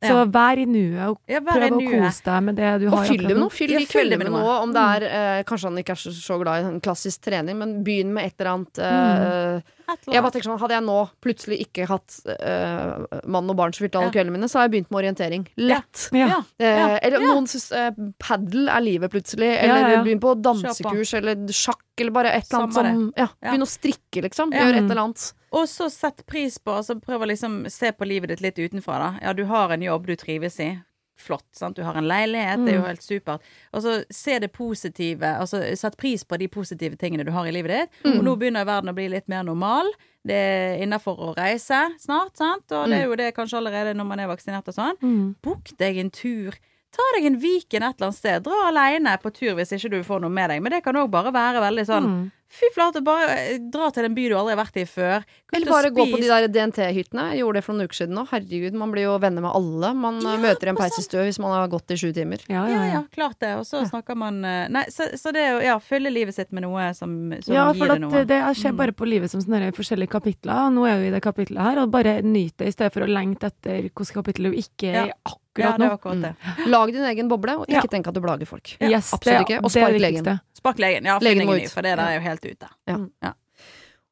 Så 0.00 0.14
Ja. 0.14 0.24
vær 0.32 0.56
i 0.56 0.64
nuet 0.64 1.00
og 1.10 1.18
Ja, 1.28 1.40
prøv 1.44 1.74
å 1.76 1.80
kose 1.84 2.22
deg 2.24 2.42
med 2.42 2.56
det 2.56 2.68
du 2.80 2.86
Og 2.88 2.94
har 2.98 3.04
fyll 3.04 3.20
det 3.26 3.34
med 3.34 3.42
noe. 3.42 3.50
Fyll 3.52 3.70
Ja, 3.74 3.78
de 3.78 3.84
fyll 3.84 4.08
det 4.08 4.16
kveldene 4.16 4.30
med 4.30 4.32
noe. 4.32 4.40
noe. 4.40 4.62
Om 4.64 4.72
det 4.72 4.84
er 4.96 5.02
eh, 5.10 5.42
Kanskje 5.44 5.68
han 5.68 5.76
ikke 5.82 5.92
er 5.92 6.00
så, 6.00 6.12
så 6.16 6.38
glad 6.40 6.62
i 6.62 6.68
en 6.70 6.80
klassisk 6.80 7.20
trening, 7.26 7.58
men 7.60 7.74
begynn 7.84 8.14
med 8.16 8.24
et 8.24 8.40
eller 8.40 8.52
annet 8.54 8.78
eh, 8.80 9.60
Et 9.90 10.06
Jeg 10.14 10.22
bare 10.22 10.32
tenker 10.32 10.48
sånn, 10.48 10.60
Hadde 10.62 10.76
jeg 10.78 10.84
nå 10.86 10.96
plutselig 11.20 11.58
ikke 11.66 11.86
hatt 11.90 12.16
eh, 12.32 13.20
mann 13.26 13.50
og 13.50 13.56
barn 13.58 13.74
som 13.74 13.84
fylte 13.84 13.98
alle 14.00 14.12
kveldene 14.14 14.38
mine, 14.38 14.48
så 14.48 14.60
har 14.60 14.68
jeg 14.68 14.72
begynt 14.76 14.90
med 14.94 15.00
orientering. 15.02 15.44
Lett. 15.58 16.06
Ja. 16.14 16.28
Ja. 16.30 16.38
Eh, 16.62 16.98
eller 17.02 17.20
ja. 17.20 17.26
noen 17.34 17.48
syns 17.50 17.68
eh, 17.72 17.90
padel 18.22 18.70
er 18.70 18.80
livet 18.86 19.10
plutselig. 19.12 19.50
Eller 19.50 19.82
ja, 19.82 19.90
ja. 19.96 20.02
begynn 20.06 20.22
på 20.22 20.32
dansekurs 20.40 21.12
eller 21.18 21.44
sjakk, 21.52 21.82
eller 21.98 22.14
bare 22.14 22.32
et 22.38 22.46
eller 22.48 22.62
annet 22.62 22.74
som 22.78 23.12
ja, 23.16 23.28
Ja. 23.42 23.50
Begynn 23.50 23.66
å 23.66 23.68
strikke, 23.68 24.22
liksom. 24.28 24.54
Gjør 24.54 24.78
et 24.78 24.84
eller 24.86 25.02
annet. 25.04 25.32
Og 25.52 25.66
så 25.68 25.88
sett 25.90 26.24
pris 26.26 26.58
på, 26.58 26.70
altså 26.78 26.94
prøv 27.02 27.22
å 27.24 27.26
liksom 27.32 27.64
se 27.70 27.90
på 27.92 28.06
livet 28.06 28.28
ditt 28.30 28.40
litt 28.44 28.58
utenfra, 28.58 28.98
da. 28.98 29.10
Ja, 29.22 29.32
du 29.34 29.44
har 29.50 29.70
en 29.74 29.82
jobb 29.82 30.06
du 30.06 30.14
trives 30.16 30.60
i. 30.60 30.78
Flott, 31.20 31.44
sant. 31.52 31.76
Du 31.76 31.82
har 31.84 31.96
en 31.98 32.06
leilighet, 32.08 32.62
det 32.64 32.72
er 32.72 32.78
jo 32.78 32.82
Mm. 32.84 32.86
helt 32.86 33.02
supert. 33.02 33.40
Og 33.74 33.82
så 33.82 34.04
se 34.10 34.38
det 34.38 34.52
positive, 34.52 35.20
altså 35.36 35.76
sett 35.76 35.96
pris 35.98 36.24
på 36.24 36.38
de 36.38 36.46
positive 36.48 36.96
tingene 36.96 37.24
du 37.26 37.30
har 37.32 37.44
i 37.46 37.50
livet 37.52 37.68
ditt. 37.74 37.90
Mm. 38.06 38.18
Og 38.18 38.24
nå 38.24 38.36
begynner 38.38 38.64
verden 38.64 38.88
å 38.88 38.94
bli 38.94 39.08
litt 39.08 39.28
mer 39.28 39.42
normal. 39.42 39.90
Det 40.24 40.32
er 40.34 40.78
innafor 40.86 41.18
å 41.18 41.34
reise 41.36 41.82
snart, 41.98 42.36
sant. 42.36 42.70
Og 42.72 42.88
det 42.88 43.02
er 43.02 43.04
jo 43.06 43.16
det 43.16 43.34
kanskje 43.34 43.58
allerede 43.58 43.94
når 43.96 44.06
man 44.06 44.20
er 44.20 44.28
vaksinert 44.28 44.66
og 44.68 44.74
sånn. 44.74 44.96
Mm. 45.02 45.36
Book 45.42 45.76
deg 45.78 45.98
en 45.98 46.10
tur. 46.10 46.52
Ta 46.92 47.02
deg 47.16 47.26
en 47.26 47.38
Viken 47.40 47.82
et 47.82 47.96
eller 48.00 48.08
annet 48.08 48.14
sted. 48.16 48.42
Dra 48.42 48.68
aleine 48.70 49.18
på 49.20 49.30
tur 49.32 49.54
hvis 49.56 49.72
ikke 49.76 49.90
du 49.90 50.02
får 50.02 50.20
noe 50.22 50.30
med 50.30 50.48
deg. 50.50 50.62
Men 50.62 50.72
det 50.72 50.82
kan 50.84 50.94
òg 50.94 51.10
bare 51.10 51.30
være 51.32 51.60
veldig 51.60 51.86
sånn 51.86 52.06
Mm. 52.06 52.32
Fy 52.50 52.66
flate, 52.74 52.98
bare 53.06 53.28
eh, 53.38 53.58
dra 53.70 53.92
til 53.94 54.08
en 54.08 54.14
by 54.16 54.24
du 54.26 54.32
aldri 54.34 54.56
har 54.56 54.58
vært 54.58 54.78
i 54.80 54.84
før. 54.90 55.22
Eller 55.54 55.70
bare 55.70 55.90
gå 55.94 56.02
på 56.10 56.18
de 56.18 56.26
der 56.26 56.48
DNT-hyttene. 56.50 57.28
Jeg 57.30 57.44
gjorde 57.44 57.60
det 57.60 57.62
for 57.62 57.76
noen 57.78 57.86
uker 57.86 57.98
siden 58.00 58.16
nå. 58.18 58.24
Herregud, 58.26 58.74
man 58.80 58.90
blir 58.90 59.04
jo 59.06 59.12
venner 59.22 59.44
med 59.44 59.54
alle. 59.54 59.90
Man 59.94 60.18
eh, 60.18 60.32
Ja, 60.34 60.40
møter 60.42 60.70
en 60.72 60.74
og 60.74 60.82
peis 60.82 60.98
i 60.98 61.04
stø 61.06 61.22
hvis 61.28 61.38
man 61.38 61.54
har 61.54 61.68
gått 61.70 61.94
i 61.94 61.98
sju 62.00 62.08
timer. 62.16 62.42
Ja, 62.50 62.64
Ja, 62.66 62.74
ja, 62.74 62.80
ja, 62.88 62.92
ja. 62.96 63.02
klart 63.14 63.38
det. 63.44 63.52
Og 63.60 63.62
så 63.70 63.84
snakker 63.86 64.18
man 64.18 64.42
eh, 64.44 64.64
Nei, 64.74 64.82
så, 64.90 65.06
så 65.20 65.30
det 65.36 65.44
er 65.46 65.52
jo 65.54 65.60
Ja, 65.68 65.76
fylle 65.78 66.10
livet 66.10 66.34
sitt 66.34 66.50
med 66.50 66.66
noe 66.66 66.88
som, 66.98 67.14
som 67.38 67.54
ja, 67.54 67.68
gir 67.70 67.84
for 67.84 67.94
det 67.94 68.00
noe. 68.02 68.24
det, 68.26 68.40
jeg 68.42 68.56
ser 68.64 68.74
Mm. 68.74 68.78
bare 68.82 68.92
på 68.98 69.06
livet 69.06 69.30
som 69.30 69.40
sånne 69.42 69.70
forskjellige 69.74 70.10
kapitler. 70.12 70.70
Nå 70.74 70.84
er 70.90 70.98
vi 71.00 71.06
i 71.08 71.14
det 71.14 71.22
kapitlet 71.24 71.62
her, 71.62 71.78
og 71.84 71.90
bare 71.94 72.18
nyt 72.22 72.56
det 72.58 72.68
i 72.70 72.74
stedet 72.74 72.92
for 72.94 73.06
å 73.06 73.10
lengte 73.10 73.46
etter 73.50 73.86
hvilket 73.86 74.12
kapittel 74.18 74.50
du 74.50 74.58
ikke 74.58 74.90
er 74.90 75.04
i 75.06 75.12
Ja, 75.14 75.14
akkurat 75.50 75.76
det 75.76 75.80
nå. 75.80 75.90
er 75.90 75.96
akkurat 75.98 76.22
det. 76.22 76.66
Lag 76.70 76.92
din 76.92 77.04
egen 77.10 77.28
boble, 77.28 77.56
og 77.58 77.66
ikke 77.66 77.82
Ja. 77.84 77.90
tenk 77.90 78.06
at 78.08 78.14
du 78.14 78.20
plager 78.20 78.46
folk. 78.46 78.76
Yes, 78.80 79.12
absolutt 79.12 79.24
det, 79.48 79.56
ikke. 79.58 79.64
Og 79.64 79.70
spark 79.70 80.00
legen. 80.00 80.40
Spark 80.54 80.78
legen. 80.78 81.04
Ja, 81.04 81.18
Legen 81.18 81.46
må 81.46 81.56
ut. 81.60 81.68
for 81.70 81.82
det 81.82 81.96
der 81.96 82.06
er 82.06 82.14
jo 82.18 82.20
helt 82.20 82.44
ute. 82.44 82.68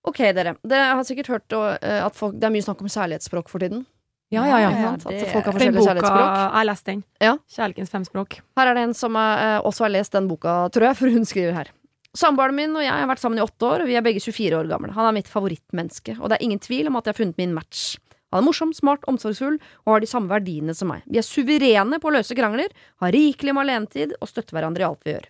Ok, 0.09 0.19
dere. 0.33 0.55
Dere 0.65 0.95
har 0.97 1.05
sikkert 1.05 1.29
hørt 1.29 1.53
eh, 1.83 2.01
at 2.07 2.15
folk, 2.17 2.37
det 2.39 2.45
er 2.49 2.53
mye 2.55 2.65
snakk 2.65 2.81
om 2.81 2.89
kjærlighetsspråk 2.89 3.49
for 3.51 3.59
tiden. 3.61 3.85
Ja, 4.33 4.45
ja, 4.47 4.59
ja. 4.61 4.71
Ja, 4.71 4.91
det- 4.97 5.23
At 5.23 5.33
folk 5.33 5.45
har 5.45 5.53
Den 5.53 5.73
forskjellige 5.75 5.75
boka, 5.75 5.89
kjærlighetsspråk. 5.89 6.37
jeg 6.37 6.53
har 6.53 6.65
lest 6.65 6.85
den. 6.85 7.05
Ja. 7.21 7.37
Kjærlighetens 7.49 7.91
fem 7.91 8.05
språk. 8.05 8.41
Her 8.57 8.67
er 8.69 8.75
det 8.75 8.83
en 8.89 8.95
som 8.95 9.17
eh, 9.17 9.61
også 9.61 9.81
har 9.85 9.89
lest 9.91 10.13
den 10.13 10.29
boka, 10.29 10.69
tror 10.71 10.83
jeg, 10.89 10.97
for 11.01 11.09
hun 11.11 11.25
skriver 11.25 11.53
her. 11.55 11.69
Samboeren 12.17 12.55
min 12.57 12.75
og 12.75 12.83
jeg 12.83 12.91
har 12.93 13.07
vært 13.07 13.21
sammen 13.21 13.39
i 13.39 13.43
åtte 13.45 13.63
år, 13.69 13.83
og 13.83 13.87
vi 13.87 13.95
er 13.97 14.03
begge 14.03 14.21
24 14.21 14.57
år 14.57 14.69
gamle. 14.69 14.93
Han 14.93 15.07
er 15.07 15.13
mitt 15.13 15.29
favorittmenneske, 15.29 16.19
og 16.21 16.29
det 16.31 16.39
er 16.39 16.45
ingen 16.45 16.59
tvil 16.59 16.87
om 16.89 16.97
at 16.97 17.05
jeg 17.05 17.15
har 17.15 17.19
funnet 17.25 17.37
min 17.39 17.53
match. 17.55 17.97
Han 18.33 18.43
er 18.43 18.47
morsom, 18.49 18.75
smart, 18.77 19.07
omsorgsfull 19.09 19.57
og 19.57 19.93
har 19.93 20.05
de 20.05 20.11
samme 20.11 20.31
verdiene 20.33 20.75
som 20.77 20.91
meg. 20.93 21.05
Vi 21.09 21.21
er 21.21 21.27
suverene 21.27 22.01
på 22.01 22.11
å 22.11 22.15
løse 22.19 22.37
krangler, 22.37 22.73
har 23.01 23.15
rikelig 23.15 23.55
med 23.57 23.65
alenetid 23.65 24.15
og 24.19 24.29
støtter 24.29 24.57
hverandre 24.57 24.85
i 24.85 24.89
alt 24.89 25.07
vi 25.07 25.15
gjør. 25.15 25.29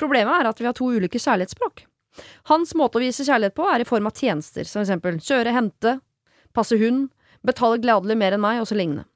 Problemet 0.00 0.40
er 0.40 0.50
at 0.50 0.60
vi 0.60 0.66
har 0.66 0.76
to 0.76 0.88
ulike 0.90 1.20
kjærlighetsspråk. 1.22 1.84
Hans 2.50 2.74
måte 2.76 2.98
å 2.98 3.02
vise 3.02 3.24
kjærlighet 3.24 3.56
på 3.56 3.68
er 3.70 3.84
i 3.84 3.88
form 3.88 4.08
av 4.10 4.18
tjenester, 4.18 4.66
som 4.68 4.82
eksempel 4.82 5.20
kjøre, 5.22 5.54
hente, 5.54 5.96
passe 6.56 6.76
hund, 6.80 7.08
betale 7.46 7.80
gladelig 7.82 8.18
mer 8.18 8.36
enn 8.36 8.42
meg, 8.42 8.60
og 8.62 8.68
så 8.68 8.76
lignende. 8.78 9.06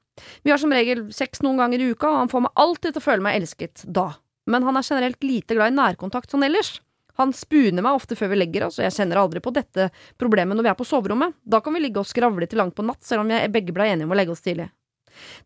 Vi 0.41 0.49
har 0.49 0.57
som 0.61 0.73
regel 0.73 1.05
sex 1.13 1.43
noen 1.45 1.59
ganger 1.61 1.83
i 1.83 1.91
uka, 1.91 2.09
og 2.09 2.23
han 2.23 2.31
får 2.31 2.47
meg 2.47 2.63
alltid 2.63 2.95
til 2.95 3.03
å 3.03 3.05
føle 3.05 3.25
meg 3.27 3.37
elsket 3.37 3.83
da. 3.85 4.09
Men 4.49 4.65
han 4.65 4.79
er 4.79 4.87
generelt 4.87 5.23
lite 5.25 5.57
glad 5.57 5.73
i 5.73 5.77
nærkontakt 5.77 6.31
sånn 6.31 6.45
ellers. 6.47 6.77
Han 7.17 7.33
spuner 7.33 7.81
meg 7.83 7.97
ofte 7.97 8.17
før 8.17 8.31
vi 8.33 8.39
legger 8.41 8.67
oss, 8.67 8.77
og 8.79 8.85
jeg 8.85 8.95
kjenner 8.99 9.21
aldri 9.21 9.41
på 9.43 9.53
dette 9.55 9.89
problemet 10.21 10.57
når 10.57 10.67
vi 10.67 10.71
er 10.73 10.79
på 10.79 10.87
soverommet. 10.87 11.37
Da 11.43 11.61
kan 11.65 11.73
vi 11.73 11.81
ligge 11.81 12.01
og 12.01 12.09
skravle 12.09 12.49
til 12.49 12.61
langt 12.61 12.77
på 12.77 12.85
natt, 12.85 13.01
selv 13.05 13.23
om 13.23 13.33
vi 13.33 13.41
begge 13.53 13.73
ble 13.75 13.89
enige 13.89 14.09
om 14.09 14.13
å 14.13 14.19
legge 14.19 14.35
oss 14.35 14.45
tidlig. 14.45 14.69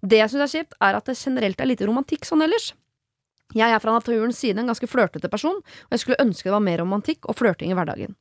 Det 0.04 0.20
jeg 0.20 0.34
syns 0.34 0.46
er 0.46 0.54
kjipt, 0.58 0.78
er 0.84 1.00
at 1.00 1.08
det 1.08 1.20
generelt 1.20 1.62
er 1.62 1.70
lite 1.70 1.88
romantikk 1.88 2.28
sånn 2.28 2.44
ellers. 2.44 2.74
Jeg 3.56 3.68
er 3.68 3.82
fra 3.84 3.92
naturens 3.92 4.40
side 4.40 4.62
en 4.62 4.70
ganske 4.72 4.88
flørtete 4.88 5.28
person, 5.32 5.58
og 5.60 5.96
jeg 5.96 6.04
skulle 6.04 6.24
ønske 6.24 6.48
det 6.48 6.54
var 6.56 6.64
mer 6.64 6.80
romantikk 6.80 7.28
og 7.28 7.36
flørting 7.40 7.74
i 7.74 7.76
hverdagen. 7.76 8.16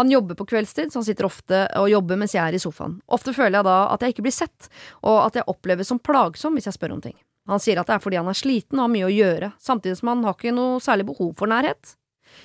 Han 0.00 0.10
jobber 0.12 0.36
på 0.36 0.46
kveldstid, 0.50 0.92
så 0.92 1.00
han 1.00 1.06
sitter 1.06 1.28
ofte 1.28 1.62
og 1.80 1.88
jobber 1.88 2.20
mens 2.20 2.34
jeg 2.36 2.44
er 2.44 2.56
i 2.56 2.60
sofaen. 2.60 2.98
Ofte 3.08 3.32
føler 3.36 3.60
jeg 3.60 3.68
da 3.68 3.78
at 3.94 4.04
jeg 4.04 4.14
ikke 4.14 4.26
blir 4.26 4.36
sett, 4.36 4.68
og 5.00 5.22
at 5.22 5.38
jeg 5.40 5.48
oppleves 5.48 5.88
som 5.88 6.00
plagsom 6.00 6.58
hvis 6.58 6.68
jeg 6.68 6.76
spør 6.76 6.98
om 6.98 7.04
ting. 7.04 7.16
Han 7.48 7.60
sier 7.60 7.80
at 7.80 7.88
det 7.88 7.96
er 7.96 8.04
fordi 8.04 8.20
han 8.20 8.28
er 8.28 8.36
sliten 8.36 8.80
og 8.80 8.86
har 8.86 8.92
mye 8.92 9.08
å 9.08 9.12
gjøre, 9.12 9.52
samtidig 9.60 9.98
som 10.00 10.12
han 10.12 10.24
har 10.28 10.36
ikke 10.36 10.54
noe 10.56 10.80
særlig 10.84 11.08
behov 11.12 11.32
for 11.40 11.50
nærhet. 11.50 11.96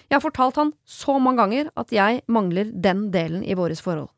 Jeg 0.10 0.18
har 0.18 0.24
fortalt 0.24 0.60
han 0.62 0.72
så 0.88 1.18
mange 1.22 1.44
ganger 1.44 1.74
at 1.80 1.92
jeg 1.94 2.24
mangler 2.32 2.72
den 2.74 3.10
delen 3.14 3.44
i 3.44 3.58
våres 3.58 3.82
forhold, 3.86 4.10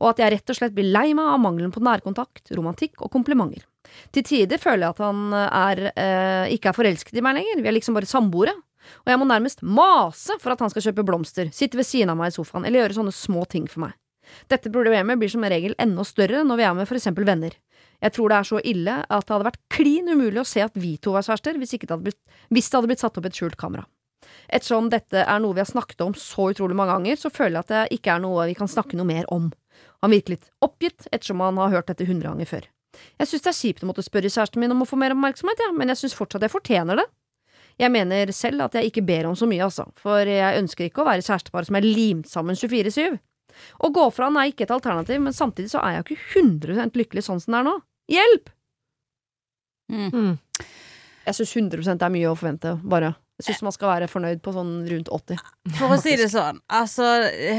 og 0.00 0.08
at 0.12 0.22
jeg 0.22 0.34
rett 0.36 0.52
og 0.52 0.58
slett 0.58 0.74
blir 0.76 0.90
lei 0.92 1.12
meg 1.16 1.34
av 1.34 1.40
mangelen 1.42 1.72
på 1.74 1.82
nærkontakt, 1.84 2.52
romantikk 2.56 3.04
og 3.04 3.12
komplimenter. 3.14 3.64
Til 4.14 4.24
tider 4.24 4.60
føler 4.62 4.86
jeg 4.86 4.94
at 4.94 5.02
han 5.02 5.22
er, 5.34 5.86
eh, 5.96 6.52
ikke 6.54 6.70
er 6.70 6.76
forelsket 6.76 7.18
i 7.18 7.24
meg 7.24 7.40
lenger, 7.40 7.62
vi 7.62 7.68
er 7.68 7.76
liksom 7.78 7.98
bare 7.98 8.08
samboere, 8.08 8.54
og 9.02 9.10
jeg 9.10 9.20
må 9.20 9.26
nærmest 9.28 9.62
mase 9.62 10.36
for 10.42 10.54
at 10.54 10.62
han 10.62 10.70
skal 10.72 10.88
kjøpe 10.88 11.06
blomster, 11.06 11.50
sitte 11.54 11.78
ved 11.78 11.86
siden 11.86 12.12
av 12.12 12.18
meg 12.18 12.32
i 12.32 12.36
sofaen 12.36 12.66
eller 12.66 12.82
gjøre 12.82 12.98
sånne 13.00 13.14
små 13.14 13.44
ting 13.50 13.68
for 13.70 13.86
meg. 13.86 13.98
Dette 14.50 14.70
problemet 14.72 15.18
blir 15.18 15.30
som 15.30 15.44
regel 15.44 15.74
enda 15.82 16.04
større 16.06 16.42
når 16.46 16.60
vi 16.60 16.66
er 16.66 16.76
med 16.78 16.88
for 16.88 16.98
eksempel 16.98 17.26
venner. 17.28 17.56
Jeg 18.02 18.14
tror 18.16 18.30
det 18.30 18.38
er 18.38 18.48
så 18.48 18.60
ille 18.72 18.94
at 19.02 19.26
det 19.26 19.34
hadde 19.34 19.48
vært 19.50 19.60
klin 19.70 20.10
umulig 20.10 20.42
å 20.42 20.48
se 20.48 20.62
at 20.64 20.78
vi 20.78 20.96
to 21.02 21.14
var 21.14 21.26
kjærester 21.26 21.58
hvis, 21.60 21.74
hvis 21.78 22.70
det 22.70 22.78
hadde 22.78 22.90
blitt 22.90 23.02
satt 23.02 23.18
opp 23.18 23.28
et 23.28 23.38
skjult 23.38 23.58
kamera. 23.60 23.86
Ettersom 24.48 24.90
dette 24.92 25.24
er 25.24 25.42
noe 25.42 25.56
vi 25.56 25.62
har 25.62 25.70
snakket 25.70 26.04
om 26.04 26.14
så 26.18 26.50
utrolig 26.52 26.76
mange 26.78 26.94
ganger, 26.94 27.18
så 27.18 27.32
føler 27.32 27.58
jeg 27.58 27.64
at 27.66 27.72
det 27.72 27.98
ikke 27.98 28.14
er 28.14 28.22
noe 28.24 28.46
vi 28.50 28.58
kan 28.58 28.70
snakke 28.70 28.98
noe 28.98 29.08
mer 29.08 29.26
om. 29.32 29.50
Han 30.04 30.12
virker 30.12 30.36
litt 30.36 30.50
oppgitt 30.64 31.08
ettersom 31.10 31.42
han 31.42 31.58
har 31.62 31.72
hørt 31.76 31.90
dette 31.90 32.06
hundre 32.08 32.30
ganger 32.30 32.50
før. 32.50 32.68
Jeg 33.18 33.28
synes 33.28 33.44
det 33.44 33.50
er 33.52 33.58
kjipt 33.58 33.82
å 33.84 33.88
måtte 33.88 34.04
spørre 34.04 34.30
kjæresten 34.30 34.60
min 34.60 34.74
om 34.74 34.84
å 34.84 34.88
få 34.88 34.98
mer 35.00 35.14
oppmerksomhet, 35.14 35.62
ja, 35.64 35.72
men 35.74 35.92
jeg 35.92 36.02
synes 36.02 36.16
fortsatt 36.18 36.44
jeg 36.44 36.52
fortjener 36.52 37.00
det. 37.00 37.08
Jeg 37.80 37.92
mener 37.94 38.32
selv 38.36 38.66
at 38.66 38.74
jeg 38.76 38.90
ikke 38.90 39.04
ber 39.08 39.30
om 39.30 39.36
så 39.38 39.48
mye, 39.48 39.64
altså, 39.64 39.86
for 39.98 40.28
jeg 40.28 40.60
ønsker 40.60 40.86
ikke 40.86 41.02
å 41.02 41.08
være 41.08 41.24
kjærestepar 41.24 41.68
som 41.68 41.78
er 41.78 41.86
limt 41.86 42.28
sammen 42.28 42.58
24-7. 42.58 43.16
Å 43.84 43.90
gå 43.92 44.04
fra 44.12 44.28
han 44.28 44.38
er 44.40 44.52
ikke 44.52 44.66
et 44.66 44.74
alternativ, 44.74 45.20
men 45.24 45.36
samtidig 45.36 45.72
så 45.72 45.80
er 45.80 45.96
jeg 45.96 46.02
jo 46.02 46.16
ikke 46.16 46.42
100 46.42 47.00
lykkelig 47.00 47.24
sånn 47.26 47.40
som 47.42 47.56
det 47.56 47.62
er 47.62 47.68
nå. 47.68 47.74
Hjelp! 48.12 48.52
Mm. 49.92 50.08
Mm. 50.12 50.68
Jeg 51.26 51.38
synes 51.38 51.56
100% 51.56 52.04
er 52.04 52.12
mye 52.12 52.30
å 52.30 52.36
forvente, 52.38 52.76
bare. 52.82 53.14
Syns 53.42 53.62
man 53.66 53.74
skal 53.74 53.90
være 53.90 54.08
fornøyd 54.10 54.42
på 54.44 54.52
sånn 54.54 54.72
rundt 54.90 55.10
80. 55.12 55.40
For 55.78 55.94
å 55.94 55.98
si 56.00 56.14
det 56.18 56.28
sånn, 56.32 56.60
altså 56.72 57.06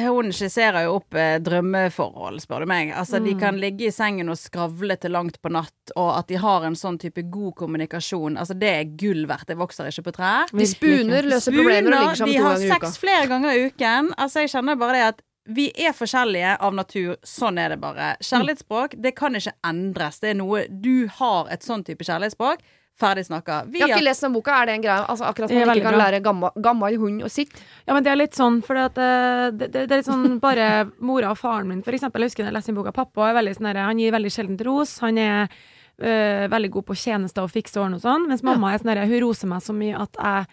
hun 0.03 0.31
skisserer 0.36 0.88
jo 0.88 0.97
opp 0.99 1.17
eh, 1.19 1.36
drømmeforhold, 1.43 2.41
spør 2.43 2.65
du 2.65 2.71
meg. 2.71 2.93
Altså 2.95 3.19
de 3.23 3.36
kan 3.39 3.59
ligge 3.59 3.89
i 3.89 3.93
sengen 3.93 4.31
og 4.31 4.39
skravle 4.39 4.97
til 4.99 5.15
langt 5.15 5.41
på 5.43 5.51
natt, 5.53 5.93
og 5.95 6.09
at 6.17 6.29
de 6.31 6.39
har 6.43 6.65
en 6.67 6.77
sånn 6.79 6.99
type 7.01 7.25
god 7.34 7.53
kommunikasjon. 7.59 8.39
Altså 8.39 8.57
det 8.57 8.71
er 8.71 8.95
gull 8.99 9.25
verdt, 9.29 9.49
det 9.51 9.59
vokser 9.59 9.91
ikke 9.91 10.07
på 10.09 10.15
trær. 10.19 10.49
De 10.53 10.67
spuner, 10.69 11.27
løser 11.27 11.55
problemer 11.55 11.91
og 11.91 12.01
ligger 12.07 12.23
sammen 12.23 12.34
de 12.34 12.39
to 12.39 12.47
har 12.47 12.57
ganger 12.57 12.65
i 12.65 12.71
uka. 12.71 12.79
sex 12.89 13.03
flere 13.03 13.29
ganger 13.31 13.53
i 13.53 13.69
uken. 13.69 14.11
Altså 14.17 14.43
jeg 14.45 14.53
kjenner 14.55 14.79
bare 14.79 14.97
det 14.97 15.05
at 15.11 15.23
vi 15.45 15.65
er 15.75 15.91
forskjellige 15.91 16.53
av 16.63 16.75
natur, 16.77 17.17
sånn 17.27 17.57
er 17.59 17.73
det 17.73 17.79
bare. 17.81 18.13
Kjærlighetsspråk, 18.23 18.95
det 19.03 19.11
kan 19.17 19.36
ikke 19.36 19.51
endres. 19.67 20.21
Det 20.23 20.31
er 20.31 20.38
noe 20.39 20.63
Du 20.71 21.09
har 21.19 21.51
et 21.51 21.65
sånn 21.65 21.84
type 21.84 22.05
kjærlighetsspråk. 22.07 22.63
Ferdig 22.99 23.25
snakka. 23.25 23.63
Vi 23.73 23.79
Jeg 23.79 23.87
har 23.89 23.95
ikke 23.97 24.05
lest 24.05 24.21
den 24.21 24.33
boka. 24.35 24.53
Er 24.61 24.65
det 24.69 24.73
en 24.75 24.83
greie? 24.83 25.05
Altså, 25.09 25.25
akkurat 25.25 25.49
man 25.49 25.71
ikke 25.75 25.81
kan 25.81 25.95
bra. 25.95 26.01
lære 26.03 26.19
gammel, 26.21 26.51
gammel 26.61 26.97
hund 27.01 27.23
å 27.25 27.29
sitte? 27.31 27.57
Ja, 27.87 27.93
men 27.95 28.03
det 28.05 28.11
er 28.11 28.19
litt 28.19 28.35
sånn, 28.37 28.59
for 28.63 28.77
eh, 28.77 28.89
det, 28.93 29.71
det, 29.73 29.87
det 29.89 29.91
er 29.91 29.97
litt 30.03 30.05
sånn 30.09 30.39
bare 30.43 30.67
mora 31.01 31.31
og 31.33 31.39
faren 31.41 31.67
min, 31.71 31.81
for 31.81 31.91
eksempel. 31.97 32.21
Jeg 32.21 32.29
husker 32.33 32.43
når 32.45 32.51
jeg 32.51 32.57
leste 32.59 32.71
den 32.71 32.77
boka. 32.77 32.93
Pappa 32.93 33.31
er 33.31 33.37
veldig 33.39 33.55
sånn 33.57 33.71
han 33.81 33.97
gir 33.99 34.13
veldig 34.13 34.31
sjelden 34.35 34.59
ros. 34.67 34.99
Han 35.01 35.17
er 35.17 35.47
øh, 35.49 36.45
veldig 36.53 36.69
god 36.77 36.85
på 36.91 36.95
tjenester 37.01 37.41
og 37.47 37.49
fikse 37.53 37.79
og 37.79 37.87
ordne 37.87 37.97
og 37.97 38.05
sånn, 38.05 38.27
mens 38.29 38.43
mamma 38.45 38.73
er 38.73 38.83
sånn 38.83 39.01
hun 39.09 39.21
roser 39.25 39.47
meg 39.49 39.65
så 39.65 39.73
mye 39.73 39.97
at 39.97 40.21
jeg, 40.21 40.47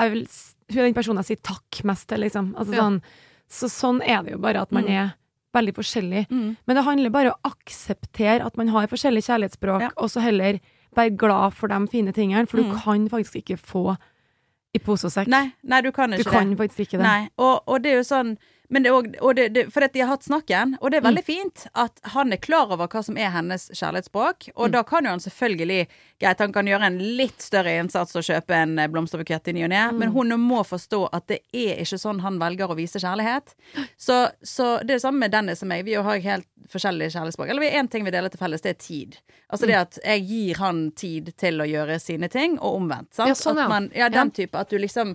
jeg 0.00 0.12
vil, 0.16 0.26
Hun 0.72 0.78
er 0.80 0.88
den 0.88 0.94
personen 0.96 1.22
jeg 1.22 1.28
sier 1.36 1.42
takk 1.46 1.84
mest 1.86 2.08
til, 2.10 2.18
liksom. 2.24 2.54
Altså, 2.56 2.72
Ja. 2.74 2.80
sånn, 2.82 3.02
så 3.48 3.68
sånn 3.70 4.00
er 4.02 4.22
det 4.24 4.32
jo 4.32 4.38
bare, 4.38 4.62
at 4.62 4.72
man 4.72 4.84
Mm. 4.84 4.90
er 4.90 5.14
veldig 5.54 5.74
forskjellig. 5.76 6.26
Mm. 6.28 6.56
Men 6.66 6.76
det 6.76 6.84
handler 6.84 7.10
bare 7.10 7.28
om 7.30 7.38
å 7.44 7.52
akseptere 7.52 8.44
at 8.44 8.56
man 8.56 8.68
har 8.68 8.88
forskjellige 8.88 9.28
kjærlighetsspråk, 9.28 9.80
Ja. 9.80 9.90
og 9.96 10.08
så 10.10 10.20
heller 10.20 10.58
være 10.96 11.16
glad 11.16 11.50
for 11.52 11.66
de 11.66 11.88
fine 11.88 12.12
tingene, 12.12 12.46
for 12.46 12.56
du 12.56 12.62
Mm. 12.64 12.76
kan 12.78 13.08
faktisk 13.10 13.36
ikke 13.36 13.56
få 13.56 13.96
i 14.74 14.78
pose 14.78 15.06
og 15.06 15.12
sekk. 15.12 15.28
Nei, 15.28 15.52
nei, 15.62 15.80
du 15.80 15.90
kan 15.90 16.12
ikke 16.12 16.24
Du 16.24 16.30
det. 16.30 16.38
kan 16.38 16.56
faktisk 16.56 16.80
ikke 16.80 16.98
det. 16.98 17.06
Nei, 17.06 17.28
og, 17.36 17.62
og 17.68 17.82
det 17.82 17.92
er 17.92 17.96
jo 17.96 18.02
sånn 18.02 18.36
det 18.68 18.90
og 18.92 19.34
det, 19.36 19.48
det, 19.54 19.66
For 19.74 19.86
de 19.86 20.02
har 20.02 20.10
hatt 20.10 20.26
snakken, 20.26 20.76
og 20.80 20.90
det 20.90 21.00
er 21.00 21.06
veldig 21.06 21.24
fint 21.26 21.66
at 21.78 22.00
han 22.14 22.34
er 22.34 22.40
klar 22.42 22.72
over 22.74 22.90
hva 22.90 23.02
som 23.04 23.18
er 23.18 23.30
hennes 23.34 23.68
kjærlighetsspråk. 23.72 24.50
Og 24.56 24.74
da 24.74 24.82
kan 24.86 25.06
jo 25.06 25.14
han 25.14 25.22
selvfølgelig 25.22 25.86
Greit, 26.16 26.40
han 26.40 26.52
kan 26.52 26.64
gjøre 26.64 26.88
en 26.88 26.94
litt 27.18 27.44
større 27.44 27.74
innsats 27.76 28.16
og 28.16 28.24
kjøpe 28.24 28.56
en 28.56 28.78
eh, 28.80 28.88
blomsterbukett 28.88 29.50
i 29.50 29.52
ny 29.52 29.66
og 29.66 29.68
ne, 29.68 29.82
men 30.00 30.14
hun 30.14 30.32
må 30.40 30.62
forstå 30.64 31.02
at 31.12 31.26
det 31.28 31.42
er 31.52 31.82
ikke 31.82 31.98
sånn 32.00 32.22
han 32.24 32.38
velger 32.40 32.72
å 32.72 32.76
vise 32.78 33.02
kjærlighet. 33.02 33.52
Så, 34.00 34.22
så 34.40 34.70
det 34.80 34.94
er 34.94 34.96
det 34.96 35.02
samme 35.04 35.26
med 35.26 35.34
Dennis 35.36 35.60
og 35.60 35.68
meg. 35.68 35.84
Vi 35.84 35.98
har 36.00 36.22
helt 36.24 36.48
forskjellige 36.72 37.12
kjærlighetsspråk. 37.18 37.52
Eller 37.52 37.66
vi 37.66 37.68
har 37.68 37.84
én 37.84 37.90
ting 37.92 38.06
vi 38.08 38.14
deler 38.14 38.32
til 38.32 38.40
felles, 38.40 38.64
det 38.64 38.72
er 38.72 38.80
tid. 38.80 39.18
Altså 39.52 39.68
det 39.68 39.76
at 39.78 39.98
jeg 40.02 40.24
gir 40.26 40.62
han 40.64 40.86
tid 40.96 41.34
til 41.38 41.60
å 41.60 41.68
gjøre 41.68 41.98
sine 42.02 42.32
ting, 42.32 42.56
og 42.58 42.80
omvendt. 42.80 43.12
Sant? 43.14 43.30
Ja, 43.30 43.36
sånn, 43.38 43.60
ja. 43.60 43.68
Man, 43.70 43.90
ja, 43.94 44.08
den 44.12 44.32
type. 44.34 44.58
At 44.58 44.72
du 44.72 44.80
liksom 44.80 45.14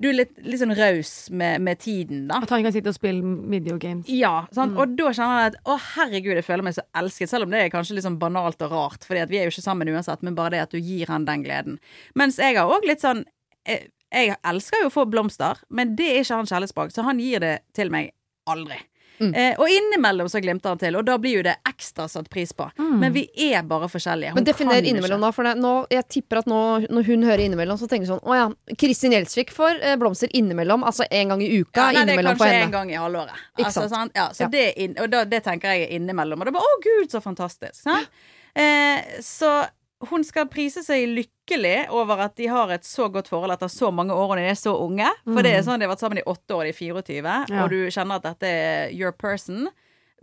Du 0.00 0.08
er 0.08 0.16
litt, 0.16 0.32
litt 0.40 0.62
sånn 0.62 0.72
raus 0.78 1.12
med, 1.28 1.60
med 1.64 1.80
tiden, 1.82 2.22
da. 2.30 2.38
At 2.40 2.52
han 2.54 2.64
kan 2.64 2.72
sitte 2.72 2.92
og 2.92 2.96
spille 2.96 3.34
videogames. 3.52 4.08
Ja, 4.08 4.46
sant? 4.56 4.78
Og 4.80 4.94
da 4.96 5.12
kjenner 5.12 5.42
jeg 5.42 5.52
at 5.52 5.58
å 5.68 5.76
herregud, 5.90 6.38
jeg 6.38 6.46
føler 6.46 6.64
meg 6.64 6.76
så 6.78 6.86
elsket, 6.96 7.28
selv 7.32 7.44
om 7.44 7.52
det 7.52 7.60
er 7.66 7.72
kanskje 7.74 7.98
litt 7.98 8.06
sånn 8.06 8.20
banalt 8.22 8.64
og 8.64 8.72
rart, 8.72 9.04
Fordi 9.04 9.26
vi 9.28 9.40
er 9.40 9.48
jo 9.48 9.54
ikke 9.54 9.66
sammen 9.66 9.92
uansett, 9.92 10.24
men 10.24 10.38
bare 10.38 10.56
det 10.56 10.64
at 10.64 10.72
du 10.72 10.80
gir 10.80 11.12
han 11.12 11.28
den 11.28 11.44
gleden. 11.44 11.80
Mens 12.16 12.40
jeg 12.40 12.56
har 12.56 12.72
òg 12.72 12.88
litt 12.88 13.04
sånn 13.04 13.26
jeg, 13.68 13.90
jeg 14.10 14.38
elsker 14.50 14.84
jo 14.84 14.88
å 14.88 14.94
få 14.94 15.04
blomster, 15.10 15.60
men 15.68 15.94
det 15.98 16.08
er 16.14 16.22
ikke 16.24 16.40
hans 16.40 16.52
kjærlighetsspråk, 16.52 16.94
så 16.94 17.04
han 17.06 17.20
gir 17.22 17.44
det 17.44 17.58
til 17.76 17.92
meg 17.92 18.14
aldri. 18.50 18.80
Mm. 19.20 19.34
Eh, 19.34 19.54
og 19.60 19.68
innimellom 19.68 20.28
så 20.32 20.40
glimter 20.40 20.72
han 20.72 20.78
til, 20.80 20.96
og 20.96 21.04
da 21.04 21.18
blir 21.20 21.36
jo 21.38 21.42
det 21.44 21.56
ekstra 21.68 22.06
satt 22.08 22.30
pris 22.32 22.52
på. 22.56 22.70
Men 22.78 23.12
vi 23.12 23.26
er 23.50 23.62
bare 23.68 23.88
forskjellige. 23.92 24.32
Men 24.34 24.42
Hun 24.42 24.48
definer 24.48 24.82
innimellom, 24.82 25.20
da. 25.20 25.32
For 25.36 25.44
det, 25.44 25.54
nå, 25.60 25.72
jeg 25.92 26.06
tipper 26.08 26.40
at 26.40 26.48
nå, 26.50 26.60
når 26.88 27.08
hun 27.10 27.26
hører 27.28 27.44
innimellom, 27.44 27.78
så 27.80 27.88
tenker 27.90 28.08
hun 28.08 28.16
sånn 28.16 28.30
Å 28.32 28.38
ja, 28.38 28.74
Kristin 28.80 29.12
Gjelsvik 29.12 29.52
får 29.52 29.82
eh, 29.84 29.96
blomster 30.00 30.32
innimellom. 30.36 30.84
Altså 30.88 31.04
en 31.10 31.34
gang 31.34 31.44
i 31.44 31.50
uka 31.60 31.90
Ja, 31.90 32.00
nei, 32.00 32.06
det 32.08 32.18
er 32.18 32.30
kanskje 32.30 32.52
en 32.62 32.74
gang 32.74 32.92
i 32.92 32.98
halvåret. 33.00 33.44
Altså, 33.60 33.88
sant? 33.92 34.16
Ja, 34.16 34.30
så 34.32 34.46
Ja. 34.46 34.52
Det, 34.54 34.66
og 35.00 35.10
da, 35.12 35.24
det 35.28 35.44
tenker 35.44 35.74
jeg 35.76 35.88
er 35.88 35.96
innimellom. 35.98 36.40
Og 36.40 36.46
det 36.48 36.54
er 36.54 36.58
bare 36.58 36.70
'Å, 36.70 36.80
gud, 36.86 37.10
så 37.12 37.20
fantastisk'. 37.20 37.82
Sant? 37.84 38.08
Eh, 38.54 39.20
så 39.20 39.66
hun 40.08 40.22
skal 40.24 40.46
prise 40.48 40.80
seg 40.86 41.04
lykkelig 41.12 41.90
over 41.92 42.22
at 42.24 42.34
de 42.36 42.46
har 42.48 42.70
et 42.72 42.86
så 42.88 43.10
godt 43.12 43.28
forhold 43.28 43.52
etter 43.52 43.68
så 43.68 43.90
mange 43.92 44.14
år 44.16 44.30
og 44.32 44.36
de 44.40 44.46
er 44.48 44.56
så 44.56 44.72
unge. 44.80 45.08
For 45.28 45.42
det 45.44 45.52
er 45.58 45.62
sånn 45.66 45.78
de 45.78 45.84
har 45.88 45.92
vært 45.94 46.00
sammen 46.04 46.18
i 46.22 46.24
åtte 46.30 46.56
år, 46.56 46.64
de 46.64 46.72
er 46.72 46.78
24, 46.78 47.34
Ja. 47.50 47.64
og 47.64 47.70
du 47.70 47.78
kjenner 47.92 48.16
at 48.16 48.22
dette 48.22 48.48
er 48.48 48.90
your 48.96 49.12
person. 49.12 49.68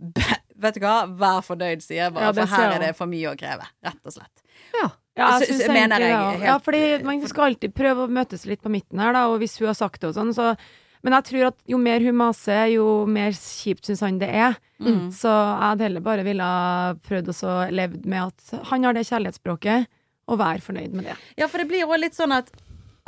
Be- 0.00 0.42
Vet 0.58 0.74
du 0.74 0.80
hva, 0.82 1.06
vær 1.06 1.38
fornøyd, 1.46 1.80
sier 1.84 2.04
jeg 2.08 2.12
bare, 2.14 2.24
Ja, 2.24 2.32
for 2.34 2.46
her 2.56 2.72
er 2.74 2.78
det 2.82 2.96
for 2.98 3.06
mye 3.06 3.30
å 3.30 3.36
kreve. 3.38 3.62
Rett 3.86 4.06
og 4.10 4.12
slett. 4.12 4.42
Ja. 4.74 4.88
Ja, 5.18 5.38
jeg 5.38 5.48
synes 5.52 5.68
mener 5.70 5.98
jeg 6.02 6.10
ja. 6.10 6.30
helt- 6.30 6.42
Ja, 6.44 6.58
fordi 6.58 7.02
man 7.04 7.22
skal 7.28 7.52
alltid 7.52 7.74
prøve 7.74 8.06
å 8.06 8.10
møtes 8.10 8.44
litt 8.46 8.60
på 8.62 8.70
midten 8.70 8.98
her, 8.98 9.12
da, 9.12 9.26
og 9.30 9.38
hvis 9.38 9.56
hun 9.58 9.68
har 9.68 9.74
sagt 9.78 10.00
det 10.00 10.08
og 10.10 10.14
sånn, 10.18 10.34
så 10.34 10.56
Men 11.02 11.14
jeg 11.18 11.24
tror 11.28 11.46
at 11.52 11.58
jo 11.70 11.78
mer 11.78 12.00
hun 12.02 12.16
maser, 12.18 12.64
jo 12.74 12.86
mer 13.06 13.30
kjipt 13.36 13.86
syns 13.86 14.00
han 14.02 14.18
det 14.18 14.28
er. 14.34 14.56
Mm. 14.82 15.08
Så 15.14 15.30
jeg 15.30 15.62
hadde 15.62 15.86
heller 15.86 16.04
bare 16.04 16.24
ville 16.26 16.48
prøvd 17.06 17.30
å 17.34 17.54
leve 17.74 18.00
med 18.04 18.32
at 18.32 18.66
han 18.72 18.84
har 18.88 18.96
det 18.98 19.06
kjærlighetsspråket, 19.10 19.86
og 20.28 20.38
være 20.42 20.60
fornøyd 20.60 20.92
med 20.98 21.06
det. 21.08 21.14
Ja, 21.40 21.46
for 21.48 21.58
det 21.62 21.68
blir 21.70 21.86
jo 21.86 21.96
litt 21.98 22.18
sånn 22.18 22.34
at 22.36 22.50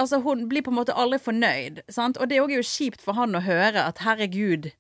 Altså, 0.01 0.17
hun 0.25 0.47
blir 0.49 0.63
på 0.65 0.71
en 0.73 0.79
måte 0.79 0.95
aldri 0.97 1.19
fornøyd, 1.21 1.83
sant? 1.93 2.17
Og 2.17 2.31
det 2.31 2.39
er 2.39 2.47
jo 2.49 2.63
kjipt 2.65 3.03
for 3.05 3.13
han 3.19 3.37
å 3.37 3.43
høre 3.45 3.83
at 3.85 3.99
herregud 4.01 4.71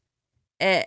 eh, 0.64 0.86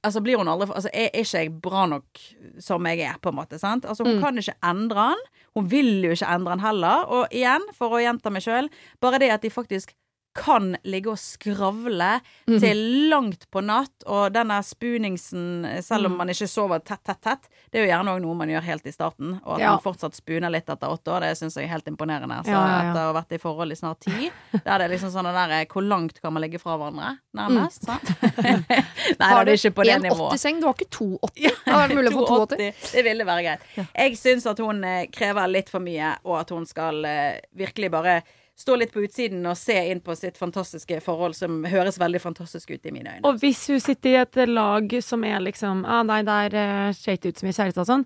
Altså, 0.00 0.22
blir 0.24 0.38
hun 0.40 0.48
aldri 0.48 0.70
Altså, 0.72 0.88
er, 0.88 1.10
er 1.12 1.20
ikke 1.26 1.42
jeg 1.42 1.50
bra 1.60 1.82
nok 1.90 2.22
som 2.64 2.86
jeg 2.88 3.02
er, 3.04 3.18
på 3.20 3.28
en 3.28 3.36
måte, 3.36 3.58
sant? 3.60 3.84
Altså, 3.84 4.06
hun 4.06 4.16
Mm. 4.16 4.22
kan 4.22 4.38
ikke 4.40 4.54
endre 4.70 5.04
han. 5.10 5.20
Hun 5.54 5.68
vil 5.68 5.90
jo 6.06 6.14
ikke 6.16 6.30
endre 6.32 6.54
han 6.56 6.64
heller. 6.64 7.04
Og 7.12 7.28
igjen, 7.34 7.68
for 7.76 7.92
å 7.92 8.00
gjenta 8.00 8.32
meg 8.32 8.46
sjøl, 8.46 8.70
bare 9.04 9.18
det 9.20 9.28
at 9.34 9.42
de 9.44 9.50
faktisk 9.52 9.92
kan 10.34 10.76
ligge 10.84 11.10
og 11.12 11.18
skravle 11.18 12.20
Mhm. 12.48 12.58
til 12.60 12.76
langt 13.08 13.46
på 13.52 13.62
natt, 13.64 14.02
og 14.06 14.32
denne 14.34 14.58
spooningsen, 14.62 15.82
selv 15.82 16.06
om 16.06 16.12
Mm. 16.12 16.18
man 16.18 16.28
ikke 16.28 16.48
sover 16.48 16.78
tett, 16.84 17.02
tett, 17.04 17.20
tett, 17.22 17.48
det 17.70 17.78
er 17.80 17.86
jo 17.86 17.92
gjerne 17.92 18.10
òg 18.16 18.20
noe 18.22 18.34
man 18.34 18.48
gjør 18.48 18.62
helt 18.62 18.86
i 18.86 18.90
starten, 18.90 19.40
og 19.44 19.54
at 19.54 19.60
Ja. 19.60 19.70
man 19.70 19.80
fortsatt 19.80 20.14
spuner 20.14 20.50
litt 20.50 20.66
etter 20.68 20.88
åtte 20.88 21.06
år, 21.12 21.20
det 21.20 21.36
syns 21.38 21.54
jeg 21.54 21.64
er 21.64 21.68
helt 21.68 21.84
imponerende. 21.86 22.42
Så 22.44 22.48
Ja, 22.50 22.66
ja, 22.66 22.82
ja. 22.82 22.90
etter 22.90 23.00
å 23.00 23.12
ha 23.12 23.22
vært 23.22 23.32
i 23.32 23.38
forhold 23.38 23.70
i 23.72 23.74
snart 23.76 24.00
ti, 24.00 24.30
der 24.64 24.78
det 24.78 24.84
er 24.84 24.88
liksom 24.88 25.10
sånn 25.12 25.24
det 25.24 25.34
der 25.34 25.50
eh, 25.60 25.64
Hvor 25.66 25.82
langt 25.88 26.20
kan 26.20 26.32
man 26.32 26.42
ligge 26.42 26.58
fra 26.60 26.76
hverandre, 26.76 27.18
nærmest? 27.34 27.84
sant? 27.84 28.02
Nei, 29.20 29.28
Har 29.32 29.44
det 29.44 29.52
er 29.54 29.70
ikke 29.70 29.74
på 29.74 29.84
det 29.84 30.02
1,80 30.02 30.10
nivået. 30.10 30.38
seng? 30.40 30.60
Du 30.60 30.66
har 30.66 30.74
ikke 30.74 30.90
2,80? 30.90 31.30
Det 31.64 31.72
hadde 31.72 31.88
vært 31.88 31.96
mulig 31.96 32.12
å 32.12 32.18
få 32.18 32.26
2,80. 32.26 32.56
2,80. 32.58 32.92
Det 32.92 33.04
ville 33.04 33.24
være 33.24 33.42
greit. 33.44 33.60
Jeg 33.94 34.16
syns 34.18 34.46
at 34.50 34.58
hun 34.58 34.84
eh, 34.84 35.06
krever 35.12 35.48
litt 35.50 35.68
for 35.70 35.80
mye, 35.80 36.16
og 36.24 36.40
at 36.40 36.50
hun 36.50 36.66
skal 36.66 37.04
eh, 37.04 37.40
virkelig 37.56 37.90
bare 37.90 38.22
stå 38.56 38.76
litt 38.78 38.92
på 38.94 39.02
utsiden 39.02 39.44
og 39.50 39.56
se 39.58 39.74
inn 39.90 40.00
på 40.00 40.14
sitt 40.16 40.36
fantastiske 40.38 41.00
forhold, 41.02 41.34
som 41.34 41.64
høres 41.66 41.98
veldig 41.98 42.20
fantastisk 42.22 42.70
ut 42.70 42.86
i 42.86 42.92
mine 42.94 43.16
øyne. 43.16 43.24
Og 43.26 43.40
hvis 43.42 43.66
hun 43.68 43.80
sitter 43.82 44.10
i 44.10 44.20
et 44.22 44.36
lag 44.48 44.94
som 45.02 45.24
er 45.24 45.40
liksom 45.40 45.84
ah, 45.84 46.02
Nei, 46.06 46.22
der 46.22 46.54
uh, 46.54 46.92
ser 46.94 47.16
ikke 47.18 47.32
ut 47.34 47.38
som 47.38 47.48
vi 47.48 47.52
er 47.54 47.58
kjærester 47.64 47.82
og 47.82 47.86
sånn, 47.90 48.04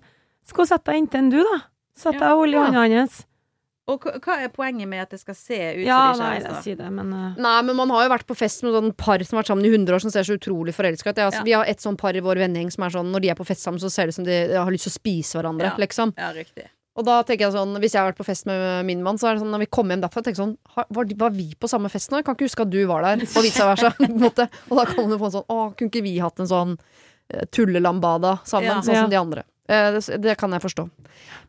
skal 0.49 0.65
hun 0.65 0.71
sette 0.73 0.89
deg 0.91 0.97
inntil 1.03 1.19
en 1.19 1.29
du, 1.29 1.39
da. 1.45 1.59
Sett 1.99 2.13
deg 2.17 2.21
Ja. 2.25 2.31
og 2.33 2.39
hold 2.45 2.49
i 2.49 2.57
Ja. 2.57 2.63
hånda 2.65 2.87
hans. 2.97 3.25
Og 3.89 4.03
hva- 4.05 4.37
er 4.43 4.49
poenget 4.53 4.87
med 4.87 5.01
at 5.01 5.09
det 5.09 5.19
skal 5.19 5.33
se 5.33 5.57
ut 5.79 5.85
Ja, 5.85 6.13
som 6.13 6.19
de 6.21 6.23
nei, 6.23 6.35
er 6.37 6.41
kjærester? 6.41 6.61
sier 6.63 6.75
det, 6.77 6.91
men 6.93 7.13
uh... 7.13 7.35
Nei, 7.41 7.61
men 7.65 7.75
man 7.75 7.89
har 7.89 8.03
jo 8.05 8.09
vært 8.13 8.25
på 8.29 8.35
fest 8.37 8.61
med 8.63 8.73
sånn 8.73 8.91
par 8.97 9.17
som 9.25 9.35
har 9.37 9.41
vært 9.43 9.47
sammen 9.49 9.65
i 9.65 9.69
100 9.73 9.95
år, 9.95 10.01
som 10.01 10.11
ser 10.13 10.21
så 10.23 10.37
utrolig 10.37 10.73
forelska 10.77 11.09
ut. 11.09 11.17
Altså, 11.17 11.39
Ja. 11.41 11.43
Vi 11.43 11.51
har 11.57 11.65
et 11.65 11.77
sånn 11.81 11.97
par 11.97 12.13
i 12.15 12.21
vår 12.21 12.37
vennegjeng 12.37 12.71
som 12.71 12.83
er 12.85 12.89
sånn 12.93 13.09
når 13.11 13.21
de 13.21 13.29
er 13.29 13.35
på 13.35 13.45
fest 13.49 13.61
sammen, 13.65 13.79
så 13.81 13.89
ser 13.89 14.05
det 14.05 14.13
ut 14.13 14.15
som 14.21 14.25
de 14.25 14.37
har 14.57 14.69
lyst 14.71 14.85
til 14.85 14.93
å 14.93 14.97
spise 14.97 15.33
hverandre, 15.41 15.69
Ja. 15.73 15.75
liksom. 15.77 16.13
Ja, 16.17 16.29
riktig. 16.33 16.69
Og 16.99 17.05
da 17.07 17.21
tenker 17.23 17.47
jeg 17.47 17.55
sånn, 17.55 17.77
hvis 17.79 17.93
jeg 17.95 18.01
har 18.03 18.09
vært 18.11 18.19
på 18.19 18.27
fest 18.27 18.45
med 18.49 18.83
min 18.89 19.01
mann, 19.05 19.17
så 19.21 19.29
er 19.29 19.37
det 19.37 19.43
sånn 19.45 19.53
når 19.55 19.63
vi 19.63 19.69
kommer 19.71 19.95
hjem 19.95 20.03
derfra, 20.03 20.23
tenker 20.25 20.41
sånn 20.41 20.55
var, 20.75 21.13
var 21.23 21.31
vi 21.35 21.49
på 21.55 21.69
samme 21.71 21.87
fest 21.91 22.11
nå? 22.11 22.19
Jeg 22.19 22.27
kan 22.27 22.35
ikke 22.35 22.49
huske 22.49 22.65
at 22.67 22.73
du 22.73 22.81
var 22.89 23.05
der, 23.07 23.23
og 23.23 23.45
vice 23.45 23.67
versa. 23.69 23.93
på. 23.99 24.47
Og 24.69 24.81
da 24.81 24.87
man 24.97 25.13
jo 25.15 25.21
få 25.21 25.29
en 25.29 25.37
sånn 25.39 25.47
Å, 25.55 25.59
kunne 25.79 25.93
ikke 25.93 26.03
vi 26.05 26.17
hatt 26.19 26.43
en 26.43 26.49
sånn 26.51 26.75
eh, 27.31 27.45
tullelambada 27.55 28.37
sammen, 28.43 28.67
Ja. 28.73 28.81
sånn 28.83 28.95
Ja. 28.99 29.05
som 29.07 29.13
de 29.15 29.21
andre? 29.21 29.45
Eh, 29.69 29.91
det, 29.95 30.17
det 30.25 30.35
kan 30.41 30.51
jeg 30.51 30.63
forstå. 30.65 30.87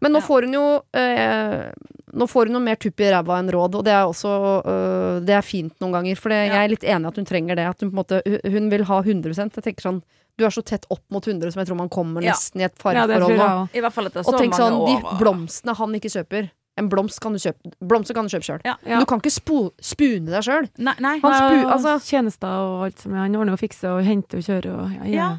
Men 0.04 0.12
nå 0.12 0.20
Ja. 0.20 0.26
får 0.28 0.46
hun 0.46 0.54
jo 0.58 0.66
eh, 0.94 1.72
Nå 2.12 2.26
får 2.26 2.48
hun 2.50 2.56
noe 2.58 2.64
mer 2.66 2.74
tupp 2.82 2.98
i 3.00 3.06
ræva 3.10 3.36
enn 3.38 3.50
råd, 3.54 3.76
og 3.78 3.84
det 3.86 3.92
er 3.94 4.02
også 4.08 4.30
eh, 4.66 5.18
Det 5.26 5.34
er 5.36 5.46
fint 5.46 5.74
noen 5.80 5.92
ganger, 5.94 6.16
for 6.18 6.34
jeg 6.34 6.50
er 6.50 6.68
litt 6.72 6.82
enig 6.84 7.06
at 7.12 7.16
hun 7.20 7.24
trenger 7.28 7.56
det. 7.56 7.66
At 7.70 7.80
hun 7.84 7.90
på 7.90 7.94
en 7.94 8.02
måte 8.02 8.22
Hun 8.50 8.70
vil 8.72 8.84
ha 8.84 8.98
100% 9.02 9.54
Jeg 9.58 9.64
tenker 9.68 9.86
sånn 9.88 10.02
Du 10.40 10.46
er 10.48 10.54
så 10.54 10.62
tett 10.64 10.86
opp 10.88 11.02
mot 11.12 11.26
100 11.28 11.52
som 11.52 11.60
jeg 11.60 11.68
tror 11.68 11.76
man 11.82 11.90
kommer 11.92 12.24
Ja. 12.24 12.32
nesten 12.32 12.62
i 12.62 12.64
et 12.64 12.72
ja, 12.72 12.80
parforhold 12.80 13.36
nå. 13.36 14.24
så 14.24 14.32
Og 14.32 14.40
tenk 14.40 14.56
sånn, 14.56 14.78
de 14.88 15.18
blomstene 15.20 15.76
han 15.76 15.92
ikke 16.00 16.08
kjøper 16.16 16.48
En 16.80 16.88
blomst 16.88 17.20
kan 17.20 17.34
du 17.34 17.38
kjøpe 17.42 17.72
Blomster 17.84 18.14
kan 18.16 18.24
du 18.24 18.30
kjøpe 18.32 18.46
sjøl. 18.46 18.60
Ja. 18.64 18.76
Ja. 18.86 19.00
Du 19.02 19.04
kan 19.10 19.20
ikke 19.20 19.32
spo, 19.34 19.72
spune 19.84 20.30
deg 20.30 20.42
sjøl. 20.46 20.68
Nei, 20.78 20.94
nei. 21.02 21.18
Han 21.20 21.32
spu- 21.34 21.68
altså- 21.74 21.98
Tjenester 22.06 22.48
og 22.48 22.84
alt 22.86 22.98
som 23.02 23.12
er. 23.12 23.18
Han 23.26 23.36
ordner 23.36 23.52
og 23.52 23.60
fikser 23.60 23.98
og 23.98 24.04
henter 24.06 24.38
og 24.38 24.44
kjører 24.46 24.78
og 24.78 24.92
ja, 24.94 25.04
ja. 25.04 25.16
Ja. 25.18 25.30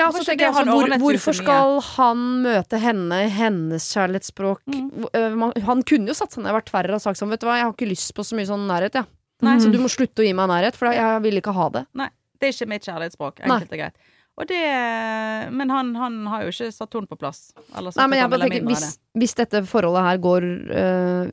Ja, 0.00 0.10
så 0.10 0.24
tenker 0.24 0.46
jeg 0.48 0.54
altså, 0.54 0.64
hvor, 0.64 0.98
Hvorfor 0.98 1.34
skal 1.36 1.80
han 1.96 2.42
møte 2.42 2.78
henne 2.80 3.24
i 3.26 3.28
hennes 3.28 3.84
kjærlighetsspråk? 3.94 4.60
Mm. 4.66 5.62
Han 5.64 5.82
kunne 5.82 6.08
jo 6.08 6.14
satt 6.16 6.32
seg 6.32 6.42
ned 6.44 6.52
og 6.54 6.60
vært 6.62 6.72
verre 6.72 6.94
og 6.96 7.02
sagt 7.04 7.20
sånn 7.20 7.28
Vet 7.32 7.40
du 7.40 7.46
hva, 7.46 7.56
jeg 7.60 7.64
har 7.68 7.72
ikke 7.74 7.88
lyst 7.90 8.14
på 8.16 8.24
så 8.24 8.36
mye 8.38 8.48
sånn 8.48 8.64
nærhet, 8.68 8.92
jeg. 8.96 9.04
Nei, 9.42 9.56
Så 9.58 9.68
Mm. 9.68 9.72
du 9.72 9.78
må 9.78 9.88
slutte 9.88 10.20
å 10.20 10.26
gi 10.26 10.32
meg 10.36 10.48
nærhet, 10.48 10.74
for 10.76 10.88
jeg 10.92 11.22
vil 11.22 11.40
ikke 11.40 11.52
ha 11.54 11.68
det. 11.70 11.86
Det 12.40 12.48
er 12.48 12.52
ikke 12.52 12.68
mitt 12.68 12.82
kjærlighetsspråk, 12.84 13.40
enkelt 13.44 13.72
og 13.72 13.78
greit. 13.78 13.94
Og 14.40 14.48
det 14.48 14.60
Men 15.52 15.70
han, 15.72 15.92
han 16.00 16.14
har 16.32 16.46
jo 16.46 16.52
ikke 16.54 16.70
satt 16.72 16.90
tonen 16.94 17.08
på 17.10 17.18
plass. 17.20 17.50
Eller 17.76 17.92
Nei, 17.96 18.06
men 18.08 18.20
jeg 18.22 18.30
bare 18.32 18.46
tenker, 18.48 18.66
hvis, 18.70 18.84
det. 18.86 19.20
hvis 19.20 19.34
dette 19.36 19.60
forholdet 19.68 20.06
her 20.06 20.20
går 20.24 20.46
øh, 20.80 21.32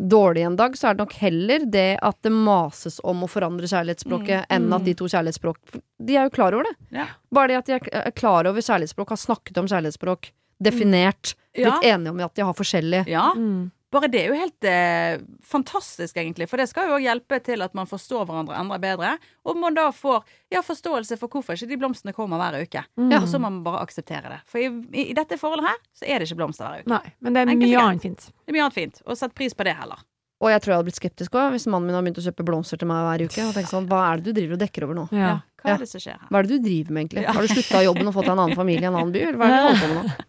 dårlig 0.00 0.46
en 0.48 0.56
dag, 0.56 0.76
så 0.78 0.88
er 0.88 0.96
det 0.96 1.04
nok 1.04 1.16
heller 1.20 1.66
det 1.68 1.88
at 2.00 2.18
det 2.24 2.32
mases 2.32 2.96
om 3.04 3.26
å 3.26 3.28
forandre 3.30 3.68
kjærlighetsspråket, 3.68 4.46
enn 4.48 4.72
at 4.72 4.86
de 4.88 4.94
to 4.96 5.10
kjærlighetsspråk 5.12 5.76
De 6.00 6.16
er 6.16 6.24
jo 6.30 6.32
klar 6.34 6.56
over 6.56 6.70
det. 6.70 6.74
Ja. 7.02 7.06
Bare 7.34 7.52
det 7.52 7.60
at 7.60 7.68
de 7.68 7.76
er 8.00 8.16
klar 8.16 8.48
over 8.48 8.64
kjærlighetsspråk, 8.64 9.12
har 9.12 9.20
snakket 9.20 9.60
om 9.60 9.68
kjærlighetsspråk, 9.68 10.32
definert, 10.62 11.34
Ja. 11.52 11.68
blitt 11.68 11.84
enige 11.92 12.10
om 12.14 12.20
at 12.24 12.34
de 12.34 12.42
har 12.48 12.54
forskjellig 12.56 13.04
Ja. 13.12 13.32
Mm. 13.36 13.70
Bare 13.92 14.08
det 14.08 14.22
er 14.22 14.30
jo 14.30 14.36
helt 14.38 14.66
eh, 14.68 15.20
fantastisk, 15.44 16.16
egentlig. 16.16 16.46
For 16.48 16.60
det 16.60 16.68
skal 16.70 16.88
jo 16.88 16.94
også 16.96 17.04
hjelpe 17.04 17.38
til 17.44 17.64
at 17.64 17.74
man 17.76 17.88
forstår 17.90 18.24
hverandre 18.28 18.56
enda 18.56 18.78
bedre. 18.80 19.10
Og 19.44 19.58
man 19.60 19.76
da 19.76 19.90
får 19.92 20.22
ja, 20.52 20.62
forståelse 20.64 21.18
for 21.20 21.32
hvorfor 21.32 21.58
ikke 21.58 21.68
de 21.74 21.78
blomstene 21.82 22.14
kommer 22.16 22.40
hver 22.40 22.62
uke. 22.64 22.84
Mm. 22.96 23.12
Og 23.20 23.28
så 23.28 23.40
må 23.42 23.50
man 23.50 23.60
bare 23.66 23.82
akseptere 23.84 24.32
det. 24.32 24.40
For 24.48 24.62
i, 24.64 24.70
i, 24.96 25.10
i 25.10 25.18
dette 25.18 25.36
forholdet 25.40 25.68
her, 25.68 25.82
så 25.98 26.08
er 26.08 26.18
det 26.22 26.30
ikke 26.30 26.40
blomster 26.40 26.70
hver 26.70 26.86
uke. 26.86 26.94
Nei, 26.94 27.12
men 27.20 27.36
det 27.36 27.44
er 27.44 27.52
Enkelt 27.52 27.68
mye 27.68 27.84
annet 27.84 28.08
fint. 28.08 28.26
Det 28.32 28.54
er 28.54 28.56
mye 28.56 28.64
annet 28.64 28.80
fint. 28.80 29.04
Og 29.04 29.20
sett 29.20 29.36
pris 29.36 29.56
på 29.58 29.68
det 29.68 29.76
heller. 29.76 30.00
Og 30.42 30.50
jeg 30.50 30.62
tror 30.62 30.72
jeg 30.72 30.80
hadde 30.80 30.88
blitt 30.88 30.98
skeptisk 30.98 31.36
òg, 31.38 31.52
hvis 31.54 31.68
mannen 31.70 31.86
min 31.86 31.94
har 31.94 32.02
begynt 32.02 32.18
å 32.18 32.24
kjøpe 32.24 32.46
blomster 32.48 32.80
til 32.80 32.88
meg 32.90 33.04
hver 33.06 33.28
uke. 33.28 33.44
Og 33.44 33.52
tenkt 33.54 33.70
sånn, 33.70 33.84
hva 33.90 34.00
er 34.08 34.18
det 34.18 34.32
du 34.32 34.40
driver 34.40 34.56
og 34.56 34.62
dekker 34.64 34.88
over 34.88 34.98
nå? 34.98 35.04
Ja. 35.14 35.36
Ja. 35.64 35.68
Hva 35.68 35.68
Ja. 35.70 35.74
er 35.74 35.78
det 35.78 35.88
som 35.88 36.00
skjer 36.00 36.18
her? 36.18 36.28
Hva 36.30 36.38
er 36.38 36.42
det 36.42 36.48
du 36.62 36.68
driver 36.68 36.90
med, 36.92 37.00
egentlig? 37.06 37.22
Ja. 37.22 37.32
Har 37.32 37.42
du 37.42 37.48
slutta 37.48 37.82
jobben 37.84 38.06
og 38.08 38.14
fått 38.14 38.24
deg 38.26 38.32
en 38.32 38.38
annen 38.42 38.56
familie 38.56 38.82
i 38.82 38.90
en 38.90 38.94
annen 38.98 39.12
by, 39.12 39.20
eller 39.28 39.38
hva 39.38 39.46
er 39.46 39.50
det 39.50 39.62
du 39.62 39.66
holder 39.68 39.82
på 39.82 39.94
med 39.94 39.96
nå? 40.02 40.28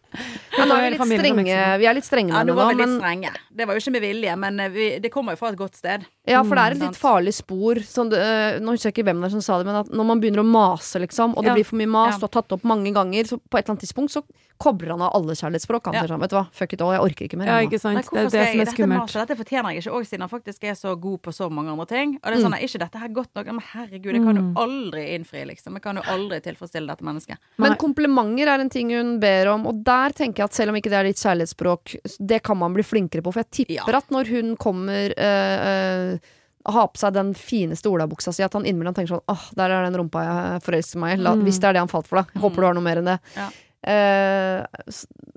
Men 0.53 0.67
nå 0.69 0.75
er 0.77 0.83
vi 0.83 0.89
litt 0.93 1.07
strenge, 1.09 1.77
vi 1.81 1.85
er 1.89 1.93
litt 1.97 2.05
strenge 2.05 2.29
Ja, 2.29 2.43
med 2.43 2.47
nå 2.47 2.53
var 2.55 2.67
vi 2.69 2.75
litt 2.77 2.85
men 2.87 2.99
strenge. 3.01 3.29
Det 3.49 3.65
var 3.65 3.73
jo 3.73 3.79
ikke 3.81 3.91
med 3.95 4.01
vilje, 4.03 4.35
men 4.37 4.59
eh, 4.59 4.69
vi, 4.69 4.99
det 5.01 5.09
kommer 5.11 5.33
jo 5.33 5.37
fra 5.41 5.49
et 5.49 5.57
godt 5.57 5.73
sted. 5.75 6.05
Ja, 6.29 6.43
for 6.45 6.53
det 6.55 6.61
er 6.63 6.71
et 6.75 6.77
Mm, 6.77 6.85
litt 6.91 6.99
farlig 7.01 7.33
spor. 7.33 7.75
Sånn, 7.81 8.13
øh, 8.13 8.59
nå 8.61 8.75
husker 8.75 8.91
jeg 8.91 8.93
ikke 8.93 9.05
hvem 9.09 9.19
det 9.21 9.25
er 9.25 9.33
som 9.33 9.41
sa 9.41 9.57
det, 9.57 9.65
men 9.65 9.75
at 9.81 9.89
når 9.89 10.05
man 10.05 10.21
begynner 10.21 10.43
å 10.43 10.45
mase, 10.45 11.01
liksom, 11.01 11.33
og 11.35 11.41
det 11.43 11.49
Ja. 11.49 11.55
blir 11.57 11.65
for 11.65 11.75
mye 11.81 11.89
mas, 11.89 12.13
Ja. 12.13 12.17
du 12.19 12.25
har 12.29 12.33
tatt 12.41 12.51
opp 12.53 12.61
mange 12.63 12.93
ganger, 12.93 13.23
så 13.25 13.39
på 13.41 13.57
et 13.57 13.65
eller 13.65 13.73
annet 13.73 13.81
tidspunkt 13.89 14.11
så 14.13 14.21
kobler 14.61 14.91
han 14.93 15.01
av 15.01 15.11
alle 15.15 15.33
kjærlighetsspråk. 15.33 15.85
Han 15.85 15.93
Ja. 15.95 16.01
sier 16.05 16.09
sånn, 16.13 16.21
vet 16.21 16.29
du 16.29 16.35
hva, 16.37 16.47
fuck 16.53 16.73
it 16.73 16.81
all, 16.81 16.91
jeg 16.93 17.01
orker 17.01 17.25
ikke 17.27 17.37
mer. 17.41 17.45
Ja, 17.47 17.57
ikke 17.67 17.79
sant. 17.81 17.95
Nei, 17.95 18.03
Det 18.03 18.13
er 18.13 18.23
det 18.29 18.51
som 18.53 18.61
er 18.61 18.65
skummelt. 18.69 19.07
Dette, 19.11 19.25
Dette 19.25 19.37
fortjener 19.41 19.73
jeg 19.73 19.81
ikke 19.83 19.93
òg, 19.97 20.05
siden 20.05 20.19
han 20.21 20.29
faktisk 20.29 20.63
er 20.63 20.75
så 20.77 20.93
god 21.01 21.21
på 21.23 21.33
så 21.33 21.49
mange 21.51 21.69
andre 21.73 21.87
ting. 21.87 22.19
Og 22.23 22.29
det 22.29 22.33
er 22.37 22.37
Mm. 22.37 22.45
sånn, 22.53 22.53
er 22.61 22.63
ikke 22.69 22.79
dette 22.85 22.99
her 23.01 23.07
godt 23.09 23.29
nok? 23.35 23.45
Men 23.47 23.59
herregud, 23.73 24.13
jeg 24.13 24.23
kan 24.23 24.35
jo 24.37 24.53
aldri 24.53 24.93
aldri 24.93 25.22
innfri, 25.23 25.45
liksom. 25.49 25.79
Jeg 25.79 25.85
kan 25.87 25.97
jo 25.97 26.03
aldri 26.13 26.37
tilfredsstille 26.43 26.91
dette 26.91 27.07
mennesket. 27.07 27.41
Men 27.63 27.77
komplimenter 27.81 28.51
er 28.53 28.63
en 28.63 28.71
ting 28.73 28.93
hun 28.93 29.15
ber 29.23 29.49
om, 29.55 29.65
og 29.71 29.81
der 29.87 30.13
tenker 30.19 30.43
jeg 30.43 30.51
at 30.51 30.59
selv 30.59 30.73
om 30.73 30.79
ikke 30.79 30.91
det 30.93 30.99
er 30.99 31.09
ditt 31.09 31.23
kjærlighetsspråk, 31.23 31.95
det 32.19 32.43
kan 32.45 32.59
man 32.59 32.75
bli 32.75 32.85
flinkere 32.85 33.25
på. 33.25 33.33
For 33.33 33.43
jeg 33.45 33.51
tipper 33.63 33.79
Ja. 33.79 33.99
at 34.03 34.13
når 34.13 34.29
hun 34.35 34.55
kommer 34.59 35.15
øh, 35.17 35.67
øh, 35.73 36.31
ha 36.71 36.85
på 36.87 36.99
seg 36.99 37.15
den 37.15 37.33
fineste 37.35 37.89
olabuksa 37.91 38.31
si, 38.35 38.43
at 38.45 38.53
han 38.55 38.65
innimellom 38.65 38.95
tenker 38.95 39.15
sånn 39.15 39.25
åh, 39.31 39.49
der 39.57 39.73
er 39.73 39.87
den 39.87 39.99
rumpa 39.99 40.23
jeg 40.23 40.63
forelsker 40.67 41.01
meg 41.01 41.17
i. 41.17 41.21
Mm. 41.23 41.43
Hvis 41.47 41.59
det 41.59 41.71
er 41.71 41.77
det 41.77 41.83
han 41.83 41.91
falt 41.91 42.07
for, 42.07 42.21
da. 42.21 42.27
Jeg 42.35 42.43
håper 42.45 42.63
du 42.63 42.69
har 42.69 42.77
noe 42.77 42.85
mer 42.85 43.01
enn 43.01 43.11
det. 43.11 43.19
Ja. 43.35 43.49
Eh, 43.83 44.63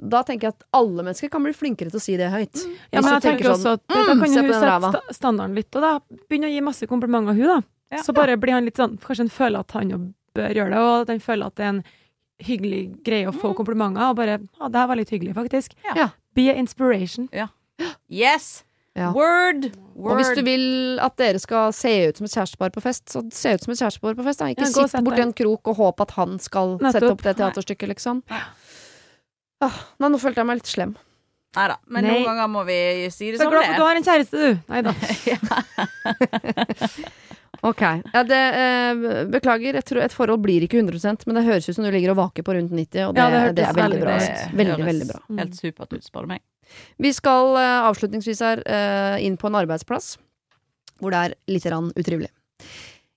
da 0.06 0.20
tenker 0.22 0.46
jeg 0.48 0.54
at 0.54 0.66
alle 0.76 1.02
mennesker 1.02 1.30
kan 1.32 1.42
bli 1.42 1.54
flinkere 1.56 1.90
til 1.90 1.98
å 1.98 2.02
si 2.04 2.14
det 2.18 2.28
høyt. 2.30 2.60
Ja, 2.94 3.00
men 3.00 3.16
jeg 3.16 3.24
tenker 3.24 3.42
tenker 3.42 3.54
også 3.56 3.72
at 3.74 3.82
da 3.90 4.02
mm, 4.04 4.20
kan 4.22 4.36
jo 4.36 4.44
hun 4.44 4.52
sette 4.54 5.16
standarden 5.18 5.56
litt, 5.58 5.70
og 5.74 5.82
da 5.82 5.92
begynne 6.30 6.50
å 6.50 6.54
gi 6.54 6.62
masse 6.62 6.86
komplimenter 6.90 7.34
hun, 7.34 7.48
da. 7.56 7.58
Ja. 7.92 8.02
Så 8.02 8.12
bare 8.16 8.34
blir 8.36 8.52
han 8.56 8.64
litt 8.66 8.76
sånn 8.80 8.96
Kanskje 8.98 9.22
han 9.28 9.30
føler 9.30 9.60
at 9.62 9.70
han 9.76 9.90
jo 9.92 9.98
bør 10.34 10.50
gjøre 10.56 10.70
det, 10.74 10.78
og 10.82 10.94
at 11.04 11.08
han 11.14 11.20
føler 11.22 11.46
at 11.46 11.54
det 11.56 11.64
er 11.64 11.68
en 11.76 11.82
hyggelig 12.42 12.80
greie 13.06 13.28
å 13.30 13.32
få 13.32 13.52
komplimenter, 13.56 14.10
og 14.10 14.16
bare 14.18 14.40
Ja, 14.60 14.68
det 14.68 14.80
her 14.82 14.88
var 14.90 14.96
litt 14.98 15.10
hyggelig, 15.14 15.34
faktisk. 15.38 15.72
Ja. 15.94 16.08
Be 16.34 16.50
a 16.50 16.54
inspiration. 16.58 17.28
Yes! 18.10 18.64
Ja. 18.96 19.10
Word! 19.12 19.64
Word! 19.94 20.12
Og 20.12 20.16
hvis 20.20 20.30
du 20.36 20.42
vil 20.44 20.98
at 21.04 21.16
dere 21.20 21.38
skal 21.40 21.72
se 21.76 22.08
ut 22.08 22.16
som 22.18 22.24
et 22.28 22.32
kjærestepar 22.34 22.70
på 22.74 22.80
fest, 22.84 23.04
så 23.12 23.22
se 23.32 23.52
ut 23.54 23.62
som 23.64 23.72
et 23.72 23.78
kjærestepar 23.80 24.14
på 24.16 24.24
fest. 24.24 24.38
Da. 24.40 24.44
Ikke 24.52 24.64
Ja, 24.66 24.70
sitt 24.88 25.04
borti 25.04 25.20
en 25.24 25.32
krok 25.36 25.68
og 25.72 25.76
håp 25.80 26.00
at 26.04 26.10
han 26.16 26.38
skal 26.40 26.68
Nettopp. 26.78 26.92
sette 26.96 27.10
opp 27.12 27.22
det 27.24 27.34
teaterstykket, 27.40 27.88
liksom. 27.94 28.16
Ah, 29.60 29.76
nei, 30.00 30.08
nå 30.12 30.18
følte 30.20 30.38
jeg 30.42 30.46
meg 30.50 30.56
litt 30.60 30.68
slem. 30.72 30.92
Nei 31.56 31.66
da. 31.72 31.76
Men 31.88 32.04
Nei. 32.04 32.10
noen 32.18 32.26
ganger 32.28 32.48
må 32.52 32.60
vi 32.68 32.76
si 33.12 33.30
det 33.32 33.38
Så 33.40 33.44
som 33.46 33.52
glad 33.52 33.64
for 33.64 33.72
at 33.72 33.72
er. 33.72 33.78
du 33.80 33.84
har 33.86 33.96
en 33.96 34.04
kjæreste, 34.04 34.36
du. 34.36 34.50
Nei 34.68 34.80
da. 34.84 34.92
Ok. 37.62 37.82
Ja, 38.12 38.22
det, 38.26 38.40
eh, 38.60 39.24
beklager, 39.32 39.78
jeg 39.78 39.84
tror 39.88 40.02
et 40.04 40.12
forhold 40.14 40.42
blir 40.44 40.66
ikke 40.66 40.80
100% 40.82 41.26
men 41.26 41.38
det 41.38 41.44
høres 41.46 41.68
ut 41.68 41.78
som 41.78 41.86
du 41.86 41.90
ligger 41.90 42.12
og 42.12 42.20
vaker 42.20 42.42
på 42.46 42.56
rundt 42.56 42.72
90, 42.72 43.08
og 43.08 43.14
det, 43.14 43.22
Ja, 43.22 43.30
det 43.30 43.54
det, 43.56 43.64
er 43.64 43.78
veldig 43.78 44.00
bra. 44.02 44.18
veldig-. 44.18 44.84
Veldig, 44.90 45.08
bra. 45.08 45.20
Helt 45.40 45.56
supert 45.56 45.92
ut, 45.92 46.04
spør 46.04 46.26
du 46.26 46.34
meg. 46.34 46.42
Vi 46.98 47.12
skal 47.12 47.56
eh, 47.56 47.86
avslutningsvis 47.88 48.42
her 48.42 48.62
eh, 48.66 49.24
inn 49.26 49.38
på 49.40 49.48
en 49.50 49.60
arbeidsplass 49.62 50.16
hvor 51.00 51.12
det 51.12 51.22
er 51.22 51.34
litt 51.52 51.66
utrivelig. 51.66 52.30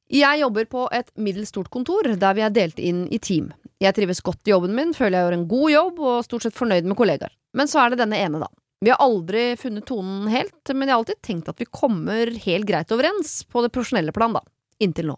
Jeg 0.10 0.42
jobber 0.42 0.66
på 0.66 0.88
et 0.92 1.12
middels 1.22 1.50
stort 1.54 1.70
kontor 1.70 2.04
der 2.18 2.34
vi 2.36 2.42
er 2.42 2.50
delt 2.50 2.80
inn 2.80 3.08
i 3.14 3.20
team. 3.20 3.52
Jeg 3.80 3.96
trives 3.96 4.22
godt 4.22 4.48
i 4.48 4.52
jobben 4.52 4.74
min, 4.76 4.94
føler 4.94 5.20
jeg 5.20 5.28
gjør 5.28 5.38
en 5.38 5.48
god 5.48 5.72
jobb 5.72 6.00
og 6.00 6.24
stort 6.26 6.44
sett 6.44 6.58
fornøyd 6.58 6.84
med 6.90 6.98
kollegaer. 6.98 7.32
Men 7.54 7.70
så 7.70 7.84
er 7.84 7.94
det 7.94 8.02
denne 8.02 8.18
ene, 8.20 8.42
da. 8.42 8.50
Vi 8.80 8.90
har 8.94 9.02
aldri 9.04 9.58
funnet 9.60 9.86
tonen 9.90 10.28
helt, 10.32 10.72
men 10.72 10.88
jeg 10.88 10.94
har 10.94 11.02
alltid 11.02 11.22
tenkt 11.22 11.50
at 11.52 11.60
vi 11.60 11.68
kommer 11.68 12.30
helt 12.46 12.68
greit 12.68 12.92
overens 12.96 13.42
på 13.44 13.64
det 13.66 13.74
profesjonelle 13.76 14.14
plan, 14.16 14.38
da. 14.38 14.44
Inntil 14.80 15.12
nå. 15.12 15.18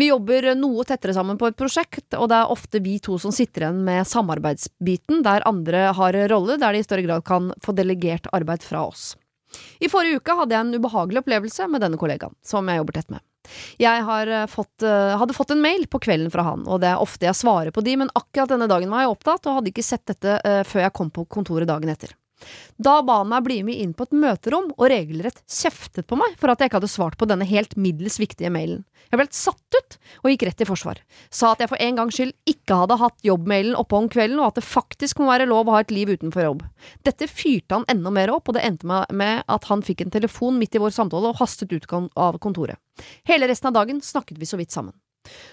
Vi 0.00 0.06
jobber 0.08 0.54
noe 0.56 0.86
tettere 0.88 1.12
sammen 1.12 1.36
på 1.36 1.50
et 1.50 1.58
prosjekt, 1.58 2.14
og 2.16 2.30
det 2.32 2.38
er 2.38 2.52
ofte 2.54 2.80
vi 2.80 2.94
to 3.04 3.18
som 3.20 3.34
sitter 3.34 3.66
igjen 3.66 3.82
med 3.84 4.08
samarbeidsbiten, 4.08 5.20
der 5.26 5.44
andre 5.48 5.90
har 5.98 6.16
rolle 6.32 6.56
der 6.56 6.72
de 6.72 6.80
i 6.80 6.86
større 6.86 7.04
grad 7.04 7.26
kan 7.28 7.50
få 7.60 7.74
delegert 7.76 8.30
arbeid 8.32 8.64
fra 8.64 8.86
oss. 8.88 9.10
I 9.84 9.90
forrige 9.92 10.22
uke 10.22 10.38
hadde 10.38 10.56
jeg 10.56 10.64
en 10.64 10.80
ubehagelig 10.80 11.20
opplevelse 11.20 11.68
med 11.68 11.84
denne 11.84 12.00
kollegaen, 12.00 12.32
som 12.40 12.72
jeg 12.72 12.80
jobber 12.80 12.96
tett 12.96 13.12
med. 13.12 13.20
Jeg 13.82 14.06
eh, 14.32 14.46
fått, 14.48 14.86
eh, 14.86 15.12
hadde 15.20 15.36
fått 15.36 15.52
en 15.52 15.60
mail 15.60 15.84
på 15.92 16.00
kvelden 16.00 16.32
fra 16.32 16.46
han, 16.46 16.64
og 16.64 16.80
det 16.80 16.88
er 16.94 17.04
ofte 17.04 17.28
jeg 17.28 17.36
svarer 17.36 17.74
på 17.74 17.84
de, 17.84 17.98
men 18.00 18.12
akkurat 18.16 18.54
denne 18.54 18.70
dagen 18.70 18.88
var 18.88 19.04
jeg 19.04 19.12
opptatt 19.12 19.44
og 19.50 19.60
hadde 19.60 19.74
ikke 19.74 19.84
sett 19.84 20.06
dette 20.08 20.40
eh, 20.40 20.62
før 20.64 20.86
jeg 20.86 20.96
kom 20.96 21.12
på 21.12 21.28
kontoret 21.28 21.68
dagen 21.68 21.92
etter. 21.92 22.16
Da 22.82 23.00
ba 23.06 23.20
han 23.20 23.30
meg 23.30 23.44
bli 23.46 23.58
med 23.66 23.80
inn 23.82 23.92
på 23.96 24.06
et 24.08 24.16
møterom 24.16 24.70
og 24.76 24.88
regelrett 24.90 25.42
kjeftet 25.46 26.08
på 26.08 26.18
meg 26.18 26.34
for 26.40 26.52
at 26.52 26.60
jeg 26.60 26.70
ikke 26.70 26.80
hadde 26.80 26.90
svart 26.92 27.18
på 27.20 27.28
denne 27.30 27.46
helt 27.48 27.76
middels 27.76 28.18
viktige 28.22 28.50
mailen. 28.52 28.84
Jeg 29.10 29.18
ble 29.18 29.26
helt 29.26 29.36
satt 29.36 29.76
ut 29.76 29.96
og 30.22 30.30
gikk 30.32 30.46
rett 30.48 30.62
i 30.64 30.68
forsvar. 30.68 31.02
Sa 31.28 31.52
at 31.52 31.60
jeg 31.60 31.70
for 31.72 31.84
en 31.84 31.98
gangs 31.98 32.16
skyld 32.16 32.32
ikke 32.48 32.78
hadde 32.80 32.96
hatt 33.02 33.26
jobbmailen 33.26 33.76
oppe 33.76 33.98
om 33.98 34.08
kvelden, 34.12 34.40
og 34.40 34.52
at 34.52 34.60
det 34.60 34.64
faktisk 34.64 35.20
må 35.20 35.28
være 35.28 35.48
lov 35.50 35.68
å 35.68 35.76
ha 35.76 35.82
et 35.84 35.92
liv 35.92 36.14
utenfor 36.14 36.46
jobb. 36.46 36.64
Dette 37.04 37.28
fyrte 37.28 37.76
han 37.76 37.88
enda 37.92 38.12
mer 38.14 38.32
opp, 38.32 38.48
og 38.48 38.56
det 38.56 38.64
endte 38.64 38.88
med- 38.88 39.44
at 39.48 39.64
han 39.68 39.82
fikk 39.82 40.00
en 40.00 40.14
telefon 40.14 40.58
midt 40.58 40.74
i 40.74 40.82
vår 40.82 40.94
samtale 40.96 41.28
og 41.28 41.36
hastet 41.42 41.72
ut 41.72 41.86
av 42.16 42.38
kontoret. 42.38 42.78
Hele 43.24 43.48
resten 43.48 43.68
av 43.68 43.74
dagen 43.74 44.00
snakket 44.00 44.38
vi 44.38 44.46
så 44.46 44.56
vidt 44.56 44.72
sammen. 44.72 44.94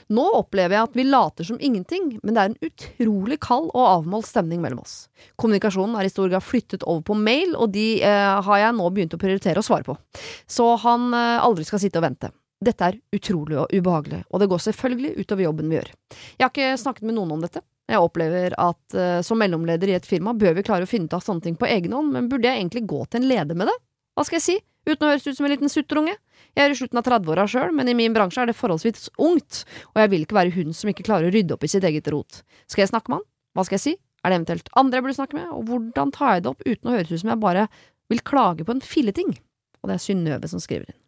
Nå 0.10 0.26
opplever 0.40 0.76
jeg 0.76 0.88
at 0.88 0.98
vi 0.98 1.06
later 1.06 1.46
som 1.46 1.60
ingenting, 1.62 2.12
men 2.24 2.36
det 2.36 2.42
er 2.42 2.52
en 2.52 2.70
utrolig 2.70 3.40
kald 3.46 3.70
og 3.70 3.86
avmålt 3.86 4.30
stemning 4.30 4.62
mellom 4.64 4.82
oss. 4.82 5.08
Kommunikasjonen 5.40 5.98
er 6.00 6.08
i 6.08 6.12
stor 6.14 6.32
grad 6.32 6.46
flyttet 6.46 6.86
over 6.86 7.06
på 7.12 7.18
mail, 7.20 7.56
og 7.56 7.72
de 7.76 8.02
eh, 8.02 8.36
har 8.46 8.62
jeg 8.64 8.78
nå 8.78 8.90
begynt 8.96 9.16
å 9.16 9.22
prioritere 9.22 9.62
å 9.62 9.66
svare 9.66 9.86
på. 9.86 9.98
Så 10.50 10.72
han 10.86 11.12
eh, 11.14 11.38
aldri 11.44 11.68
skal 11.68 11.84
sitte 11.84 12.02
og 12.02 12.08
vente. 12.08 12.32
Dette 12.60 12.90
er 12.90 12.98
utrolig 13.16 13.56
og 13.62 13.72
ubehagelig, 13.72 14.26
og 14.28 14.42
det 14.42 14.50
går 14.52 14.64
selvfølgelig 14.66 15.14
utover 15.22 15.46
jobben 15.46 15.70
vi 15.72 15.78
gjør. 15.78 15.92
Jeg 16.12 16.44
har 16.44 16.52
ikke 16.52 16.72
snakket 16.82 17.06
med 17.08 17.16
noen 17.16 17.38
om 17.38 17.46
dette. 17.46 17.64
Jeg 17.90 18.06
opplever 18.06 18.54
at 18.60 18.98
eh, 18.98 19.20
som 19.26 19.40
mellomleder 19.42 19.94
i 19.94 19.96
et 19.98 20.10
firma 20.10 20.36
bør 20.38 20.58
vi 20.58 20.66
klare 20.66 20.86
å 20.86 20.90
finne 20.90 21.10
ut 21.10 21.16
av 21.18 21.24
sånne 21.26 21.46
ting 21.46 21.56
på 21.58 21.70
egen 21.70 21.96
hånd, 21.96 22.12
men 22.14 22.28
burde 22.30 22.50
jeg 22.50 22.62
egentlig 22.62 22.84
gå 22.90 23.06
til 23.08 23.24
en 23.24 23.30
leder 23.32 23.58
med 23.58 23.72
det? 23.72 23.78
Hva 24.20 24.26
skal 24.28 24.36
jeg 24.36 24.44
si, 24.44 24.54
uten 24.84 25.06
å 25.06 25.10
høres 25.14 25.24
ut 25.30 25.38
som 25.38 25.46
en 25.48 25.54
liten 25.54 25.72
sutterunge? 25.72 26.18
Jeg 26.58 26.66
er 26.66 26.74
i 26.74 26.76
slutten 26.76 27.00
av 27.00 27.06
30-åra 27.06 27.46
sjøl, 27.48 27.70
men 27.72 27.88
i 27.88 27.94
min 27.96 28.12
bransje 28.12 28.42
er 28.44 28.50
det 28.50 28.56
forholdsvis 28.60 29.06
ungt, 29.16 29.62
og 29.94 30.02
jeg 30.02 30.10
vil 30.12 30.26
ikke 30.26 30.36
være 30.36 30.52
hun 30.58 30.76
som 30.76 30.92
ikke 30.92 31.06
klarer 31.08 31.30
å 31.30 31.32
rydde 31.32 31.56
opp 31.56 31.64
i 31.64 31.70
sitt 31.72 31.88
eget 31.88 32.10
rot. 32.12 32.42
Skal 32.68 32.84
jeg 32.84 32.92
snakke 32.92 33.14
med 33.14 33.22
han? 33.22 33.28
Hva 33.56 33.64
skal 33.64 33.78
jeg 33.78 33.84
si? 33.86 33.94
Er 34.20 34.34
det 34.34 34.40
eventuelt 34.42 34.68
andre 34.82 35.00
jeg 35.00 35.06
burde 35.06 35.18
snakke 35.22 35.38
med? 35.40 35.48
Og 35.56 35.64
hvordan 35.70 36.12
tar 36.18 36.34
jeg 36.36 36.44
det 36.44 36.52
opp 36.52 36.68
uten 36.68 36.92
å 36.92 36.98
høres 36.98 37.14
ut 37.14 37.24
som 37.24 37.32
jeg 37.32 37.42
bare 37.46 37.64
vil 38.12 38.22
klage 38.28 38.68
på 38.68 38.76
en 38.76 38.84
filleting? 38.84 39.32
Og 39.80 39.88
det 39.88 39.96
er 39.96 40.04
Synnøve 40.04 40.52
som 40.52 40.60
skriver 40.60 40.92
inn. 40.92 41.00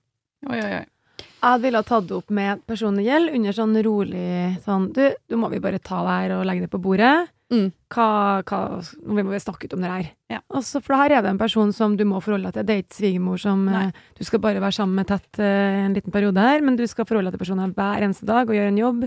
Oi, 0.47 0.61
oi, 0.61 0.71
oi. 0.79 1.27
Jeg 1.41 1.61
ville 1.65 1.83
ha 1.83 1.85
tatt 1.91 2.07
det 2.07 2.15
opp 2.15 2.31
med 2.31 2.63
personlig 2.69 3.09
gjeld 3.09 3.35
under 3.35 3.59
sånn 3.59 3.75
rolig 3.85 4.25
sånn 4.63 4.87
Du, 4.95 5.03
du 5.27 5.35
må 5.37 5.51
vi 5.51 5.59
bare 5.61 5.83
ta 5.83 5.99
det 6.07 6.15
her 6.15 6.37
og 6.37 6.47
legge 6.47 6.69
det 6.69 6.71
på 6.71 6.79
bordet. 6.81 7.27
Mm. 7.51 7.67
Hva, 7.91 8.07
hva 8.47 8.59
Vi 8.79 9.23
må 9.25 9.33
vi 9.33 9.39
snakke 9.43 9.67
ut 9.67 9.73
om 9.75 9.81
det 9.83 9.89
her. 9.91 10.05
Ja. 10.31 10.39
Altså, 10.55 10.79
for 10.83 10.95
her 10.95 11.11
er 11.17 11.25
det 11.25 11.33
en 11.33 11.41
person 11.41 11.73
som 11.75 11.97
du 11.99 12.05
må 12.07 12.21
forholde 12.23 12.47
deg 12.47 12.55
til. 12.55 12.67
Det 12.69 12.75
er 12.77 12.83
ikke 12.85 12.99
svigermor 13.01 13.41
som 13.43 13.65
Nei. 13.67 13.81
eh, 13.89 14.05
du 14.17 14.23
skal 14.23 14.39
bare 14.43 14.63
være 14.63 14.77
sammen 14.77 14.95
med 15.01 15.09
tett 15.11 15.39
eh, 15.43 15.81
en 15.83 15.97
liten 15.97 16.13
periode 16.15 16.39
her, 16.39 16.63
men 16.63 16.79
du 16.79 16.85
skal 16.87 17.07
forholde 17.09 17.27
deg 17.29 17.35
til 17.35 17.43
personen 17.43 17.75
hver 17.75 18.05
eneste 18.07 18.29
dag 18.29 18.47
og 18.47 18.55
gjøre 18.55 18.71
en 18.71 18.79
jobb. 18.79 19.03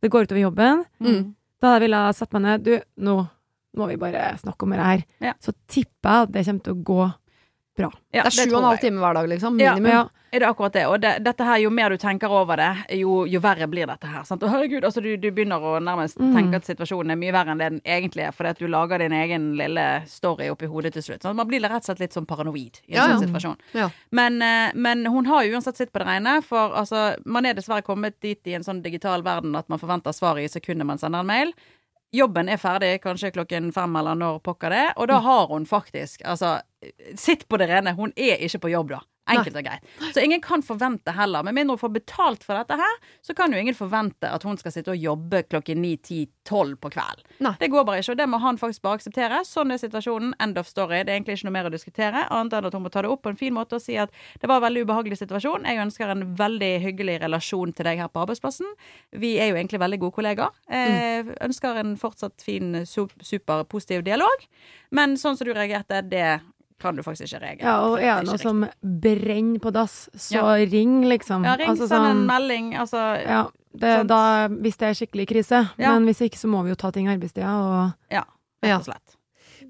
Det 0.00 0.12
går 0.12 0.28
utover 0.28 0.42
jobben. 0.44 0.84
Mm. 1.00 1.22
Da 1.60 1.74
ville 1.80 2.04
jeg 2.04 2.18
satt 2.20 2.36
meg 2.36 2.44
ned. 2.46 2.68
Du, 2.68 2.76
nå 3.08 3.16
må 3.80 3.88
vi 3.88 3.96
bare 4.00 4.28
snakke 4.40 4.66
om 4.66 4.76
det 4.76 4.84
her. 4.84 5.02
Ja. 5.24 5.34
Så 5.40 5.56
tipper 5.70 6.10
jeg 6.10 6.28
at 6.28 6.32
det 6.36 6.46
kommer 6.46 6.64
til 6.66 6.76
å 6.76 6.84
gå 6.92 7.02
Ja, 7.80 7.88
Det 8.12 8.26
er 8.26 8.34
sju 8.34 8.50
og 8.50 8.58
en 8.58 8.66
halv 8.68 8.80
time 8.82 9.00
hver 9.00 9.14
dag, 9.16 9.28
liksom. 9.30 9.60
Ja. 9.60 9.74
Minimum. 9.78 9.92
ja. 9.94 10.19
Er 10.32 10.38
det 10.40 10.46
akkurat 10.48 10.72
det. 10.72 10.86
Og 10.86 11.00
det, 11.02 11.12
dette 11.24 11.44
her, 11.44 11.58
jo 11.58 11.70
mer 11.70 11.90
du 11.90 11.96
tenker 11.98 12.30
over 12.30 12.56
det, 12.56 12.68
jo, 13.00 13.24
jo 13.26 13.40
verre 13.40 13.66
blir 13.68 13.86
dette 13.90 14.06
her. 14.06 14.22
Sant? 14.24 14.42
Og 14.42 14.50
herregud, 14.52 14.84
altså 14.84 15.02
du, 15.02 15.16
du 15.16 15.30
begynner 15.30 15.58
å 15.60 15.80
nærmest 15.82 16.18
Mm. 16.20 16.34
tenke 16.36 16.56
at 16.60 16.64
situasjonen 16.68 17.10
er 17.10 17.16
mye 17.16 17.32
verre 17.32 17.50
enn 17.50 17.58
det 17.58 17.68
den 17.70 17.80
egentlig 17.84 18.22
er, 18.28 18.32
fordi 18.32 18.50
at 18.50 18.58
du 18.58 18.66
lager 18.68 18.98
din 18.98 19.12
egen 19.12 19.56
lille 19.58 19.86
story 20.06 20.48
oppi 20.52 20.66
hodet 20.70 20.92
til 20.92 21.02
slutt. 21.02 21.22
Sant? 21.22 21.36
Man 21.36 21.48
blir 21.48 21.60
rett 21.60 21.82
og 21.82 21.88
slett 21.90 22.00
litt 22.00 22.12
sånn 22.14 22.26
paranoid 22.26 22.78
i 22.86 22.92
en 22.92 22.96
Ja, 22.96 23.06
sånn 23.16 23.26
situasjon. 23.26 23.56
Ja. 23.74 23.88
Men, 24.12 24.40
eh, 24.42 24.70
men 24.74 25.04
hun 25.06 25.26
har 25.26 25.42
jo 25.44 25.52
uansett 25.56 25.76
sitt 25.76 25.92
på 25.92 25.98
det 25.98 26.06
rene, 26.06 26.42
for 26.42 26.70
altså, 26.78 27.16
man 27.26 27.46
er 27.46 27.54
dessverre 27.54 27.82
kommet 27.82 28.20
dit 28.20 28.40
i 28.46 28.54
en 28.54 28.62
sånn 28.62 28.82
digital 28.82 29.22
verden 29.22 29.56
at 29.56 29.68
man 29.68 29.78
forventer 29.78 30.12
svar 30.12 30.38
i 30.38 30.46
sekundet 30.48 30.86
man 30.86 30.98
sender 30.98 31.20
en 31.20 31.26
mail. 31.26 31.52
Jobben 32.12 32.48
er 32.50 32.56
ferdig 32.58 33.00
kanskje 33.02 33.30
klokken 33.32 33.72
fem 33.72 33.94
eller 33.96 34.14
når 34.18 34.40
pokker 34.42 34.70
det 34.70 34.86
og 34.96 35.04
Mm. 35.06 35.08
da 35.08 35.18
har 35.20 35.46
hun 35.46 35.64
faktisk 35.66 36.22
altså 36.24 36.60
Sitt 37.14 37.46
på 37.48 37.58
det 37.58 37.68
rene, 37.68 37.94
hun 37.94 38.12
er 38.16 38.38
ikke 38.40 38.58
på 38.60 38.70
jobb 38.72 38.88
da. 38.88 39.00
Enkelt 39.30 39.58
og 39.60 39.66
greit. 39.66 39.86
Så 40.14 40.24
ingen 40.24 40.42
kan 40.44 40.62
forvente 40.66 41.14
heller. 41.16 41.44
Med 41.46 41.56
mindre 41.56 41.76
hun 41.76 41.82
får 41.82 41.94
betalt 41.94 42.44
for 42.46 42.58
dette 42.58 42.76
her, 42.78 42.98
så 43.26 43.34
kan 43.36 43.52
jo 43.52 43.60
ingen 43.60 43.76
forvente 43.76 44.28
at 44.28 44.44
hun 44.46 44.58
skal 44.60 44.74
sitte 44.74 44.92
og 44.94 45.00
jobbe 45.00 45.42
klokken 45.48 45.82
9-10-12 45.84 46.76
på 46.82 46.92
kvelden. 46.96 47.50
Det 47.60 47.70
går 47.72 47.86
bare 47.88 48.02
ikke, 48.02 48.14
og 48.14 48.20
det 48.20 48.28
må 48.30 48.40
han 48.42 48.60
faktisk 48.60 48.84
bare 48.86 49.00
akseptere. 49.00 49.42
Sånn 49.48 49.74
er 49.74 49.80
situasjonen. 49.82 50.34
End 50.40 50.58
of 50.60 50.68
story. 50.68 51.02
Det 51.04 51.14
er 51.14 51.20
egentlig 51.20 51.38
ikke 51.38 51.48
noe 51.48 51.56
mer 51.56 51.70
å 51.70 51.74
diskutere, 51.74 52.26
annet 52.28 52.58
enn 52.58 52.68
at 52.68 52.76
hun 52.76 52.84
må 52.84 52.92
ta 52.92 53.04
det 53.04 53.12
opp 53.12 53.24
på 53.24 53.32
en 53.32 53.40
fin 53.40 53.54
måte 53.54 53.78
og 53.78 53.84
si 53.84 53.96
at 54.00 54.12
det 54.40 54.50
var 54.50 54.60
en 54.60 54.66
veldig 54.68 54.84
ubehagelig 54.86 55.20
situasjon. 55.22 55.66
Jeg 55.68 55.82
ønsker 55.84 56.12
en 56.12 56.26
veldig 56.38 56.72
hyggelig 56.84 57.18
relasjon 57.24 57.74
til 57.76 57.88
deg 57.88 58.02
her 58.04 58.12
på 58.12 58.24
arbeidsplassen. 58.24 58.68
Vi 59.22 59.36
er 59.40 59.52
jo 59.52 59.58
egentlig 59.58 59.82
veldig 59.82 60.00
gode 60.04 60.16
kollegaer. 60.18 60.56
Eh, 60.70 61.34
ønsker 61.46 61.80
en 61.80 61.96
fortsatt 62.00 62.42
fin, 62.44 62.82
superpositiv 62.86 63.40
super 63.40 63.64
positiv 63.64 64.04
dialog. 64.06 64.46
Men 64.90 65.16
sånn 65.20 65.38
som 65.38 65.48
du 65.48 65.54
reagerte, 65.54 66.02
det 66.10 66.40
kan 66.80 66.96
du 66.96 67.02
faktisk 67.04 67.28
ikke 67.28 67.40
reagere 67.42 67.66
Ja, 67.68 67.76
og 67.86 67.98
er 68.00 68.20
det 68.22 68.26
noe 68.30 68.38
som 68.40 68.64
brenner 68.82 69.60
på 69.62 69.72
dass, 69.72 70.08
så 70.16 70.32
Ja. 70.40 70.54
ring, 70.70 71.02
liksom. 71.04 71.44
Ja, 71.44 71.54
ring, 71.60 71.68
Altså 71.70 71.86
send 71.88 72.04
en 72.06 72.16
sånn- 72.16 72.26
melding. 72.26 72.72
Altså, 72.74 73.02
Ja, 73.26 73.42
det, 73.76 74.06
da, 74.08 74.48
hvis 74.48 74.76
det 74.80 74.88
er 74.88 74.94
skikkelig 74.98 75.28
krise. 75.28 75.70
Ja. 75.78 75.92
Men 75.98 76.06
hvis 76.08 76.20
ikke, 76.24 76.38
så 76.40 76.48
må 76.48 76.62
vi 76.64 76.70
jo 76.70 76.74
ta 76.76 76.90
ting 76.90 77.06
i 77.06 77.14
arbeidstida, 77.14 77.46
og 77.46 77.94
ja, 78.10 78.24
Ja. 78.62 78.78
rett 78.78 78.88
og 78.88 78.94
slett. 78.94 79.16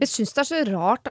Jeg 0.00 0.08
syns 0.08 0.32
det 0.34 0.38
er 0.38 0.50
så 0.50 0.72
rart 0.72 1.08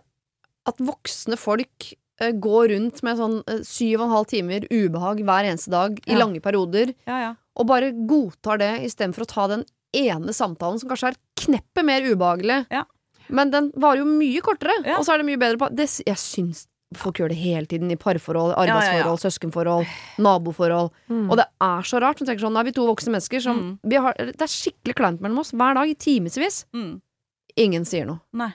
at 0.65 0.77
voksne 0.77 1.37
folk 1.37 1.93
uh, 2.21 2.31
går 2.31 2.69
rundt 2.75 3.01
med 3.03 3.17
sånn 3.17 3.43
eh, 3.47 3.59
syv 3.63 4.01
og 4.01 4.07
en 4.07 4.11
halv 4.15 4.27
timer 4.27 4.59
ubehag 4.69 5.21
hver 5.23 5.45
eneste 5.47 5.69
dag 5.71 5.99
i 6.05 6.15
lange 6.15 6.41
perioder, 6.41 6.93
Ja, 7.07 7.19
ja. 7.19 7.35
og 7.55 7.67
bare 7.67 7.91
godtar 7.93 8.57
det 8.59 8.81
istedenfor 8.83 9.23
å 9.23 9.27
ta 9.27 9.47
den 9.47 9.63
ene 9.95 10.33
samtalen 10.35 10.77
som 10.79 10.89
kanskje 10.89 11.13
er 11.13 11.15
kneppet 11.39 11.85
mer 11.85 12.01
ubehagelig. 12.01 12.65
Ja. 12.69 12.83
Men 13.29 13.51
den 13.53 13.71
varer 13.77 13.97
jo 14.03 14.05
mye 14.05 14.41
kortere, 14.41 14.75
Ja. 14.85 14.97
og 14.97 15.05
så 15.05 15.13
er 15.13 15.17
det 15.23 15.25
mye 15.29 15.37
bedre 15.39 15.57
på 15.57 15.69
det, 15.75 15.87
Jeg 16.05 16.15
syns 16.17 16.65
folk 16.97 17.17
gjør 17.19 17.29
det 17.29 17.37
hele 17.37 17.67
tiden 17.69 17.91
i 17.91 17.95
parforhold, 17.95 18.55
ja, 18.57 18.63
ja. 18.65 18.73
arbeidsforhold, 18.73 19.19
søskenforhold, 19.21 19.85
naboforhold. 20.17 20.89
mm. 21.09 21.29
Og 21.29 21.37
det 21.37 21.45
er 21.61 21.81
så 21.85 21.99
rart. 22.01 22.17
Som 22.17 22.25
tenker 22.27 22.41
sånn, 22.41 22.53
Nå 22.53 22.59
er 22.59 22.63
vi 22.65 22.71
to 22.71 22.87
voksne 22.87 23.13
mennesker 23.13 23.41
som 23.41 23.57
Mm. 23.59 23.79
vi 23.83 23.95
har, 23.95 24.13
Det 24.17 24.41
er 24.41 24.47
skikkelig 24.49 24.95
kleint 24.95 25.21
mellom 25.21 25.39
oss 25.39 25.51
hver 25.51 25.75
dag 25.75 25.87
i 25.87 25.93
timevis. 25.93 26.65
Mm. 26.73 27.01
Ingen 27.57 27.85
sier 27.85 28.05
noe. 28.07 28.19
Nei. 28.33 28.53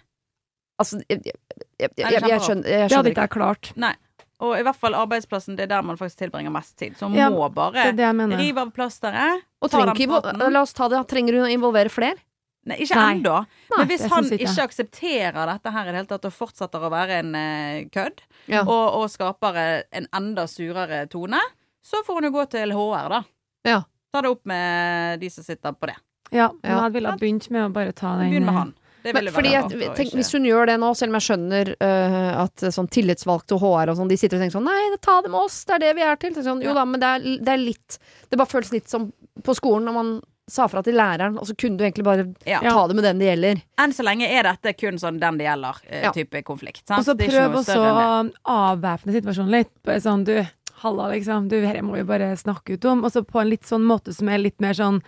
Altså, 0.81 1.01
jeg, 1.09 1.23
jeg, 1.25 1.35
jeg, 1.79 1.91
jeg, 1.97 2.23
er 2.33 2.41
skjønner, 2.41 2.67
jeg 2.67 2.89
Det 2.89 2.97
hadde 2.97 3.11
ikke 3.15 3.23
jeg 3.29 3.31
klart. 3.31 3.77
Nei. 3.77 3.95
Og 4.41 4.59
i 4.59 4.63
hvert 4.67 4.77
fall 4.77 4.95
arbeidsplassen, 4.99 5.55
det 5.57 5.63
er 5.63 5.67
der 5.77 5.83
man 5.83 5.97
faktisk 5.97 6.19
tilbringer 6.25 6.51
mest 6.51 6.77
tid. 6.77 6.97
Så 6.99 7.07
Ja, 7.15 7.31
må 7.31 7.47
bare 7.55 7.93
det 7.95 8.39
rive 8.39 8.59
av 8.59 8.73
plasteret. 8.75 9.43
Og 9.63 9.71
ta 9.71 9.79
trenger 9.79 9.95
den 9.95 10.41
ikke, 10.41 10.51
la 10.53 10.61
oss 10.63 10.73
ta 10.73 10.89
det, 10.89 11.07
trenger 11.07 11.39
hun 11.39 11.47
å 11.47 11.53
involvere 11.55 11.89
flere? 11.89 12.19
Nei, 12.65 12.79
ikke 12.81 12.97
ennå. 12.97 13.35
Men 13.77 13.89
hvis 13.91 14.07
han 14.09 14.25
ikke 14.25 14.39
ikke 14.41 14.55
jeg. 14.57 14.69
aksepterer 14.71 15.51
dette 15.51 15.73
her 15.75 15.83
i 15.89 15.91
det 15.93 15.99
hele 15.99 16.09
tatt, 16.15 16.25
og 16.25 16.33
fortsetter 16.33 16.87
å 16.87 16.91
være 16.95 17.19
en 17.21 17.35
uh, 17.37 17.83
kødd, 17.93 18.23
Ja. 18.49 18.63
og, 18.65 18.85
og 19.03 19.11
skaper 19.13 19.57
eh, 19.61 19.83
en 20.01 20.07
enda 20.17 20.47
surere 20.49 21.03
tone, 21.13 21.41
så 21.85 22.01
får 22.07 22.15
hun 22.21 22.29
jo 22.31 22.31
gå 22.39 22.47
til 22.55 22.73
HR, 22.73 23.09
da. 23.13 23.23
Ja. 23.69 23.83
Ta 24.15 24.23
det 24.25 24.31
opp 24.33 24.45
med 24.49 25.21
de 25.21 25.29
som 25.31 25.45
sitter 25.45 25.73
på 25.77 25.91
det. 25.93 25.97
Ja, 26.33 26.49
men 26.63 26.71
Ja. 26.73 26.81
jeg 26.87 26.93
ville 26.97 27.11
ha 27.13 27.17
begynt 27.21 27.51
med 27.51 27.67
å 27.69 27.73
bare 27.73 27.93
ta 27.93 28.17
den 28.19 28.31
Begynn 28.33 28.47
med 28.49 28.55
eh, 28.55 28.59
han. 28.63 28.75
Det 29.05 29.13
Men, 29.13 29.27
fordi 29.35 29.51
jeg, 29.53 29.65
tenk, 29.69 29.99
ikke- 30.09 30.17
Hvis 30.17 30.33
hun 30.33 30.45
gjør 30.49 30.67
det 30.67 30.79
nå, 30.81 30.89
selv 30.97 31.13
om 31.13 31.19
jeg 31.21 31.27
skjønner 31.29 31.71
uh, 31.77 32.43
at 32.47 32.57
sånn 32.73 32.89
tillitsvalgte 32.89 33.53
og 33.53 33.61
HR 33.61 33.91
og 33.93 33.99
sånn, 33.99 34.09
de 34.09 34.17
sitter 34.17 34.39
og 34.39 34.41
tenker 34.47 34.57
sånn 34.57 34.65
Nei, 34.65 34.97
ta 35.05 35.19
det 35.21 35.29
med 35.31 35.41
oss, 35.45 35.59
det 35.69 35.75
er 35.75 35.83
det 35.85 35.91
vi 35.99 36.03
er 36.09 36.17
til. 36.17 36.33
Sånn, 36.41 36.63
jo 36.65 36.71
Ja. 36.73 36.79
da, 36.81 36.85
men 36.89 37.01
det 37.03 37.11
er, 37.11 37.27
det 37.45 37.53
er 37.53 37.61
litt 37.61 37.99
Det 38.31 38.39
bare 38.41 38.49
føles 38.49 38.73
litt 38.73 38.89
som 38.89 39.11
på 39.45 39.53
skolen 39.55 39.85
når 39.85 39.93
man 39.99 40.15
sa 40.51 40.67
fra 40.69 40.83
til 40.85 40.95
læreren, 40.99 41.39
og 41.41 41.47
så 41.49 41.55
kunne 41.57 41.79
du 41.81 41.85
egentlig 41.87 42.05
bare 42.05 42.25
ja. 42.45 42.59
ta 42.61 42.87
det 42.87 42.95
med 42.99 43.05
den 43.05 43.19
det 43.23 43.29
gjelder. 43.31 43.63
Enn 43.81 43.93
så 43.97 44.05
lenge 44.05 44.27
er 44.29 44.43
dette 44.45 44.75
kun 44.77 44.99
sånn 45.01 45.19
den 45.19 45.39
det 45.41 45.47
gjelder-type 45.47 46.03
Ja. 46.03 46.13
type 46.13 46.43
konflikt. 46.45 46.85
Og 46.91 47.05
så 47.07 47.15
prøv 47.17 47.55
også 47.63 47.79
å 47.81 48.31
avvæpne 48.45 49.15
situasjonen 49.17 49.51
litt. 49.51 49.73
Bare 49.83 50.03
sånn, 50.05 50.25
du, 50.29 50.45
halla, 50.85 51.09
liksom. 51.15 51.49
Du, 51.49 51.57
dette 51.63 51.81
må 51.83 51.95
vi 51.97 52.03
bare 52.05 52.35
snakke 52.37 52.75
ut 52.77 52.85
om. 52.85 53.05
Og 53.05 53.13
så 53.15 53.25
på 53.25 53.41
en 53.41 53.49
litt 53.49 53.65
sånn 53.65 53.85
måte 53.89 54.13
som 54.13 54.29
er 54.29 54.39
litt 54.43 54.61
mer 54.61 54.75
sånn 54.77 55.01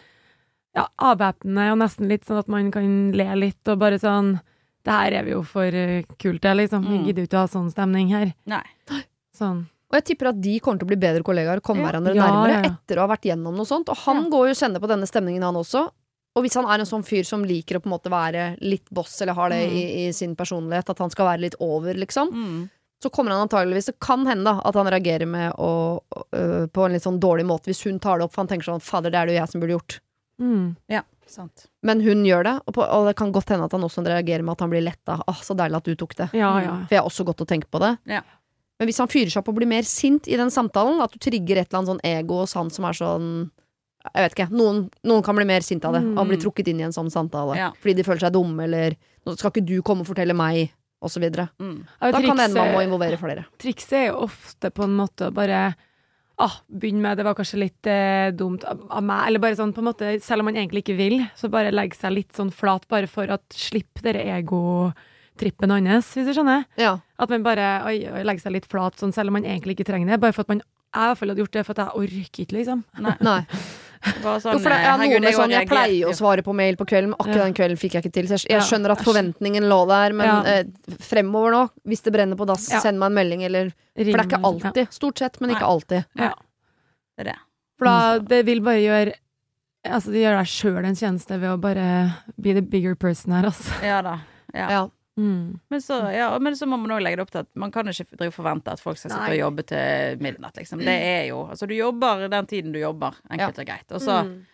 ja, 0.77 0.87
avvæpnende, 0.97 1.71
og 1.73 1.79
nesten 1.85 2.09
litt 2.09 2.25
sånn 2.29 2.39
at 2.41 2.49
man 2.49 2.71
kan 2.73 3.13
le 3.13 3.29
litt, 3.37 3.61
og 3.69 3.79
bare 3.81 3.99
sånn 4.01 4.39
Det 4.87 4.93
her 4.95 5.13
er 5.19 5.25
vi 5.27 5.33
jo 5.33 5.41
for 5.43 5.67
uh, 5.67 6.03
kult 6.17 6.41
til, 6.43 6.57
liksom. 6.57 6.85
Vi 6.87 6.97
Mm. 6.99 7.07
gidder 7.09 7.23
jo 7.25 7.27
ikke 7.27 7.39
ha 7.41 7.47
sånn 7.51 7.71
stemning 7.73 8.09
her. 8.15 8.33
Nei. 8.47 8.63
Sånn. 9.37 9.67
Og 9.91 9.95
jeg 10.01 10.05
tipper 10.11 10.29
at 10.33 10.41
de 10.43 10.59
kommer 10.61 10.79
til 10.81 10.87
å 10.89 10.91
bli 10.91 10.97
bedre 10.99 11.23
kollegaer 11.23 11.57
og 11.61 11.63
komme 11.63 11.85
Ja. 11.85 11.91
hverandre 11.93 12.15
Ja, 12.17 12.25
nærmere 12.27 12.51
ja, 12.57 12.63
ja. 12.63 12.71
etter 12.75 12.97
å 12.99 13.07
ha 13.07 13.13
vært 13.15 13.23
gjennom 13.31 13.55
noe 13.55 13.65
sånt. 13.69 13.89
Og 13.89 13.97
han 13.97 14.25
Ja. 14.25 14.31
går 14.31 14.47
jo 14.49 14.51
og 14.51 14.57
kjenner 14.63 14.81
på 14.81 14.89
denne 14.89 15.07
stemningen, 15.07 15.43
han 15.43 15.55
også. 15.55 15.91
Og 16.37 16.43
hvis 16.45 16.55
han 16.55 16.65
er 16.67 16.81
en 16.81 16.87
sånn 16.87 17.05
fyr 17.07 17.25
som 17.25 17.45
liker 17.45 17.77
å 17.79 17.81
på 17.81 17.87
en 17.87 17.93
måte 17.99 18.11
være 18.11 18.59
litt 18.61 18.91
boss, 18.93 19.21
eller 19.23 19.33
har 19.35 19.49
det 19.51 19.71
Mm. 19.71 19.73
i, 19.77 20.07
i 20.09 20.13
sin 20.13 20.35
personlighet, 20.37 20.91
at 20.91 20.99
han 20.99 21.09
skal 21.11 21.27
være 21.27 21.41
litt 21.41 21.55
over, 21.61 21.95
liksom, 21.95 22.31
Mm. 22.33 22.71
så 23.03 23.11
kommer 23.11 23.31
han 23.31 23.49
antageligvis 23.49 23.87
Det 23.87 24.01
kan 24.01 24.27
hende 24.27 24.45
da, 24.45 24.61
at 24.65 24.75
han 24.75 24.87
reagerer 24.87 25.27
med 25.27 25.53
å, 25.55 26.01
øh, 26.35 26.67
på 26.69 26.85
en 26.85 26.93
litt 26.93 27.03
sånn 27.03 27.21
dårlig 27.21 27.47
måte 27.47 27.67
hvis 27.71 27.85
hun 27.85 27.99
tar 28.01 28.19
det 28.19 28.25
opp, 28.25 28.33
for 28.33 28.43
han 28.43 28.49
tenker 28.49 28.65
sånn 28.65 28.83
Fader, 28.83 29.11
det 29.11 29.15
er 29.19 29.27
det 29.27 29.35
jo 29.37 29.41
jeg 29.41 29.49
som 29.51 29.61
burde 29.61 29.79
gjort. 29.79 30.01
Mm. 30.43 30.77
Ja, 30.91 31.03
sant. 31.27 31.69
Men 31.83 32.01
hun 32.01 32.25
gjør 32.25 32.43
det, 32.45 32.61
og, 32.67 32.75
på, 32.75 32.83
og 32.83 33.07
det 33.07 33.17
kan 33.17 33.33
godt 33.33 33.47
hende 33.49 33.65
at 33.65 33.73
han 33.73 33.81
også 33.83 34.05
reagerer 34.05 34.43
med 34.45 34.53
at 34.53 34.61
han 34.61 34.71
blir 34.71 34.83
letta. 34.85 35.23
Åh, 35.27 35.41
så 35.41 35.57
deilig 35.57 35.77
at 35.77 35.85
du 35.85 35.95
tok 35.95 36.15
det. 36.17 36.31
Ja, 36.35 36.59
ja. 36.61 36.77
For 36.85 36.89
jeg 36.91 37.01
har 37.01 37.09
også 37.09 37.25
gått 37.25 37.41
og 37.41 37.49
tenkt 37.49 37.71
på 37.71 37.79
det. 37.81 37.99
Ja. 38.05 38.21
Men 38.79 38.89
hvis 38.91 38.99
han 39.01 39.09
fyrer 39.09 39.31
seg 39.33 39.41
opp 39.41 39.49
og 39.49 39.57
blir 39.59 39.69
mer 39.71 39.87
sint 39.89 40.29
i 40.29 40.37
den 40.37 40.51
samtalen, 40.53 41.01
at 41.01 41.13
du 41.15 41.19
trigger 41.23 41.63
et 41.63 41.69
eller 41.71 41.79
annet 41.81 41.93
sånn 41.95 42.05
ego 42.05 42.43
hos 42.43 42.53
han 42.59 42.71
som 42.71 42.85
er 42.89 42.93
sånn 42.99 43.31
Jeg 44.07 44.23
vet 44.23 44.35
ikke. 44.37 44.51
Noen, 44.55 44.85
noen 45.03 45.23
kan 45.27 45.35
bli 45.35 45.45
mer 45.49 45.65
sint 45.67 45.85
av 45.85 45.97
det, 45.97 46.03
Mm. 46.05 46.17
og 46.19 46.29
bli 46.29 46.37
trukket 46.39 46.69
inn 46.71 46.79
i 46.79 46.85
en 46.87 46.93
sånn 46.95 47.11
samtale. 47.11 47.57
Ja. 47.59 47.73
Fordi 47.75 47.97
de 47.97 48.05
føler 48.07 48.21
seg 48.21 48.33
dumme, 48.37 48.63
eller 48.63 48.95
nå 49.27 49.35
skal 49.37 49.51
ikke 49.51 49.67
du 49.67 49.83
komme 49.83 50.03
og 50.05 50.07
fortelle 50.07 50.37
meg, 50.37 50.71
videre. 51.03 51.49
Mm. 51.59 51.87
Da 52.01 52.11
Da 52.13 52.21
kan 52.21 52.37
det 52.37 52.47
hende 52.47 52.55
man 52.55 52.75
må 52.75 52.83
involvere 52.85 53.19
flere. 53.19 53.45
Trikset 53.59 53.93
er 53.93 54.07
jo 54.13 54.23
ofte 54.27 54.71
på 54.71 54.85
en 54.85 54.97
måte 54.97 55.29
å 55.29 55.35
bare 55.35 55.75
ah, 56.39 56.61
begynne 56.71 57.01
med 57.01 57.17
det 57.17 57.25
var 57.25 57.35
kanskje 57.35 57.59
litt 57.59 57.87
eh, 57.87 58.31
dumt 58.31 58.65
av, 58.65 58.81
av 58.91 59.03
meg, 59.03 59.27
eller 59.29 59.41
bare 59.41 59.57
sånn 59.57 59.73
på 59.73 59.81
en 59.81 59.89
måte, 59.89 60.23
selv 60.23 60.41
om 60.41 60.51
man 60.51 60.55
egentlig 60.59 60.85
ikke 60.85 60.97
vil, 60.99 61.19
så 61.35 61.49
bare 61.51 61.73
legge 61.73 61.97
seg 61.97 62.13
litt 62.13 62.33
sånn 62.37 62.53
flat, 62.53 62.87
bare 62.89 63.09
for 63.09 63.31
at 63.33 63.43
slipp 63.57 64.03
dere 64.05 64.23
egotrippen 65.37 65.71
hans, 65.71 66.15
hvis 66.17 66.27
du 66.27 66.33
skjønner. 66.33 66.65
Ja. 66.81 66.99
At 67.19 67.31
man 67.31 67.43
bare 67.43 67.85
oi, 67.87 67.99
oi, 68.09 68.23
legger 68.25 68.41
seg 68.43 68.53
litt 68.53 68.67
flat, 68.67 68.97
sånn, 68.99 69.13
selv 69.15 69.29
om 69.29 69.35
man 69.39 69.45
egentlig 69.45 69.77
ikke 69.77 69.87
trenger 69.87 70.09
det, 70.15 70.21
bare 70.21 70.33
for 70.33 70.43
at 70.43 70.49
man 70.49 70.63
jeg 70.97 71.03
i 71.03 71.09
hvert 71.11 71.19
fall 71.19 71.29
hadde 71.29 71.43
gjort 71.43 71.53
det 71.53 71.63
for 71.67 71.75
at 71.75 71.81
jeg 71.83 72.01
orker 72.01 72.41
ikke, 72.47 72.55
liksom. 72.57 72.85
Nei. 73.05 73.13
Nei. 73.27 73.41
Sånn, 74.07 74.55
Jo, 74.55 74.59
for 74.63 74.71
det 74.71 74.77
er 74.79 74.85
noe 74.97 75.03
herregud, 75.03 75.25
med 75.27 75.35
sånn 75.35 75.51
Jeg 75.53 75.69
pleier 75.69 75.97
jo. 75.99 76.09
å 76.13 76.15
svare 76.17 76.45
på 76.47 76.55
mail 76.57 76.77
på 76.79 76.87
kvelden, 76.89 77.11
men 77.11 77.19
akkurat 77.19 77.37
Ja. 77.43 77.45
den 77.51 77.57
kvelden 77.59 77.77
fikk 77.81 77.97
jeg 77.99 78.05
ikke 78.05 78.13
til. 78.15 78.29
Så 78.31 78.39
jeg, 78.39 78.53
jeg 78.55 78.65
skjønner 78.69 78.95
at 78.95 79.03
forventningen 79.05 79.67
lå 79.69 79.81
der, 79.91 80.15
men 80.17 80.27
Ja. 80.31 80.37
eh, 80.47 80.97
fremover 81.03 81.53
nå, 81.53 81.63
hvis 81.91 82.01
det 82.07 82.13
brenner 82.15 82.39
på 82.39 82.47
dass, 82.49 82.71
Ja. 82.71 82.81
send 82.81 82.99
meg 83.03 83.11
en 83.11 83.15
melding, 83.19 83.43
eller 83.45 83.71
For 83.97 84.05
det 84.05 84.15
er 84.15 84.25
ikke 84.29 84.43
alltid. 84.43 84.89
Stort 84.95 85.19
sett, 85.19 85.41
men 85.41 85.51
ikke 85.51 85.67
alltid. 85.69 86.07
Ja. 86.17 86.33
Det 87.19 87.25
det. 87.33 87.37
For 87.77 87.85
da, 87.91 88.19
det 88.21 88.45
vil 88.47 88.61
bare 88.61 88.81
gjøre 88.81 89.15
Altså, 89.87 90.11
det 90.11 90.23
gjør 90.25 90.35
deg 90.41 90.47
sjøl 90.51 90.85
en 90.85 90.97
tjeneste 90.99 91.37
ved 91.39 91.49
å 91.51 91.61
bare 91.61 92.17
be 92.43 92.53
the 92.55 92.61
bigger 92.63 92.97
person 92.97 93.33
her, 93.33 93.45
altså. 93.45 93.71
Ja 93.85 94.01
da. 94.03 94.17
Ja. 94.53 94.89
Ja. 95.17 95.23
Mm. 95.23 95.61
Men, 95.73 95.81
så, 95.81 95.97
ja, 96.13 96.27
men 96.39 96.57
så 96.57 96.67
må 96.69 96.77
man 96.77 96.93
òg 96.93 97.01
legge 97.01 97.17
det 97.17 97.25
opp 97.25 97.31
til 97.33 97.41
at 97.41 97.49
man 97.57 97.71
kan 97.73 97.89
ikke 97.89 98.19
drive 98.21 98.35
forvente 98.37 98.69
at 98.69 98.83
folk 98.83 98.99
skal 99.01 99.11
sitte 99.15 99.23
Nei. 99.23 99.39
og 99.39 99.41
jobbe 99.41 99.65
til 99.71 100.21
midnatt, 100.21 100.59
liksom. 100.61 100.83
Det 100.85 100.93
er 100.93 101.23
jo 101.31 101.39
Altså, 101.47 101.67
du 101.67 101.73
jobber 101.75 102.27
den 102.29 102.47
tiden 102.51 102.75
du 102.75 102.79
jobber, 102.83 103.17
enkelt 103.31 103.63
og 103.65 103.67
greit. 103.71 103.89
Og 103.97 104.05
så 104.05 104.23
Mm. 104.27 104.45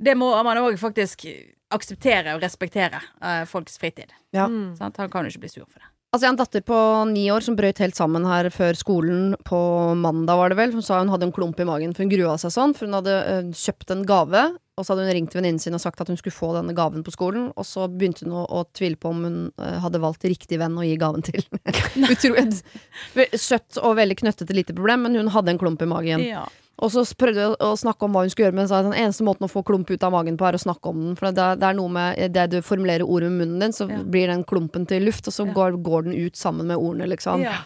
Det 0.00 0.14
må 0.16 0.30
man 0.42 0.56
òg 0.56 0.78
faktisk 0.80 1.26
akseptere 1.70 2.32
og 2.34 2.40
respektere 2.40 3.02
uh, 3.20 3.44
folks 3.44 3.76
fritid. 3.78 4.14
Ja. 4.32 4.46
Mm. 4.48 4.74
Sant? 4.78 4.96
Han 4.96 5.10
kan 5.12 5.26
jo 5.26 5.34
ikke 5.34 5.44
bli 5.44 5.50
sur 5.52 5.66
for 5.68 5.78
det. 5.82 5.89
Altså, 6.10 6.24
jeg 6.24 6.30
har 6.32 6.34
en 6.34 6.38
datter 6.40 6.62
på 6.66 6.76
ni 7.12 7.28
år 7.30 7.44
som 7.46 7.54
brøt 7.54 7.78
helt 7.78 7.94
sammen 7.94 8.24
her 8.26 8.48
før 8.50 8.74
skolen 8.74 9.36
på 9.46 9.58
mandag, 9.94 10.40
var 10.40 10.50
det 10.50 10.56
vel. 10.58 10.72
Hun 10.74 10.82
sa 10.82 10.98
hun 10.98 11.12
hadde 11.12 11.28
en 11.28 11.34
klump 11.34 11.60
i 11.62 11.66
magen, 11.68 11.92
for 11.94 12.02
hun 12.02 12.10
grua 12.10 12.32
seg 12.42 12.50
sånn. 12.50 12.74
For 12.74 12.88
hun 12.88 12.96
hadde 12.98 13.14
øh, 13.14 13.52
kjøpt 13.54 13.94
en 13.94 14.02
gave, 14.08 14.40
og 14.74 14.82
så 14.82 14.90
hadde 14.90 15.04
hun 15.06 15.14
ringt 15.20 15.36
venninnen 15.38 15.62
sin 15.62 15.78
og 15.78 15.82
sagt 15.84 16.02
at 16.02 16.10
hun 16.10 16.18
skulle 16.18 16.34
få 16.34 16.50
denne 16.56 16.74
gaven 16.74 17.04
på 17.06 17.14
skolen. 17.14 17.52
Og 17.54 17.68
så 17.68 17.86
begynte 17.86 18.26
hun 18.26 18.34
å, 18.40 18.42
å 18.42 18.64
tvile 18.74 18.98
på 18.98 19.12
om 19.14 19.22
hun 19.28 19.38
øh, 19.54 19.76
hadde 19.84 20.02
valgt 20.02 20.26
riktig 20.26 20.58
venn 20.58 20.74
å 20.82 20.88
gi 20.88 20.98
gaven 20.98 21.22
til. 21.30 21.46
Utrolig 22.10 23.38
søtt 23.38 23.78
og 23.78 23.94
veldig 24.02 24.18
knøttete 24.24 24.58
lite 24.58 24.74
problem, 24.74 25.06
men 25.06 25.20
hun 25.20 25.30
hadde 25.30 25.54
en 25.54 25.62
klump 25.62 25.86
i 25.86 25.90
magen. 25.94 26.26
Ja. 26.26 26.42
Og 26.80 26.88
så 26.94 27.02
prøvde 27.20 27.42
jeg 27.44 27.56
å 27.60 27.74
snakke 27.76 28.06
om 28.06 28.14
hva 28.16 28.22
hun 28.24 28.30
skulle 28.32 28.46
gjøre, 28.48 28.56
men 28.56 28.68
sa 28.70 28.78
den 28.82 28.94
eneste 28.96 29.24
måten 29.26 29.44
å 29.44 29.50
få 29.52 29.60
klump 29.68 29.90
ut 29.92 30.04
av 30.06 30.14
magen 30.14 30.38
på, 30.40 30.46
er 30.48 30.56
å 30.56 30.62
snakke 30.62 30.88
om 30.88 31.00
den. 31.02 31.16
For 31.18 31.28
det, 31.30 31.48
det 31.60 31.66
er 31.68 31.76
noe 31.76 31.92
med 31.92 32.32
det 32.32 32.46
du 32.54 32.60
formulerer 32.64 33.04
ordet 33.04 33.28
med 33.30 33.42
munnen 33.44 33.60
din, 33.66 33.74
så 33.76 33.84
Ja. 33.90 33.98
blir 34.02 34.26
den 34.32 34.44
klumpen 34.48 34.86
til 34.88 35.04
luft, 35.04 35.28
og 35.28 35.34
så 35.36 35.46
Ja. 35.46 35.52
går, 35.52 35.76
går 35.84 36.04
den 36.08 36.14
ut 36.16 36.36
sammen 36.40 36.66
med 36.66 36.78
ordene, 36.80 37.06
liksom. 37.12 37.42
Ja. 37.44 37.58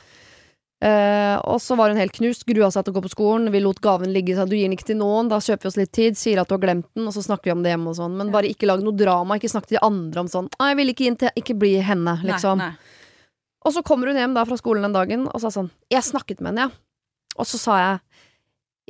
Eh, 0.84 1.36
og 1.48 1.60
så 1.62 1.76
var 1.78 1.88
hun 1.88 1.96
helt 1.96 2.12
knust, 2.12 2.44
grua 2.44 2.68
seg 2.72 2.84
til 2.84 2.92
å 2.92 2.96
gå 2.98 3.04
på 3.06 3.14
skolen. 3.14 3.46
Vi 3.54 3.60
lot 3.62 3.80
gaven 3.80 4.12
ligge, 4.12 4.34
sa 4.36 4.44
du 4.44 4.56
gir 4.56 4.66
den 4.68 4.76
ikke 4.76 4.90
til 4.90 4.98
noen, 5.00 5.30
da 5.30 5.38
kjøper 5.38 5.62
vi 5.62 5.70
oss 5.70 5.78
litt 5.80 5.92
tid, 5.96 6.18
sier 6.18 6.40
at 6.42 6.48
du 6.50 6.54
har 6.58 6.60
glemt 6.60 6.90
den, 6.94 7.06
og 7.06 7.14
så 7.14 7.22
snakker 7.24 7.44
vi 7.48 7.54
om 7.54 7.62
det 7.62 7.70
hjemme 7.72 7.88
og 7.88 7.96
sånn. 7.96 8.16
Men 8.18 8.32
bare 8.34 8.50
ikke 8.50 8.66
lag 8.66 8.82
noe 8.82 8.92
drama, 8.98 9.38
ikke 9.38 9.48
snakk 9.54 9.66
til 9.70 9.78
de 9.78 9.84
andre 9.86 10.20
om 10.20 10.28
sånn 10.28 10.50
jeg 10.58 10.76
vil 10.76 10.92
ikke 10.92 11.06
inn 11.06 11.16
til 11.16 11.30
Ikke 11.38 11.56
bli 11.56 11.76
henne, 11.80 12.18
liksom. 12.26 12.58
Nei, 12.58 12.68
nei. 12.74 12.76
Og 13.64 13.72
så 13.72 13.82
kommer 13.82 14.08
hun 14.08 14.16
hjem 14.16 14.34
da 14.34 14.44
fra 14.44 14.58
skolen 14.60 14.82
den 14.82 14.92
dagen 14.92 15.28
og 15.32 15.40
sa 15.40 15.48
sånn 15.48 15.70
Jeg 15.90 16.02
snakket 16.02 16.40
med 16.42 16.52
henne, 16.52 16.68
ja. 16.68 16.70
Og 17.38 17.46
så 17.46 17.58
sa 17.58 17.78
jeg 17.78 18.00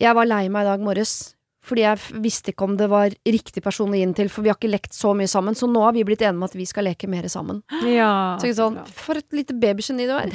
Jeg 0.01 0.17
var 0.17 0.27
lei 0.27 0.49
meg 0.53 0.67
i 0.67 0.71
dag 0.73 0.85
morges. 0.85 1.35
Fordi 1.65 1.81
jeg 1.81 2.21
visste 2.21 2.53
ikke 2.53 2.67
om 2.67 2.75
det 2.77 2.91
var 2.93 3.15
riktig 3.25 3.63
person 3.65 3.89
å 3.89 3.97
gi 3.97 4.05
den 4.05 4.13
til, 4.17 4.29
for 4.29 4.45
vi 4.45 4.51
har 4.53 4.59
ikke 4.59 4.69
lekt 4.69 4.93
så 4.93 5.15
mye 5.17 5.31
sammen. 5.31 5.57
Så 5.57 5.65
nå 5.71 5.81
har 5.87 5.95
vi 5.97 6.05
blitt 6.05 6.21
enige 6.21 6.37
om 6.37 6.45
at 6.45 6.57
vi 6.59 6.67
skal 6.69 6.85
leke 6.91 7.09
mer 7.09 7.29
sammen. 7.33 7.63
Ja. 7.89 8.37
Så 8.43 8.53
sånn. 8.59 8.77
For 8.93 9.17
et 9.21 9.33
lite 9.33 9.57
babygeni 9.57 10.09
du 10.11 10.13
er. 10.19 10.35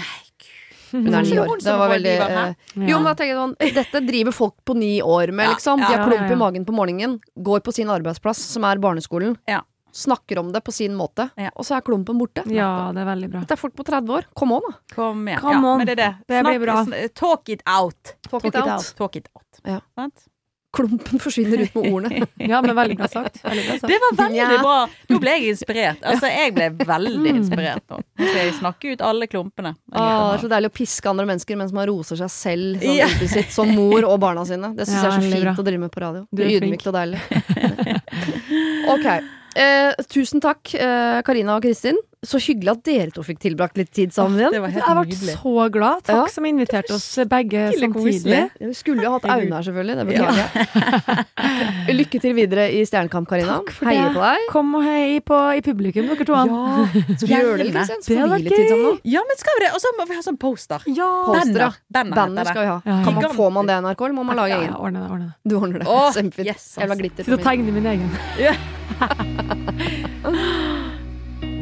Hun 0.90 1.06
Så 1.06 1.19
er 1.19 1.27
ni 1.27 1.38
år. 1.38 1.52
Det 1.61 1.73
var 1.77 1.91
veldig 1.91 2.14
eh, 2.26 2.53
Jo, 2.90 2.98
men 2.98 3.06
da 3.06 3.14
tenker 3.14 3.36
jeg 3.36 3.38
sånn 3.38 3.76
Dette 3.76 3.99
driver 4.07 4.34
folk 4.34 4.56
på 4.65 4.73
ni 4.73 4.95
år 5.06 5.30
med, 5.30 5.52
liksom. 5.53 5.84
De 5.84 5.91
har 5.91 6.02
klump 6.07 6.34
i 6.34 6.38
magen 6.40 6.65
på 6.65 6.73
morgenen, 6.73 7.19
går 7.38 7.61
på 7.61 7.76
sin 7.77 7.91
arbeidsplass, 7.94 8.41
som 8.56 8.65
er 8.65 8.81
barneskolen, 8.81 9.38
Ja. 9.49 9.61
Snakker 9.91 10.39
om 10.39 10.51
det 10.51 10.63
på 10.63 10.71
sin 10.73 10.95
måte, 10.95 11.29
Ja. 11.37 11.49
og 11.55 11.65
så 11.65 11.75
er 11.77 11.81
klumpen 11.81 12.17
borte. 12.19 12.43
ja, 12.51 12.91
det 12.93 13.01
er 13.01 13.05
veldig 13.15 13.29
bra. 13.31 13.39
Det 13.41 13.51
er 13.51 13.55
folk 13.57 13.75
på 13.75 13.83
30 13.85 14.09
år. 14.17 14.25
Kom 14.35 14.51
on, 14.51 14.61
da. 14.69 14.77
Kom 14.95 15.27
igjen. 15.27 15.39
Come 15.41 15.53
ja, 15.61 15.71
on. 15.73 15.77
Men 15.77 15.87
det 15.87 15.99
er 15.99 16.03
det. 16.05 16.15
Det 16.27 16.43
blir 16.45 16.59
bra. 16.65 16.85
Talk 17.15 17.49
it 17.49 17.61
out. 17.67 18.15
Talk, 18.29 18.43
it 18.45 18.55
it 18.55 18.61
out. 18.61 18.67
out. 18.69 18.93
Talk 18.97 19.15
it 19.15 19.27
out. 19.35 19.61
Ja. 19.65 19.79
Sant? 19.95 20.25
Klumpen 20.71 21.17
forsvinner 21.17 21.63
ut 21.65 21.73
med 21.73 21.85
ordene. 21.91 22.27
Ja, 22.37 22.61
men 22.61 22.75
veldig 22.77 22.95
bra 22.99 23.07
sagt. 23.09 23.39
Veldig 23.41 23.63
bra 23.65 23.77
sagt. 23.79 23.87
Det 23.89 23.97
var 24.03 24.11
veldig 24.19 24.37
Ja. 24.37 24.49
bra. 24.61 24.87
Nå 25.09 25.17
ble 25.19 25.31
jeg 25.31 25.47
inspirert. 25.55 26.03
Altså, 26.05 26.29
jeg 26.29 26.53
ble 26.53 26.67
veldig 26.85 27.31
inspirert 27.39 27.81
nå. 27.89 27.97
Skal 28.19 28.37
jeg 28.43 28.53
snakke 28.53 28.91
ut 28.93 29.01
alle 29.01 29.25
klumpene. 29.25 29.71
Åh, 29.91 29.97
Ah, 29.99 30.29
det 30.29 30.43
er 30.43 30.43
så 30.45 30.49
deilig 30.53 30.69
å 30.69 30.75
piske 30.77 31.09
andre 31.09 31.25
mennesker 31.25 31.57
mens 31.57 31.73
man 31.73 31.87
roser 31.89 32.17
seg 32.21 32.29
selv 32.29 32.83
sånn 32.85 32.95
Ja. 32.99 33.07
sitt, 33.07 33.49
som 33.51 33.73
mor 33.73 34.05
og 34.05 34.19
barna 34.21 34.45
sine. 34.45 34.75
Det 34.77 34.85
syns 34.85 35.01
Ja, 35.01 35.09
jeg 35.09 35.17
er 35.17 35.25
så 35.25 35.33
fint 35.33 35.43
bra. 35.43 35.53
å 35.57 35.65
drive 35.65 35.79
med 35.79 35.91
på 35.91 36.01
radio. 36.05 36.27
Du 36.31 36.37
Det 36.37 36.45
er 36.45 36.49
er 36.49 36.61
ydmykt 36.61 36.85
og 36.85 36.93
deilig. 36.93 37.19
ok. 38.93 39.23
Eh, 39.60 39.91
tusen 40.07 40.40
takk, 40.40 40.72
eh, 40.73 41.19
Karina 41.27 41.57
og 41.57 41.65
Kristin. 41.65 41.98
Så 42.19 42.35
hyggelig 42.43 42.73
at 42.73 42.81
dere 42.83 43.11
to 43.15 43.23
fikk 43.23 43.37
tilbrakt 43.39 43.77
litt 43.79 43.93
tid 43.95 44.11
sammen 44.11 44.41
igjen. 44.41 44.51
Jeg 44.51 44.83
har 44.83 44.97
vært 44.97 45.07
nydelig. 45.13 45.35
så 45.39 45.67
glad. 45.71 46.01
Takk 46.03 46.17
Ja. 46.17 46.25
som 46.27 46.43
inviterte 46.49 46.91
oss 46.91 47.05
begge 47.31 47.61
samtidig. 47.79 48.41
Vi 48.59 48.73
skulle 48.75 49.05
jo 49.05 49.13
hatt 49.13 49.23
Aune 49.23 49.55
her, 49.55 49.63
selvfølgelig. 49.63 49.95
Det 49.95 50.05
beklager 50.09 50.35
jeg. 50.43 51.95
Lykke 51.99 52.19
til 52.19 52.35
videre 52.35 52.65
i 52.75 52.83
Stjernekamp, 52.83 53.23
Karina. 53.29 53.55
Takk 53.61 53.71
for 53.71 53.87
Heier 53.87 54.09
det. 54.09 54.15
på 54.17 54.25
deg. 54.25 54.39
Kom 54.51 54.75
og 54.75 54.83
hei 54.83 55.21
på, 55.23 55.37
i 55.55 55.61
publikum, 55.63 56.11
dere 56.11 56.27
to. 56.27 56.33
Ja, 56.35 56.43
Skal 56.91 57.23
vi 57.23 57.33
gjøre 57.37 57.55
det, 57.55 57.69
litt 57.71 57.87
sånn 57.87 58.03
nå? 58.83 58.91
Ja, 59.07 59.23
men 59.23 59.39
skal 59.39 59.55
vi 59.55 59.63
det? 59.63 59.71
Og 59.77 59.79
så 59.79 59.87
må 59.95 60.03
vi 60.09 60.15
ha 60.19 60.23
sånn 60.27 60.39
poster. 60.43 60.83
Ja. 60.91 61.07
Poster. 61.29 61.79
Banner, 61.87 62.15
Banner 62.19 62.43
skal 62.51 62.61
vi 62.65 62.67
ha. 62.67 62.77
Ja, 62.83 62.97
ja. 62.99 63.03
Kan 63.07 63.15
man, 63.15 63.31
får 63.39 63.49
man 63.55 63.63
det 63.71 63.79
i 63.79 63.81
NRK, 63.87 64.01
eller 64.09 64.17
må 64.19 64.27
man 64.27 64.35
lage 64.43 64.51
ja, 64.51 64.59
egen? 64.59 64.75
ja, 64.75 64.79
ordne 64.83 64.99
det, 65.05 65.09
ordne 65.15 65.25
det. 65.31 65.35
Du 65.47 65.55
ordner 65.55 65.79
det. 65.79 65.87
Kjempefint. 66.19 66.51
yes, 66.51 66.67
Jævla 66.75 66.91
altså. 66.91 66.99
glitter. 66.99 67.23
Sitt 67.23 67.31
og 67.31 67.39
på 67.39 67.43
min. 67.47 67.47
tegne 67.47 67.71
min 67.79 67.87
egen. 67.95 68.11